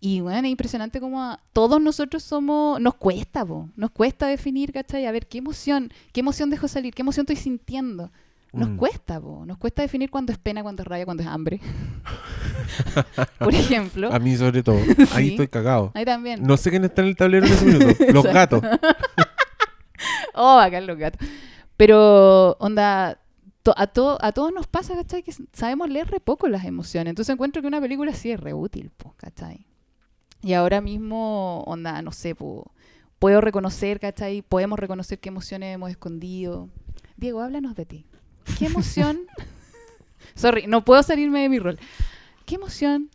Y 0.00 0.20
weón, 0.20 0.44
es 0.44 0.52
impresionante 0.52 1.00
como 1.00 1.20
a- 1.20 1.40
todos 1.52 1.80
nosotros 1.82 2.22
somos, 2.22 2.80
nos 2.80 2.94
cuesta, 2.94 3.44
po, 3.44 3.68
nos 3.74 3.90
cuesta 3.90 4.28
definir, 4.28 4.72
¿cachai? 4.72 5.04
A 5.06 5.10
ver, 5.10 5.26
qué 5.26 5.38
emoción, 5.38 5.92
qué 6.12 6.20
emoción 6.20 6.48
dejo 6.48 6.68
salir, 6.68 6.94
qué 6.94 7.02
emoción 7.02 7.24
estoy 7.24 7.34
sintiendo. 7.42 8.12
Nos 8.52 8.70
Mm. 8.70 8.76
cuesta, 8.76 9.20
po, 9.20 9.44
nos 9.44 9.58
cuesta 9.58 9.82
definir 9.82 10.10
cuándo 10.10 10.32
es 10.32 10.38
pena, 10.38 10.62
cuándo 10.62 10.82
es 10.82 10.88
rabia, 10.88 11.04
cuándo 11.04 11.22
es 11.22 11.28
hambre. 11.28 11.60
Por 13.38 13.54
ejemplo. 13.54 14.12
A 14.12 14.18
mí 14.18 14.36
sobre 14.36 14.62
todo. 14.62 14.76
Ahí 15.14 15.26
Sí. 15.26 15.30
estoy 15.32 15.48
cagado. 15.48 15.90
Ahí 15.94 16.04
también. 16.04 16.42
No 16.42 16.56
sé 16.56 16.70
quién 16.70 16.84
está 16.84 17.02
en 17.02 17.08
el 17.08 17.16
tablero 17.16 17.46
en 17.46 17.52
ese 17.52 17.64
minuto. 17.66 18.04
Los 18.12 18.24
gatos. 18.24 18.62
Oh, 20.34 20.56
bacán 20.56 20.86
los 20.86 20.96
gatos. 20.96 21.26
Pero, 21.76 22.52
onda, 22.60 23.18
to- 23.62 23.74
a, 23.76 23.86
to- 23.88 24.18
a 24.20 24.32
todos 24.32 24.52
nos 24.52 24.66
pasa, 24.66 24.94
¿cachai? 24.94 25.22
Que 25.22 25.32
sabemos 25.52 25.88
leer 25.90 26.08
re 26.08 26.20
poco 26.20 26.48
las 26.48 26.64
emociones. 26.64 27.10
Entonces 27.10 27.32
encuentro 27.32 27.60
que 27.60 27.68
una 27.68 27.80
película 27.80 28.12
sí 28.12 28.30
es 28.30 28.38
re 28.40 28.54
útil, 28.54 28.90
po, 28.96 29.14
¿cachai? 29.16 29.66
Y 30.42 30.52
ahora 30.52 30.80
mismo, 30.80 31.62
onda, 31.66 32.00
no 32.02 32.12
sé, 32.12 32.34
po, 32.36 32.70
puedo 33.18 33.40
reconocer, 33.40 33.98
¿cachai? 33.98 34.42
Podemos 34.42 34.78
reconocer 34.78 35.18
qué 35.18 35.28
emociones 35.28 35.74
hemos 35.74 35.90
escondido. 35.90 36.68
Diego, 37.16 37.40
háblanos 37.40 37.74
de 37.74 37.86
ti. 37.86 38.06
¿Qué 38.58 38.66
emoción? 38.66 39.20
Sorry, 40.34 40.66
no 40.66 40.84
puedo 40.84 41.02
salirme 41.02 41.40
de 41.42 41.48
mi 41.48 41.58
rol. 41.58 41.78
¿Qué 42.46 42.54
emoción 42.56 43.10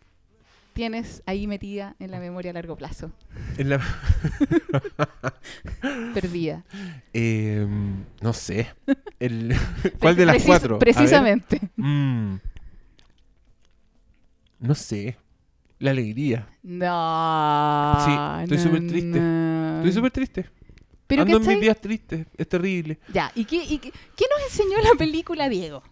tienes 0.74 1.22
ahí 1.26 1.48
metida 1.48 1.96
en 2.00 2.12
la 2.12 2.20
memoria 2.20 2.52
a 2.52 2.54
largo 2.54 2.76
plazo? 2.76 3.12
En 3.58 3.70
la- 3.70 3.80
Perdida. 6.14 6.64
Eh, 7.14 7.66
no 8.22 8.34
sé. 8.34 8.68
El- 9.20 9.56
¿Cuál 10.00 10.16
de 10.16 10.26
las 10.26 10.36
Precis- 10.36 10.48
cuatro? 10.48 10.80
Precisamente. 10.80 11.62
Mm. 11.78 12.36
No 14.60 14.76
sé. 14.76 15.18
La 15.80 15.92
alegría. 15.92 16.48
No. 16.64 17.98
Sí, 18.06 18.12
estoy 18.44 18.58
no, 18.58 18.64
súper 18.64 18.88
triste. 18.88 19.20
no. 19.20 19.78
Estoy 19.78 19.92
súper 19.92 20.12
triste. 20.12 20.46
Pero 21.16 21.22
Ando 21.36 21.38
en 21.38 21.48
mis 21.48 21.62
días 21.62 21.80
tristes. 21.80 22.26
Es 22.38 22.48
terrible. 22.50 23.00
Ya, 23.14 23.32
¿y, 23.36 23.46
qué, 23.46 23.58
y 23.64 23.78
qué, 23.80 23.92
qué 23.92 24.26
nos 24.30 24.44
enseñó 24.52 24.78
la 24.82 24.98
película, 24.98 25.50
Diego? 25.50 25.84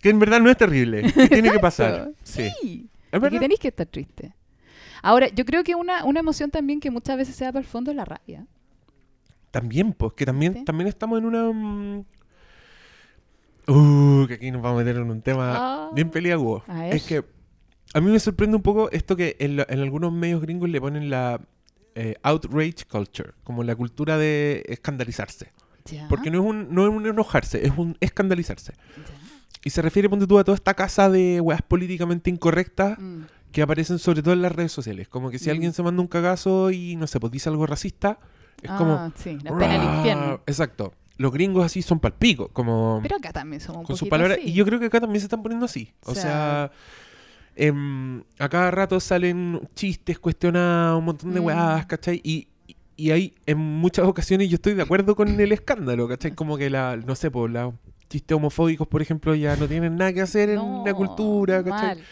Que 0.00 0.10
en 0.10 0.18
verdad 0.18 0.40
no 0.40 0.50
es 0.50 0.56
terrible. 0.56 1.02
Que 1.14 1.28
tiene 1.28 1.50
que 1.50 1.58
pasar. 1.58 2.10
Sí. 2.22 2.48
Sí. 2.62 2.88
Es 3.06 3.08
Y 3.08 3.10
que 3.12 3.18
verdad. 3.18 3.40
tenéis 3.40 3.60
que 3.60 3.68
estar 3.68 3.86
triste. 3.86 4.32
Ahora, 5.02 5.28
yo 5.28 5.44
creo 5.44 5.64
que 5.64 5.74
una, 5.74 6.04
una 6.04 6.20
emoción 6.20 6.50
también 6.50 6.78
que 6.80 6.90
muchas 6.90 7.16
veces 7.16 7.34
se 7.34 7.44
da 7.44 7.52
para 7.52 7.60
el 7.62 7.66
fondo 7.68 7.90
es 7.90 7.96
la 7.96 8.04
rabia. 8.04 8.46
También, 9.50 9.92
pues, 9.94 10.12
que 10.12 10.24
también, 10.26 10.54
¿Sí? 10.54 10.64
también 10.64 10.86
estamos 10.88 11.18
en 11.18 11.24
una. 11.24 11.50
mm, 11.52 12.04
Uh, 13.68 14.26
que 14.26 14.34
aquí 14.34 14.50
nos 14.50 14.62
vamos 14.62 14.80
a 14.80 14.84
meter 14.84 15.00
en 15.00 15.10
un 15.10 15.22
tema 15.22 15.52
Ah. 15.56 15.90
bien 15.94 16.10
peliagudo. 16.10 16.64
Es 16.90 17.04
que 17.04 17.22
a 17.94 18.00
mí 18.00 18.10
me 18.10 18.18
sorprende 18.18 18.56
un 18.56 18.62
poco 18.62 18.90
esto 18.90 19.14
que 19.16 19.36
en, 19.38 19.56
la- 19.56 19.66
en 19.68 19.78
algunos 19.80 20.12
medios 20.12 20.40
gringos 20.40 20.68
le 20.70 20.80
ponen 20.80 21.08
la 21.08 21.40
eh, 22.02 22.14
outrage 22.22 22.84
culture, 22.90 23.32
como 23.44 23.62
la 23.62 23.74
cultura 23.76 24.16
de 24.16 24.64
escandalizarse. 24.68 25.52
Porque 26.08 26.30
no 26.30 26.38
es, 26.38 26.44
un, 26.44 26.72
no 26.74 26.82
es 26.84 26.88
un 26.94 27.04
enojarse, 27.06 27.66
es 27.66 27.72
un 27.76 27.96
escandalizarse. 28.00 28.74
Y 29.64 29.70
se 29.70 29.82
refiere, 29.82 30.08
ponte 30.08 30.26
tú, 30.26 30.38
a 30.38 30.44
toda 30.44 30.54
esta 30.54 30.74
casa 30.74 31.10
de 31.10 31.40
weas 31.40 31.62
políticamente 31.62 32.30
incorrectas 32.30 32.98
Mm, 32.98 33.22
que 33.52 33.62
aparecen 33.62 33.98
sobre 33.98 34.22
todo 34.22 34.32
en 34.34 34.42
las 34.42 34.52
redes 34.52 34.70
sociales. 34.72 35.08
Como 35.08 35.30
que 35.30 35.38
si 35.38 35.48
Mm. 35.48 35.52
alguien 35.52 35.72
se 35.72 35.82
manda 35.82 36.00
un 36.00 36.06
cagazo 36.08 36.70
y, 36.70 36.94
no 36.96 37.06
sé, 37.08 37.18
pues 37.18 37.32
dice 37.32 37.48
algo 37.48 37.66
racista, 37.66 38.18
es 38.62 38.70
como... 38.70 38.92
Ah, 38.94 39.10
sí, 39.16 39.38
la 39.42 39.56
pena 39.58 39.72
del 39.78 39.96
infierno. 39.96 40.40
Exacto. 40.46 40.94
Los 41.16 41.32
gringos 41.32 41.64
así 41.64 41.82
son 41.82 41.98
palpico, 41.98 42.48
como 42.48 43.00
Pero 43.02 43.16
acá 43.16 43.32
también 43.32 43.60
somos 43.60 43.80
un 43.80 43.86
con 43.86 43.96
poquito 43.96 44.10
palabras. 44.10 44.38
así. 44.40 44.48
Y 44.50 44.52
yo 44.54 44.64
creo 44.64 44.78
que 44.80 44.86
acá 44.86 45.00
también 45.00 45.20
se 45.20 45.26
están 45.26 45.42
poniendo 45.42 45.66
así. 45.66 45.92
O, 46.06 46.12
O 46.12 46.14
sea, 46.14 46.22
sea- 46.22 46.70
em, 47.66 48.22
a 48.38 48.48
cada 48.48 48.70
rato 48.70 48.98
salen 49.00 49.60
chistes, 49.74 50.18
cuestionados, 50.18 50.98
un 50.98 51.04
montón 51.04 51.34
de 51.34 51.40
Mm. 51.40 51.44
weadas, 51.44 51.86
¿cachai? 51.86 52.20
Y, 52.24 52.48
y- 52.66 52.76
y 52.96 53.10
ahí 53.10 53.34
en 53.46 53.58
muchas 53.58 54.06
ocasiones 54.06 54.48
yo 54.48 54.54
estoy 54.56 54.74
de 54.74 54.82
acuerdo 54.82 55.14
con 55.14 55.38
el 55.40 55.52
escándalo, 55.52 56.08
¿cachai? 56.08 56.32
Como 56.34 56.56
que 56.56 56.70
la, 56.70 56.96
no 56.96 57.14
sé, 57.14 57.30
pues 57.30 57.52
los 57.52 57.74
chistes 58.08 58.34
homofóbicos, 58.36 58.88
por 58.88 59.02
ejemplo, 59.02 59.34
ya 59.34 59.56
no 59.56 59.68
tienen 59.68 59.96
nada 59.96 60.12
que 60.12 60.20
hacer 60.22 60.48
en 60.50 60.56
la 60.56 60.90
No, 60.90 60.94
cultura, 60.96 61.62
¿cachai? 61.62 61.96
mal. 61.96 62.04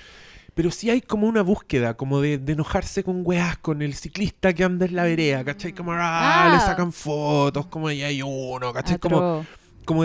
Pero 0.54 0.70
sí 0.72 0.90
hay 0.90 1.00
como 1.00 1.28
una 1.28 1.42
búsqueda, 1.42 1.94
como 1.94 2.20
de, 2.20 2.37
de 2.38 2.52
enojarse 2.52 3.04
con 3.04 3.22
weas, 3.24 3.58
con 3.58 3.80
el 3.80 3.94
ciclista 3.94 4.52
que 4.52 4.64
anda 4.64 4.87
en 4.87 4.96
la 4.96 5.04
vereda, 5.04 5.44
¿cachai? 5.44 5.72
Como, 5.72 5.92
ah, 5.94 6.48
le 6.50 6.56
Ah. 6.56 6.61
sacan 6.61 6.92
fotos, 6.92 7.66
como 7.66 7.90
ya 7.92 8.06
hay 8.06 8.22
uno, 8.22 8.72
¿cachai? 8.72 8.96
Atro- 8.96 9.00
como 9.11 9.46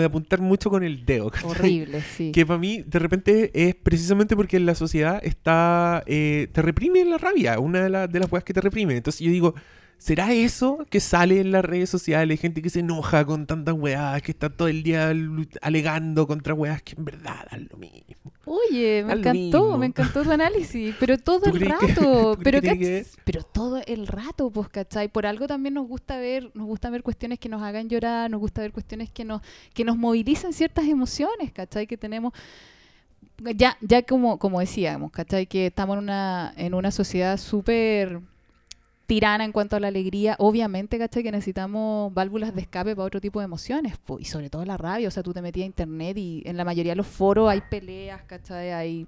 de 0.00 0.06
apuntar 0.06 0.40
mucho 0.40 0.70
con 0.70 0.82
el 0.84 1.04
dedo, 1.04 1.30
horrible, 1.44 2.00
sí. 2.16 2.32
Que 2.32 2.44
para 2.46 2.58
mí, 2.58 2.82
de 2.86 2.98
repente, 2.98 3.50
es 3.54 3.74
precisamente 3.74 4.34
porque 4.36 4.58
la 4.60 4.74
sociedad 4.74 5.20
está. 5.22 6.02
eh, 6.06 6.48
te 6.52 6.62
reprime 6.62 7.04
la 7.04 7.18
rabia, 7.18 7.58
una 7.58 7.82
de, 7.82 7.90
la- 7.90 8.06
de 8.06 8.18
las 8.20 8.30
weas 8.32 8.44
que 8.44 8.52
te 8.54 8.60
reprime. 8.60 8.96
Entonces 8.96 9.20
yo 9.20 9.30
digo, 9.30 9.54
¿será 9.98 10.32
eso 10.32 10.78
que 10.90 11.00
sale 11.00 11.40
en 11.40 11.50
las 11.50 11.64
redes 11.64 11.90
sociales? 11.90 12.40
Gente 12.40 12.62
que 12.62 12.70
se 12.70 12.80
enoja 12.80 13.24
con 13.24 13.46
tantas 13.46 13.74
weas, 13.74 14.20
que 14.22 14.32
está 14.32 14.50
todo 14.50 14.68
el 14.68 14.82
día 14.82 15.12
alegando 15.62 16.26
contra 16.26 16.54
weas 16.54 16.82
que 16.82 16.94
en 16.96 17.04
verdad 17.04 17.46
dan 17.50 17.68
lo 17.70 17.78
mismo. 17.78 18.32
Oye, 18.46 19.02
me 19.06 19.14
encantó, 19.14 19.32
mismo. 19.62 19.78
me 19.78 19.86
encantó 19.86 20.22
tu 20.22 20.30
análisis, 20.30 20.94
pero 21.00 21.16
todo 21.18 21.40
¿Tú 21.50 21.56
el 21.56 21.58
que- 21.60 21.64
rato, 21.68 22.38
pero 22.44 22.60
que 22.60 23.06
pero 23.24 23.42
todo 23.42 23.80
el 23.86 24.06
rato, 24.06 24.50
pues, 24.50 24.68
¿cachai? 24.68 25.08
Por 25.08 25.24
algo 25.24 25.46
también 25.46 25.74
nos 25.74 25.88
gusta 25.88 26.18
ver, 26.18 26.50
nos 26.54 26.66
gusta 26.66 26.90
ver 26.90 27.02
cuestiones 27.02 27.38
que 27.38 27.48
nos 27.48 27.62
hagan 27.62 27.88
llorar, 27.88 28.30
nos 28.30 28.40
gusta 28.40 28.60
ver 28.60 28.72
cuestiones 28.72 29.10
que 29.10 29.24
nos, 29.24 29.40
que 29.72 29.84
nos 29.84 29.96
movilicen 29.96 30.52
ciertas 30.52 30.84
emociones, 30.86 31.52
¿cachai? 31.52 31.86
Que 31.86 31.96
tenemos, 31.96 32.34
ya, 33.56 33.76
ya 33.80 34.02
como, 34.02 34.38
como 34.38 34.60
decíamos, 34.60 35.10
¿cachai? 35.10 35.46
Que 35.46 35.66
estamos 35.68 35.96
en 35.96 36.04
una, 36.04 36.52
en 36.56 36.74
una 36.74 36.90
sociedad 36.90 37.38
súper 37.38 38.20
tirana 39.06 39.44
en 39.44 39.52
cuanto 39.52 39.76
a 39.76 39.80
la 39.80 39.88
alegría, 39.88 40.36
obviamente, 40.38 40.98
¿cachai? 40.98 41.22
Que 41.22 41.32
necesitamos 41.32 42.12
válvulas 42.14 42.54
de 42.54 42.62
escape 42.62 42.96
para 42.96 43.06
otro 43.06 43.20
tipo 43.20 43.40
de 43.40 43.44
emociones, 43.44 43.94
y 44.18 44.24
sobre 44.24 44.50
todo 44.50 44.64
la 44.64 44.76
rabia, 44.76 45.08
o 45.08 45.10
sea, 45.10 45.22
tú 45.22 45.32
te 45.32 45.42
metías 45.42 45.64
a 45.64 45.66
internet 45.66 46.16
y 46.16 46.42
en 46.46 46.56
la 46.56 46.64
mayoría 46.64 46.92
de 46.92 46.96
los 46.96 47.06
foros 47.06 47.50
hay 47.50 47.60
peleas, 47.60 48.22
¿cachai? 48.22 48.72
Hay, 48.72 49.06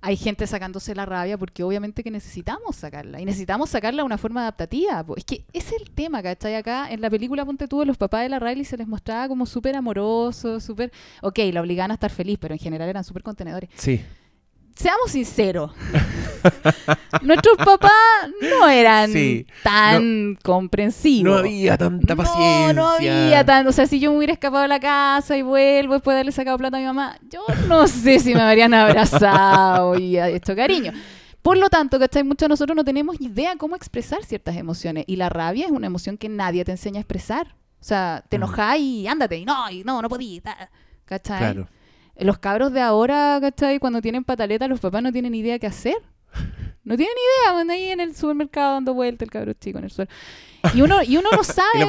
hay 0.00 0.16
gente 0.16 0.46
sacándose 0.46 0.94
la 0.94 1.04
rabia 1.04 1.36
porque 1.36 1.62
obviamente 1.62 2.02
que 2.02 2.10
necesitamos 2.10 2.76
sacarla, 2.76 3.20
y 3.20 3.24
necesitamos 3.24 3.70
sacarla 3.70 4.02
de 4.02 4.06
una 4.06 4.18
forma 4.18 4.42
adaptativa, 4.42 5.04
es 5.16 5.24
que 5.24 5.44
es 5.52 5.72
el 5.72 5.90
tema, 5.90 6.22
¿cachai? 6.22 6.54
Acá 6.54 6.90
en 6.90 7.00
la 7.00 7.10
película 7.10 7.44
Ponte 7.44 7.66
tú, 7.66 7.84
los 7.84 7.96
papás 7.96 8.22
de 8.22 8.28
la 8.28 8.38
Riley 8.38 8.64
se 8.64 8.76
les 8.76 8.86
mostraba 8.86 9.26
como 9.28 9.44
súper 9.44 9.74
amorosos, 9.74 10.62
súper, 10.62 10.92
ok, 11.22 11.38
la 11.52 11.60
obligaban 11.60 11.90
a 11.90 11.94
estar 11.94 12.10
feliz, 12.10 12.38
pero 12.40 12.54
en 12.54 12.60
general 12.60 12.88
eran 12.88 13.02
súper 13.04 13.22
contenedores 13.22 13.68
Sí. 13.74 14.00
Seamos 14.80 15.10
sinceros. 15.12 15.72
Nuestros 17.22 17.56
papás 17.58 17.92
no 18.40 18.68
eran 18.68 19.12
Sí, 19.12 19.46
tan 19.62 20.36
comprensivos. 20.42 21.32
No 21.32 21.38
había 21.38 21.76
tanta 21.76 22.16
paciencia. 22.16 22.72
No, 22.72 22.82
no 22.82 22.88
había 22.88 23.44
tanto. 23.44 23.70
O 23.70 23.72
sea, 23.72 23.86
si 23.86 24.00
yo 24.00 24.10
me 24.10 24.18
hubiera 24.18 24.32
escapado 24.32 24.62
de 24.62 24.68
la 24.68 24.80
casa 24.80 25.36
y 25.36 25.42
vuelvo 25.42 25.94
después 25.94 26.14
de 26.14 26.18
haberle 26.18 26.32
sacado 26.32 26.56
plata 26.58 26.76
a 26.78 26.80
mi 26.80 26.86
mamá, 26.86 27.18
yo 27.28 27.40
no 27.68 27.86
sé 27.88 28.20
si 28.20 28.34
me 28.34 28.40
habrían 28.40 28.72
abrazado 28.74 29.98
y 29.98 30.18
hecho 30.18 30.56
cariño. 30.56 30.92
Por 31.42 31.56
lo 31.56 31.68
tanto, 31.70 31.98
¿cachai? 31.98 32.22
Muchos 32.22 32.46
de 32.46 32.48
nosotros 32.50 32.76
no 32.76 32.84
tenemos 32.84 33.20
idea 33.20 33.56
cómo 33.56 33.74
expresar 33.76 34.24
ciertas 34.24 34.56
emociones. 34.56 35.04
Y 35.06 35.16
la 35.16 35.28
rabia 35.28 35.66
es 35.66 35.70
una 35.72 35.86
emoción 35.86 36.16
que 36.18 36.28
nadie 36.28 36.64
te 36.64 36.72
enseña 36.72 36.98
a 36.98 37.00
expresar. 37.00 37.54
O 37.80 37.84
sea, 37.84 38.22
te 38.28 38.36
Mm. 38.38 38.42
enojas 38.42 38.78
y 38.78 39.06
ándate. 39.08 39.36
Y 39.38 39.44
no, 39.46 39.70
y 39.70 39.82
no, 39.84 40.02
no 40.02 40.08
podí. 40.08 40.42
¿Cachai? 41.06 41.38
Claro. 41.38 41.68
Los 42.20 42.38
cabros 42.38 42.72
de 42.72 42.80
ahora, 42.80 43.38
¿cachai? 43.40 43.78
Cuando 43.78 44.00
tienen 44.00 44.24
pataleta, 44.24 44.68
los 44.68 44.80
papás 44.80 45.02
no 45.02 45.12
tienen 45.12 45.34
idea 45.34 45.58
qué 45.58 45.66
hacer. 45.66 45.96
No 46.82 46.96
tienen 46.96 47.14
idea, 47.14 47.52
van 47.52 47.70
ahí 47.70 47.88
en 47.88 48.00
el 48.00 48.16
supermercado 48.16 48.74
dando 48.74 48.94
vuelta 48.94 49.24
el 49.24 49.30
cabro 49.30 49.52
chico 49.52 49.78
en 49.78 49.84
el 49.84 49.90
suelo. 49.90 50.10
Y 50.74 50.82
uno, 50.82 51.02
y 51.02 51.16
uno 51.16 51.28
no 51.32 51.44
sabe. 51.44 51.68
Y 51.78 51.84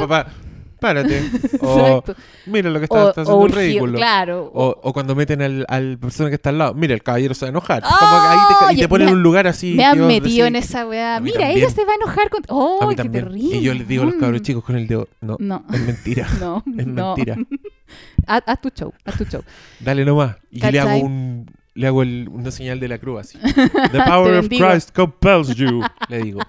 párate. 0.82 1.22
O 1.62 2.04
mira 2.48 2.70
lo 2.72 2.80
que 2.80 2.86
está, 2.86 3.06
O, 3.06 3.10
está 3.10 3.22
o 3.22 3.24
haciendo 3.24 3.44
urgido, 3.44 3.60
ridículo. 3.62 3.98
claro. 3.98 4.52
O, 4.54 4.78
o 4.82 4.94
cuando 4.94 5.16
meten 5.16 5.42
al, 5.42 5.66
al 5.70 5.98
persona 6.00 6.30
que 6.30 6.36
está 6.36 6.50
al 6.50 6.58
lado, 6.58 6.74
mira, 6.74 6.94
el 6.94 7.04
caballero 7.04 7.34
se 7.36 7.46
va 7.46 7.48
a 7.48 7.52
enojar. 7.52 7.84
¡Oh! 7.86 7.90
Como 8.00 8.12
que 8.22 8.28
ahí 8.28 8.40
te, 8.70 8.74
y 8.74 8.78
te 8.82 8.88
ponen 8.90 9.08
en 9.10 9.14
un 9.16 9.24
lugar 9.24 9.48
así. 9.48 9.76
me 9.76 9.86
han 9.86 10.06
metido 10.08 10.48
en 10.48 10.56
esa 10.56 10.86
weá. 10.88 11.20
Mira, 11.22 11.40
también. 11.40 11.58
ella 11.60 11.70
se 11.70 11.86
va 11.86 11.92
a 11.94 11.96
enojar 11.96 12.30
con. 12.30 12.42
¡Oh, 12.50 12.88
qué 12.90 12.96
también. 12.96 13.26
terrible! 13.26 13.58
Y 13.58 13.62
yo 13.62 13.74
les 13.74 13.88
digo 13.88 14.04
a 14.04 14.06
los 14.08 14.16
cabros 14.16 14.42
Mm. 14.42 14.44
chicos 14.44 14.64
con 14.64 14.76
el 14.76 14.88
dedo, 14.88 15.08
no, 15.22 15.38
No. 15.40 15.64
es 15.72 15.80
mentira. 15.82 16.28
No, 16.40 16.64
Es 16.78 16.88
no. 16.88 17.16
mentira. 17.16 17.38
Haz, 18.28 18.44
haz 18.48 18.62
tu 18.62 18.70
show, 18.70 18.94
haz 19.06 19.18
tu 19.18 19.26
show. 19.26 19.44
Dale 19.80 20.04
nomás. 20.04 20.36
Y 20.50 20.60
le 20.60 20.80
hago 20.80 20.98
un 20.98 21.46
le 21.74 21.88
hago 21.88 22.02
el- 22.04 22.28
una 22.30 22.52
señal 22.52 22.80
de 22.82 22.88
la 22.90 22.98
cruz 22.98 23.22
así. 23.22 23.38
The 23.40 24.02
power 24.06 24.40
of. 24.40 24.48
Christ 24.50 24.92
compels 24.94 25.56
you. 25.56 25.82
Le 26.10 26.22
digo. 26.24 26.42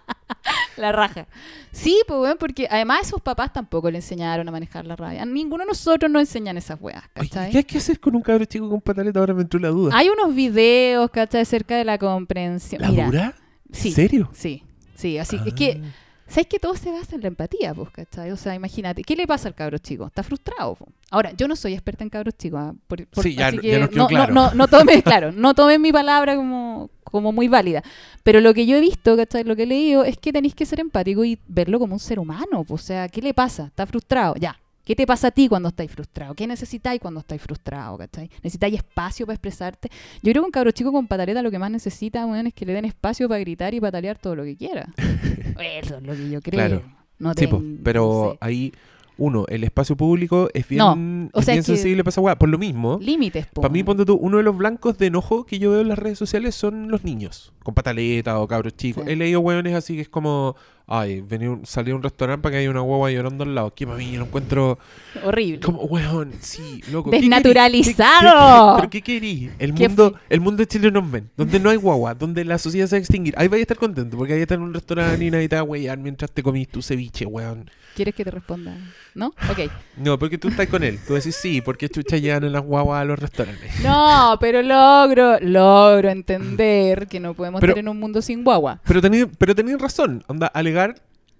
La 0.82 0.92
raja. 0.92 1.26
Sí, 1.70 2.00
pues 2.06 2.18
bueno, 2.18 2.36
porque 2.38 2.66
además 2.70 3.02
esos 3.02 3.20
papás 3.20 3.52
tampoco 3.52 3.90
le 3.90 3.98
enseñaron 3.98 4.48
a 4.48 4.52
manejar 4.52 4.84
la 4.84 4.96
rabia. 4.96 5.22
A 5.22 5.24
ninguno 5.24 5.64
de 5.64 5.68
nosotros 5.68 6.10
nos 6.10 6.20
enseñan 6.22 6.56
esas 6.56 6.78
weas, 6.80 7.02
Oye, 7.16 7.28
¿cachai? 7.28 7.50
¿Qué 7.52 7.58
hay 7.58 7.64
que 7.64 7.78
hacer 7.78 8.00
con 8.00 8.14
un 8.16 8.22
cabro 8.22 8.44
chico 8.44 8.68
con 8.68 8.80
pataleta? 8.80 9.20
Ahora 9.20 9.32
me 9.34 9.42
entró 9.42 9.58
la 9.60 9.68
duda. 9.68 9.96
Hay 9.96 10.08
unos 10.08 10.34
videos, 10.34 11.10
¿cachai? 11.10 11.42
Acerca 11.42 11.76
de 11.76 11.84
la 11.84 11.98
comprensión. 11.98 12.82
¿La 12.82 12.88
Mira, 12.90 13.06
dura? 13.06 13.34
Sí. 13.72 13.88
¿En 13.88 13.94
serio? 13.94 14.30
Sí, 14.34 14.62
sí, 14.94 15.18
así. 15.18 15.38
Es 15.46 15.54
que, 15.54 15.80
Ah. 15.82 15.88
¿sabes 16.26 16.46
que 16.46 16.58
todo 16.58 16.74
se 16.74 16.90
basa 16.90 17.14
en 17.14 17.22
la 17.22 17.28
empatía, 17.28 17.72
pues, 17.74 17.90
¿cachai? 17.90 18.30
O 18.32 18.36
sea, 18.36 18.54
imagínate, 18.54 19.02
¿qué 19.02 19.14
le 19.16 19.26
pasa 19.26 19.48
al 19.48 19.54
cabro 19.54 19.78
chico? 19.78 20.06
Está 20.06 20.22
frustrado. 20.22 20.74
po. 20.74 20.88
Ahora, 21.10 21.32
yo 21.36 21.46
no 21.48 21.56
soy 21.56 21.74
experta 21.74 22.04
en 22.04 22.10
cabros 22.10 22.34
chicos, 22.36 22.58
ah, 22.60 22.74
por- 22.86 23.06
por- 23.06 23.22
Sí, 23.22 23.34
ya- 23.34 23.48
así 23.48 23.56
ya 23.56 23.62
que 23.88 23.96
no, 23.96 24.08
no- 24.08 24.26
no, 24.28 24.54
no 24.54 24.66
tomen, 24.68 25.00
claro, 25.02 25.30
no 25.32 25.54
tomen 25.54 25.80
mi 25.80 25.92
palabra 25.92 26.36
como, 26.36 26.90
como 27.12 27.30
muy 27.30 27.46
válida. 27.46 27.84
Pero 28.24 28.40
lo 28.40 28.52
que 28.52 28.66
yo 28.66 28.76
he 28.76 28.80
visto, 28.80 29.16
¿cachai? 29.16 29.44
Lo 29.44 29.54
que 29.54 29.62
he 29.62 29.66
leído 29.66 30.02
es 30.04 30.18
que 30.18 30.32
tenéis 30.32 30.56
que 30.56 30.66
ser 30.66 30.80
empático 30.80 31.24
y 31.24 31.38
verlo 31.46 31.78
como 31.78 31.94
un 31.94 32.00
ser 32.00 32.18
humano. 32.18 32.64
O 32.68 32.78
sea, 32.78 33.08
¿qué 33.08 33.22
le 33.22 33.32
pasa? 33.34 33.66
¿Está 33.66 33.86
frustrado? 33.86 34.34
Ya. 34.36 34.58
¿Qué 34.84 34.96
te 34.96 35.06
pasa 35.06 35.28
a 35.28 35.30
ti 35.30 35.46
cuando 35.46 35.68
estáis 35.68 35.92
frustrado? 35.92 36.34
¿Qué 36.34 36.44
necesitáis 36.44 37.00
cuando 37.00 37.20
estáis 37.20 37.40
frustrado? 37.40 37.96
¿cachai? 37.98 38.28
¿Necesitáis 38.42 38.74
espacio 38.74 39.24
para 39.26 39.34
expresarte? 39.36 39.88
Yo 40.24 40.32
creo 40.32 40.42
que 40.42 40.46
un 40.46 40.50
cabro 40.50 40.72
chico 40.72 40.90
con 40.90 41.06
pataleta 41.06 41.40
lo 41.40 41.52
que 41.52 41.58
más 41.60 41.70
necesita, 41.70 42.26
weón, 42.26 42.48
es 42.48 42.54
que 42.54 42.66
le 42.66 42.72
den 42.72 42.86
espacio 42.86 43.28
para 43.28 43.38
gritar 43.38 43.72
y 43.74 43.80
patalear 43.80 44.18
todo 44.18 44.34
lo 44.34 44.42
que 44.42 44.56
quiera. 44.56 44.88
Eso 45.82 45.98
es 45.98 46.02
lo 46.02 46.14
que 46.14 46.28
yo 46.30 46.40
creo. 46.40 46.58
Claro. 46.58 46.82
No 47.20 47.32
Sí, 47.34 47.46
po, 47.46 47.58
ten- 47.58 47.80
pero 47.84 48.00
no 48.24 48.30
sé. 48.32 48.38
ahí, 48.40 48.72
uno, 49.18 49.44
el 49.48 49.62
espacio 49.64 49.96
público 49.96 50.48
es 50.54 50.66
bien, 50.68 50.78
No, 50.78 51.30
o 51.32 51.38
es 51.40 51.44
sea, 51.44 51.54
bien 51.54 51.60
es 51.60 51.66
que- 51.66 51.74
sensible 51.76 52.02
para 52.02 52.10
esa 52.10 52.20
weá. 52.20 52.36
Por 52.38 52.48
lo 52.48 52.58
mismo, 52.58 52.98
Límites, 53.00 53.46
para 53.54 53.68
mí, 53.68 53.82
ponte 53.84 54.04
tú, 54.04 54.14
uno 54.14 54.38
de 54.38 54.42
los 54.42 54.56
blancos 54.56 54.98
de 54.98 55.06
enojo 55.06 55.44
que 55.44 55.58
yo 55.58 55.70
veo 55.72 55.80
en 55.80 55.88
las 55.88 55.98
redes 55.98 56.18
sociales 56.18 56.54
son 56.54 56.90
los 56.90 57.04
niños, 57.04 57.52
con 57.62 57.74
pataleta 57.74 58.38
o 58.40 58.48
cabros 58.48 58.76
chicos. 58.76 59.04
Sí. 59.06 59.12
He 59.12 59.16
leído 59.16 59.40
weones 59.40 59.74
así 59.74 59.94
que 59.96 60.02
es 60.02 60.08
como, 60.08 60.56
ay, 60.94 61.20
venía 61.22 61.50
un- 61.50 61.64
salí 61.66 61.90
a 61.90 61.94
un 61.96 62.02
restaurante 62.02 62.42
para 62.42 62.52
que 62.52 62.58
haya 62.58 62.70
una 62.70 62.80
guagua 62.80 63.10
llorando 63.10 63.44
al 63.44 63.54
lado. 63.54 63.74
Que 63.74 63.86
para 63.86 63.98
mí 63.98 64.12
yo 64.12 64.18
lo 64.20 64.26
encuentro 64.26 64.78
Horrible. 65.24 65.60
como, 65.60 65.82
weón, 65.84 66.32
sí, 66.40 66.82
loco. 66.90 67.10
¿qué 67.10 67.20
Desnaturalizado. 67.20 68.76
querí? 68.76 68.76
¿Qué- 68.76 68.76
qué- 68.76 68.76
¿Pero 68.76 68.90
qué 68.90 69.02
querí? 69.02 69.50
El 69.58 69.72
mundo, 69.72 70.14
el 70.28 70.40
mundo 70.40 70.60
de 70.62 70.66
Chile 70.66 70.90
nos 70.90 71.10
ven, 71.10 71.30
donde 71.36 71.58
no 71.60 71.70
hay 71.70 71.76
guagua, 71.76 72.14
donde 72.14 72.44
la 72.44 72.58
sociedad 72.58 72.86
se 72.86 72.96
va 72.96 72.98
a 72.98 73.00
extinguir. 73.00 73.34
Ahí 73.36 73.48
vais 73.48 73.60
a 73.60 73.62
estar 73.62 73.76
contento, 73.76 74.16
porque 74.16 74.34
ahí 74.34 74.40
a 74.40 74.42
estar 74.42 74.58
en 74.58 74.64
un 74.64 74.74
restaurante 74.74 75.24
y 75.24 75.30
nadie 75.30 75.48
te 75.48 75.56
va 75.56 75.60
a 75.60 75.64
huellar 75.64 75.98
mientras 75.98 76.30
te 76.30 76.42
comís 76.42 76.68
tu 76.68 76.82
ceviche, 76.82 77.26
weón. 77.26 77.70
¿Quieres 77.94 78.14
que 78.14 78.24
te 78.24 78.30
responda? 78.30 78.74
¿No? 79.14 79.26
Ok. 79.50 79.70
No, 79.98 80.18
porque 80.18 80.38
tú 80.38 80.48
estás 80.48 80.66
con 80.68 80.82
él. 80.82 80.98
Tú 81.06 81.14
decís 81.14 81.36
sí, 81.36 81.60
porque 81.60 81.88
chucha 81.88 82.16
llevan 82.16 82.44
en 82.44 82.52
las 82.52 82.62
guaguas 82.62 83.02
a 83.02 83.04
los 83.04 83.18
restaurantes. 83.18 83.80
No, 83.82 84.36
pero 84.40 84.62
logro, 84.62 85.38
logro 85.40 86.08
entender 86.08 87.06
que 87.08 87.20
no 87.20 87.34
podemos 87.34 87.60
Pero- 87.60 87.72
estar 87.72 87.80
en 87.80 87.88
un 87.88 88.00
mundo 88.00 88.22
sin 88.22 88.42
guagua. 88.44 88.80
Pero 88.84 89.00
tenéis 89.02 89.26
pero 89.38 89.54
tenéis 89.54 89.78
razón. 89.78 90.24
Onda, 90.28 90.46
alegar 90.46 90.94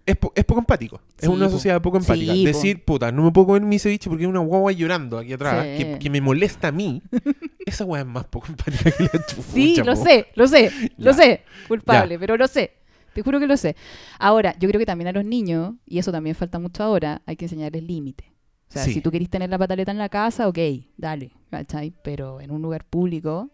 es, 0.05 0.17
po- 0.17 0.33
es 0.35 0.45
poco 0.45 0.61
empático. 0.61 1.01
Es 1.19 1.29
una 1.29 1.49
sociedad 1.49 1.81
poco 1.81 1.97
empática. 1.97 2.33
Decir, 2.35 2.85
puta, 2.85 3.11
no 3.13 3.23
me 3.23 3.31
puedo 3.31 3.47
comer 3.47 3.63
mi 3.63 3.79
ceviche 3.79 4.11
porque 4.11 4.25
hay 4.25 4.29
una 4.31 4.41
guagua 4.41 4.73
llorando 4.73 5.17
aquí 5.19 5.33
atrás 5.33 5.65
Sí. 5.77 5.85
que, 5.85 5.99
que 6.01 6.11
me 6.11 6.21
molesta 6.21 6.69
a 6.69 6.73
mí. 6.73 7.01
Esa 7.65 7.85
guagua 7.85 8.01
es 8.01 8.07
más 8.07 8.25
poco 8.25 8.49
empática 8.49 8.91
que 8.91 9.05
la 9.05 9.25
chucha. 9.27 9.43
Sí, 9.55 9.77
lo 9.77 9.95
po. 9.95 10.05
sé, 10.05 10.27
lo 10.35 10.47
sé, 10.49 10.73
lo 10.99 11.15
sé. 11.15 11.43
Culpable, 11.69 12.19
pero 12.19 12.37
lo 12.37 12.49
sé. 12.49 12.73
Te 13.15 13.23
juro 13.23 13.39
que 13.41 13.47
lo 13.47 13.57
sé. 13.57 13.77
Ahora, 14.19 14.55
yo 14.59 14.69
creo 14.69 14.79
que 14.79 14.87
también 14.87 15.09
a 15.09 15.13
los 15.13 15.25
niños, 15.25 15.75
y 15.87 15.99
eso 15.99 16.13
también 16.13 16.35
falta 16.35 16.59
mucho 16.59 16.83
ahora, 16.83 17.23
hay 17.27 17.37
que 17.37 17.45
enseñarles 17.47 17.83
límites. 17.83 18.29
O 18.69 18.73
sea, 18.73 18.85
Sí. 18.85 18.95
si 18.95 19.01
tú 19.03 19.11
querés 19.11 19.29
tener 19.29 19.51
la 19.51 19.59
pataleta 19.59 19.91
en 19.91 19.99
la 19.99 20.09
casa, 20.09 20.49
ok, 20.49 20.59
dale, 20.97 21.33
¿cachai? 21.51 21.93
Pero 22.03 22.41
en 22.41 22.51
un 22.51 22.63
lugar 22.63 22.85
público, 22.87 23.51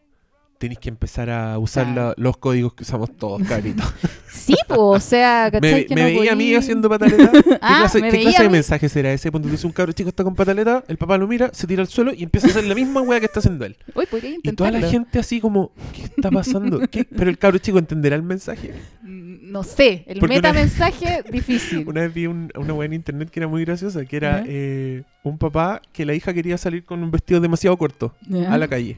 Tenéis 0.59 0.80
que 0.80 0.88
empezar 0.88 1.30
a 1.30 1.56
usar 1.59 1.84
Claro. 1.92 2.09
la- 2.09 2.14
los 2.16 2.36
códigos 2.36 2.74
que 2.74 2.82
usamos 2.82 3.16
todos, 3.16 3.40
carito. 3.46 3.82
sí, 4.28 4.56
pues, 4.66 4.78
o 4.80 4.98
sea, 4.98 5.48
¿cachai? 5.52 5.72
me 5.72 5.86
que 5.86 5.94
me 5.94 6.00
no 6.00 6.06
veía 6.20 6.32
a 6.32 6.34
mí 6.34 6.52
haciendo 6.54 6.88
pataleta. 6.88 7.30
¿Qué 7.42 7.59
Ah, 7.62 7.78
clase, 7.82 8.02
qué 8.02 8.20
clase 8.22 8.42
de 8.42 8.48
mensaje 8.48 8.88
será 8.88 9.12
ese? 9.12 9.30
Cuando 9.30 9.48
dice 9.48 9.66
un 9.68 9.72
cabro 9.72 9.92
chico 9.92 10.09
está 10.09 10.24
con 10.24 10.34
pataleta, 10.34 10.82
el 10.88 10.96
papá 10.96 11.16
lo 11.16 11.28
mira, 11.28 11.50
se 11.52 11.66
tira 11.68 11.82
al 11.82 11.86
suelo 11.88 12.12
y 12.12 12.24
empieza 12.24 12.48
a 12.48 12.50
hacer 12.50 12.64
la 12.64 12.74
misma 12.74 13.02
wea 13.02 13.20
que 13.20 13.26
está 13.26 13.38
haciendo 13.38 13.64
él. 13.64 13.76
Uy, 13.94 14.06
podría 14.06 14.30
Y 14.42 14.52
toda 14.52 14.72
la 14.72 14.78
intentarlo. 14.78 14.90
gente 14.90 15.18
así 15.20 15.40
como, 15.40 15.70
¿qué 15.94 16.02
está 16.02 16.28
pasando? 16.30 16.80
¿Qué? 16.90 17.04
Pero 17.04 17.30
el 17.30 17.38
cabro 17.38 17.59
chico 17.59 17.78
entenderá 17.78 18.16
el 18.16 18.22
mensaje. 18.24 18.74
Mm, 19.02 19.28
No 19.52 19.62
sé, 19.62 20.04
el 20.09 20.18
Porque 20.18 20.38
una- 20.38 20.48
metamensaje 20.52 21.22
difícil. 21.30 21.86
Una 21.88 22.00
vez 22.02 22.12
vi 22.12 22.26
un- 22.26 22.50
una 22.56 22.74
wea 22.74 22.84
en 22.86 22.92
internet 22.94 23.30
que 23.30 23.40
era 23.40 23.46
muy 23.48 23.64
graciosa, 23.64 24.04
que 24.04 24.16
era 24.16 24.42
eh, 24.46 25.04
un 25.22 25.38
papá 25.38 25.80
que 25.92 26.04
la 26.04 26.14
hija 26.14 26.34
quería 26.34 26.59
salir 26.59 26.84
con 26.84 27.02
un 27.02 27.11
vestido 27.12 27.40
demasiado 27.40 27.76
corto 27.78 28.12
a 28.48 28.59
la 28.59 28.66
calle. 28.68 28.96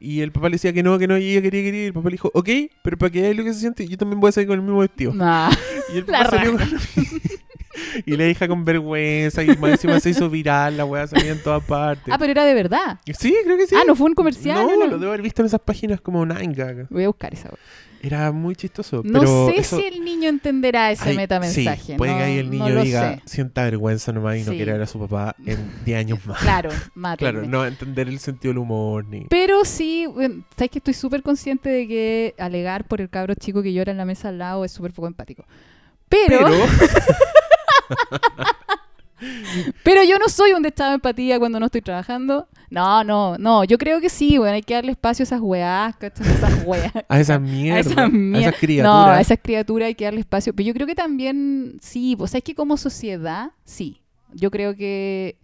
Y 0.00 0.20
el 0.20 0.32
papá 0.32 0.48
le 0.48 0.54
decía 0.54 0.72
que 0.72 0.82
no, 0.82 0.98
que 0.98 1.08
no, 1.08 1.18
y 1.18 1.30
ella 1.32 1.42
quería, 1.42 1.62
quería. 1.62 1.82
Y 1.82 1.86
el 1.86 1.92
papá 1.92 2.08
le 2.08 2.14
dijo, 2.14 2.30
ok, 2.32 2.48
pero 2.82 2.96
para 2.96 3.10
que 3.10 3.20
veáis 3.20 3.36
lo 3.36 3.44
que 3.44 3.52
se 3.52 3.60
siente, 3.60 3.86
yo 3.86 3.96
también 3.98 4.20
voy 4.20 4.28
a 4.28 4.32
salir 4.32 4.48
con 4.48 4.58
el 4.58 4.62
mismo 4.62 4.78
vestido. 4.78 5.12
Nah. 5.14 5.50
Y 5.92 5.98
el 5.98 6.04
papá 6.04 6.30
salió 6.30 6.52
con... 6.52 6.60
Y 8.06 8.16
la 8.16 8.26
hija 8.28 8.48
con 8.48 8.64
vergüenza, 8.64 9.42
y 9.42 9.48
más 9.56 9.70
encima 9.72 10.00
se 10.00 10.10
hizo 10.10 10.28
viral, 10.28 10.76
la 10.76 10.84
weá 10.84 11.06
salía 11.06 11.32
en 11.32 11.42
todas 11.42 11.62
partes. 11.64 12.12
Ah, 12.12 12.18
pero 12.18 12.32
era 12.32 12.44
de 12.44 12.54
verdad. 12.54 12.98
Sí, 13.18 13.34
creo 13.44 13.56
que 13.56 13.66
sí. 13.66 13.74
Ah, 13.76 13.84
no 13.86 13.94
fue 13.94 14.06
un 14.08 14.14
comercial. 14.14 14.66
No, 14.66 14.76
no, 14.76 14.76
no. 14.76 14.86
lo 14.86 14.98
debo 14.98 15.12
haber 15.12 15.22
visto 15.22 15.42
en 15.42 15.46
esas 15.46 15.60
páginas 15.60 16.00
como 16.00 16.26
Nine 16.26 16.54
Gag. 16.54 16.88
Voy 16.90 17.04
a 17.04 17.06
buscar 17.06 17.32
esa. 17.32 17.48
wea. 17.48 17.58
Era 18.00 18.30
muy 18.32 18.54
chistoso. 18.54 19.02
No 19.04 19.20
pero 19.20 19.48
sé 19.48 19.60
eso- 19.60 19.76
si 19.78 19.84
el 19.86 20.04
niño 20.04 20.28
entenderá 20.28 20.92
ese 20.92 21.10
Ay, 21.10 21.16
metamensaje. 21.16 21.82
Sí, 21.82 21.94
puede 21.96 22.12
no, 22.12 22.18
que 22.18 22.24
ahí 22.24 22.38
el 22.38 22.50
niño 22.50 22.82
diga, 22.82 23.16
sé. 23.16 23.22
sienta 23.24 23.64
vergüenza 23.64 24.12
nomás 24.12 24.36
y 24.36 24.40
no 24.44 24.50
Sí. 24.52 24.56
quiere 24.56 24.72
ver 24.72 24.82
a 24.82 24.86
su 24.86 24.98
papá 25.00 25.34
en 25.44 25.58
10 25.84 25.98
años 25.98 26.24
más. 26.26 26.38
Claro, 26.40 26.70
mátenme. 26.94 27.32
Claro, 27.32 27.46
no 27.48 27.66
entender 27.66 28.08
el 28.08 28.18
sentido 28.20 28.52
del 28.52 28.58
humor 28.58 29.04
ni... 29.06 29.22
Pero 29.24 29.64
sí, 29.64 30.06
bueno, 30.06 30.44
sabes 30.56 30.70
que 30.70 30.78
estoy 30.78 30.94
súper 30.94 31.22
consciente 31.22 31.68
de 31.68 31.88
que 31.88 32.34
alegar 32.38 32.84
por 32.86 33.00
el 33.00 33.10
cabro 33.10 33.34
chico 33.34 33.62
que 33.62 33.72
llora 33.72 33.90
en 33.92 33.98
la 33.98 34.04
mesa 34.04 34.28
al 34.28 34.38
lado 34.38 34.64
es 34.64 34.72
súper 34.72 34.92
poco 34.92 35.08
empático. 35.08 35.44
Pero, 36.08 36.38
Pero, 36.38 36.56
pero 39.82 40.02
yo 40.04 40.18
no 40.18 40.28
soy 40.28 40.52
un 40.52 40.62
destado 40.62 40.90
de 40.90 40.94
empatía 40.96 41.38
cuando 41.38 41.58
no 41.60 41.66
estoy 41.66 41.82
trabajando. 41.82 42.48
No, 42.70 43.02
no, 43.04 43.38
no. 43.38 43.64
Yo 43.64 43.78
creo 43.78 44.00
que 44.00 44.08
sí, 44.10 44.38
bueno, 44.38 44.54
hay 44.54 44.62
que 44.62 44.74
darle 44.74 44.92
espacio 44.92 45.22
a 45.22 45.24
esas. 45.24 45.40
A 45.40 45.96
esas 46.32 46.64
weas. 46.66 46.92
a 47.08 47.20
esa 47.20 47.38
mierda, 47.38 47.76
a, 47.76 47.80
esas 47.80 47.92
esas 47.96 48.12
No, 48.12 48.52
criaturas. 48.58 49.18
a 49.18 49.20
esas 49.20 49.38
criaturas 49.42 49.86
hay 49.86 49.94
que 49.94 50.04
darle 50.04 50.20
espacio. 50.20 50.52
Pero 50.54 50.66
yo 50.66 50.74
creo 50.74 50.86
que 50.86 50.94
también, 50.94 51.78
sí, 51.80 52.14
pues 52.16 52.34
es 52.34 52.42
que 52.42 52.54
como 52.54 52.76
sociedad, 52.76 53.52
sí. 53.64 54.02
Yo 54.34 54.50
creo 54.50 54.76
que 54.76 55.38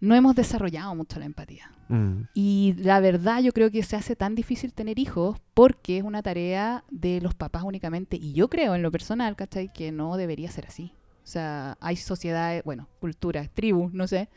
no 0.00 0.14
hemos 0.14 0.34
desarrollado 0.34 0.94
mucho 0.94 1.18
la 1.18 1.26
empatía. 1.26 1.70
Mm, 1.88 2.22
Y 2.34 2.74
la 2.78 3.00
verdad 3.00 3.42
yo 3.42 3.52
creo 3.52 3.70
que 3.70 3.82
se 3.82 3.96
hace 3.96 4.16
tan 4.16 4.34
difícil 4.34 4.72
tener 4.72 4.98
hijos 4.98 5.38
porque 5.54 5.98
es 5.98 6.04
una 6.04 6.22
tarea 6.22 6.84
de 6.90 7.20
los 7.20 7.34
papás 7.34 7.64
únicamente. 7.64 8.16
Y 8.16 8.32
yo 8.32 8.48
creo 8.48 8.74
en 8.74 8.82
lo 8.82 8.90
personal, 8.90 9.36
¿cachai? 9.36 9.70
Que 9.72 9.92
no 9.92 10.16
debería 10.16 10.50
ser 10.50 10.66
así. 10.66 10.92
O 11.30 11.32
sea, 11.32 11.76
hay 11.80 11.94
sociedades, 11.94 12.64
bueno, 12.64 12.88
culturas, 12.98 13.48
tribus, 13.54 13.92
no 13.92 14.08
sé, 14.08 14.28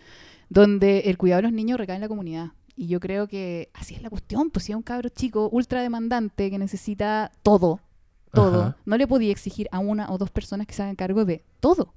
donde 0.48 1.00
el 1.06 1.18
cuidado 1.18 1.40
de 1.40 1.48
los 1.48 1.52
niños 1.54 1.80
recae 1.80 1.96
en 1.96 2.02
la 2.04 2.08
comunidad. 2.08 2.52
Y 2.76 2.86
yo 2.86 3.00
creo 3.00 3.28
que 3.28 3.72
así 3.74 3.96
es 3.96 4.04
la 4.04 4.12
cuestión. 4.12 4.52
Pues 4.52 4.66
si 4.66 4.74
es 4.74 4.76
un 4.76 4.84
cabro 4.84 5.10
chico 5.10 5.50
ultra 5.52 5.82
demandante 5.82 6.52
que 6.52 6.60
necesita 6.60 7.32
todo, 7.42 7.80
todo, 8.32 8.62
Ajá. 8.62 8.78
no 8.86 8.96
le 8.98 9.08
podía 9.08 9.32
exigir 9.32 9.68
a 9.72 9.80
una 9.80 10.12
o 10.12 10.20
dos 10.20 10.30
personas 10.30 10.68
que 10.68 10.76
se 10.76 10.84
hagan 10.84 10.96
cargo 10.96 11.26
de 11.26 11.44
todo. 11.60 11.96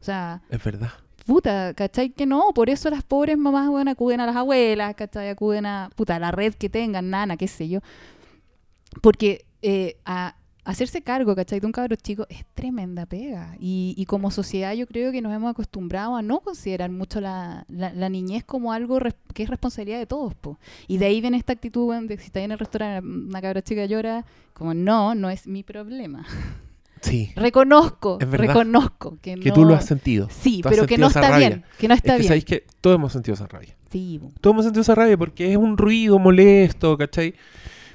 O 0.00 0.04
sea, 0.04 0.40
es 0.48 0.64
verdad. 0.64 0.88
puta, 1.26 1.74
¿cachai? 1.74 2.08
Que 2.08 2.24
no, 2.24 2.52
por 2.54 2.70
eso 2.70 2.88
las 2.88 3.02
pobres 3.02 3.36
mamás, 3.36 3.68
bueno, 3.68 3.90
acuden 3.90 4.20
a 4.20 4.26
las 4.26 4.36
abuelas, 4.36 4.94
¿cachai? 4.94 5.28
Acuden 5.28 5.66
a, 5.66 5.90
puta, 5.96 6.16
a 6.16 6.18
la 6.18 6.30
red 6.30 6.54
que 6.54 6.70
tengan, 6.70 7.10
nana, 7.10 7.36
qué 7.36 7.46
sé 7.46 7.68
yo. 7.68 7.80
Porque 9.02 9.44
eh, 9.60 9.96
a- 10.06 10.36
hacerse 10.64 11.02
cargo, 11.02 11.34
¿cachai? 11.34 11.60
De 11.60 11.66
un 11.66 11.72
cabro 11.72 11.96
chico 11.96 12.26
es 12.28 12.44
tremenda 12.54 13.06
pega. 13.06 13.56
Y, 13.58 13.94
y 13.96 14.04
como 14.06 14.30
sociedad 14.30 14.72
yo 14.74 14.86
creo 14.86 15.10
que 15.12 15.20
nos 15.22 15.32
hemos 15.34 15.50
acostumbrado 15.50 16.16
a 16.16 16.22
no 16.22 16.40
considerar 16.40 16.90
mucho 16.90 17.20
la, 17.20 17.64
la- 17.68 17.92
la 17.92 18.08
niñez 18.08 18.44
como 18.44 18.72
algo 18.72 18.98
res- 19.00 19.14
que 19.34 19.42
es 19.44 19.48
responsabilidad 19.50 19.98
de 19.98 20.06
todos, 20.06 20.34
po. 20.34 20.58
Y 20.88 20.98
de 20.98 21.06
ahí 21.06 21.20
viene 21.20 21.36
esta 21.36 21.52
actitud, 21.52 21.94
de 22.06 22.16
si 22.18 22.24
está 22.26 22.40
en 22.40 22.52
el 22.52 22.58
restaurante, 22.58 23.06
una 23.08 23.40
cabra 23.40 23.62
chica 23.62 23.84
llora, 23.86 24.24
como 24.52 24.74
no, 24.74 25.14
no 25.14 25.30
es 25.30 25.46
mi 25.46 25.62
problema. 25.62 26.26
Sí. 27.02 27.32
Reconozco, 27.34 28.18
Es 28.20 28.30
verdad. 28.30 28.48
reconozco 28.48 29.16
que, 29.22 29.36
Que 29.36 29.48
no... 29.48 29.54
tú 29.54 29.64
lo 29.64 29.74
has 29.74 29.86
sentido. 29.86 30.28
Sí, 30.30 30.60
pero 30.62 30.86
que 30.86 30.98
no 30.98 31.06
está 31.06 31.30
rabia. 31.30 31.48
bien, 31.48 31.64
que 31.78 31.88
no 31.88 31.94
está 31.94 32.08
es 32.12 32.16
que 32.16 32.18
bien. 32.20 32.28
sabéis 32.28 32.44
que 32.44 32.66
todos 32.82 32.96
hemos 32.96 33.10
sentido 33.14 33.36
esa 33.36 33.46
rabia. 33.46 33.74
Sí. 33.90 34.20
Todos 34.42 34.52
hemos 34.52 34.64
sentido 34.66 34.82
esa 34.82 34.94
rabia 34.94 35.16
porque 35.16 35.50
es 35.50 35.56
un 35.56 35.78
ruido 35.78 36.18
molesto, 36.18 36.98
¿cachai? 36.98 37.34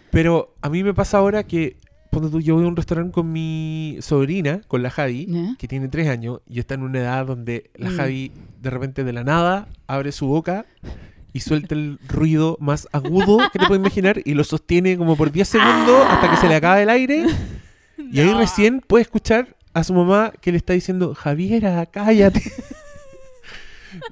Pero 0.10 0.56
a 0.60 0.70
mí 0.70 0.84
me 0.84 0.92
pasa 0.96 1.20
ahora 1.20 1.44
que, 1.44 1.78
cuando 2.16 2.30
tú, 2.32 2.40
yo 2.40 2.56
voy 2.56 2.64
a 2.64 2.68
un 2.68 2.76
restaurante 2.76 3.12
con 3.12 3.32
mi 3.32 3.98
sobrina, 4.00 4.62
con 4.68 4.82
la 4.82 4.90
Javi, 4.90 5.56
que 5.60 5.68
tiene 5.68 5.90
tres 5.90 6.08
años 6.08 6.40
y 6.50 6.60
está 6.60 6.76
en 6.76 6.84
una 6.84 7.00
edad 7.00 7.26
donde 7.26 7.70
la 7.76 7.90
Mm. 7.90 7.98
Javi 7.98 8.32
de 8.62 8.70
repente 8.70 9.04
de 9.04 9.14
la 9.14 9.24
nada 9.24 9.68
abre 9.88 10.12
su 10.12 10.28
boca 10.28 10.66
y 11.34 11.42
suelta 11.42 11.76
el 11.76 12.00
ruido 12.08 12.58
más 12.62 12.88
agudo 12.94 13.38
que 13.52 13.60
te 13.60 13.68
puedes 13.68 13.82
imaginar 13.82 14.22
y 14.24 14.34
lo 14.34 14.44
sostiene 14.46 14.98
como 14.98 15.18
por 15.18 15.32
10 15.32 15.48
segundos 15.48 16.06
hasta 16.10 16.30
que 16.32 16.38
se 16.38 16.48
le 16.48 16.56
acaba 16.56 16.82
el 16.82 16.90
aire 16.90 17.26
y 17.98 18.20
ahí 18.22 18.34
recién 18.34 18.80
puede 18.80 19.02
escuchar 19.02 19.56
a 19.74 19.84
su 19.84 19.94
mamá 19.94 20.32
que 20.40 20.52
le 20.52 20.58
está 20.58 20.72
diciendo 20.72 21.14
Javiera, 21.14 21.86
cállate. 21.86 22.42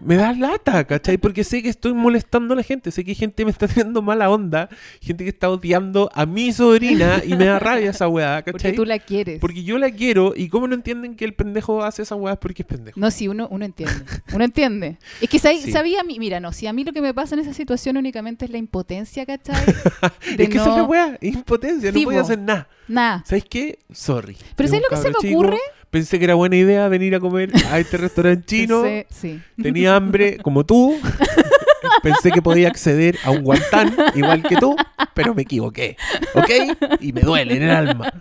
Me 0.02 0.16
da 0.16 0.34
lata, 0.34 0.84
¿cachai? 0.86 1.18
Porque 1.18 1.44
sé 1.44 1.62
que 1.64 1.70
estoy 1.70 1.94
molestando 1.94 2.54
a 2.54 2.58
la 2.58 2.64
gente, 2.64 2.92
sé 2.92 3.04
que 3.04 3.16
gente 3.16 3.46
me 3.46 3.52
está 3.52 3.68
teniendo 3.68 4.02
mala 4.02 4.30
onda, 4.30 4.70
gente 5.02 5.24
que 5.24 5.30
está 5.30 5.50
odiando 5.50 6.10
a 6.14 6.26
mi 6.26 6.52
sobrina 6.54 7.22
y 7.26 7.36
me 7.36 7.46
da 7.46 7.60
rabia 7.60 7.90
esa 7.92 8.08
weá, 8.08 8.42
Porque 8.44 8.52
¿cachai? 8.54 8.76
tú 8.76 8.86
la 8.86 9.00
quieres. 9.00 9.40
Porque 9.40 9.64
yo 9.64 9.78
la 9.78 9.92
quiero 9.92 10.34
y 10.36 10.50
cómo 10.50 10.68
no 10.68 10.76
entienden 10.76 11.16
que 11.16 11.26
el 11.26 11.34
pendejo 11.34 11.84
hace 11.84 12.02
esa 12.04 12.16
weá 12.16 12.34
es 12.34 12.40
porque 12.40 12.64
es 12.64 12.68
pendejo. 12.68 13.00
No, 13.00 13.10
sí, 13.12 13.28
uno, 13.28 13.48
uno 13.52 13.66
entiende. 13.66 13.96
Uno 14.34 14.44
entiende. 14.44 14.98
Es 15.22 15.30
que 15.30 15.40
Sí. 15.40 15.72
sabía, 15.72 16.02
a 16.02 16.04
mí- 16.04 16.20
mira, 16.20 16.40
no, 16.40 16.52
si 16.52 16.68
a 16.68 16.74
mí 16.74 16.84
lo 16.84 16.94
que 16.94 17.02
me 17.02 17.14
pasa 17.14 17.36
en 17.36 17.42
esa 17.42 17.54
situación 17.54 17.98
únicamente 17.98 18.46
es 18.46 18.52
la 18.52 18.58
impotencia, 18.58 19.26
¿cachai? 19.26 19.56
es 20.38 20.50
que 20.50 20.58
esa 20.58 20.62
es 20.62 20.68
la 20.68 20.78
no- 20.78 20.86
weá, 20.86 21.18
impotencia, 21.22 21.92
Sí, 21.92 22.00
no 22.00 22.06
voy 22.06 22.16
a 22.16 22.20
po. 22.20 22.24
hacer 22.26 22.40
nada. 22.40 22.68
Nada. 22.88 23.24
¿Sabes 23.26 23.46
qué? 23.50 23.80
Sorry. 23.92 24.38
Pero 24.56 24.66
Es 24.66 24.72
¿sabes 24.72 24.84
lo 24.84 24.96
que 24.96 25.02
se 25.02 25.10
me 25.10 25.16
chico, 25.22 25.40
ocurre? 25.40 25.58
Pensé 25.94 26.18
que 26.18 26.26
era 26.26 26.34
buena 26.34 26.56
idea 26.56 26.88
venir 26.88 27.14
a 27.14 27.20
comer 27.20 27.52
a 27.70 27.78
este 27.80 27.98
restaurante 27.98 28.44
chino. 28.48 28.82
Pensé- 28.82 29.06
sí. 29.12 29.40
Tenía 29.62 29.96
hambre 29.96 30.38
como 30.40 30.66
tú. 30.66 30.98
Pensé 32.02 32.32
que 32.32 32.42
podía 32.42 32.68
acceder 32.68 33.18
a 33.24 33.30
un 33.30 33.44
guantán 33.44 33.96
igual 34.16 34.42
que 34.42 34.56
tú, 34.56 34.76
pero 35.14 35.36
me 35.36 35.44
equivoqué. 35.44 35.96
¿Ok? 36.34 36.98
Y 37.00 37.14
me 37.14 37.22
duele 37.22 37.58
en 37.58 37.62
el 37.64 37.70
alma. 37.70 38.12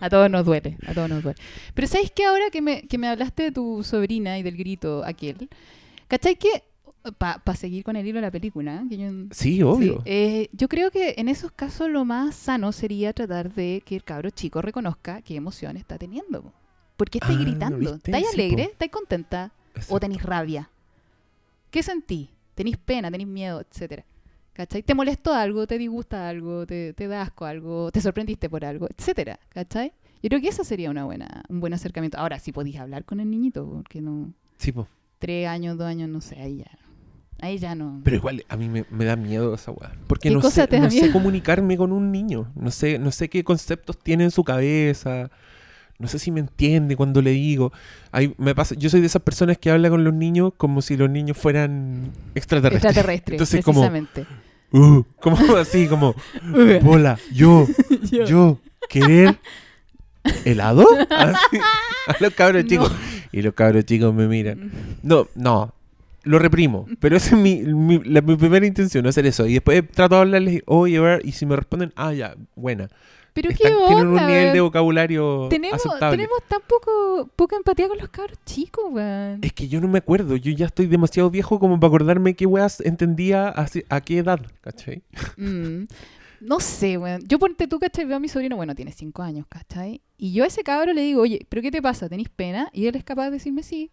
A 0.00 0.08
todos 0.08 0.30
nos 0.30 0.44
duele, 0.46 0.76
a 0.86 0.94
todos 0.94 1.08
nos 1.08 1.22
duele. 1.24 1.38
Pero 1.74 1.88
¿sabes 1.88 2.12
qué? 2.14 2.24
Ahora 2.24 2.44
que 2.52 2.62
me, 2.62 2.82
que 2.82 2.98
me 2.98 3.08
hablaste 3.08 3.42
de 3.44 3.52
tu 3.52 3.82
sobrina 3.82 4.38
y 4.38 4.42
del 4.44 4.56
grito 4.56 5.02
aquel, 5.04 5.48
¿cachai 6.06 6.36
que, 6.36 6.62
para 7.18 7.56
seguir 7.56 7.82
con 7.82 7.96
el 7.96 8.06
hilo 8.06 8.18
de 8.18 8.22
la 8.22 8.30
película, 8.30 8.84
que 8.88 8.96
yo, 8.96 9.10
Sí, 9.32 9.60
obvio. 9.62 9.94
Sí, 9.96 10.02
eh, 10.04 10.48
yo 10.52 10.68
creo 10.68 10.92
que 10.92 11.14
en 11.18 11.28
esos 11.28 11.50
casos 11.50 11.90
lo 11.90 12.04
más 12.04 12.36
sano 12.36 12.70
sería 12.70 13.12
tratar 13.12 13.52
de 13.52 13.82
que 13.84 13.96
el 13.96 14.04
cabro 14.04 14.30
chico 14.30 14.62
reconozca 14.62 15.20
qué 15.22 15.34
emoción 15.34 15.76
está 15.76 15.98
teniendo. 15.98 16.52
Po. 17.02 17.04
¿Por 17.04 17.10
qué 17.10 17.18
estáis 17.18 17.38
Ah, 17.38 17.42
gritando? 17.42 17.94
¿Estáis 17.96 18.26
Sí, 18.30 18.34
alegre? 18.34 18.62
¿Estáis 18.64 18.90
contenta? 18.90 19.52
¿O 19.88 19.98
tenéis 20.00 20.22
rabia? 20.22 20.68
¿Qué 21.70 21.82
sentís? 21.82 22.28
¿Tenéis 22.54 22.76
pena? 22.76 23.10
¿Tenéis 23.10 23.28
miedo? 23.28 23.60
Etcétera. 23.60 24.04
¿Cachai? 24.52 24.82
¿Te 24.82 24.94
molestó 24.94 25.32
algo? 25.32 25.66
¿Te 25.66 25.78
disgusta 25.78 26.28
algo? 26.28 26.66
¿Te, 26.66 26.92
te 26.92 27.08
da 27.08 27.22
asco 27.22 27.46
algo? 27.46 27.90
¿Te 27.90 28.00
sorprendiste 28.02 28.50
por 28.50 28.64
algo? 28.64 28.86
Etcétera. 28.96 29.38
¿Cachai? 29.48 29.92
Yo 30.22 30.28
creo 30.28 30.40
que 30.40 30.48
eso 30.48 30.62
sería 30.62 30.90
una 30.90 31.04
buena, 31.04 31.42
un 31.48 31.60
buen 31.60 31.72
acercamiento. 31.72 32.18
Ahora, 32.18 32.38
si 32.38 32.52
podéis 32.52 32.78
hablar 32.78 33.04
con 33.04 33.18
el 33.20 33.30
niñito, 33.30 33.66
porque 33.66 34.00
no... 34.02 34.32
Sí, 34.58 34.70
po. 34.70 34.86
Tres 35.18 35.48
años, 35.48 35.78
dos 35.78 35.86
años, 35.86 36.08
no 36.10 36.20
sé, 36.20 36.38
ahí 36.38 36.58
ya... 36.58 36.70
Ahí 37.40 37.58
ya 37.58 37.74
no... 37.74 38.02
Pero 38.04 38.16
igual 38.16 38.44
a 38.48 38.56
mí 38.56 38.68
me, 38.68 38.84
me 38.90 39.04
da 39.04 39.16
miedo 39.16 39.54
esa 39.54 39.72
weá. 39.72 39.92
Porque 40.06 40.28
¿Qué 40.28 40.34
no, 40.34 40.42
sé, 40.42 40.68
no 40.78 40.90
sé 40.90 41.10
comunicarme 41.10 41.76
con 41.76 41.90
un 41.90 42.12
niño. 42.12 42.52
No 42.54 42.70
sé, 42.70 42.98
no 43.00 43.10
sé 43.10 43.28
qué 43.28 43.42
conceptos 43.42 43.98
tiene 43.98 44.24
en 44.24 44.30
su 44.30 44.44
cabeza. 44.44 45.30
No 46.02 46.08
sé 46.08 46.18
si 46.18 46.30
me 46.30 46.40
entiende 46.40 46.96
cuando 46.96 47.22
le 47.22 47.30
digo. 47.30 47.72
Hay, 48.10 48.34
me 48.36 48.54
pasa, 48.54 48.74
yo 48.74 48.90
soy 48.90 49.00
de 49.00 49.06
esas 49.06 49.22
personas 49.22 49.56
que 49.56 49.70
habla 49.70 49.88
con 49.88 50.04
los 50.04 50.12
niños 50.12 50.52
como 50.56 50.82
si 50.82 50.96
los 50.96 51.08
niños 51.08 51.36
fueran 51.38 52.10
extraterrestres. 52.34 52.84
Extraterrestre, 52.90 53.34
Entonces 53.36 53.64
como, 53.64 53.80
precisamente. 53.80 54.26
uh, 54.72 55.02
como 55.20 55.56
así, 55.56 55.86
como, 55.86 56.14
bola, 56.82 57.18
yo, 57.32 57.66
yo, 58.26 58.58
querer 58.88 59.38
helado. 60.44 60.84
Así, 61.10 61.56
a 62.08 62.16
los 62.20 62.34
cabros 62.34 62.64
No. 62.64 62.68
chicos. 62.68 62.92
Y 63.32 63.42
los 63.42 63.54
cabros 63.54 63.84
chicos 63.84 64.12
me 64.14 64.26
miran. 64.28 64.70
No, 65.02 65.26
no. 65.34 65.72
Lo 66.24 66.38
reprimo. 66.38 66.86
Pero 67.00 67.16
esa 67.16 67.34
es 67.34 67.40
mi, 67.40 67.62
mi- 67.62 68.02
la- 68.04 68.20
mi 68.20 68.36
primera 68.36 68.64
intención, 68.66 69.06
hacer 69.06 69.26
eso. 69.26 69.46
Y 69.46 69.54
después 69.54 69.82
trato 69.90 70.14
de 70.16 70.20
hablarles, 70.20 70.62
oye, 70.66 71.00
ver, 71.00 71.22
y 71.24 71.32
si 71.32 71.46
me 71.46 71.56
responden, 71.56 71.92
ah, 71.96 72.12
ya, 72.12 72.36
buena. 72.54 72.88
Pero 73.34 73.48
qué 73.48 73.54
Están- 73.68 73.86
tienen 73.86 74.06
un 74.08 74.18
onda, 74.18 74.26
nivel 74.26 74.52
de 74.52 74.60
vocabulario 74.60 75.46
tenemos, 75.48 75.84
aceptable. 75.86 76.16
tenemos 76.18 76.38
tan 76.48 76.60
poco, 76.68 77.30
poca 77.34 77.56
empatía 77.56 77.88
con 77.88 77.96
los 77.98 78.08
cabros 78.10 78.38
chicos, 78.44 78.84
weón. 78.90 79.38
Es 79.42 79.52
que 79.54 79.68
yo 79.68 79.80
no 79.80 79.88
me 79.88 79.98
acuerdo. 79.98 80.36
Yo 80.36 80.52
ya 80.52 80.66
estoy 80.66 80.86
demasiado 80.86 81.30
viejo 81.30 81.58
como 81.58 81.80
para 81.80 81.88
acordarme 81.88 82.34
qué 82.34 82.44
weas 82.46 82.80
entendía 82.80 83.54
a 83.88 84.00
qué 84.02 84.18
edad, 84.18 84.40
¿cachai? 84.60 85.02
Mm, 85.38 85.84
No 86.40 86.58
sé, 86.60 86.98
weón. 86.98 87.22
Yo 87.28 87.38
ponte 87.38 87.68
tú, 87.68 87.78
¿cachai? 87.78 88.04
Veo 88.04 88.16
a 88.16 88.20
mi 88.20 88.28
sobrino, 88.28 88.56
bueno, 88.56 88.74
tiene 88.74 88.90
cinco 88.92 89.22
años, 89.22 89.46
¿cachai? 89.48 90.02
Y 90.18 90.32
yo 90.32 90.42
a 90.44 90.48
ese 90.48 90.62
cabro 90.64 90.92
le 90.92 91.00
digo, 91.02 91.22
oye, 91.22 91.46
¿pero 91.48 91.62
qué 91.62 91.70
te 91.70 91.80
pasa? 91.80 92.08
¿Tenís 92.08 92.28
pena? 92.28 92.68
Y 92.72 92.86
él 92.88 92.96
es 92.96 93.04
capaz 93.04 93.26
de 93.26 93.30
decirme 93.32 93.62
sí. 93.62 93.92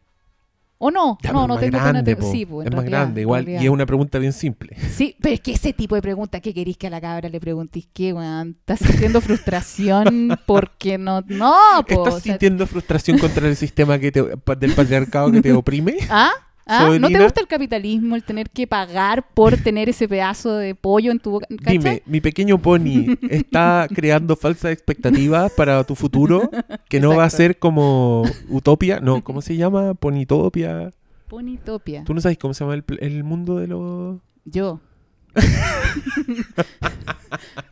O 0.82 0.92
no. 0.92 1.18
Ya, 1.22 1.34
no, 1.34 1.46
no 1.46 1.58
tengo 1.58 1.78
grande, 1.78 2.16
po. 2.16 2.32
Sí, 2.32 2.46
po, 2.46 2.62
en 2.62 2.70
Es 2.70 2.76
más 2.76 2.86
grande, 2.86 3.22
igual. 3.22 3.44
realidad. 3.44 3.62
Y 3.62 3.66
es 3.66 3.70
una 3.70 3.86
pregunta 3.86 4.18
bien 4.18 4.34
simple. 4.34 4.76
Sí, 5.00 5.16
pero 5.22 5.36
es 5.36 5.42
que 5.42 5.52
ese 5.52 5.72
tipo 5.72 5.96
de 5.96 6.02
pregunta, 6.02 6.40
¿qué 6.40 6.54
queréis 6.54 6.78
que 6.78 6.88
a 6.88 6.90
la 6.90 7.00
cabra 7.00 7.30
le 7.30 7.40
preguntéis? 7.40 7.88
¿Qué, 7.94 8.12
weón? 8.12 8.58
¿Estás 8.60 8.80
sintiendo 8.80 9.22
frustración 9.22 10.38
porque 10.46 10.98
no...? 10.98 11.22
No, 11.28 11.54
po. 11.88 11.94
¿Estás 11.94 12.14
o 12.16 12.20
sea, 12.20 12.22
sintiendo 12.22 12.66
frustración 12.66 13.18
contra 13.18 13.48
el 13.48 13.56
sistema 13.56 14.00
que 14.00 14.12
te, 14.12 14.22
del 14.22 14.74
patriarcado 14.74 15.32
que 15.32 15.42
te 15.42 15.54
oprime? 15.54 15.98
¿Ah? 16.10 16.32
¿Ah? 16.72 16.88
¿No 17.00 17.08
te 17.08 17.24
gusta 17.24 17.42
el 17.42 17.48
capitalismo, 17.48 18.16
el 18.16 18.24
tener 18.24 18.52
que 18.52 18.68
pagar 18.68 19.28
por 19.34 19.58
tener 19.58 19.90
ese 19.90 20.08
pedazo 20.08 20.56
de 20.56 20.76
pollo 20.76 21.12
en 21.12 21.20
tu 21.20 21.32
boca? 21.32 21.48
¿Cachai? 21.50 21.78
Dime, 21.78 22.04
mi 22.06 22.22
pequeño 22.22 22.62
pony 22.62 23.18
está 23.28 23.88
creando 23.94 24.36
falsas 24.36 24.72
expectativas 24.72 25.52
para 25.54 25.84
tu 25.84 25.96
futuro 25.96 26.52
que 26.88 27.00
no 27.00 27.16
va 27.16 27.24
a 27.24 27.30
ser 27.32 27.58
como 27.58 28.24
Utopia, 28.48 29.00
no, 29.00 29.24
¿cómo 29.24 29.42
se 29.42 29.56
llama? 29.56 29.96
Ponitopia. 29.96 30.92
Ponitopia. 31.28 32.04
¿Tú 32.04 32.14
no 32.14 32.22
sabes 32.22 32.38
cómo 32.38 32.54
se 32.54 32.64
llama 32.64 32.76
el, 32.76 33.24
mundo 33.24 33.58
de 33.58 33.68
los...? 33.68 34.20
Yo. 34.46 34.80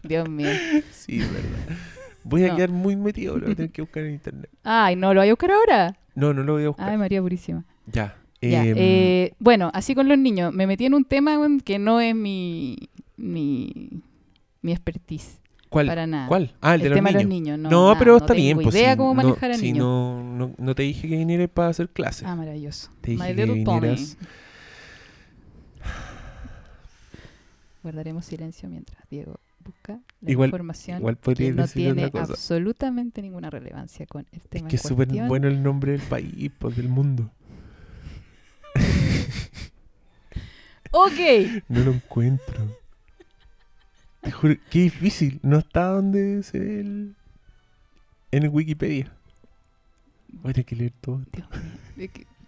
Dios 0.03 0.27
mío. 0.27 0.49
Sí, 0.91 1.19
verdad. 1.19 1.77
Voy 2.23 2.45
a 2.45 2.55
quedar 2.55 2.71
muy 2.71 2.95
metido, 2.95 3.37
lo 3.37 3.45
voy 3.45 3.53
a 3.53 3.55
tener 3.55 3.71
que 3.71 3.81
buscar 3.81 4.03
en 4.03 4.13
internet. 4.13 4.49
Ay, 4.63 4.95
no, 4.95 5.13
¿lo 5.13 5.21
voy 5.21 5.29
a 5.29 5.33
buscar 5.33 5.51
ahora? 5.51 5.95
No, 6.15 6.33
no 6.33 6.43
lo 6.43 6.53
voy 6.53 6.63
a 6.63 6.69
buscar. 6.69 6.89
Ay, 6.89 6.97
María 6.97 7.21
Purísima. 7.21 7.63
ya. 7.85 8.15
Ya, 8.41 8.65
em, 8.65 8.75
eh, 8.77 9.33
bueno, 9.39 9.71
así 9.73 9.95
con 9.95 10.07
los 10.07 10.17
niños. 10.17 10.53
Me 10.53 10.67
metí 10.67 10.85
en 10.85 10.93
un 10.93 11.03
tema 11.05 11.37
que 11.65 11.79
no 11.79 11.99
es 11.99 12.15
mi, 12.15 12.77
mi, 13.17 13.89
mi 14.61 14.71
expertise. 14.71 15.39
¿Cuál? 15.69 15.87
para 15.87 16.07
nada. 16.07 16.27
¿Cuál? 16.29 16.53
Ah, 16.61 16.75
el, 16.75 16.81
el 16.81 16.83
de 16.83 16.89
los 16.89 16.95
tema 16.97 17.09
niños. 17.09 17.19
de 17.19 17.23
los 17.25 17.29
niños. 17.29 17.59
No, 17.59 17.69
No, 17.69 17.87
nada, 17.87 17.99
pero 17.99 18.11
no 18.13 18.17
está 18.19 18.33
bien. 18.33 18.49
tengo 18.57 18.61
Pues, 18.63 18.75
idea 18.75 18.91
si 18.93 18.97
cómo 18.97 19.09
no- 19.09 19.15
manejar 19.29 19.51
a 19.51 19.53
si 19.55 19.61
niños. 19.73 19.85
no, 19.85 20.23
no, 20.23 20.53
no 20.57 20.75
te 20.75 20.83
dije 20.83 21.09
que 21.09 21.17
vinieras 21.17 21.49
para 21.49 21.67
hacer 21.69 21.89
clase. 21.89 22.25
Ah, 22.25 22.35
maravilloso. 22.37 22.89
Te 23.01 23.11
dije 23.11 23.23
My 23.23 23.35
que 23.35 23.45
vinieras. 23.45 24.17
Guardaremos 27.83 28.25
silencio 28.25 28.69
mientras 28.69 28.97
Diego 29.09 29.39
busca 29.63 29.99
la 30.21 30.31
Igual- 30.31 30.49
información 30.49 30.99
igual 30.99 31.17
que 31.17 31.51
no 31.51 31.67
tiene 31.67 32.09
absolutamente 32.13 33.21
ninguna 33.21 33.49
relevancia 33.49 34.05
con 34.05 34.25
el 34.31 34.39
Es 34.41 34.49
tema 34.49 34.67
que 34.69 34.75
en 34.75 34.79
es 34.81 34.87
súper 34.87 35.07
bueno 35.27 35.47
el 35.47 35.61
nombre 35.61 35.91
del 35.93 36.01
país, 36.01 36.51
pues, 36.57 36.75
del 36.77 36.89
mundo. 36.89 37.29
Ok. 40.91 41.63
No 41.67 41.81
lo 41.83 41.91
encuentro. 41.91 42.77
Te 44.21 44.31
juro, 44.31 44.55
qué 44.69 44.79
difícil. 44.79 45.39
No 45.43 45.59
está 45.59 45.87
donde 45.87 46.43
se 46.43 46.59
ve 46.59 46.79
el... 46.79 47.15
En 48.31 48.43
el 48.43 48.49
Wikipedia. 48.49 49.11
Voy 50.27 50.51
a 50.51 50.53
tener 50.53 50.65
que 50.65 50.75
leer 50.75 50.93
todo. 50.99 51.21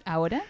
¿Ahora? 0.05 0.43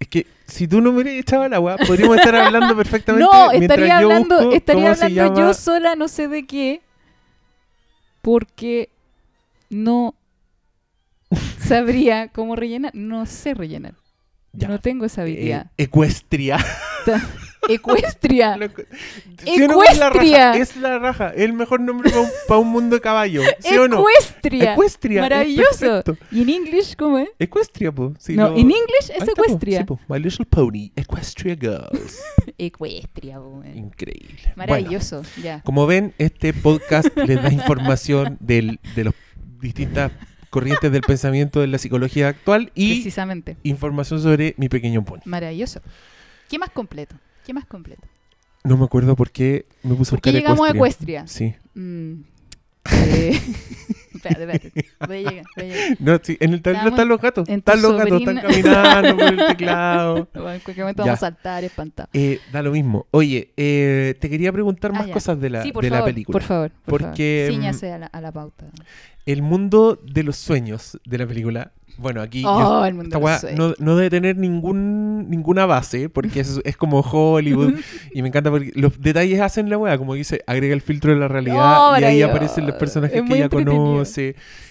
Es 0.00 0.08
que 0.08 0.26
si 0.46 0.66
tú 0.66 0.80
no 0.80 0.90
me 0.90 1.00
hubieras 1.00 1.20
echado 1.20 1.48
la 1.48 1.60
weá, 1.60 1.76
podríamos 1.76 2.16
estar 2.16 2.34
hablando 2.34 2.76
perfectamente. 2.76 3.24
No, 3.24 3.52
estaría 3.52 4.00
yo 4.00 4.10
hablando, 4.10 4.52
estaría 4.52 4.90
hablando 4.90 5.40
yo 5.40 5.54
sola, 5.54 5.94
no 5.94 6.08
sé 6.08 6.26
de 6.26 6.44
qué, 6.44 6.82
porque 8.20 8.90
no 9.70 10.16
sabría 11.58 12.28
cómo 12.28 12.56
rellenar. 12.56 12.92
No 12.94 13.26
sé 13.26 13.54
rellenar. 13.54 13.94
Ya. 14.52 14.68
No 14.68 14.80
tengo 14.80 15.04
esa 15.06 15.22
Eh, 15.22 15.24
habilidad. 15.24 15.70
ecuestria. 15.78 16.58
Ecuestria. 17.68 18.56
Lo 18.58 18.66
encu- 18.66 18.86
¿Sí 19.44 19.62
o 19.62 19.68
no? 19.68 19.82
Es 19.84 19.98
la 19.98 20.08
Ecuestria. 20.08 20.48
raja. 20.52 20.58
Es 20.58 20.76
la 20.76 20.98
raja. 20.98 21.32
El 21.34 21.52
mejor 21.52 21.80
nombre 21.80 22.10
para 22.10 22.22
un, 22.22 22.28
pa' 22.48 22.58
un 22.58 22.68
mundo 22.68 22.96
de 22.96 23.00
caballo. 23.02 23.42
¿Sí 23.60 23.76
o 23.76 23.88
no? 23.88 24.00
Ecuestria. 24.00 24.72
Ecuestria. 24.72 25.20
es 25.20 25.22
Maravilloso. 25.22 26.02
¿Y 26.30 26.42
en 26.42 26.48
English 26.48 26.96
cómo 26.96 27.18
es? 27.18 27.28
Ecuestria, 27.38 27.92
po. 27.92 28.14
Sí, 28.18 28.34
no, 28.36 28.48
en 28.48 28.58
English 28.58 29.10
Ahí 29.10 29.16
es 29.16 29.22
está, 29.22 29.26
po. 29.26 29.44
ecuestria. 29.44 29.86
Po. 29.86 30.00
My 30.08 30.18
Little 30.18 30.44
Pony. 30.46 30.90
Equestria 30.96 31.56
Girls. 31.58 32.20
Ecuestria, 32.58 33.38
po. 33.38 33.62
Increíble. 33.74 34.38
Bueno, 34.42 34.54
Maravilloso, 34.56 35.22
ya. 35.42 35.60
como 35.62 35.86
ven, 35.86 36.14
este 36.18 36.52
podcast 36.52 37.16
les 37.16 37.40
da 37.42 37.50
información 37.52 38.36
del, 38.40 38.80
de 38.96 39.04
las 39.04 39.14
distintas 39.60 40.10
corrientes 40.52 40.92
del 40.92 41.00
pensamiento 41.00 41.60
de 41.60 41.66
la 41.66 41.78
psicología 41.78 42.28
actual 42.28 42.70
y 42.74 42.92
Precisamente. 42.96 43.56
información 43.62 44.20
sobre 44.20 44.54
mi 44.58 44.68
pequeño 44.68 45.02
pony. 45.02 45.20
Maravilloso. 45.24 45.80
¿Qué 46.50 46.58
más 46.58 46.68
completo? 46.68 47.16
¿Qué 47.46 47.54
más 47.54 47.64
completo? 47.64 48.06
No 48.62 48.76
me 48.76 48.84
acuerdo 48.84 49.16
por 49.16 49.30
qué 49.30 49.64
me 49.82 49.94
puse 49.94 50.10
a 50.10 50.12
¿Por 50.12 50.20
qué 50.20 50.30
buscar 50.30 50.42
llegamos 50.42 50.68
a 50.68 50.72
Ecuestria. 50.72 51.20
Ecuestria? 51.20 51.56
Sí. 51.74 51.80
Mm. 51.80 52.24
Eh, 52.92 53.40
espérate, 54.24 54.68
espérate. 54.68 54.84
Voy 55.06 55.16
a 55.16 55.30
llegar, 55.30 55.44
voy 55.56 55.64
a 55.64 55.68
llegar. 55.68 55.96
No, 56.00 56.18
sí, 56.22 56.36
en 56.40 56.52
el 56.54 56.62
tablero 56.62 56.88
están 56.88 57.08
los 57.08 57.20
gatos. 57.20 57.48
en 57.48 57.62
tu 57.62 57.70
Están 57.72 57.82
los 57.82 57.96
gatos, 57.98 58.20
están 58.20 58.40
sobrina. 58.42 58.72
caminando 58.72 59.16
por 59.16 59.32
el 59.32 59.46
teclado. 59.48 60.28
Bueno, 60.34 60.52
en 60.52 60.60
cualquier 60.60 60.84
momento 60.84 61.02
Ya. 61.02 61.06
vamos 61.12 61.22
a 61.22 61.26
saltar 61.26 61.64
espantado. 61.64 62.08
Eh, 62.12 62.40
da 62.52 62.62
lo 62.62 62.70
mismo. 62.72 63.06
Oye, 63.10 63.52
eh, 63.56 64.14
te 64.20 64.28
quería 64.30 64.52
preguntar 64.52 64.92
Ah, 64.94 64.98
más 64.98 65.06
ya. 65.08 65.12
cosas 65.14 65.40
de 65.40 65.50
la, 65.50 65.62
sí, 65.62 65.72
por 65.72 65.82
de 65.84 65.90
la 65.90 66.04
película. 66.04 66.32
por 66.32 66.42
favor. 66.42 66.70
Por 66.84 67.00
Porque, 67.00 67.46
favor. 67.48 67.58
mm, 67.58 67.62
Cíñase 67.62 67.92
a 67.92 67.98
la, 67.98 68.06
a 68.06 68.20
la 68.20 68.32
pauta. 68.32 68.66
El 69.26 69.42
mundo 69.42 70.00
de 70.04 70.22
los 70.24 70.36
sueños 70.36 70.98
de 71.04 71.18
la 71.18 71.26
película. 71.26 71.72
Bueno, 71.98 72.22
aquí 72.22 72.40
yo- 72.40 72.48
Oh, 72.50 72.84
el 72.86 72.94
mundo 72.94 73.08
esta 73.14 73.18
de 73.18 73.22
los 73.22 73.24
weá 73.24 73.54
no, 73.54 73.64
sueños. 73.68 73.74
no 73.80 73.96
debe 73.96 74.08
tener 74.10 74.36
ningún, 74.38 75.28
ninguna 75.28 75.66
base, 75.66 76.08
porque 76.08 76.40
es, 76.40 76.58
es 76.64 76.76
como 76.76 77.00
Hollywood. 77.00 77.74
y 78.14 78.22
me 78.22 78.28
encanta 78.28 78.50
porque 78.50 78.72
los 78.74 78.98
detalles 79.00 79.40
hacen 79.40 79.68
la 79.68 79.76
weá, 79.76 79.98
como 79.98 80.14
dice, 80.14 80.40
agrega 80.46 80.72
el 80.74 80.80
filtro 80.80 81.12
de 81.12 81.18
la 81.20 81.28
realidad 81.28 81.56
Oh, 81.78 81.92
y 81.92 81.96
ahí 81.96 82.02
maravilloso. 82.02 82.30
aparecen 82.30 82.66
los 82.66 82.76
personajes 82.76 83.16
Es 83.18 83.22
que 83.22 83.28
muy 83.28 83.42
entretenido. 83.42 83.76
conoce. 83.84 84.11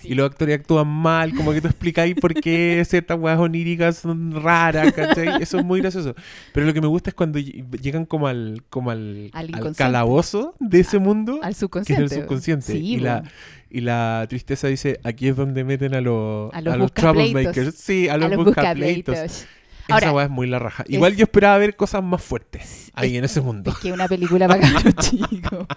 Y 0.03 0.15
los 0.15 0.29
actores 0.29 0.59
actúan 0.59 0.87
mal, 0.87 1.33
como 1.35 1.51
que 1.53 1.61
tú 1.61 1.67
explicáis 1.67 2.15
por 2.15 2.33
qué 2.33 2.83
ciertas 2.87 3.19
weas 3.19 3.39
oníricas 3.39 3.97
son 3.97 4.41
raras, 4.41 4.91
¿cachai? 4.93 5.27
Eso 5.41 5.59
es 5.59 5.65
muy 5.65 5.81
gracioso. 5.81 6.15
Pero 6.53 6.65
lo 6.65 6.73
que 6.73 6.81
me 6.81 6.87
gusta 6.87 7.09
es 7.11 7.13
cuando 7.13 7.39
ll- 7.39 7.69
llegan 7.81 8.05
como 8.05 8.27
al, 8.27 8.63
como 8.69 8.91
al, 8.91 9.29
Al 9.33 9.39
al 9.43 9.49
inconsciente. 9.49 9.77
calabozo 9.77 10.55
de 10.59 10.79
ese 10.79 10.99
mundo, 10.99 11.35
Al 11.35 11.41
que 11.41 11.49
es 11.51 11.57
subconsciente. 11.57 12.03
el 12.03 12.09
subconsciente. 12.21 12.65
Sí, 12.73 12.77
y, 12.79 12.97
la, 12.99 13.23
y 13.69 13.81
la 13.81 14.25
tristeza 14.29 14.67
dice, 14.67 14.99
aquí 15.03 15.27
es 15.27 15.35
donde 15.35 15.63
meten 15.63 15.93
a, 15.95 16.01
los 16.01 16.53
A 16.53 16.61
los 16.61 16.73
a 16.73 16.77
los 16.77 16.93
troublemakers. 16.93 17.75
Sí, 17.75 18.07
a 18.09 18.13
a 18.13 18.17
los, 18.17 18.29
los 18.31 18.45
buscapleitos. 18.45 19.45
Buscapleitos. 19.91 19.97
Esa 20.01 20.07
Ahora, 20.09 20.15
weá 20.15 20.25
es 20.25 20.31
muy 20.31 20.47
la 20.47 20.59
raja. 20.59 20.83
Igual 20.87 21.11
es- 21.13 21.17
yo 21.17 21.23
esperaba 21.23 21.57
ver 21.57 21.75
cosas 21.75 22.03
más 22.03 22.21
fuertes 22.23 22.91
ahí 22.93 23.11
es- 23.13 23.17
en 23.19 23.23
ese 23.25 23.41
mundo. 23.41 23.71
Es 23.71 23.77
que 23.77 23.91
una 23.91 24.07
película 24.07 24.47
para 24.47 24.59
cabros 24.83 24.95
chicos. 24.95 25.67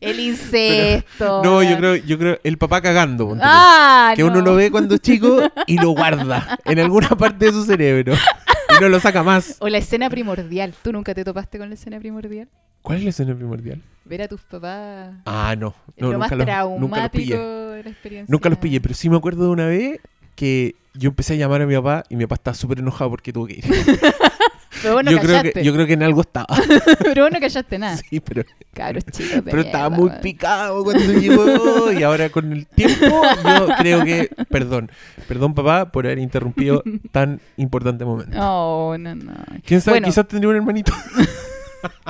El 0.00 0.20
incesto. 0.20 1.42
No, 1.44 1.62
yo 1.62 1.76
creo, 1.76 1.96
yo 1.96 2.18
creo 2.18 2.38
el 2.42 2.58
papá 2.58 2.80
cagando. 2.80 3.36
Ah, 3.40 4.12
que 4.16 4.24
uno 4.24 4.36
no. 4.36 4.40
lo 4.42 4.54
ve 4.54 4.70
cuando 4.70 4.94
es 4.94 5.00
chico 5.00 5.40
y 5.66 5.76
lo 5.78 5.90
guarda 5.90 6.58
en 6.64 6.78
alguna 6.78 7.08
parte 7.10 7.46
de 7.46 7.52
su 7.52 7.64
cerebro 7.64 8.14
y 8.14 8.80
no 8.80 8.88
lo 8.88 9.00
saca 9.00 9.22
más. 9.22 9.56
O 9.60 9.68
la 9.68 9.78
escena 9.78 10.08
primordial. 10.10 10.74
¿Tú 10.82 10.92
nunca 10.92 11.14
te 11.14 11.24
topaste 11.24 11.58
con 11.58 11.68
la 11.68 11.74
escena 11.74 11.98
primordial? 11.98 12.48
¿Cuál 12.82 12.98
es 12.98 13.04
la 13.04 13.10
escena 13.10 13.34
primordial? 13.34 13.82
Ver 14.04 14.22
a 14.22 14.28
tus 14.28 14.40
papás. 14.40 15.10
Ah, 15.26 15.54
no, 15.56 15.74
no 15.98 16.12
lo 16.12 16.18
más 16.18 16.30
nunca, 16.32 16.36
los, 16.36 16.80
nunca 16.80 17.02
los 17.02 17.10
traumático 17.10 17.18
pillé. 17.18 17.36
de 17.38 17.82
la 17.84 17.90
experiencia. 17.90 18.32
Nunca 18.32 18.48
los 18.48 18.58
pillé, 18.58 18.80
pero 18.80 18.94
sí 18.94 19.08
me 19.10 19.16
acuerdo 19.16 19.44
de 19.44 19.50
una 19.50 19.66
vez 19.66 20.00
que 20.40 20.74
yo 20.94 21.10
empecé 21.10 21.34
a 21.34 21.36
llamar 21.36 21.60
a 21.60 21.66
mi 21.66 21.74
papá 21.74 22.02
y 22.08 22.16
mi 22.16 22.24
papá 22.24 22.36
estaba 22.36 22.54
súper 22.54 22.78
enojado 22.78 23.10
porque 23.10 23.30
tuvo 23.30 23.46
que 23.46 23.58
ir. 23.58 23.64
Pero 24.82 24.94
bueno, 24.94 25.10
yo, 25.10 25.18
creo 25.18 25.42
que, 25.42 25.62
yo 25.62 25.74
creo 25.74 25.86
que 25.86 25.92
en 25.92 26.02
algo 26.02 26.22
estaba. 26.22 26.46
Pero 27.00 27.24
vos 27.24 27.30
no 27.30 27.38
callaste 27.38 27.78
nada. 27.78 27.98
Sí, 27.98 28.20
pero, 28.20 28.44
Cabros 28.72 29.04
chicos. 29.04 29.42
pero 29.44 29.60
estaba 29.60 29.90
muy 29.90 30.08
picado 30.22 30.82
cuando 30.82 31.12
llegó 31.12 31.92
y 31.98 32.02
ahora 32.02 32.30
con 32.30 32.50
el 32.52 32.66
tiempo 32.66 33.22
yo 33.44 33.68
creo 33.76 34.04
que, 34.04 34.30
perdón, 34.48 34.90
perdón 35.28 35.52
papá 35.52 35.92
por 35.92 36.06
haber 36.06 36.20
interrumpido 36.20 36.82
tan 37.10 37.40
importante 37.58 38.06
momento. 38.06 38.34
No, 38.34 38.96
no, 38.96 39.14
no. 39.14 39.32
¿Quién 39.66 39.82
sabe? 39.82 39.96
Bueno. 39.96 40.06
Quizás 40.06 40.26
tendría 40.26 40.48
un 40.48 40.56
hermanito. 40.56 40.94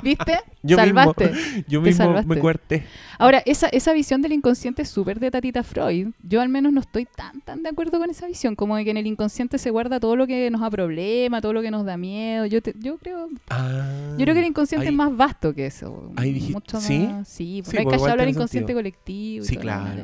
¿Viste? 0.02 0.38
Yo 0.62 0.76
Salvaste. 0.76 1.28
mismo, 1.30 1.64
yo 1.68 1.80
mismo 1.80 2.04
salvaste. 2.04 2.28
me 2.34 2.40
cuarté. 2.40 2.84
Ahora, 3.18 3.42
esa, 3.46 3.68
esa 3.68 3.92
visión 3.92 4.22
del 4.22 4.32
inconsciente 4.32 4.82
es 4.82 4.88
súper 4.88 5.20
de 5.20 5.30
Tatita 5.30 5.62
Freud. 5.62 6.08
Yo 6.22 6.40
al 6.40 6.48
menos 6.48 6.72
no 6.72 6.80
estoy 6.80 7.06
tan, 7.06 7.40
tan 7.42 7.62
de 7.62 7.68
acuerdo 7.70 7.98
con 7.98 8.08
esa 8.10 8.26
visión, 8.26 8.54
como 8.56 8.76
de 8.76 8.84
que 8.84 8.90
en 8.90 8.96
el 8.96 9.06
inconsciente 9.06 9.58
se 9.58 9.70
guarda 9.70 10.00
todo 10.00 10.16
lo 10.16 10.26
que 10.26 10.50
nos 10.50 10.60
da 10.60 10.70
problema, 10.70 11.40
todo 11.40 11.52
lo 11.52 11.62
que 11.62 11.70
nos 11.70 11.84
da 11.84 11.96
miedo. 11.96 12.46
Yo, 12.46 12.62
te- 12.62 12.74
yo 12.78 12.96
creo 12.98 13.28
Ah, 13.50 14.14
yo 14.18 14.24
creo 14.24 14.34
que 14.34 14.40
el 14.40 14.46
inconsciente 14.46 14.86
ahí- 14.86 14.92
es 14.92 14.96
más 14.96 15.16
vasto 15.16 15.54
que 15.54 15.66
eso. 15.66 16.12
ahí 16.16 16.32
dije- 16.32 16.52
Mucho 16.52 16.80
¿sí? 16.80 16.98
más. 17.00 17.28
Sí, 17.28 17.40
Sí, 17.40 17.62
porque 17.64 17.78
hay 17.78 17.86
que 17.86 18.10
hablar 18.10 18.28
inconsciente 18.28 18.72
sentido. 18.72 18.78
colectivo. 18.78 19.44
y 19.44 19.46
Sí, 19.48 19.54
toda 19.56 19.64
la 19.66 19.82
claro. 19.94 20.02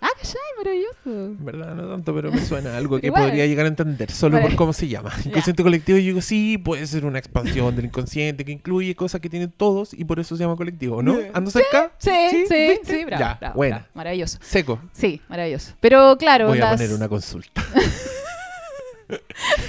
Ah, 0.00 0.08
¿cachai? 0.18 0.40
Maravilloso. 0.58 0.94
En 1.38 1.44
verdad, 1.44 1.74
no 1.74 1.88
tanto, 1.88 2.14
pero 2.14 2.32
me 2.32 2.40
suena 2.40 2.70
a 2.74 2.76
algo 2.78 2.98
que 3.00 3.10
podría 3.12 3.46
llegar 3.46 3.66
a 3.66 3.68
entender 3.68 4.10
solo 4.10 4.40
por 4.40 4.54
cómo 4.56 4.72
se 4.72 4.88
llama. 4.88 5.10
Inconsciente 5.24 5.62
colectivo, 5.62 5.98
yo 5.98 6.04
digo, 6.04 6.20
sí, 6.20 6.58
puede 6.58 6.86
ser 6.86 7.04
una 7.04 7.18
expansión 7.18 7.74
del 7.76 7.86
inconsciente 7.86 8.44
que 8.44 8.52
incluye 8.52 8.94
cosas 8.96 9.20
que 9.20 9.30
tienen 9.30 9.52
todos 9.52 9.94
y 9.94 10.04
por 10.04 10.18
eso 10.18 10.36
se 10.36 10.42
llama 10.42 10.56
colectivo, 10.56 11.02
¿no? 11.02 11.18
¿Ando 11.34 11.50
cerca? 11.50 11.92
Sí, 11.98 12.10
sí, 12.48 12.78
sí, 12.82 13.04
bravo, 13.04 13.20
Ya, 13.20 13.36
bravo, 13.40 13.60
bravo, 13.60 13.84
Maravilloso. 13.94 14.38
Seco. 14.42 14.80
Sí, 14.92 15.20
maravilloso. 15.28 15.74
Pero 15.80 16.16
claro, 16.18 16.48
Voy 16.48 16.60
a 16.60 16.70
poner 16.70 16.92
una 16.92 17.08
consulta. 17.08 17.64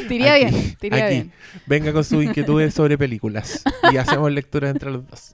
te 0.08 0.16
iría 0.16 0.34
Aquí, 0.34 0.46
bien, 0.46 0.76
te 0.80 0.88
iría 0.88 1.06
aquí. 1.06 1.14
bien. 1.16 1.32
Venga 1.66 1.94
con 1.94 2.04
sus 2.04 2.24
inquietudes 2.24 2.74
sobre 2.74 2.98
películas 2.98 3.64
y 3.92 3.98
hacemos 3.98 4.32
lectura 4.32 4.70
entre 4.70 4.92
los 4.92 5.08
dos. 5.08 5.32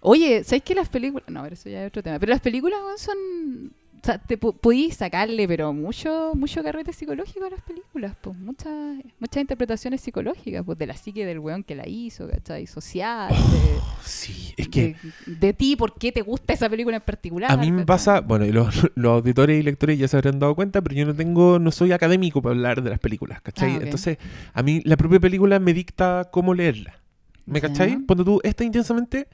Oye, 0.00 0.44
¿sabes 0.44 0.62
que 0.62 0.74
las 0.74 0.88
películas... 0.88 1.28
No, 1.28 1.42
pero 1.42 1.54
eso 1.54 1.68
ya 1.68 1.82
es 1.82 1.88
otro 1.88 2.02
tema. 2.02 2.18
Pero 2.18 2.30
las 2.30 2.40
películas 2.40 2.78
son... 2.96 3.72
O 4.02 4.06
sea, 4.06 4.16
te 4.18 4.38
podís 4.38 4.96
sacarle, 4.96 5.46
pero 5.46 5.74
mucho 5.74 6.32
mucho 6.34 6.62
carrete 6.62 6.92
psicológico 6.92 7.44
a 7.44 7.50
las 7.50 7.60
películas. 7.60 8.16
Pues 8.20 8.34
muchas 8.38 8.72
muchas 9.18 9.40
interpretaciones 9.42 10.00
psicológicas, 10.00 10.64
pues 10.64 10.78
de 10.78 10.86
la 10.86 10.96
psique 10.96 11.26
del 11.26 11.38
weón 11.38 11.62
que 11.64 11.74
la 11.74 11.86
hizo, 11.86 12.26
¿cachai? 12.28 12.66
Social, 12.66 13.28
Oh, 13.32 13.98
Sí, 14.02 14.54
es 14.56 14.68
que 14.68 14.96
de, 15.26 15.34
de 15.36 15.52
ti, 15.52 15.76
por 15.76 15.98
qué 15.98 16.12
te 16.12 16.22
gusta 16.22 16.54
esa 16.54 16.68
película 16.70 16.96
en 16.96 17.02
particular. 17.02 17.50
a 17.52 17.56
mí 17.58 17.70
me 17.70 17.84
pasa, 17.84 18.20
bueno, 18.20 18.46
y 18.46 18.52
los, 18.52 18.90
los 18.94 19.12
auditores 19.12 19.60
y 19.60 19.62
lectores 19.62 19.98
ya 19.98 20.08
se 20.08 20.16
habrán 20.16 20.38
dado 20.38 20.54
cuenta, 20.54 20.80
pero 20.80 20.94
yo 20.96 21.04
no 21.04 21.14
tengo, 21.14 21.58
no 21.58 21.70
soy 21.70 21.92
académico 21.92 22.40
para 22.40 22.54
hablar 22.54 22.82
de 22.82 22.88
las 22.90 22.98
películas, 23.00 23.42
¿cachai? 23.42 23.72
Ah. 23.76 23.80
Entonces, 23.82 24.16
a 24.54 24.62
mí 24.62 24.80
la 24.84 24.96
propia 24.96 25.20
película 25.20 25.58
me 25.58 25.74
dicta 25.74 26.28
cómo 26.32 26.54
leerla. 26.54 26.94
¿Me 27.44 27.60
Ya. 27.60 27.68
cachai? 27.68 27.98
Cuando 28.06 28.24
tú, 28.24 28.40
esta 28.44 28.64
intensamente, 28.64 29.28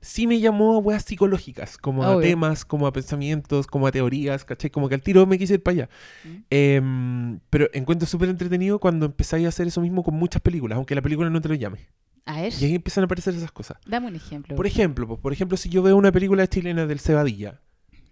sí 0.00 0.26
me 0.26 0.40
llamó 0.40 0.74
a 0.74 0.78
weas 0.78 1.04
psicológicas, 1.04 1.76
como 1.78 2.04
a 2.04 2.10
Obvio. 2.16 2.20
temas, 2.28 2.64
como 2.64 2.86
a 2.86 2.92
pensamientos, 2.92 3.66
como 3.66 3.86
a 3.86 3.92
teorías, 3.92 4.44
¿cachai? 4.44 4.70
Como 4.70 4.88
que 4.88 4.94
al 4.94 5.02
tiro 5.02 5.26
me 5.26 5.38
quise 5.38 5.54
ir 5.54 5.62
para 5.62 5.72
allá. 5.74 5.88
Mm. 6.24 6.36
Em, 6.50 7.40
pero 7.50 7.68
encuentro 7.72 8.06
súper 8.06 8.28
entretenido 8.28 8.78
cuando 8.78 9.06
empezáis 9.06 9.46
a 9.46 9.48
hacer 9.48 9.66
eso 9.66 9.80
mismo 9.80 10.02
con 10.02 10.14
muchas 10.14 10.42
películas, 10.42 10.76
aunque 10.76 10.94
la 10.94 11.02
película 11.02 11.30
no 11.30 11.40
te 11.40 11.48
lo 11.48 11.54
llame. 11.54 11.86
A 12.26 12.42
ver, 12.42 12.52
Y 12.60 12.64
ahí 12.66 12.74
empiezan 12.74 13.02
a 13.02 13.06
aparecer 13.06 13.34
esas 13.34 13.50
cosas. 13.52 13.78
dame 13.86 14.06
un 14.08 14.14
ejemplo. 14.16 14.54
Por 14.54 14.66
ejemplo, 14.66 15.06
pues, 15.08 15.18
por 15.20 15.32
ejemplo, 15.32 15.56
si 15.56 15.68
yo 15.70 15.82
veo 15.82 15.96
una 15.96 16.12
película 16.12 16.46
chilena 16.46 16.86
del 16.86 17.00
Cebadilla, 17.00 17.60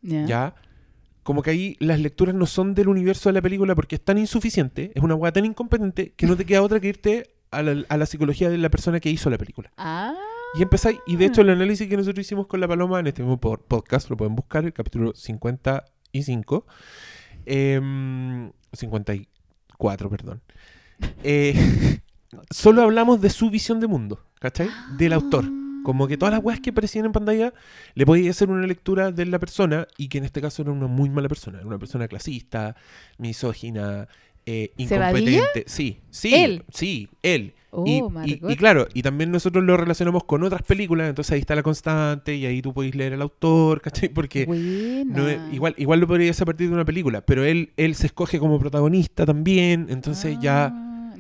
Ya. 0.03 0.25
¿ya? 0.25 0.55
Como 1.23 1.43
que 1.43 1.51
ahí 1.51 1.77
las 1.81 1.99
lecturas 2.01 2.35
no 2.37 2.47
son 2.47 2.75
del 2.75 2.89
universo 2.89 3.29
de 3.29 3.33
la 3.35 3.43
película 3.43 3.75
porque 3.75 3.97
es 3.97 4.01
tan 4.05 4.17
insuficiente, 4.17 4.93
es 4.95 5.03
una 5.03 5.17
hueá 5.17 5.33
tan 5.33 5.45
incompetente 5.45 6.13
que 6.17 6.27
no 6.27 6.37
te 6.37 6.45
queda 6.47 6.63
otra 6.63 6.79
que 6.81 6.89
irte 6.89 7.31
a 7.51 7.63
la, 7.63 7.85
a 7.89 7.97
la 7.97 8.07
psicología 8.07 8.49
de 8.49 8.59
la 8.59 8.71
persona 8.71 9.01
que 9.01 9.11
hizo 9.11 9.29
la 9.29 9.37
película. 9.37 9.73
Ah, 9.77 10.15
Y 10.59 10.63
empezáis, 10.63 10.99
y 11.07 11.17
de 11.17 11.27
hecho 11.27 11.43
el 11.43 11.51
análisis 11.51 11.89
que 11.89 11.97
nosotros 11.97 12.25
hicimos 12.25 12.47
con 12.47 12.61
la 12.61 12.69
Paloma 12.69 12.99
en 13.01 13.07
este 13.09 13.23
mismo 13.23 13.39
po- 13.39 13.59
podcast, 13.59 14.09
lo 14.11 14.17
pueden 14.17 14.35
buscar, 14.35 14.65
el 14.65 14.73
capítulo 14.73 15.13
55, 15.15 16.67
em, 17.45 18.51
54, 18.73 20.11
perdón. 20.11 20.43
Eh, 21.23 21.55
solo 22.51 22.83
hablamos 22.83 23.21
de 23.21 23.31
su 23.31 23.51
visión 23.51 23.81
de 23.81 23.87
mundo, 23.87 24.25
¿cachai? 24.41 24.69
Del 24.97 25.13
autor. 25.13 25.45
Como 25.85 26.09
que 26.09 26.17
todas 26.17 26.35
las 26.35 26.43
weas 26.43 26.59
que 26.61 26.71
aparecían 26.71 27.05
en 27.05 27.13
pantalla 27.13 27.53
le 27.95 28.07
podía 28.07 28.31
hacer 28.31 28.49
una 28.51 28.67
lectura 28.67 29.13
de 29.13 29.25
la 29.27 29.39
persona 29.39 29.87
y 29.97 30.09
que 30.09 30.19
en 30.19 30.25
este 30.25 30.41
caso 30.41 30.63
era 30.63 30.73
una 30.73 30.89
muy 30.89 31.11
mala 31.11 31.29
persona. 31.29 31.59
Era 31.59 31.67
una 31.67 31.79
persona 31.79 32.09
clasista, 32.09 32.75
misógina, 33.19 34.09
eh, 34.47 34.73
incompetente. 34.79 35.65
Sí, 35.67 36.01
sí, 36.11 36.35
¿Él? 36.35 36.65
sí, 36.73 37.09
él. 37.23 37.55
Oh, 37.79 37.85
y, 38.25 38.41
y 38.49 38.57
claro, 38.57 38.89
y 38.95 39.03
también 39.03 39.31
nosotros 39.31 39.63
lo 39.63 39.77
relacionamos 39.77 40.25
con 40.25 40.43
otras 40.43 40.63
películas, 40.63 41.09
entonces 41.09 41.33
ahí 41.33 41.41
está 41.41 41.55
la 41.55 41.63
constante 41.63 42.35
y 42.35 42.47
ahí 42.47 42.63
tú 42.63 42.73
podéis 42.73 42.95
leer 42.95 43.13
al 43.15 43.23
autor, 43.23 43.81
¿cachai? 43.83 44.09
Porque 44.09 44.47
no 44.47 45.29
es- 45.29 45.37
buena. 45.39 45.55
igual, 45.55 45.75
igual 45.77 46.01
lo 46.01 46.07
podrías 46.07 46.41
a 46.41 46.45
partir 46.47 46.69
de 46.69 46.75
una 46.75 46.85
película, 46.85 47.21
pero 47.21 47.45
él, 47.45 47.73
él 47.77 47.95
se 47.95 48.07
escoge 48.07 48.39
como 48.39 48.59
protagonista 48.59 49.27
también, 49.27 49.87
entonces 49.91 50.39
ya 50.41 50.73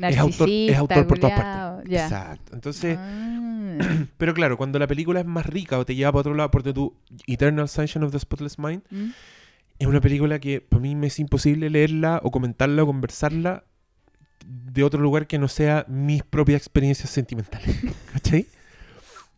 Ah, 0.02 0.08
es 0.10 0.18
autor, 0.18 0.48
es 0.50 0.76
autor 0.76 1.06
por 1.06 1.18
todas 1.18 1.38
partes. 1.40 1.92
Exacto. 1.92 2.52
Entonces, 2.54 2.98
Ah. 2.98 3.32
pero 4.16 4.32
claro, 4.32 4.56
cuando 4.56 4.78
la 4.78 4.86
película 4.86 5.20
es 5.20 5.26
más 5.26 5.44
rica 5.46 5.78
o 5.78 5.84
te 5.84 5.94
lleva 5.94 6.10
para 6.12 6.20
otro 6.20 6.34
lado, 6.34 6.50
porque 6.50 6.72
tú, 6.72 6.94
Eternal 7.26 7.68
Sunshine 7.68 8.04
of 8.04 8.12
the 8.12 8.18
Spotless 8.18 8.58
Mind, 8.58 8.82
Mm. 8.90 9.10
es 9.78 9.86
una 9.86 10.00
película 10.00 10.38
que 10.38 10.60
para 10.62 10.80
mí 10.80 10.94
me 10.94 11.08
es 11.08 11.18
imposible 11.18 11.68
leerla 11.68 12.20
o 12.22 12.30
comentarla 12.30 12.82
o 12.82 12.86
conversarla 12.86 13.64
de 14.46 14.82
otro 14.84 15.00
lugar 15.00 15.26
que 15.26 15.38
no 15.38 15.48
sea 15.48 15.84
mis 15.88 16.22
propias 16.22 16.60
experiencias 16.62 17.10
sentimentales. 17.10 17.76
¿Cachai? 18.12 18.46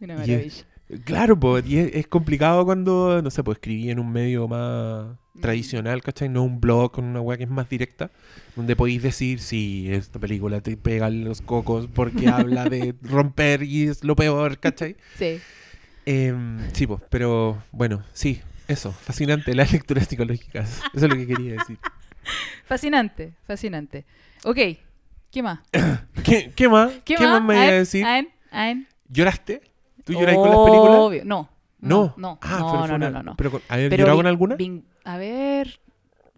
Una 0.01 0.15
es- 0.15 0.21
maravilla. 0.29 0.65
Claro, 1.05 1.39
pues, 1.39 1.67
y 1.67 1.79
es, 1.79 1.91
es 1.95 2.07
complicado 2.07 2.65
cuando, 2.65 3.21
no 3.23 3.31
sé, 3.31 3.45
pues 3.45 3.57
escribí 3.57 3.91
en 3.91 3.99
un 3.99 4.11
medio 4.11 4.49
más 4.49 5.07
Mm. 5.35 5.41
tradicional, 5.41 6.03
¿cachai? 6.03 6.29
No 6.29 6.43
un 6.43 6.61
blog 6.61 6.91
con 6.91 7.05
una 7.05 7.21
weá 7.21 7.37
que 7.39 7.45
es 7.45 7.51
más 7.51 7.69
directa, 7.69 8.11
donde 8.57 8.75
podéis 8.75 9.03
decir, 9.03 9.39
sí, 9.39 9.87
esta 9.89 10.19
película 10.19 10.61
te 10.61 10.77
pega 10.77 11.07
en 11.09 11.25
los 11.25 11.43
cocos 11.43 11.87
porque 11.95 12.27
habla 12.29 12.65
de 12.65 12.95
romper 13.03 13.63
y 13.63 13.87
es 13.89 14.03
lo 14.03 14.17
peor, 14.17 14.59
¿cachai? 14.59 14.97
Sí. 15.17 15.39
Em, 16.07 16.59
sí, 16.73 16.87
pues, 16.89 17.03
pero 17.11 17.63
bueno, 17.71 18.03
sí, 18.15 18.41
eso, 18.67 18.91
fascinante, 18.93 19.55
las 19.55 19.71
lecturas 19.75 20.09
psicológicas, 20.09 20.81
eso 20.95 21.05
es 21.07 21.11
lo 21.13 21.17
que 21.17 21.27
quería 21.27 21.53
decir. 21.53 21.79
Fascinante, 22.65 23.35
fascinante. 23.47 24.05
Ok, 24.45 24.59
¿qué 25.31 25.43
más? 25.43 25.61
¿Qué, 26.25 26.53
qué 26.55 26.69
más? 26.69 26.93
¿Qué, 27.05 27.17
más 27.19 27.43
me 27.43 27.55
iba 27.55 27.65
a 27.65 27.73
decir? 27.73 28.07
¿Lloraste? 29.09 29.63
¿Tú 30.05 30.13
lloras 30.15 30.37
con 30.37 30.51
las 30.51 30.59
películas? 30.61 30.97
Obvio. 30.99 31.25
No. 31.25 31.49
No. 31.81 32.15
No, 32.17 32.39
Ah, 32.43 32.59
no, 32.61 32.71
pero 32.73 32.87
no, 32.87 32.87
no, 32.89 32.95
una- 32.97 33.11
no, 33.11 33.23
no. 33.23 33.37
Pero, 33.37 33.51
con- 33.53 33.63
¿Habías 33.69 33.91
llorado 33.91 34.17
con 34.17 34.27
alguna? 34.27 34.57
a 35.05 35.17
ver. 35.17 35.81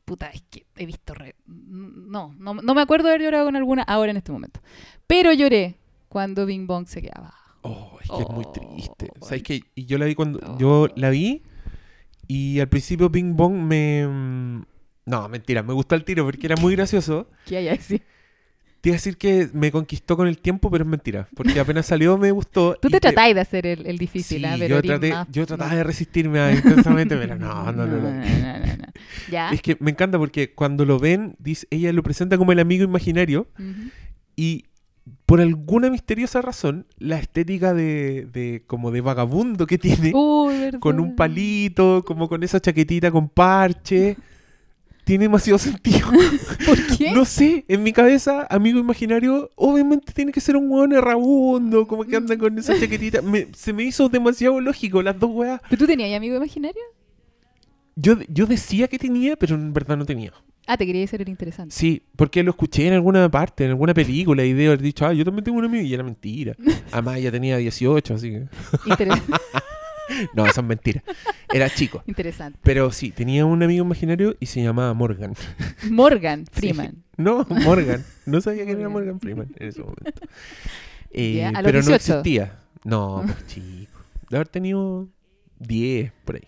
Puta, 0.05 0.27
es 0.31 0.43
que 0.51 0.67
he 0.77 0.87
visto. 0.87 1.15
re- 1.15 1.37
no, 1.47 2.35
no, 2.39 2.55
no 2.55 2.75
me 2.75 2.81
acuerdo 2.83 3.07
de 3.09 3.15
haber 3.15 3.23
llorado 3.23 3.47
con 3.47 3.57
alguna 3.57 3.83
ahora 3.85 4.11
en 4.11 4.17
este 4.17 4.33
momento. 4.33 4.61
Pero 5.07 5.33
lloré 5.33 5.77
cuando 6.09 6.47
Bing 6.47 6.67
Bong 6.67 6.87
se 6.89 7.01
quedaba. 7.01 7.33
Oh, 7.63 7.97
es 8.03 8.09
que 8.11 8.23
es 8.23 8.29
muy 8.29 8.45
Oh, 8.47 8.53
triste. 8.53 9.07
bueno. 9.11 9.27
¿Sabes 9.27 9.43
qué? 9.45 9.61
Y 9.75 9.87
yo 9.87 9.99
la 9.99 10.07
vi 10.07 10.15
cuando. 10.17 10.59
Yo 10.59 10.89
la 10.97 11.11
vi 11.11 11.43
y 12.27 12.59
al 12.61 12.69
principio 12.69 13.11
Ping 13.13 13.37
Bong 13.37 13.55
me. 13.55 14.07
mm, 14.07 14.63
No, 15.07 15.29
mentira, 15.29 15.63
me 15.63 15.73
gustó 15.73 15.95
el 15.95 16.05
tiro 16.05 16.25
porque 16.25 16.47
era 16.47 16.57
muy 16.57 16.75
gracioso. 16.75 17.29
¿Qué 17.47 17.57
hay 17.59 17.69
así? 17.69 18.03
Te 18.81 18.89
iba 18.89 18.95
a 18.95 18.97
decir 18.99 19.19
que 19.19 19.51
me 19.53 19.71
conquistó 19.71 20.17
con 20.17 20.27
el 20.27 20.39
tiempo, 20.39 20.71
pero 20.71 20.85
es 20.85 20.91
mentira. 20.91 21.29
Porque 21.35 21.61
apenas 21.61 21.85
salió 21.87 22.17
me 22.17 22.31
gustó. 22.31 22.77
Tú 22.81 22.89
te 22.89 22.99
tratáis 22.99 23.35
de 23.35 23.41
hacer 23.43 23.67
el, 23.67 23.87
el 23.87 23.99
difícil, 23.99 24.39
Sí, 24.39 24.45
¿ah? 24.47 24.57
yo, 24.57 24.61
Pero 24.61 24.79
eres 24.79 24.91
traté- 24.91 25.11
más- 25.11 25.29
yo 25.31 25.47
trataba 25.47 25.75
de 25.75 25.85
resistirme 25.85 26.39
a 26.41 26.53
intensamente, 26.53 27.15
pero 27.17 27.37
no, 27.37 27.65
no, 27.73 27.73
no. 27.73 27.87
no. 27.87 27.99
no, 27.99 28.11
no, 28.11 28.77
no. 28.77 28.85
¿Ya? 29.31 29.51
Es 29.51 29.61
que 29.61 29.77
me 29.81 29.91
encanta 29.91 30.17
porque 30.19 30.55
cuando 30.55 30.85
lo 30.87 30.99
ven, 30.99 31.37
dice, 31.39 31.67
ella 31.71 31.93
lo 31.93 32.03
presenta 32.03 32.39
como 32.39 32.53
el 32.53 32.59
amigo 32.59 32.83
imaginario 32.85 33.49
y 34.37 34.65
por 35.27 35.41
alguna 35.41 35.91
misteriosa 35.91 36.41
razón, 36.41 36.87
la 36.99 37.19
estética 37.19 37.75
de, 37.75 38.29
de 38.33 38.63
como 38.67 38.91
de 38.91 39.01
vagabundo 39.01 39.67
que 39.67 39.77
tiene, 39.79 40.13
con 40.81 41.01
un 41.01 41.17
palito, 41.17 42.05
como 42.07 42.29
con 42.29 42.43
esa 42.43 42.61
chaquetita 42.61 43.11
con 43.11 43.29
parche, 43.29 44.17
tiene 45.11 45.25
demasiado 45.25 45.59
sentido. 45.59 46.09
¿Por 46.67 46.97
qué? 46.97 47.11
No 47.11 47.25
sé, 47.25 47.65
en 47.67 47.83
mi 47.83 47.93
cabeza, 47.93 48.47
amigo 48.49 48.79
imaginario, 48.79 49.51
obviamente 49.57 50.13
tiene 50.13 50.31
que 50.31 50.41
ser 50.41 50.55
un 50.55 50.71
hueón 50.71 50.93
errabundo, 50.93 51.89
como 51.89 52.05
que 52.05 52.15
anda 52.15 52.39
con 52.39 52.57
esa 52.57 52.79
chaquetita. 52.79 53.21
Me- 53.21 53.49
se 53.53 53.73
me 53.73 53.83
hizo 53.83 54.09
demasiado 54.09 54.61
lógico 54.61 55.03
las 55.03 55.19
dos 55.19 55.31
weas. 55.33 55.61
¿Pero 55.69 55.81
tú 55.81 55.87
tenías 55.89 56.17
amigo 56.17 56.37
imaginario? 56.37 56.81
Yo, 57.97 58.19
yo 58.29 58.47
decía 58.47 58.87
que 58.87 59.01
tenía, 59.01 59.35
pero 59.35 59.57
en 59.57 59.73
verdad 59.73 59.97
no 59.97 60.07
tenía. 60.07 60.33
Ah, 60.69 60.77
te 60.77 60.87
quería 60.87 61.01
decir 61.01 61.21
el 61.21 61.29
interesante. 61.29 61.75
Sí, 61.75 62.03
porque 62.15 62.45
lo 62.45 62.51
escuché 62.53 62.87
en 62.87 62.93
alguna 62.93 63.29
parte, 63.29 63.65
en 63.65 63.71
alguna 63.71 63.93
película, 63.95 64.45
y 64.45 64.53
de 64.53 64.67
haber 64.69 64.81
dicho, 64.81 65.05
ah, 65.07 65.13
yo 65.13 65.25
también 65.25 65.43
tengo 65.45 65.59
un 65.59 65.65
amigo, 65.65 65.83
y 65.85 65.93
era 65.93 66.05
mentira. 66.05 66.55
Además, 66.93 67.17
ella 67.19 67.33
tenía 67.33 67.57
18, 67.57 68.15
así 68.15 68.31
que. 68.31 68.47
Interes- 68.87 69.21
No, 70.35 70.47
eso 70.47 70.61
es 70.61 70.67
mentira. 70.67 71.03
Era 71.53 71.69
chico. 71.71 72.03
interesante. 72.07 72.59
Pero 72.63 72.91
sí, 72.93 73.11
tenía 73.11 73.45
un 73.47 73.63
amigo 73.63 73.85
imaginario 73.85 74.37
y 74.41 74.47
se 74.47 74.63
llamaba 74.63 74.93
Morgan. 74.95 75.35
Morgan 75.91 76.45
Sí. 76.53 76.61
Freeman. 76.61 77.03
No, 77.17 77.47
Morgan. 77.49 78.05
No 78.27 78.41
sabía 78.41 78.65
quién 78.65 78.79
era 78.81 78.89
Morgan. 78.89 79.21
Freeman 79.21 79.49
en 79.57 79.69
ese 79.69 79.81
momento. 79.81 80.13
Eh, 81.13 81.51
pero 81.65 81.81
no 81.83 81.89
18. 81.89 81.95
existía. 81.97 82.61
No, 82.85 83.23
pues 83.27 83.47
chico. 83.49 83.99
De 84.29 84.37
haber 84.37 84.47
tenido 84.47 85.09
10 85.59 86.13
por 86.25 86.37
ahí. 86.37 86.45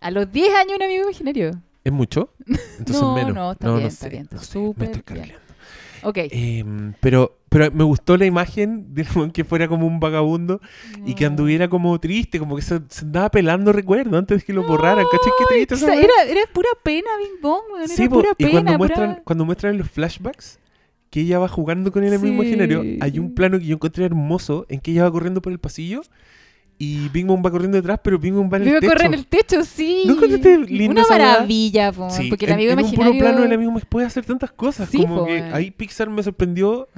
A 0.00 0.10
los 0.10 0.32
10 0.32 0.52
años 0.54 0.72
un 0.76 0.82
amigo 0.82 1.04
imaginario. 1.04 1.52
¿Es 1.84 1.92
mucho? 1.92 2.34
Entonces 2.78 3.00
No, 3.02 3.14
menos. 3.14 3.34
no, 3.34 3.52
está 3.52 3.72
bien, 3.76 3.90
sé, 3.92 4.08
bien, 4.08 4.22
está 4.24 4.34
no 4.36 4.42
sé, 4.42 4.58
me 4.76 4.84
estoy 4.86 5.14
bien. 5.14 5.32
Ok. 6.02 6.18
Em, 6.30 6.94
pero, 7.00 7.38
pero 7.48 7.70
me 7.72 7.84
gustó 7.84 8.16
la 8.16 8.26
imagen 8.26 8.94
de 8.94 9.04
que 9.32 9.44
fuera 9.44 9.68
como 9.68 9.86
un 9.86 10.00
vagabundo 10.00 10.60
y 11.06 11.14
que 11.14 11.26
anduviera 11.26 11.68
como 11.68 11.98
triste, 12.00 12.38
como 12.38 12.56
que 12.56 12.62
se, 12.62 12.80
se 12.88 13.04
andaba 13.04 13.30
pelando 13.30 13.72
recuerdos 13.72 14.14
antes 14.18 14.38
de 14.40 14.44
que 14.44 14.52
lo 14.52 14.62
borraran. 14.66 15.04
¿Cachai? 15.10 15.32
Qué 15.38 15.44
triste 15.54 15.74
esa 15.74 15.94
era, 15.94 16.12
era 16.28 16.40
pura 16.52 16.68
pena, 16.82 17.08
Bing 17.18 17.40
Bong, 17.42 17.62
Sí, 17.86 18.02
era 18.02 18.10
po, 18.10 18.16
pura 18.16 18.28
y 18.38 18.44
pena. 18.44 18.50
cuando 18.52 18.70
pura- 18.72 18.78
muestran, 18.78 19.22
cuando 19.24 19.44
muestran 19.44 19.78
los 19.78 19.90
flashbacks 19.90 20.58
que 21.10 21.20
ella 21.22 21.38
va 21.40 21.48
jugando 21.48 21.90
con 21.90 22.04
el 22.04 22.14
amigo 22.14 22.28
Sí. 22.28 22.34
imaginario, 22.34 22.84
hay 23.00 23.18
un 23.18 23.34
plano 23.34 23.58
que 23.58 23.64
yo 23.66 23.74
encontré 23.74 24.04
hermoso 24.04 24.64
en 24.68 24.78
que 24.80 24.92
ella 24.92 25.02
va 25.04 25.10
corriendo 25.10 25.42
por 25.42 25.52
el 25.52 25.58
pasillo 25.58 26.02
y 26.82 27.08
Bong 27.24 27.44
va 27.44 27.50
corriendo 27.50 27.76
detrás, 27.76 28.00
pero 28.02 28.18
Bong 28.18 28.50
va 28.52 28.56
en 28.56 28.62
el 28.62 28.68
Vive 28.68 28.80
techo. 28.80 28.92
correr 28.92 29.06
en 29.06 29.14
el 29.14 29.26
techo, 29.26 29.62
sí. 29.64 30.02
¿No 30.06 30.14
encontraste 30.14 30.58
linda 30.60 30.90
Una 30.92 31.02
esa 31.02 31.10
maravilla, 31.18 31.92
po, 31.92 32.08
Sí, 32.10 32.28
porque 32.30 32.46
el 32.46 32.52
en- 32.52 32.54
amigo 32.54 32.72
en, 32.72 32.78
un 32.78 32.84
imaginario... 32.86 33.12
puro 33.12 33.24
plano 33.24 33.44
el 33.44 33.52
amigo 33.52 33.70
me 33.70 33.80
puede 33.82 34.06
hacer 34.06 34.24
tantas 34.24 34.50
cosas. 34.50 34.88
Sí, 34.88 34.98
como 35.02 35.18
po, 35.18 35.26
que 35.26 35.34
weón. 35.42 35.54
ahí 35.54 35.70
Pixar 35.70 36.08
me 36.08 36.22
sorprendió. 36.22 36.88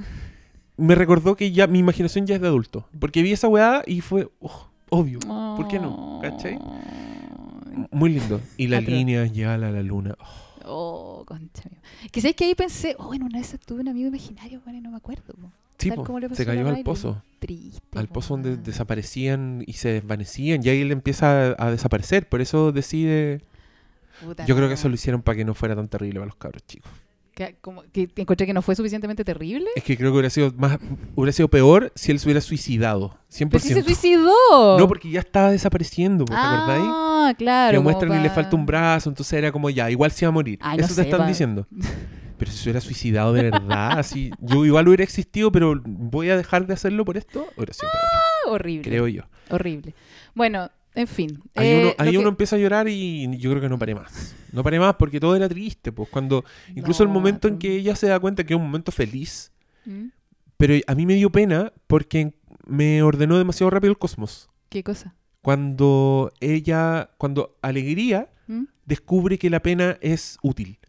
Me 0.77 0.95
recordó 0.95 1.35
que 1.35 1.51
ya 1.51 1.67
mi 1.67 1.79
imaginación 1.79 2.25
ya 2.25 2.35
es 2.35 2.41
de 2.41 2.47
adulto. 2.47 2.87
Porque 2.99 3.21
vi 3.21 3.33
esa 3.33 3.47
weá 3.49 3.83
y 3.85 3.99
fue 4.01 4.29
oh, 4.39 4.69
obvio. 4.89 5.19
¿Por 5.19 5.67
qué 5.67 5.77
no? 5.79 6.19
¿Cachai? 6.21 6.57
Muy 7.91 8.11
lindo. 8.13 8.39
Y 8.57 8.65
Ah, 8.73 8.79
pero- 8.79 8.91
líneas 8.91 9.31
ya 9.33 9.53
a 9.53 9.57
la, 9.57 9.69
la 9.71 9.83
luna. 9.83 10.15
Oh, 10.19 10.43
Oh, 10.65 11.25
concha 11.25 11.63
mía. 11.69 11.81
Que 12.11 12.21
sabes 12.21 12.35
que 12.37 12.45
ahí 12.45 12.55
pensé, 12.55 12.95
oh, 12.97 13.13
en 13.13 13.23
una 13.23 13.37
vez 13.39 13.53
tuve 13.65 13.81
un 13.81 13.89
amigo 13.89 14.07
imaginario, 14.07 14.61
bueno, 14.63 14.79
y 14.79 14.81
no 14.81 14.91
me 14.91 14.97
acuerdo. 14.97 15.33
po. 15.33 15.51
Sí, 15.83 15.89
Tal 15.89 15.97
po, 15.97 16.03
como 16.05 16.19
le 16.19 16.29
pasó 16.29 16.37
se 16.37 16.45
cayó 16.45 16.67
al 16.67 16.83
pozo. 16.83 17.21
Triste. 17.39 17.81
Al 17.99 18.07
po, 18.07 18.15
pozo 18.15 18.33
donde 18.35 18.57
desaparecían 18.57 19.63
y 19.67 19.73
se 19.73 19.89
desvanecían. 19.89 20.61
Y 20.65 20.69
ahí 20.69 20.81
él 20.81 20.91
empieza 20.91 21.51
a, 21.51 21.67
a 21.67 21.71
desaparecer. 21.71 22.27
Por 22.27 22.41
eso 22.41 22.71
decide. 22.71 23.41
Puta, 24.23 24.45
Yo 24.45 24.55
creo 24.55 24.67
no. 24.67 24.69
que 24.69 24.75
eso 24.75 24.89
lo 24.89 24.95
hicieron 24.95 25.21
para 25.21 25.35
que 25.37 25.45
no 25.45 25.53
fuera 25.53 25.75
tan 25.75 25.87
terrible 25.87 26.19
para 26.19 26.27
los 26.27 26.35
cabros 26.35 26.63
chicos. 26.65 26.91
Que, 27.33 27.55
como, 27.61 27.81
que 27.91 28.07
encontré 28.17 28.45
que 28.45 28.53
no 28.53 28.61
fue 28.61 28.75
suficientemente 28.75 29.23
terrible. 29.25 29.65
Es 29.75 29.83
que 29.83 29.97
creo 29.97 30.11
que 30.11 30.13
hubiera 30.13 30.29
sido 30.29 30.53
más 30.55 30.77
hubiera 31.15 31.31
sido 31.33 31.47
peor 31.47 31.91
si 31.95 32.11
él 32.11 32.19
se 32.19 32.27
hubiera 32.27 32.41
suicidado. 32.41 33.17
100%. 33.31 33.47
Pero 33.49 33.59
si 33.59 33.73
se 33.73 33.81
suicidó. 33.81 34.77
No, 34.77 34.87
porque 34.87 35.09
ya 35.09 35.21
estaba 35.21 35.49
desapareciendo, 35.49 36.25
¿te 36.25 36.33
acordáis? 36.35 36.85
Ah, 36.87 37.33
claro. 37.35 37.79
que 37.79 37.83
muestran 37.83 38.11
que 38.11 38.19
le 38.19 38.29
falta 38.29 38.55
un 38.55 38.67
brazo, 38.67 39.09
entonces 39.09 39.33
era 39.33 39.51
como 39.51 39.71
ya, 39.71 39.89
igual 39.89 40.11
se 40.11 40.25
iba 40.25 40.29
a 40.29 40.31
morir. 40.31 40.59
Ay, 40.61 40.77
no 40.77 40.85
Eso 40.85 40.93
sé, 40.93 41.03
te 41.05 41.09
están 41.09 41.27
diciendo. 41.27 41.65
Pero 42.37 42.51
si 42.51 42.57
se 42.57 42.63
hubiera 42.65 42.81
suicidado 42.81 43.33
de 43.33 43.43
verdad, 43.43 43.99
así, 43.99 44.31
yo 44.39 44.65
igual 44.65 44.87
hubiera 44.87 45.03
existido, 45.03 45.51
pero 45.51 45.81
voy 45.85 46.29
a 46.29 46.37
dejar 46.37 46.65
de 46.67 46.73
hacerlo 46.73 47.05
por 47.05 47.17
esto, 47.17 47.45
Ah, 47.57 48.49
horrible. 48.49 48.81
creo 48.83 49.07
yo. 49.07 49.23
Horrible. 49.49 49.93
Bueno, 50.33 50.69
en 50.95 51.07
fin. 51.07 51.39
Ahí, 51.55 51.67
eh, 51.69 51.79
uno, 51.81 51.93
ahí 51.97 52.11
que- 52.11 52.17
uno 52.17 52.29
empieza 52.29 52.55
a 52.55 52.59
llorar 52.59 52.87
y 52.89 53.37
yo 53.37 53.49
creo 53.51 53.61
que 53.61 53.69
no 53.69 53.77
paré 53.79 53.95
más. 53.95 54.35
No 54.51 54.63
paré 54.63 54.79
más 54.79 54.95
porque 54.95 55.19
todo 55.19 55.35
era 55.35 55.47
triste, 55.49 55.91
pues 55.91 56.09
cuando 56.09 56.43
incluso 56.75 57.03
el 57.03 57.09
No, 57.09 57.13
momento 57.13 57.47
en 57.47 57.57
que 57.59 57.75
ella 57.75 57.95
se 57.95 58.07
da 58.07 58.19
cuenta 58.19 58.43
que 58.43 58.53
es 58.53 58.57
un 58.59 58.65
momento 58.65 58.91
feliz, 58.91 59.51
¿Mm? 59.85 60.07
pero 60.57 60.73
a 60.87 60.95
mí 60.95 61.05
me 61.05 61.15
dio 61.15 61.31
pena 61.31 61.71
porque 61.87 62.33
me 62.65 63.01
ordenó 63.03 63.37
demasiado 63.37 63.69
rápido 63.69 63.91
el 63.91 63.97
cosmos. 63.97 64.49
¿Qué 64.69 64.83
cosa? 64.83 65.15
Cuando 65.41 66.31
ella, 66.39 67.09
cuando 67.17 67.57
Alegría 67.61 68.29
¿Mm? 68.47 68.63
descubre 68.85 69.37
que 69.37 69.49
la 69.49 69.61
pena 69.61 69.97
es 70.01 70.37
útil 70.41 70.79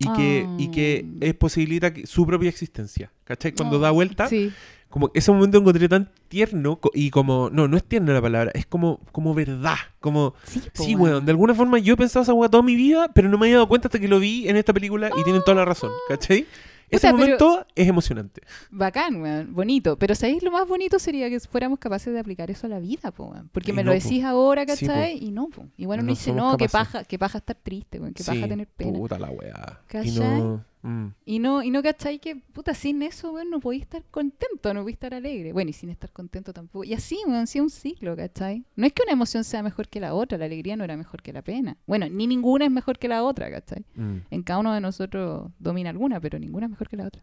y 0.00 0.12
que, 0.14 0.48
y 0.58 0.68
que 0.72 1.04
Ah. 1.06 1.26
es 1.26 1.34
posibilita 1.34 1.92
que- 1.94 2.06
su 2.06 2.26
propia 2.26 2.48
existencia. 2.48 3.12
¿Cachai? 3.24 3.52
Cuando 3.52 3.78
da 3.78 3.92
Oh, 3.92 3.94
vuelta, 3.94 4.26
Sí. 4.28 4.50
como 4.88 5.12
ese 5.14 5.30
momento 5.30 5.58
encontré 5.58 5.88
tan 5.88 6.10
tierno 6.26 6.80
y 6.94 7.10
como, 7.10 7.48
no, 7.52 7.68
no 7.68 7.76
es 7.76 7.84
tierna 7.84 8.12
la 8.12 8.20
palabra, 8.20 8.50
es 8.54 8.66
como, 8.66 8.98
como 9.12 9.34
verdad, 9.34 9.76
como, 10.00 10.34
Sí, 10.44 10.60
sí, 10.74 10.94
weón, 10.96 11.24
de 11.24 11.30
alguna 11.30 11.54
forma 11.54 11.78
yo 11.78 11.94
he 11.94 11.96
pensado 11.96 12.24
esa 12.24 12.32
weá 12.34 12.48
toda 12.48 12.64
mi 12.64 12.74
vida, 12.74 13.08
pero 13.14 13.28
no 13.28 13.38
me 13.38 13.46
había 13.46 13.56
dado 13.58 13.68
cuenta 13.68 13.86
hasta 13.86 14.00
que 14.00 14.08
lo 14.08 14.18
vi 14.18 14.48
en 14.48 14.56
esta 14.56 14.72
película 14.72 15.10
y 15.16 15.22
tienen 15.22 15.42
toda 15.44 15.54
la 15.58 15.64
razón, 15.64 15.92
¿cachai? 16.08 16.44
Ese 16.90 17.08
Puta, 17.08 17.12
momento 17.12 17.66
es 17.74 17.86
emocionante. 17.88 18.42
Bacán, 18.70 19.22
weón. 19.22 19.54
Bonito. 19.54 19.96
Pero 19.98 20.14
¿sabéis 20.14 20.42
lo 20.42 20.50
más 20.50 20.66
bonito 20.66 20.98
sería 20.98 21.28
que 21.30 21.38
fuéramos 21.40 21.78
capaces 21.78 22.12
de 22.12 22.18
aplicar 22.18 22.50
eso 22.50 22.66
a 22.66 22.70
la 22.70 22.78
vida, 22.80 23.10
po, 23.12 23.26
weón? 23.26 23.48
Porque 23.52 23.70
Y 23.70 23.74
me 23.74 23.84
no, 23.84 23.92
lo 23.92 23.98
po. 23.98 24.02
decís 24.02 24.24
ahora, 24.24 24.64
Sí. 24.74 24.86
¿cachai? 24.86 25.18
y 25.24 25.30
no, 25.30 25.48
po. 25.48 25.66
Igual 25.76 26.00
uno 26.00 26.06
No 26.06 26.12
dice, 26.12 26.30
somos 26.30 26.52
no, 26.52 26.56
que 26.56 26.66
capaces. 26.66 26.92
paja, 26.92 27.04
que 27.04 27.18
paja 27.18 27.38
estar 27.38 27.56
triste, 27.62 28.00
weón. 28.00 28.12
Que 28.12 28.22
Sí, 28.24 28.30
paja 28.32 28.48
tener 28.48 28.66
pena. 28.66 28.92
Puta 28.98 29.18
la 29.18 29.30
weá. 29.30 29.80
Y 29.84 29.86
¿Cachai? 29.92 30.10
no, 30.40 30.64
mm. 30.82 31.06
Y 31.24 31.38
no, 31.38 31.62
y 31.62 31.70
no, 31.70 31.82
¿cachai? 31.82 32.18
Que, 32.18 32.36
puta, 32.36 32.74
sin 32.74 33.02
eso, 33.02 33.32
weón, 33.32 33.50
no 33.50 33.60
podéis 33.60 33.82
estar 33.82 34.02
contento, 34.10 34.74
no 34.74 34.80
podéis 34.80 34.96
estar 34.96 35.14
alegre. 35.14 35.52
Bueno, 35.52 35.70
y 35.70 35.72
sin 35.72 35.90
estar 35.90 36.10
contento 36.12 36.52
tampoco. 36.52 36.84
Y 36.84 36.94
así, 36.94 37.18
weón, 37.26 37.46
sí 37.46 37.60
un 37.60 37.70
ciclo, 37.70 38.16
¿cachai? 38.16 38.64
No 38.76 38.86
es 38.86 38.92
que 38.92 39.02
una 39.02 39.12
emoción 39.12 39.44
sea 39.44 39.62
mejor 39.62 39.88
que 39.88 40.00
la 40.00 40.14
otra, 40.14 40.38
la 40.38 40.46
alegría 40.46 40.76
no 40.76 40.84
era 40.84 40.96
mejor 40.96 41.22
que 41.22 41.32
la 41.32 41.42
pena. 41.42 41.76
Bueno, 41.86 42.08
ni 42.08 42.26
ninguna 42.26 42.64
es 42.64 42.70
mejor 42.70 42.98
que 42.98 43.08
la 43.08 43.22
otra, 43.22 43.50
¿cachai? 43.50 43.84
Mm. 43.94 44.16
En 44.30 44.42
cada 44.42 44.60
uno 44.60 44.72
de 44.74 44.80
nosotros 44.80 45.50
domina 45.58 45.90
alguna, 45.90 46.20
pero 46.20 46.38
ninguna 46.38 46.66
es 46.66 46.70
mejor 46.70 46.88
que 46.88 46.96
la 46.96 47.06
otra. 47.06 47.22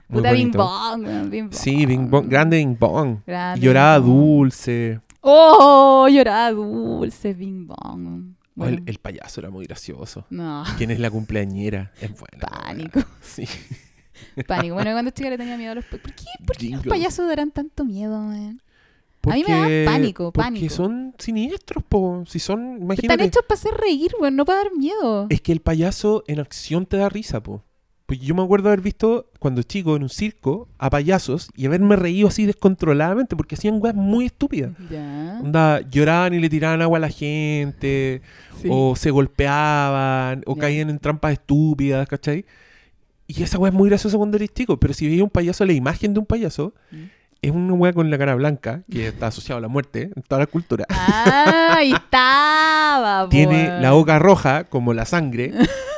Puta 0.08 0.32
Bing. 0.32 0.52
Bong, 0.52 1.06
weón, 1.06 1.30
Bing 1.30 1.50
Bong. 1.50 1.54
Sí, 1.54 1.86
Bing 1.86 2.10
Bong, 2.10 2.28
grande 2.30 2.58
Bing 2.58 2.78
Bong. 2.78 3.20
Grande 3.26 3.66
lloraba 3.66 4.00
Bing 4.00 4.08
Bong. 4.08 4.39
dulce. 4.39 5.02
Oh, 5.22 6.08
lloraba 6.08 6.52
dulce, 6.52 7.34
Bing 7.34 7.66
Bong. 7.66 8.35
Bueno. 8.56 8.78
el, 8.78 8.84
el 8.89 8.97
payaso 8.99 9.41
era 9.41 9.49
muy 9.49 9.66
gracioso. 9.66 10.26
No, 10.30 10.64
¿Quién 10.78 10.89
es 10.91 10.99
la 10.99 11.12
cumpleañera? 11.12 11.91
Es 12.01 12.12
buena. 12.12 12.39
Pánico. 12.49 13.01
Sí. 13.22 13.45
pánico. 14.47 14.76
Bueno, 14.76 14.91
cuando 14.93 15.12
chica 15.12 15.30
le 15.30 15.38
tenía 15.38 15.58
miedo 15.58 15.74
a 15.74 15.76
los... 15.76 15.86
¿Por 15.86 15.99
qué, 16.01 16.12
por 16.45 16.56
qué 16.58 16.70
los 16.70 16.86
payasos 16.86 17.28
darán 17.28 17.51
tanto 17.51 17.84
miedo, 17.86 18.18
man? 18.20 18.62
A 19.24 19.34
mí 19.34 19.43
me 19.47 19.84
da 19.84 19.91
pánico, 19.91 20.32
Porque 20.32 20.45
pánico. 20.45 20.70
son 20.74 21.16
siniestros, 21.18 21.84
po. 21.84 22.24
Si 22.28 22.38
son, 22.39 22.60
Están 22.74 22.82
imagínate. 22.84 23.24
hechos 23.24 23.43
para 23.47 23.58
hacer 23.60 23.74
reír, 23.74 24.12
weón, 24.22 24.36
no 24.36 24.45
para 24.45 24.60
dar 24.60 24.72
miedo. 24.76 25.26
Es 25.32 25.41
que 25.41 25.51
el 25.51 25.62
payaso 25.62 26.24
en 26.28 26.39
acción 26.39 26.86
te 26.86 26.97
da 26.97 27.10
risa, 27.10 27.41
po. 27.41 27.64
Pues 28.08 28.20
yo 28.20 28.36
me 28.36 28.43
acuerdo 28.43 28.68
haber 28.70 28.82
visto 28.82 29.32
cuando 29.39 29.64
chico 29.64 29.95
en 29.95 30.03
un 30.03 30.10
circo 30.10 30.68
a 30.78 30.91
payasos 30.91 31.49
y 31.56 31.66
haberme 31.66 31.95
reído 31.95 32.28
así 32.28 32.45
descontroladamente 32.45 33.36
porque 33.36 33.56
hacían 33.56 33.80
weas 33.82 33.95
muy 33.95 34.26
estúpidas. 34.28 34.74
Ya. 34.91 35.39
Onda, 35.43 35.82
lloraban 35.89 36.36
y 36.36 36.39
le 36.39 36.47
tiraban 36.49 36.84
agua 36.84 36.97
a 36.99 37.01
la 37.01 37.10
gente, 37.10 38.22
Sí. 38.62 38.68
o 38.72 38.95
se 38.95 39.10
golpeaban, 39.10 40.43
o 40.45 40.53
Ya. 40.56 40.62
caían 40.62 40.89
en 40.91 40.99
trampas 40.99 41.34
estúpidas, 41.34 42.08
¿cachai? 42.08 42.45
Y 43.28 43.41
esa 43.41 43.58
wea 43.58 43.70
es 43.72 43.76
muy 43.76 43.89
graciosa 43.89 44.18
cuando 44.18 44.38
eres 44.38 44.53
chico, 44.53 44.80
pero 44.80 44.93
si 44.93 45.08
veis 45.08 45.22
un 45.24 45.32
payaso, 45.32 45.66
la 45.66 45.74
imagen 45.74 46.14
de 46.14 46.20
un 46.20 46.28
payaso 46.28 46.76
Mm. 46.91 47.03
es 47.41 47.51
una 47.51 47.74
wea 47.74 47.91
con 47.91 48.12
la 48.12 48.20
cara 48.20 48.36
blanca, 48.36 48.84
que 48.91 49.08
está 49.08 49.28
asociada 49.28 49.58
a 49.58 49.62
la 49.64 49.68
muerte 49.68 50.12
en 50.16 50.22
toda 50.22 50.39
la 50.41 50.45
cultura. 50.45 50.86
Ah, 50.89 51.80
estaba, 51.84 53.30
tiene 53.30 53.80
la 53.82 53.93
boca 53.93 54.20
roja 54.20 54.66
como 54.66 54.93
la 54.93 55.06
sangre 55.06 55.53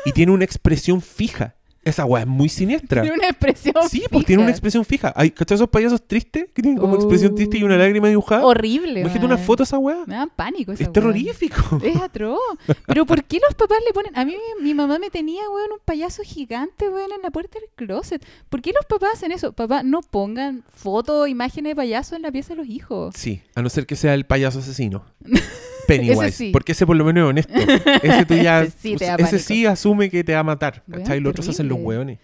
y 0.05 0.13
tiene 0.13 0.31
una 0.31 0.45
expresión 0.45 1.01
fija. 1.01 1.55
Esa 1.87 2.05
weá 2.05 2.21
es 2.23 2.27
muy 2.27 2.49
siniestra. 2.49 3.01
Tiene 3.01 3.17
una 3.17 3.27
expresión 3.29 3.73
Sí, 3.89 4.03
pues 4.11 4.25
tiene 4.25 4.41
una 4.43 4.51
expresión 4.51 4.83
fija. 4.85 5.13
Hay, 5.15 5.31
¿Cachai 5.31 5.55
esos 5.55 5.69
payasos 5.69 6.01
tristes 6.05 6.45
que 6.53 6.61
tienen 6.61 6.77
como 6.79 6.95
expresión 6.95 7.33
triste 7.35 7.57
y 7.57 7.63
una 7.63 7.77
lágrima 7.77 8.07
dibujada? 8.09 8.45
Horrible, 8.45 8.99
Imagínate 9.01 9.25
una 9.25 9.37
foto 9.37 9.63
de 9.63 9.65
esa 9.65 9.77
weá. 9.77 10.03
Me 10.05 10.15
dan 10.15 10.29
pánico 10.35 10.71
esa 10.71 10.83
Es 10.83 10.87
weá. 10.89 10.93
terrorífico. 10.93 11.79
Es 11.83 11.95
atroz. 11.97 12.39
Pero 12.85 13.05
¿por 13.05 13.23
qué 13.23 13.39
los 13.45 13.55
papás 13.55 13.77
le 13.85 13.93
ponen... 13.93 14.15
A 14.17 14.25
mí 14.25 14.35
mi, 14.57 14.63
mi 14.63 14.73
mamá 14.73 14.99
me 14.99 15.09
tenía, 15.09 15.41
weón, 15.49 15.71
un 15.73 15.79
payaso 15.85 16.23
gigante, 16.23 16.89
weón, 16.89 17.11
en 17.15 17.21
la 17.21 17.31
puerta 17.31 17.59
del 17.59 17.69
closet. 17.75 18.25
¿Por 18.49 18.61
qué 18.61 18.71
los 18.73 18.85
papás 18.85 19.11
hacen 19.15 19.31
eso? 19.31 19.53
Papá, 19.53 19.83
no 19.83 20.01
pongan 20.01 20.63
fotos, 20.75 21.27
imágenes 21.29 21.71
de 21.71 21.75
payaso 21.75 22.15
en 22.15 22.21
la 22.23 22.31
pieza 22.31 22.49
de 22.49 22.57
los 22.57 22.67
hijos. 22.67 23.15
Sí, 23.17 23.41
a 23.55 23.61
no 23.61 23.69
ser 23.69 23.85
que 23.85 23.95
sea 23.95 24.13
el 24.13 24.25
payaso 24.25 24.59
asesino. 24.59 25.05
Pennywise. 25.87 26.31
Sí. 26.31 26.49
Porque 26.51 26.73
ese 26.73 26.85
por 26.85 26.95
lo 26.95 27.03
menos 27.05 27.23
es 27.23 27.29
honesto. 27.29 27.53
Ese 28.03 28.25
tú 28.25 28.33
ya. 28.43 28.63
Ese 28.63 29.39
sí 29.39 29.61
ese 29.61 29.67
asume 29.67 30.09
que 30.09 30.23
te 30.23 30.33
va 30.33 30.39
a 30.39 30.43
matar. 30.43 30.83
¿Cachai? 30.91 31.19
Los 31.19 31.31
otros 31.31 31.49
hacen 31.49 31.67
los 31.67 31.79
hueones. 31.79 32.19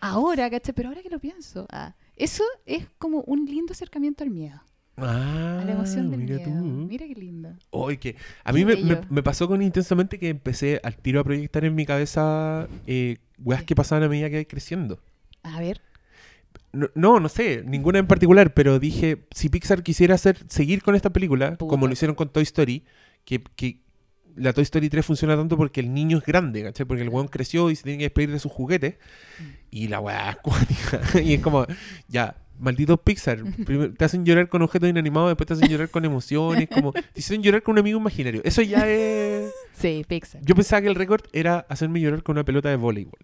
Ahora, 0.00 0.48
¿cachai? 0.50 0.74
Pero 0.74 0.88
ahora 0.88 1.02
que 1.02 1.10
lo 1.10 1.18
pienso, 1.18 1.66
ah, 1.70 1.94
eso 2.16 2.42
es 2.64 2.86
como 2.98 3.20
un 3.22 3.44
lindo 3.44 3.72
acercamiento 3.72 4.24
al 4.24 4.30
miedo. 4.30 4.60
Ah, 4.96 5.60
A 5.62 5.64
la 5.64 5.72
emoción 5.72 6.10
del 6.10 6.20
mira 6.20 6.36
miedo. 6.36 6.50
tú. 6.50 6.64
Mira 6.64 7.06
qué 7.06 7.14
lindo. 7.14 7.50
Oye, 7.70 7.98
que 7.98 8.16
a 8.44 8.52
mí 8.52 8.64
me, 8.64 8.76
me- 9.08 9.22
pasó 9.22 9.46
con 9.48 9.62
intensamente 9.62 10.18
que 10.18 10.28
empecé 10.28 10.80
al 10.82 10.96
tiro 10.96 11.20
a 11.20 11.24
proyectar 11.24 11.64
en 11.64 11.74
mi 11.74 11.86
cabeza 11.86 12.66
eh, 12.86 13.16
weas 13.38 13.62
que 13.64 13.74
pasaban 13.74 14.02
a 14.04 14.08
medida 14.08 14.28
que 14.30 14.40
iba 14.40 14.44
creciendo. 14.48 15.00
A 15.42 15.58
ver. 15.60 15.80
No, 16.72 16.88
no, 16.94 17.18
no 17.20 17.28
sé, 17.28 17.62
ninguna 17.66 17.98
en 17.98 18.06
particular, 18.06 18.54
pero 18.54 18.78
dije, 18.78 19.26
si 19.32 19.48
Pixar 19.48 19.82
quisiera 19.82 20.14
hacer, 20.14 20.38
seguir 20.48 20.82
con 20.82 20.94
esta 20.94 21.10
película, 21.10 21.56
Puta. 21.56 21.68
como 21.68 21.86
lo 21.86 21.92
hicieron 21.92 22.14
con 22.14 22.28
Toy 22.28 22.44
Story, 22.44 22.84
que, 23.24 23.42
que 23.56 23.80
la 24.36 24.52
Toy 24.52 24.62
Story 24.62 24.88
3 24.88 25.04
funciona 25.04 25.36
tanto 25.36 25.56
porque 25.56 25.80
el 25.80 25.92
niño 25.92 26.18
es 26.18 26.24
grande, 26.24 26.62
¿cachai? 26.62 26.86
Porque 26.86 27.02
el 27.02 27.08
weón 27.08 27.26
creció 27.28 27.70
y 27.70 27.76
se 27.76 27.82
tiene 27.82 27.98
que 27.98 28.04
despedir 28.04 28.30
de 28.30 28.38
sus 28.38 28.52
juguetes, 28.52 28.94
Mm. 29.40 29.42
y 29.72 29.88
la 29.88 30.00
weá 30.00 30.30
es 30.30 31.22
y 31.26 31.34
es 31.34 31.40
como, 31.40 31.66
ya, 32.08 32.36
malditos 32.60 33.00
Pixar, 33.00 33.42
primero 33.66 33.92
te 33.92 34.04
hacen 34.04 34.24
llorar 34.24 34.48
con 34.48 34.62
objetos 34.62 34.88
inanimados, 34.88 35.30
después 35.30 35.48
te 35.48 35.54
hacen 35.54 35.68
llorar 35.68 35.88
con 35.90 36.04
emociones, 36.04 36.68
como, 36.68 36.92
te 36.92 37.02
hicieron 37.16 37.42
llorar 37.42 37.62
con 37.64 37.72
un 37.72 37.78
amigo 37.80 37.98
imaginario. 37.98 38.42
Eso 38.44 38.62
ya 38.62 38.88
es... 38.88 39.50
Sí, 39.72 40.04
Pixar. 40.06 40.40
Yo 40.44 40.54
pensaba 40.54 40.82
que 40.82 40.88
el 40.88 40.94
récord 40.94 41.22
era 41.32 41.66
hacerme 41.68 42.00
llorar 42.00 42.22
con 42.22 42.36
una 42.36 42.44
pelota 42.44 42.68
de 42.68 42.76
voleibol. 42.76 43.18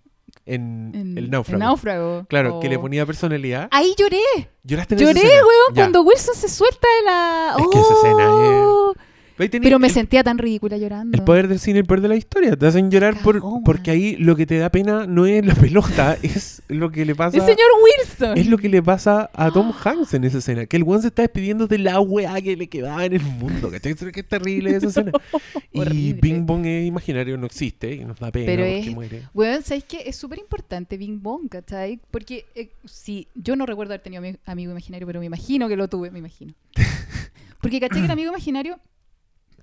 En, 0.45 0.93
En- 0.95 1.19
el 1.19 1.31
náufrago. 1.31 1.57
El 1.57 1.61
náufrago. 1.69 2.27
Claro, 2.29 2.61
que 2.61 2.69
le 2.69 2.77
Oh. 2.77 2.81
ponía 2.83 3.05
personalidad. 3.07 3.69
Ahí 3.73 3.95
lloré. 3.99 4.21
¿Lloraste 4.63 4.95
en 4.95 5.01
esa 5.01 5.09
Lloré, 5.13 5.21
escena? 5.27 5.43
weón, 5.43 5.75
Ya. 5.75 5.83
cuando 5.83 6.03
Wilson 6.03 6.35
se 6.35 6.49
suelta 6.49 6.87
de 7.01 7.05
la. 7.05 7.57
Es 7.59 7.67
que 7.69 7.79
esa 7.81 7.95
escena 7.95 8.27
¡Oh! 8.31 8.93
Tenés 8.95 9.06
Pero 9.37 9.79
me 9.79 9.89
el, 9.89 9.93
sentía 9.93 10.25
tan 10.25 10.39
ridícula 10.39 10.79
llorando. 10.79 11.17
el 11.17 11.23
poder 11.25 11.47
del 11.49 11.59
cine, 11.59 11.81
el 11.81 11.85
poder 11.85 12.01
de 12.01 12.09
la 12.09 12.17
historia. 12.17 12.57
Te 12.57 12.67
hacen 12.67 12.91
llorar 12.91 13.21
por, 13.23 13.43
porque 13.65 13.91
ahí 13.91 14.17
lo 14.17 14.35
que 14.35 14.47
te 14.47 14.57
da 14.59 14.71
pena 14.71 15.07
no 15.07 15.27
es 15.27 15.45
la 15.45 15.55
pelota, 15.55 16.17
es 16.23 16.63
lo 16.69 16.91
que 16.91 17.05
le 17.05 17.15
pasa. 17.15 17.37
El 17.37 17.43
señor 17.43 17.69
Wilson. 17.85 18.39
Es 18.39 18.47
lo 18.47 18.57
que 18.57 18.69
le 18.69 18.83
pasa 18.83 19.31
a 19.35 19.51
Tom 19.51 19.73
Hanks 19.73 20.15
en 20.15 20.25
esa 20.25 20.39
escena. 20.39 20.67
Que 20.67 20.77
el 20.79 20.85
weón 20.85 21.03
se 21.03 21.09
está 21.09 21.23
despidiendo 21.23 21.67
de 21.67 21.79
la 21.79 22.01
weá 22.01 22.41
que 22.41 22.57
le 22.57 22.69
quedaba 22.69 23.05
en 23.05 23.13
el 23.15 23.23
mundo. 23.23 23.71
¿Cachai? 23.71 23.95
Que 23.95 24.21
es 24.21 24.29
terrible 24.29 24.75
esa 24.75 24.87
escena. 24.87 25.13
y. 25.73 26.15
Bing 26.15 26.47
Bong 26.47 26.65
es 26.65 26.87
imaginario, 26.87 27.37
no 27.37 27.47
existe. 27.47 27.95
Y 27.95 28.05
nos 28.05 28.19
da 28.19 28.31
pena 28.33 28.47
Pero 28.47 28.63
porque 28.65 28.79
es- 28.89 28.95
muere. 28.95 29.23
Weón, 29.35 29.63
¿sabes 29.63 29.85
qué? 29.85 30.03
Es 30.07 30.17
súper 30.17 30.39
importante 30.39 30.97
Bing 30.97 31.23
Bong, 31.23 31.49
¿cachai? 31.51 32.01
Porque 32.11 32.47
eh, 32.55 32.71
si 32.85 33.29
yo 33.35 33.55
no 33.55 33.67
recuerdo 33.67 33.93
haber 33.93 34.03
tenido 34.03 34.23
ami- 34.23 34.39
amigo 34.47 34.73
imaginario, 34.73 35.07
pero 35.07 35.21
me 35.21 35.27
imagino 35.27 35.69
que 35.69 35.77
lo 35.77 35.89
tuve, 35.89 36.11
me 36.11 36.21
imagino. 36.21 36.55
Porque, 37.61 37.81
¿cachai? 37.81 38.01
Que 38.01 38.05
el 38.07 38.11
amigo 38.11 38.31
imaginario 38.31 38.79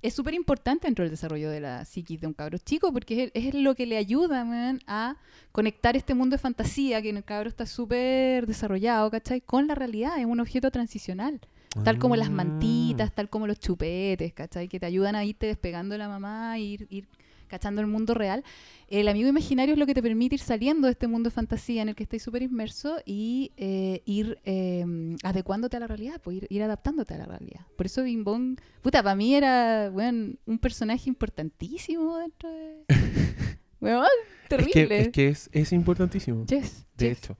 es 0.03 0.13
súper 0.13 0.33
importante 0.35 0.85
dentro 0.87 1.03
del 1.03 1.11
desarrollo 1.11 1.49
de 1.49 1.59
la 1.61 1.85
psiquis 1.85 2.21
de 2.21 2.27
un 2.27 2.33
cabro 2.33 2.57
chico, 2.59 2.93
porque 2.93 3.31
es, 3.33 3.47
es 3.47 3.53
lo 3.55 3.73
que 3.73 3.85
le 3.87 3.97
ayuda, 3.97 4.45
man, 4.45 4.79
a 4.85 5.15
conectar 5.51 5.95
este 5.95 6.13
mundo 6.13 6.35
de 6.35 6.39
fantasía 6.39 7.01
que 7.01 7.09
en 7.09 7.17
el 7.17 7.23
cabro 7.23 7.49
está 7.49 7.65
súper 7.65 8.45
desarrollado, 8.45 9.09
¿cachai? 9.09 9.41
Con 9.41 9.65
la 9.67 9.75
realidad, 9.75 10.19
es 10.19 10.25
un 10.25 10.39
objeto 10.39 10.69
transicional. 10.69 11.39
Tal 11.83 11.97
como 11.97 12.15
las 12.15 12.27
Ah. 12.27 12.31
mantitas, 12.31 13.15
tal 13.15 13.29
como 13.29 13.47
los 13.47 13.59
chupetes, 13.59 14.31
¿cachai? 14.33 14.67
Que 14.67 14.79
te 14.79 14.85
ayudan 14.85 15.15
a 15.15 15.25
irte 15.25 15.47
despegando 15.47 15.93
de 15.93 15.97
la 15.99 16.07
mamá, 16.07 16.59
ir, 16.59 16.85
ir 16.91 17.07
cachando 17.53 17.81
el 17.81 17.87
mundo 17.87 18.13
real. 18.15 18.43
El 18.89 19.07
amigo 19.07 19.29
imaginario 19.29 19.73
es 19.73 19.79
lo 19.79 19.85
que 19.85 19.93
te 19.93 20.01
permite 20.01 20.35
ir 20.35 20.41
saliendo 20.41 20.87
de 20.87 20.91
este 20.93 21.07
mundo 21.07 21.29
de 21.29 21.33
fantasía 21.35 21.81
en 21.83 21.89
el 21.89 21.95
que 21.95 22.03
estás 22.03 22.21
súper 22.23 22.41
inmerso 22.41 22.97
y 23.05 23.51
eh, 23.57 24.01
ir 24.05 24.39
eh, 24.45 24.83
adecuándote 25.23 25.77
a 25.77 25.79
la 25.79 25.87
realidad, 25.87 26.19
pues 26.23 26.37
ir, 26.37 26.47
ir 26.49 26.63
adaptándote 26.63 27.13
a 27.13 27.17
la 27.19 27.25
realidad. 27.25 27.61
Por 27.77 27.85
eso 27.85 28.03
Bing 28.03 28.23
Bong, 28.23 28.59
puta, 28.81 29.03
para 29.03 29.15
mí 29.15 29.35
era, 29.35 29.89
weón, 29.93 30.39
un 30.45 30.57
personaje 30.59 31.09
importantísimo 31.09 32.17
dentro 32.17 32.49
de... 32.49 32.83
Es 33.83 34.49
terrible. 34.49 34.87
que, 34.87 34.99
es, 35.01 35.09
que 35.09 35.27
es, 35.29 35.49
es 35.51 35.73
importantísimo. 35.73 36.45
Yes, 36.45 36.85
De 36.97 37.09
yes. 37.09 37.17
hecho, 37.17 37.37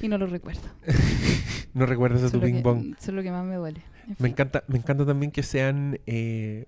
Y 0.00 0.08
no 0.08 0.16
lo 0.18 0.26
recuerdo. 0.26 0.62
no 1.74 1.84
recuerdas 1.86 2.22
a 2.24 2.30
tu 2.30 2.40
Bing 2.40 2.56
que- 2.56 2.62
Bong. 2.62 2.94
Eso 2.98 3.10
es 3.10 3.14
lo 3.16 3.22
que 3.22 3.30
más 3.30 3.44
me 3.44 3.56
duele. 3.56 3.82
En 4.04 4.10
Me 4.10 4.14
fin. 4.16 4.26
encanta, 4.26 4.64
me 4.68 4.78
encanta 4.78 5.04
también 5.04 5.30
que 5.32 5.42
sean 5.42 5.98
eh, 6.06 6.66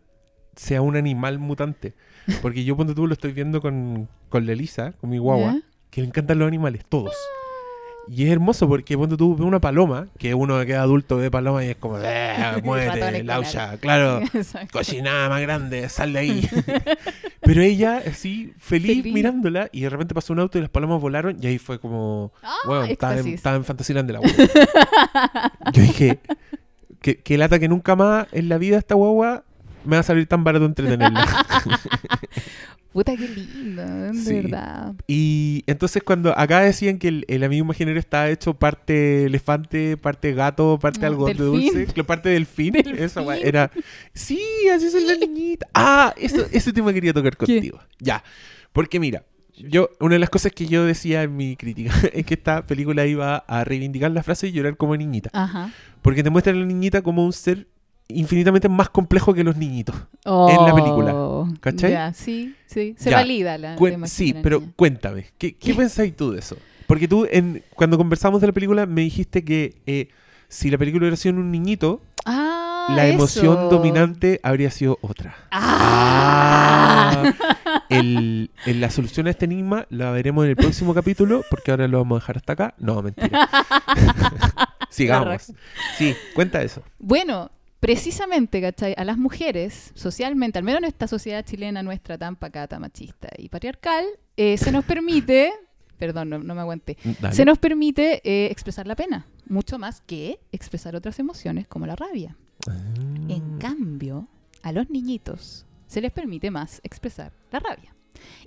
sea 0.61 0.82
un 0.82 0.94
animal 0.94 1.38
mutante. 1.38 1.94
Porque 2.42 2.64
yo 2.64 2.76
cuando 2.76 2.94
tú 2.94 3.06
lo 3.06 3.14
estoy 3.14 3.32
viendo 3.32 3.62
con, 3.62 4.08
con 4.28 4.44
la 4.44 4.52
Elisa, 4.52 4.92
con 5.00 5.08
mi 5.08 5.16
guagua, 5.16 5.54
¿Ya? 5.54 5.61
que 5.88 6.02
le 6.02 6.08
encantan 6.08 6.38
los 6.38 6.46
animales, 6.46 6.84
todos. 6.86 7.14
Y 8.08 8.24
es 8.26 8.30
hermoso 8.32 8.68
porque 8.68 8.94
cuando 8.96 9.16
tú 9.16 9.34
ves 9.36 9.46
una 9.46 9.58
paloma, 9.61 10.08
que 10.18 10.34
uno 10.34 10.58
que 10.66 10.72
es 10.72 10.78
adulto 10.78 11.16
ve 11.16 11.30
paloma 11.30 11.64
y 11.64 11.68
es 11.68 11.76
como, 11.76 11.98
eh, 11.98 12.34
muévete, 12.64 13.22
laucha, 13.24 13.78
claro, 13.78 14.20
Exacto. 14.34 14.78
cochinada 14.78 15.30
más 15.30 15.40
grande, 15.40 15.88
sal 15.88 16.12
de 16.12 16.18
ahí. 16.18 16.48
Pero 17.40 17.62
ella 17.62 18.02
así, 18.06 18.52
feliz, 18.58 18.98
Feliz. 18.98 19.14
mirándola, 19.14 19.70
y 19.72 19.80
de 19.80 19.88
repente 19.90 20.14
pasó 20.14 20.34
un 20.34 20.40
auto 20.40 20.58
y 20.58 20.61
las 20.61 20.70
palomas 20.70 21.00
volaron, 21.00 21.38
y 21.40 21.46
ahí 21.46 21.58
fue 21.58 21.78
como, 21.80 22.32
Ah, 22.42 22.54
bueno, 22.66 22.84
estaba 22.84 23.12
en, 23.14 23.18
éxtasis. 23.20 23.34
estaba 23.34 23.56
en 23.56 23.64
Fantasyland 23.64 24.06
de 24.08 24.12
la 24.12 24.18
guagua. 24.18 24.44
Yo 25.72 25.82
dije, 25.82 26.18
que, 27.00 27.16
que 27.16 27.38
lata 27.38 27.58
que 27.58 27.68
nunca 27.68 27.96
más 27.96 28.26
en 28.32 28.48
la 28.50 28.58
vida 28.58 28.76
esta 28.76 28.94
guagua 28.94 29.44
me 29.85 29.97
va 29.97 30.01
a 30.01 30.03
salir 30.03 30.26
tan 30.26 30.43
barato 30.45 30.64
entretenerla. 30.66 31.26
Puta, 32.93 33.16
qué 33.16 33.28
lindo, 33.28 33.83
de 33.85 34.14
Sí. 34.14 34.35
verdad. 34.35 34.95
y 35.07 35.62
entonces 35.68 36.03
cuando 36.03 36.37
acá 36.37 36.59
decían 36.61 36.99
que 36.99 37.07
el, 37.07 37.24
el 37.28 37.45
amigo 37.45 37.64
imaginario 37.64 38.01
estaba 38.01 38.28
hecho 38.28 38.55
parte 38.55 39.26
elefante, 39.26 39.97
parte 39.97 40.33
gato, 40.35 40.76
parte 40.81 41.05
Ah, 41.05 41.09
algodón 41.09 41.37
de 41.37 41.45
dulce, 41.45 41.87
parte 42.05 42.31
delfín, 42.31 42.72
Delfín. 42.72 43.22
guay 43.22 43.43
era, 43.45 43.70
sí, 44.12 44.41
así 44.74 44.87
es 44.87 44.95
la 45.05 45.14
niñita. 45.14 45.68
Ah, 45.72 46.12
eso, 46.16 46.45
ese 46.51 46.72
tema 46.72 46.93
quería 46.93 47.12
tocar 47.12 47.37
¿Qué? 47.37 47.47
contigo. 47.47 47.78
Ya, 48.01 48.24
porque 48.72 48.99
mira, 48.99 49.22
yo, 49.57 49.91
una 50.01 50.14
de 50.14 50.18
las 50.18 50.31
cosas 50.31 50.51
que 50.51 50.66
yo 50.66 50.85
decía 50.85 51.22
en 51.22 51.37
mi 51.37 51.55
crítica 51.55 51.93
es 52.12 52.26
que 52.26 52.35
esta 52.35 52.66
película 52.66 53.07
iba 53.07 53.37
a 53.37 53.62
reivindicar 53.62 54.11
la 54.11 54.24
frase 54.24 54.49
y 54.49 54.53
llorar 54.53 54.76
como 54.76 54.97
niñita. 54.97 55.31
Ajá. 55.33 55.70
Porque 56.03 56.24
te 56.24 56.31
muestra 56.31 56.53
a 56.53 56.57
la 56.57 56.64
niñita 56.66 57.03
como 57.03 57.24
un 57.24 57.33
ser 57.33 57.68
infinitamente 58.14 58.68
más 58.68 58.88
complejo 58.90 59.32
que 59.34 59.44
los 59.44 59.56
niñitos. 59.56 59.94
En 60.24 60.64
la 60.66 60.74
película, 60.74 61.14
Oh, 61.14 61.48
¿cachai? 61.61 61.90
Ya, 61.92 62.12
sí, 62.12 62.54
sí. 62.66 62.94
Se 62.98 63.11
Ya. 63.11 63.16
valida 63.18 63.56
la, 63.58 63.76
Cuen- 63.76 64.06
sí, 64.06 64.34
pero 64.42 64.61
niña. 64.61 64.72
cuéntame, 64.76 65.26
¿qué, 65.38 65.54
qué 65.56 65.74
pensáis 65.74 66.14
tú 66.16 66.32
de 66.32 66.38
eso? 66.40 66.56
Porque 66.86 67.06
tú, 67.08 67.26
en, 67.30 67.62
cuando 67.74 67.96
conversamos 67.96 68.40
de 68.40 68.48
la 68.48 68.52
película, 68.52 68.84
me 68.86 69.00
dijiste 69.02 69.44
que 69.44 69.80
eh, 69.86 70.08
si 70.48 70.70
la 70.70 70.78
película 70.78 71.02
hubiera 71.04 71.16
sido 71.16 71.34
en 71.34 71.40
un 71.40 71.50
niñito, 71.50 72.02
Ah, 72.26 72.88
la 72.94 73.06
emoción 73.08 73.70
dominante 73.70 74.40
habría 74.42 74.70
sido 74.70 74.98
otra. 75.00 75.34
Ah. 75.50 77.22
Ah. 77.24 77.82
El- 77.88 78.50
el- 78.66 78.80
la 78.80 78.90
solución 78.90 79.26
a 79.26 79.30
este 79.30 79.46
enigma 79.46 79.86
la 79.88 80.11
veremos 80.11 80.44
en 80.44 80.50
el 80.50 80.56
próximo 80.56 80.92
capítulo, 80.92 81.42
porque 81.50 81.70
ahora 81.70 81.88
lo 81.88 81.98
vamos 81.98 82.16
a 82.16 82.20
dejar 82.20 82.36
hasta 82.36 82.52
acá. 82.52 82.74
No, 82.78 83.00
mentira. 83.02 83.48
Sigamos. 84.90 85.52
Sí, 85.96 86.14
cuenta 86.34 86.62
eso. 86.62 86.82
Bueno, 86.98 87.50
precisamente, 87.81 88.61
¿cachai? 88.61 88.95
A 88.97 89.05
las 89.05 89.18
mujeres, 89.18 89.93
socialmente, 89.95 90.59
al 90.59 90.64
menos 90.64 90.83
en 90.83 90.85
esta 90.89 91.09
sociedad 91.09 91.45
chilena 91.45 91.83
nuestra 91.83 92.18
tan 92.18 92.37
pacata, 92.37 92.78
machista 92.78 93.28
y 93.37 93.49
patriarcal, 93.49 94.05
eh, 94.37 94.57
se 94.59 94.70
nos 94.70 94.85
permite, 94.85 95.53
perdón, 95.99 96.28
no, 96.31 96.39
no 96.39 96.55
me 96.55 96.61
aguanté, 96.61 96.97
Dale. 97.20 97.35
se 97.35 97.45
nos 97.45 97.59
permite 97.59 98.20
eh, 98.24 98.51
expresar 98.51 98.87
la 98.87 98.95
pena, 98.95 99.26
mucho 99.47 99.78
más 99.78 100.03
que 100.03 100.39
expresar 100.53 100.95
otras 100.95 101.18
emociones 101.18 101.66
como 101.66 101.87
la 101.87 101.97
rabia. 101.97 102.37
Ah. 102.68 102.76
En 103.28 103.59
cambio, 103.59 104.28
a 104.62 104.72
los 104.72 104.91
niñitos 104.91 105.66
se 105.87 106.01
les 106.01 106.12
permite 106.12 106.51
más 106.51 106.81
expresar 106.85 107.33
la 107.51 107.59
rabia. 107.59 107.95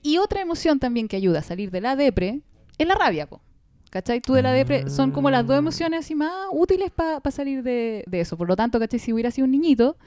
Y 0.02 0.18
otra 0.18 0.42
emoción 0.42 0.80
también 0.80 1.08
que 1.08 1.16
ayuda 1.16 1.40
a 1.40 1.44
salir 1.44 1.72
de 1.72 1.82
la 1.82 1.96
depre 1.96 2.42
es 2.78 2.88
la 2.88 2.96
rabia, 2.96 3.28
po. 3.28 3.42
¿Cachai? 3.94 4.22
Tú 4.22 4.34
de 4.34 4.42
la 4.42 4.52
depre 4.52 4.90
son 4.90 5.12
como 5.12 5.30
las 5.30 5.46
dos 5.46 5.56
emociones 5.56 6.00
así 6.00 6.16
más 6.16 6.32
útiles 6.52 6.90
para 6.90 7.22
salir 7.30 7.62
de, 7.62 8.04
de 8.08 8.22
eso. 8.22 8.36
Por 8.36 8.48
lo 8.48 8.56
tanto, 8.56 8.80
¿cachai? 8.80 8.98
Si 8.98 9.14
hubiera 9.14 9.30
sido 9.30 9.46
un 9.46 9.52
niñito, 9.52 9.98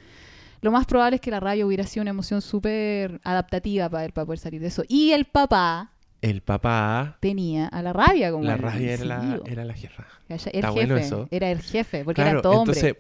lo 0.61 0.73
más 0.73 0.87
probable 0.87 1.15
es 1.17 1.21
que 1.21 1.31
la 1.31 1.39
rabia 1.39 1.65
hubiera 1.65 1.85
sido 1.87 2.03
una 2.03 2.11
emoción 2.11 2.43
súper 2.43 3.21
adaptativa 3.23 3.89
para 3.89 4.05
él, 4.05 4.11
para 4.11 4.25
poder 4.25 4.41
salir 4.41 4.61
de 4.61 4.67
eso. 4.67 4.83
Y 4.89 5.13
el 5.13 5.27
papá 5.27 5.93
El 6.21 6.41
papá, 6.41 7.17
tenía 7.21 7.69
a 7.69 7.81
la 7.81 7.93
rabia 7.93 8.33
como 8.33 8.43
la 8.43 8.57
rabia 8.57 8.95
era 8.95 9.05
la, 9.05 9.41
era 9.47 9.65
la 9.65 9.75
jefa. 9.75 10.05
¿Cachai? 10.27 10.51
El 10.55 10.59
Está 10.59 10.69
jefe, 10.73 10.75
bueno 10.87 10.97
eso. 10.97 11.29
era 11.31 11.51
el 11.53 11.61
jefe, 11.61 12.05
porque 12.05 12.23
Claro, 12.23 12.39
era 12.39 12.43
todo 12.43 12.61
hombre. 12.63 12.81
entonces, 12.81 12.97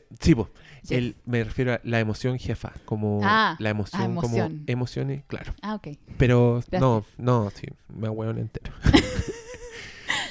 sí, 0.85 0.95
el- 0.95 1.17
me 1.25 1.43
refiero 1.43 1.73
a 1.73 1.81
la 1.83 1.99
emoción 1.99 2.39
jefa, 2.39 2.73
como 2.85 3.19
Ah, 3.25 3.57
la 3.59 3.71
emoción, 3.71 4.03
ah, 4.03 4.05
emoción. 4.05 4.49
como 4.49 4.63
emociones, 4.69 5.25
claro. 5.27 5.53
Ah, 5.63 5.75
ok. 5.75 5.89
Pero 6.17 6.61
Gracias. 6.71 6.81
no, 6.81 7.05
no, 7.19 7.51
sí, 7.51 7.67
me 7.89 8.09
hueón 8.09 8.39
entero. 8.39 8.73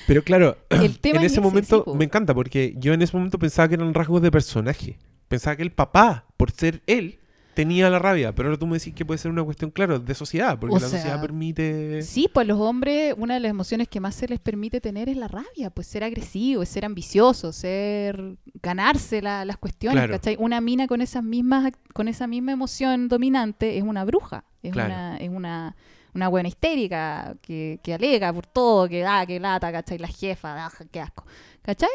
Pero 0.08 0.24
claro, 0.24 0.58
El 0.70 0.99
tema 0.99 1.20
en 1.20 1.26
es 1.26 1.32
ese 1.32 1.41
ese, 1.41 1.41
momento 1.41 1.84
sí, 1.86 1.91
me 1.97 2.06
encanta 2.06 2.34
porque 2.34 2.76
yo 2.78 2.93
en 2.93 3.01
ese 3.01 3.16
momento 3.16 3.39
pensaba 3.39 3.68
que 3.68 3.76
eran 3.76 3.93
rasgos 3.93 4.22
de 4.22 4.32
personaje. 4.32 4.97
Pensaba 5.28 5.56
que 5.56 5.64
el 5.64 5.72
papá, 5.72 6.26
por 6.38 6.51
ser 6.51 6.82
él, 6.86 7.20
tenía 7.56 7.89
la 7.89 7.97
rabia. 7.99 8.36
Pero 8.36 8.49
ahora 8.49 8.60
tú 8.60 8.68
me 8.68 8.78
decís 8.78 8.93
que 8.93 9.06
puede 9.06 9.18
ser 9.18 9.32
una 9.32 9.43
cuestión, 9.43 9.72
claro, 9.72 9.97
de 9.97 10.14
sociedad, 10.14 10.60
porque 10.60 10.76
O 10.76 10.80
la 10.80 10.88
sea, 10.88 10.99
sociedad 10.99 11.22
permite. 11.22 12.01
Sí, 12.03 12.30
pues 12.32 12.45
los 12.45 12.60
hombres, 12.60 13.16
una 13.18 13.34
de 13.36 13.39
las 13.39 13.49
emociones 13.49 13.88
que 13.88 13.99
más 13.99 14.14
se 14.14 14.28
les 14.28 14.39
permite 14.39 14.80
tener 14.82 15.10
es 15.10 15.18
la 15.18 15.28
rabia, 15.30 15.70
pues 15.72 15.88
ser 15.88 16.03
agresivo, 16.03 16.62
es 16.62 16.70
ser 16.70 16.86
ambicioso, 16.86 17.51
ser 17.53 18.36
ganarse 18.62 19.22
la- 19.22 19.45
las 19.45 19.58
cuestiones, 19.58 19.97
Claro. 19.99 20.14
¿cachai? 20.14 20.36
Una 20.38 20.60
mina 20.62 20.86
con 20.88 21.01
esas 21.01 21.24
mismas, 21.24 21.72
con 21.93 22.08
esa 22.10 22.28
misma 22.28 22.51
emoción 22.51 23.08
dominante 23.08 23.78
es 23.78 23.84
una 23.84 24.03
bruja, 24.06 24.43
es 24.62 24.74
Claro. 24.74 24.89
una, 24.93 25.18
es 25.18 25.30
una, 25.30 25.76
una 26.16 26.30
buena 26.30 26.49
histérica 26.49 27.36
que, 27.41 27.80
que 27.84 27.93
alega 27.93 28.34
por 28.34 28.47
todo, 28.47 28.89
que 28.89 29.01
da, 29.01 29.26
que 29.28 29.39
lata, 29.39 29.72
¿cachai? 29.72 29.99
La 29.99 30.07
jefa, 30.07 30.66
ah, 30.66 30.72
qué 30.91 31.01
asco, 31.01 31.26
¿cachai? 31.61 31.89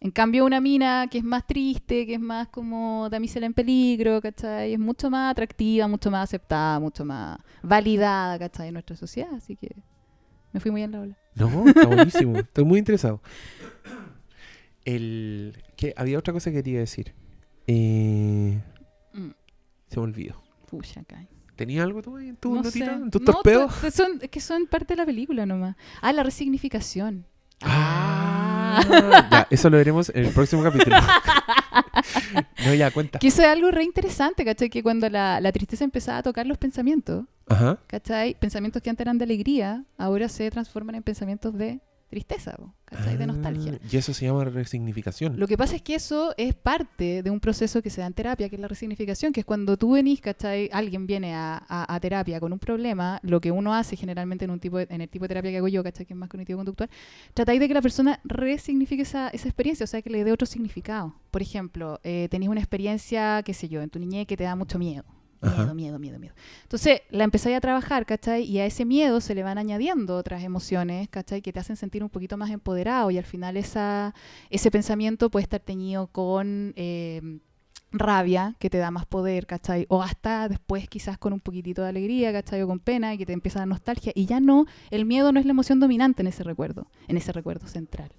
En 0.00 0.10
cambio, 0.10 0.44
una 0.44 0.60
mina 0.60 1.08
que 1.10 1.18
es 1.18 1.24
más 1.24 1.46
triste, 1.46 2.06
que 2.06 2.14
es 2.14 2.20
más 2.20 2.48
como 2.48 3.08
damisela 3.10 3.46
en 3.46 3.54
peligro, 3.54 4.20
¿cachai? 4.20 4.72
Es 4.72 4.78
mucho 4.78 5.10
más 5.10 5.30
atractiva, 5.30 5.86
mucho 5.88 6.10
más 6.10 6.24
aceptada, 6.24 6.80
mucho 6.80 7.04
más 7.04 7.38
validada, 7.62 8.38
¿cachai? 8.38 8.68
En 8.68 8.74
nuestra 8.74 8.96
sociedad. 8.96 9.32
Así 9.34 9.56
que 9.56 9.74
me 10.52 10.60
fui 10.60 10.70
muy 10.70 10.82
en 10.82 10.92
la 10.92 11.00
ola. 11.00 11.16
No, 11.34 11.68
está 11.68 11.86
buenísimo. 11.86 12.36
Estoy 12.38 12.64
muy 12.64 12.78
interesado. 12.78 13.20
El. 14.84 15.62
que 15.76 15.92
Había 15.96 16.18
otra 16.18 16.32
cosa 16.32 16.50
que 16.50 16.62
quería 16.62 16.80
decir. 16.80 17.14
Eh, 17.66 18.60
Mm. 19.12 19.30
se 19.88 19.96
me 19.98 20.02
olvidó. 20.02 20.42
Pucha, 20.70 21.02
cae. 21.04 21.26
¿Tenías 21.56 21.84
algo 21.84 22.02
tú 22.02 22.16
ahí 22.16 22.28
en 22.28 22.36
tu 22.36 22.54
No 22.54 22.62
notita? 22.62 22.92
¿En 22.92 23.10
tus 23.10 23.22
No, 23.22 23.32
torpedos? 23.32 23.72
son, 23.92 24.18
es 24.20 24.28
que 24.30 24.40
son 24.40 24.66
parte 24.66 24.92
de 24.94 24.98
la 24.98 25.06
película 25.06 25.46
nomás. 25.46 25.74
Ah, 26.02 26.12
la 26.12 26.22
resignificación. 26.22 27.26
Ah, 27.62 28.80
ya, 29.30 29.46
eso 29.50 29.70
lo 29.70 29.78
veremos 29.78 30.10
en 30.14 30.26
el 30.26 30.32
próximo 30.32 30.62
capítulo. 30.62 30.96
no, 32.66 32.74
ya, 32.74 32.90
cuenta. 32.90 33.18
Que 33.18 33.28
eso 33.28 33.42
es 33.42 33.48
algo 33.48 33.70
re 33.70 33.82
interesante, 33.84 34.44
¿cachai? 34.44 34.68
Que 34.68 34.82
cuando 34.82 35.08
la, 35.08 35.40
la 35.40 35.52
tristeza 35.52 35.84
empezaba 35.84 36.18
a 36.18 36.22
tocar 36.22 36.46
los 36.46 36.58
pensamientos, 36.58 37.24
Ajá. 37.48 37.78
¿cachai? 37.86 38.34
Pensamientos 38.38 38.82
que 38.82 38.90
antes 38.90 39.04
eran 39.04 39.18
de 39.18 39.24
alegría, 39.24 39.84
ahora 39.96 40.28
se 40.28 40.50
transforman 40.50 40.96
en 40.96 41.02
pensamientos 41.02 41.54
de 41.54 41.80
tristeza, 42.08 42.56
¿cachai? 42.84 43.16
De 43.16 43.24
Ah, 43.24 43.26
nostalgia. 43.26 43.78
Y 43.90 43.96
eso 43.96 44.14
se 44.14 44.26
llama 44.26 44.44
resignificación. 44.44 45.38
Lo 45.38 45.46
que 45.46 45.56
pasa 45.56 45.74
es 45.76 45.82
que 45.82 45.94
eso 45.96 46.34
es 46.36 46.54
parte 46.54 47.22
de 47.22 47.30
un 47.30 47.40
proceso 47.40 47.82
que 47.82 47.90
se 47.90 48.00
da 48.00 48.06
en 48.06 48.12
terapia, 48.12 48.48
que 48.48 48.56
es 48.56 48.60
la 48.60 48.68
resignificación, 48.68 49.32
que 49.32 49.40
es 49.40 49.46
cuando 49.46 49.76
tú 49.76 49.92
venís, 49.92 50.20
¿cachai? 50.20 50.68
Alguien 50.72 51.06
viene 51.06 51.34
a, 51.34 51.56
a- 51.68 51.94
a 51.94 52.00
terapia 52.00 52.38
con 52.40 52.52
un 52.52 52.58
problema, 52.58 53.18
lo 53.22 53.40
que 53.40 53.50
uno 53.50 53.74
hace 53.74 53.96
generalmente 53.96 54.44
en 54.44 54.50
un 54.52 54.60
tipo 54.60 54.78
de- 54.78 54.86
en 54.90 55.00
el 55.00 55.08
tipo 55.08 55.24
de 55.24 55.28
terapia 55.28 55.50
que 55.50 55.56
hago 55.58 55.68
yo, 55.68 55.82
¿cachai? 55.82 56.06
Que 56.06 56.12
es 56.14 56.18
más 56.18 56.28
cognitivo-conductual, 56.28 56.88
tratáis 57.34 57.58
de 57.60 57.68
que 57.68 57.74
la 57.74 57.82
persona 57.82 58.20
resignifique 58.24 59.02
esa, 59.02 59.28
esa 59.30 59.48
experiencia, 59.48 59.84
o 59.84 59.86
sea, 59.88 60.00
que 60.02 60.10
le 60.10 60.22
dé 60.24 60.32
otro 60.32 60.46
significado. 60.46 61.14
Por 61.30 61.42
ejemplo, 61.42 62.00
eh, 62.04 62.28
tenéis 62.30 62.50
una 62.50 62.60
experiencia, 62.60 63.42
qué 63.44 63.52
sé 63.52 63.68
yo, 63.68 63.82
en 63.82 63.90
tu 63.90 63.98
niñez 63.98 64.26
que 64.26 64.36
te 64.36 64.44
da 64.44 64.54
mucho 64.54 64.78
miedo. 64.78 65.04
Ajá. 65.40 65.62
Miedo, 65.62 65.74
miedo, 65.74 65.98
miedo, 65.98 66.18
miedo. 66.18 66.34
Entonces, 66.62 67.02
la 67.10 67.24
empezáis 67.24 67.56
a 67.56 67.60
trabajar, 67.60 68.06
¿cachai? 68.06 68.42
Y 68.44 68.58
a 68.58 68.66
ese 68.66 68.84
miedo 68.84 69.20
se 69.20 69.34
le 69.34 69.42
van 69.42 69.58
añadiendo 69.58 70.16
otras 70.16 70.42
emociones, 70.42 71.08
¿cachai? 71.08 71.42
Que 71.42 71.52
te 71.52 71.60
hacen 71.60 71.76
sentir 71.76 72.02
un 72.02 72.10
poquito 72.10 72.36
más 72.36 72.50
empoderado 72.50 73.10
y 73.10 73.18
al 73.18 73.24
final 73.24 73.56
esa, 73.56 74.14
ese 74.50 74.70
pensamiento 74.70 75.30
puede 75.30 75.44
estar 75.44 75.60
teñido 75.60 76.06
con 76.08 76.72
eh, 76.76 77.40
rabia, 77.92 78.54
que 78.58 78.70
te 78.70 78.78
da 78.78 78.90
más 78.90 79.06
poder, 79.06 79.46
¿cachai? 79.46 79.86
O 79.88 80.02
hasta 80.02 80.48
después 80.48 80.88
quizás 80.88 81.18
con 81.18 81.32
un 81.32 81.40
poquitito 81.40 81.82
de 81.82 81.88
alegría, 81.88 82.32
¿cachai? 82.32 82.62
O 82.62 82.66
con 82.66 82.80
pena, 82.80 83.14
y 83.14 83.18
que 83.18 83.26
te 83.26 83.32
empieza 83.32 83.58
a 83.58 83.62
dar 83.62 83.68
nostalgia. 83.68 84.12
Y 84.14 84.26
ya 84.26 84.40
no, 84.40 84.66
el 84.90 85.04
miedo 85.04 85.32
no 85.32 85.40
es 85.40 85.46
la 85.46 85.52
emoción 85.52 85.80
dominante 85.80 86.22
en 86.22 86.28
ese 86.28 86.42
recuerdo, 86.42 86.88
en 87.08 87.16
ese 87.16 87.32
recuerdo 87.32 87.66
central. 87.66 88.10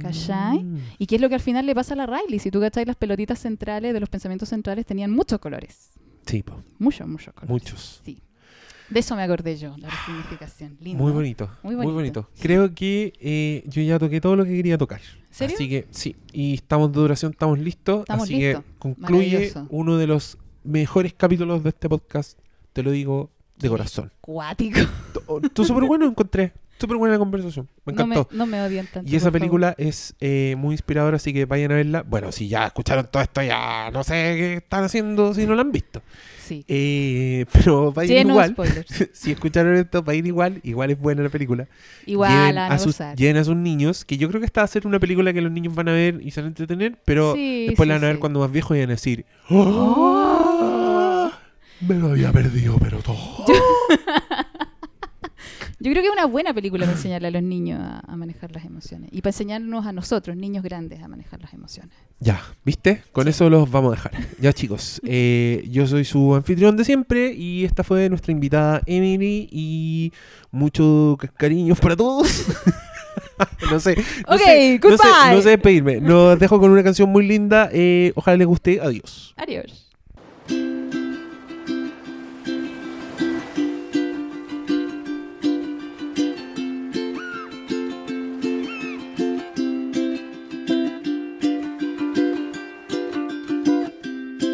¿Cachai? 0.00 0.62
Mm. 0.62 0.78
¿Y 0.98 1.06
qué 1.06 1.16
es 1.16 1.20
lo 1.20 1.28
que 1.28 1.34
al 1.34 1.40
final 1.40 1.66
le 1.66 1.74
pasa 1.74 1.94
a 1.94 1.96
la 1.96 2.06
Riley? 2.06 2.38
Si 2.38 2.50
tú, 2.50 2.60
¿cachai? 2.60 2.84
Las 2.84 2.96
pelotitas 2.96 3.38
centrales 3.38 3.92
de 3.92 4.00
los 4.00 4.08
pensamientos 4.08 4.48
centrales 4.48 4.86
tenían 4.86 5.10
muchos 5.10 5.40
colores. 5.40 5.90
Sí, 6.26 6.42
po, 6.42 6.62
Muchos, 6.78 7.06
muchos 7.06 7.34
colores. 7.34 7.50
muchos. 7.50 8.00
Sí. 8.04 8.18
De 8.90 9.00
eso 9.00 9.16
me 9.16 9.22
acordé 9.22 9.56
yo, 9.56 9.74
la 9.78 9.88
resignificación. 9.88 10.76
Lindo. 10.80 11.02
Muy 11.02 11.12
bonito, 11.12 11.50
Muy 11.62 11.76
muy 11.76 11.86
bonito. 11.92 12.28
Creo 12.40 12.74
que 12.74 13.12
eh, 13.20 13.64
yo 13.66 13.80
ya 13.82 13.98
toqué 13.98 14.20
todo 14.20 14.36
lo 14.36 14.44
que 14.44 14.50
quería 14.54 14.76
tocar. 14.76 15.00
¿Serio? 15.30 15.56
Así 15.56 15.68
que 15.68 15.86
sí, 15.90 16.14
y 16.32 16.54
estamos 16.54 16.92
de 16.92 17.00
duración, 17.00 17.32
estamos 17.32 17.58
listos. 17.58 18.00
Estamos 18.00 18.24
así 18.24 18.36
listos. 18.36 18.64
que 18.64 18.78
concluye 18.78 19.52
uno 19.70 19.96
de 19.96 20.06
los 20.06 20.36
mejores 20.62 21.14
capítulos 21.14 21.62
de 21.62 21.70
este 21.70 21.88
podcast. 21.88 22.38
Te 22.74 22.82
lo 22.82 22.90
digo 22.90 23.30
de 23.58 23.68
corazón. 23.70 24.12
Cuático. 24.20 24.80
Tú 25.54 25.64
súper 25.64 25.84
bueno 25.84 26.06
encontré. 26.06 26.52
Súper 26.82 26.96
buena 26.96 27.18
conversación. 27.18 27.68
Me 27.86 27.92
No 27.92 28.06
me, 28.06 28.14
encantó. 28.16 28.36
no 28.36 28.46
me 28.46 28.60
odian 28.60 28.86
tanto. 28.86 29.08
y 29.10 29.14
esa 29.16 29.26
por 29.26 29.32
favor. 29.32 29.40
película 29.40 29.74
es 29.78 30.14
eh, 30.20 30.54
muy 30.58 30.74
inspiradora, 30.74 31.16
así 31.16 31.32
que 31.32 31.44
vayan 31.46 31.72
a 31.72 31.76
verla. 31.76 32.02
Bueno, 32.02 32.32
si 32.32 32.48
ya 32.48 32.66
escucharon 32.66 33.08
todo 33.10 33.22
esto, 33.22 33.42
ya 33.42 33.90
no 33.92 34.02
sé 34.04 34.12
qué 34.12 34.54
están 34.54 34.84
haciendo 34.84 35.32
si 35.34 35.46
no 35.46 35.54
la 35.54 35.62
han 35.62 35.72
visto. 35.72 36.02
Sí. 36.44 36.64
Eh, 36.68 37.46
pero 37.52 37.92
vayan 37.92 38.16
Lleno 38.16 38.30
igual. 38.30 38.56
si 39.12 39.30
escucharon 39.32 39.76
esto, 39.76 40.02
vayan 40.02 40.26
igual. 40.26 40.60
Igual 40.64 40.90
es 40.90 40.98
buena 40.98 41.22
la 41.22 41.28
película. 41.28 41.68
Igual 42.04 42.30
lleven, 42.32 42.58
a, 42.58 42.66
a 42.66 42.78
sus, 42.78 42.98
lleven 43.16 43.36
a 43.36 43.44
sus 43.44 43.56
niños, 43.56 44.04
que 44.04 44.16
yo 44.18 44.28
creo 44.28 44.40
que 44.40 44.46
esta 44.46 44.60
va 44.62 44.64
a 44.64 44.68
ser 44.68 44.86
una 44.86 44.98
película 44.98 45.32
que 45.32 45.40
los 45.40 45.52
niños 45.52 45.74
van 45.74 45.88
a 45.88 45.92
ver 45.92 46.20
y 46.22 46.30
se 46.32 46.40
van 46.40 46.46
a 46.46 46.48
entretener, 46.48 46.98
pero 47.04 47.34
Sí, 47.34 47.66
después 47.68 47.86
sí, 47.86 47.88
la 47.88 47.94
van 47.94 48.04
a 48.04 48.06
ver 48.08 48.16
sí. 48.16 48.20
cuando 48.20 48.40
más 48.40 48.50
viejos 48.50 48.76
y 48.76 48.80
van 48.80 48.90
a 48.90 48.94
decir, 48.94 49.24
"Oh, 49.48 51.30
me 51.80 51.94
lo 51.96 52.08
había 52.10 52.30
perdido, 52.32 52.76
pero 52.78 52.98
todo. 52.98 53.16
Yo 53.48 53.54
creo 55.90 56.02
que 56.02 56.08
es 56.08 56.12
una 56.12 56.26
buena 56.26 56.54
película 56.54 56.86
para 56.86 56.96
enseñarle 56.96 57.28
a 57.28 57.30
los 57.32 57.42
niños 57.42 57.80
a, 57.80 58.00
a 58.00 58.16
manejar 58.16 58.52
las 58.52 58.64
emociones. 58.64 59.08
Y 59.12 59.20
para 59.22 59.30
enseñarnos 59.30 59.84
a 59.86 59.92
nosotros, 59.92 60.36
niños 60.36 60.62
grandes, 60.62 61.02
a 61.02 61.08
manejar 61.08 61.40
las 61.40 61.52
emociones. 61.54 61.92
Ya, 62.20 62.40
¿viste? 62.64 63.02
Con 63.12 63.26
eso 63.26 63.50
los 63.50 63.70
vamos 63.70 63.92
a 63.92 63.96
dejar. 63.96 64.12
Ya 64.38 64.52
chicos, 64.52 65.00
eh, 65.06 65.66
yo 65.70 65.86
soy 65.86 66.04
su 66.04 66.34
anfitrión 66.34 66.76
de 66.76 66.84
siempre 66.84 67.32
y 67.32 67.64
esta 67.64 67.82
fue 67.82 68.08
nuestra 68.08 68.30
invitada 68.32 68.80
Emily 68.86 69.48
y 69.50 70.12
muchos 70.50 71.16
cariños 71.36 71.80
para 71.80 71.96
todos. 71.96 72.46
no 73.70 73.80
sé. 73.80 73.96
No 74.28 74.34
Ok, 74.34 74.40
sé, 74.40 74.78
no 74.82 74.96
sé, 74.96 74.96
goodbye. 75.04 75.34
no 75.36 75.42
sé 75.42 75.50
despedirme. 75.50 76.00
Nos 76.00 76.38
dejo 76.38 76.60
con 76.60 76.70
una 76.70 76.82
canción 76.82 77.08
muy 77.10 77.26
linda. 77.26 77.68
eh, 77.72 78.12
ojalá 78.14 78.36
les 78.36 78.46
guste. 78.46 78.80
Adiós. 78.80 79.34
Adiós. 79.36 79.88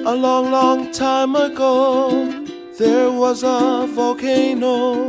A 0.08 0.16
long, 0.16 0.50
long 0.50 0.90
time 0.90 1.36
ago, 1.36 2.32
there 2.78 3.10
was 3.10 3.42
a 3.42 3.86
volcano 3.86 5.04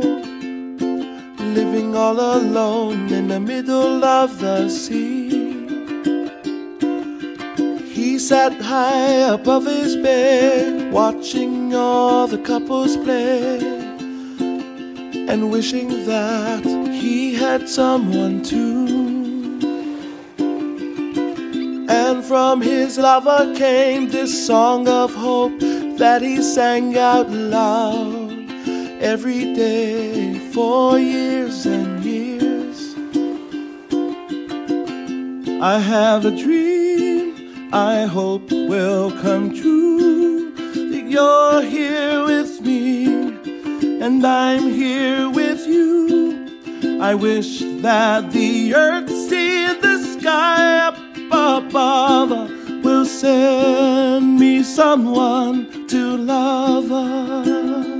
living 1.56 1.96
all 1.96 2.20
alone 2.20 3.10
in 3.10 3.28
the 3.28 3.40
middle 3.40 4.04
of 4.04 4.38
the 4.40 4.68
sea. 4.68 5.30
He 7.94 8.18
sat 8.18 8.52
high 8.60 9.32
above 9.36 9.64
his 9.64 9.96
bed, 9.96 10.92
watching 10.92 11.74
all 11.74 12.26
the 12.26 12.36
couples 12.36 12.98
play, 12.98 13.56
and 15.30 15.50
wishing 15.50 15.88
that 16.04 16.62
he 16.92 17.32
had 17.32 17.70
someone 17.70 18.42
too. 18.42 18.99
And 21.92 22.24
from 22.24 22.60
his 22.60 22.98
lover 22.98 23.52
came 23.56 24.08
this 24.10 24.46
song 24.46 24.86
of 24.86 25.12
hope 25.14 25.58
that 25.98 26.22
he 26.22 26.40
sang 26.40 26.96
out 26.96 27.28
loud 27.30 28.30
every 29.00 29.54
day 29.54 30.38
for 30.52 30.98
years 30.98 31.66
and 31.66 32.04
years. 32.04 32.94
I 35.60 35.78
have 35.78 36.24
a 36.24 36.30
dream 36.30 36.70
I 37.72 38.02
hope 38.02 38.50
will 38.50 39.12
come 39.22 39.54
true. 39.54 40.52
That 40.52 41.04
you're 41.08 41.62
here 41.62 42.24
with 42.24 42.60
me, 42.62 43.06
and 44.00 44.26
I'm 44.26 44.70
here 44.70 45.30
with 45.30 45.64
you. 45.68 47.00
I 47.00 47.14
wish 47.14 47.60
that 47.82 48.32
the 48.32 48.74
earth 48.74 49.08
see 49.08 49.72
the 49.74 49.98
sky 50.18 50.89
above 51.58 52.30
will 52.84 53.04
send 53.04 54.38
me 54.38 54.62
someone 54.62 55.86
to 55.88 56.16
love. 56.16 57.99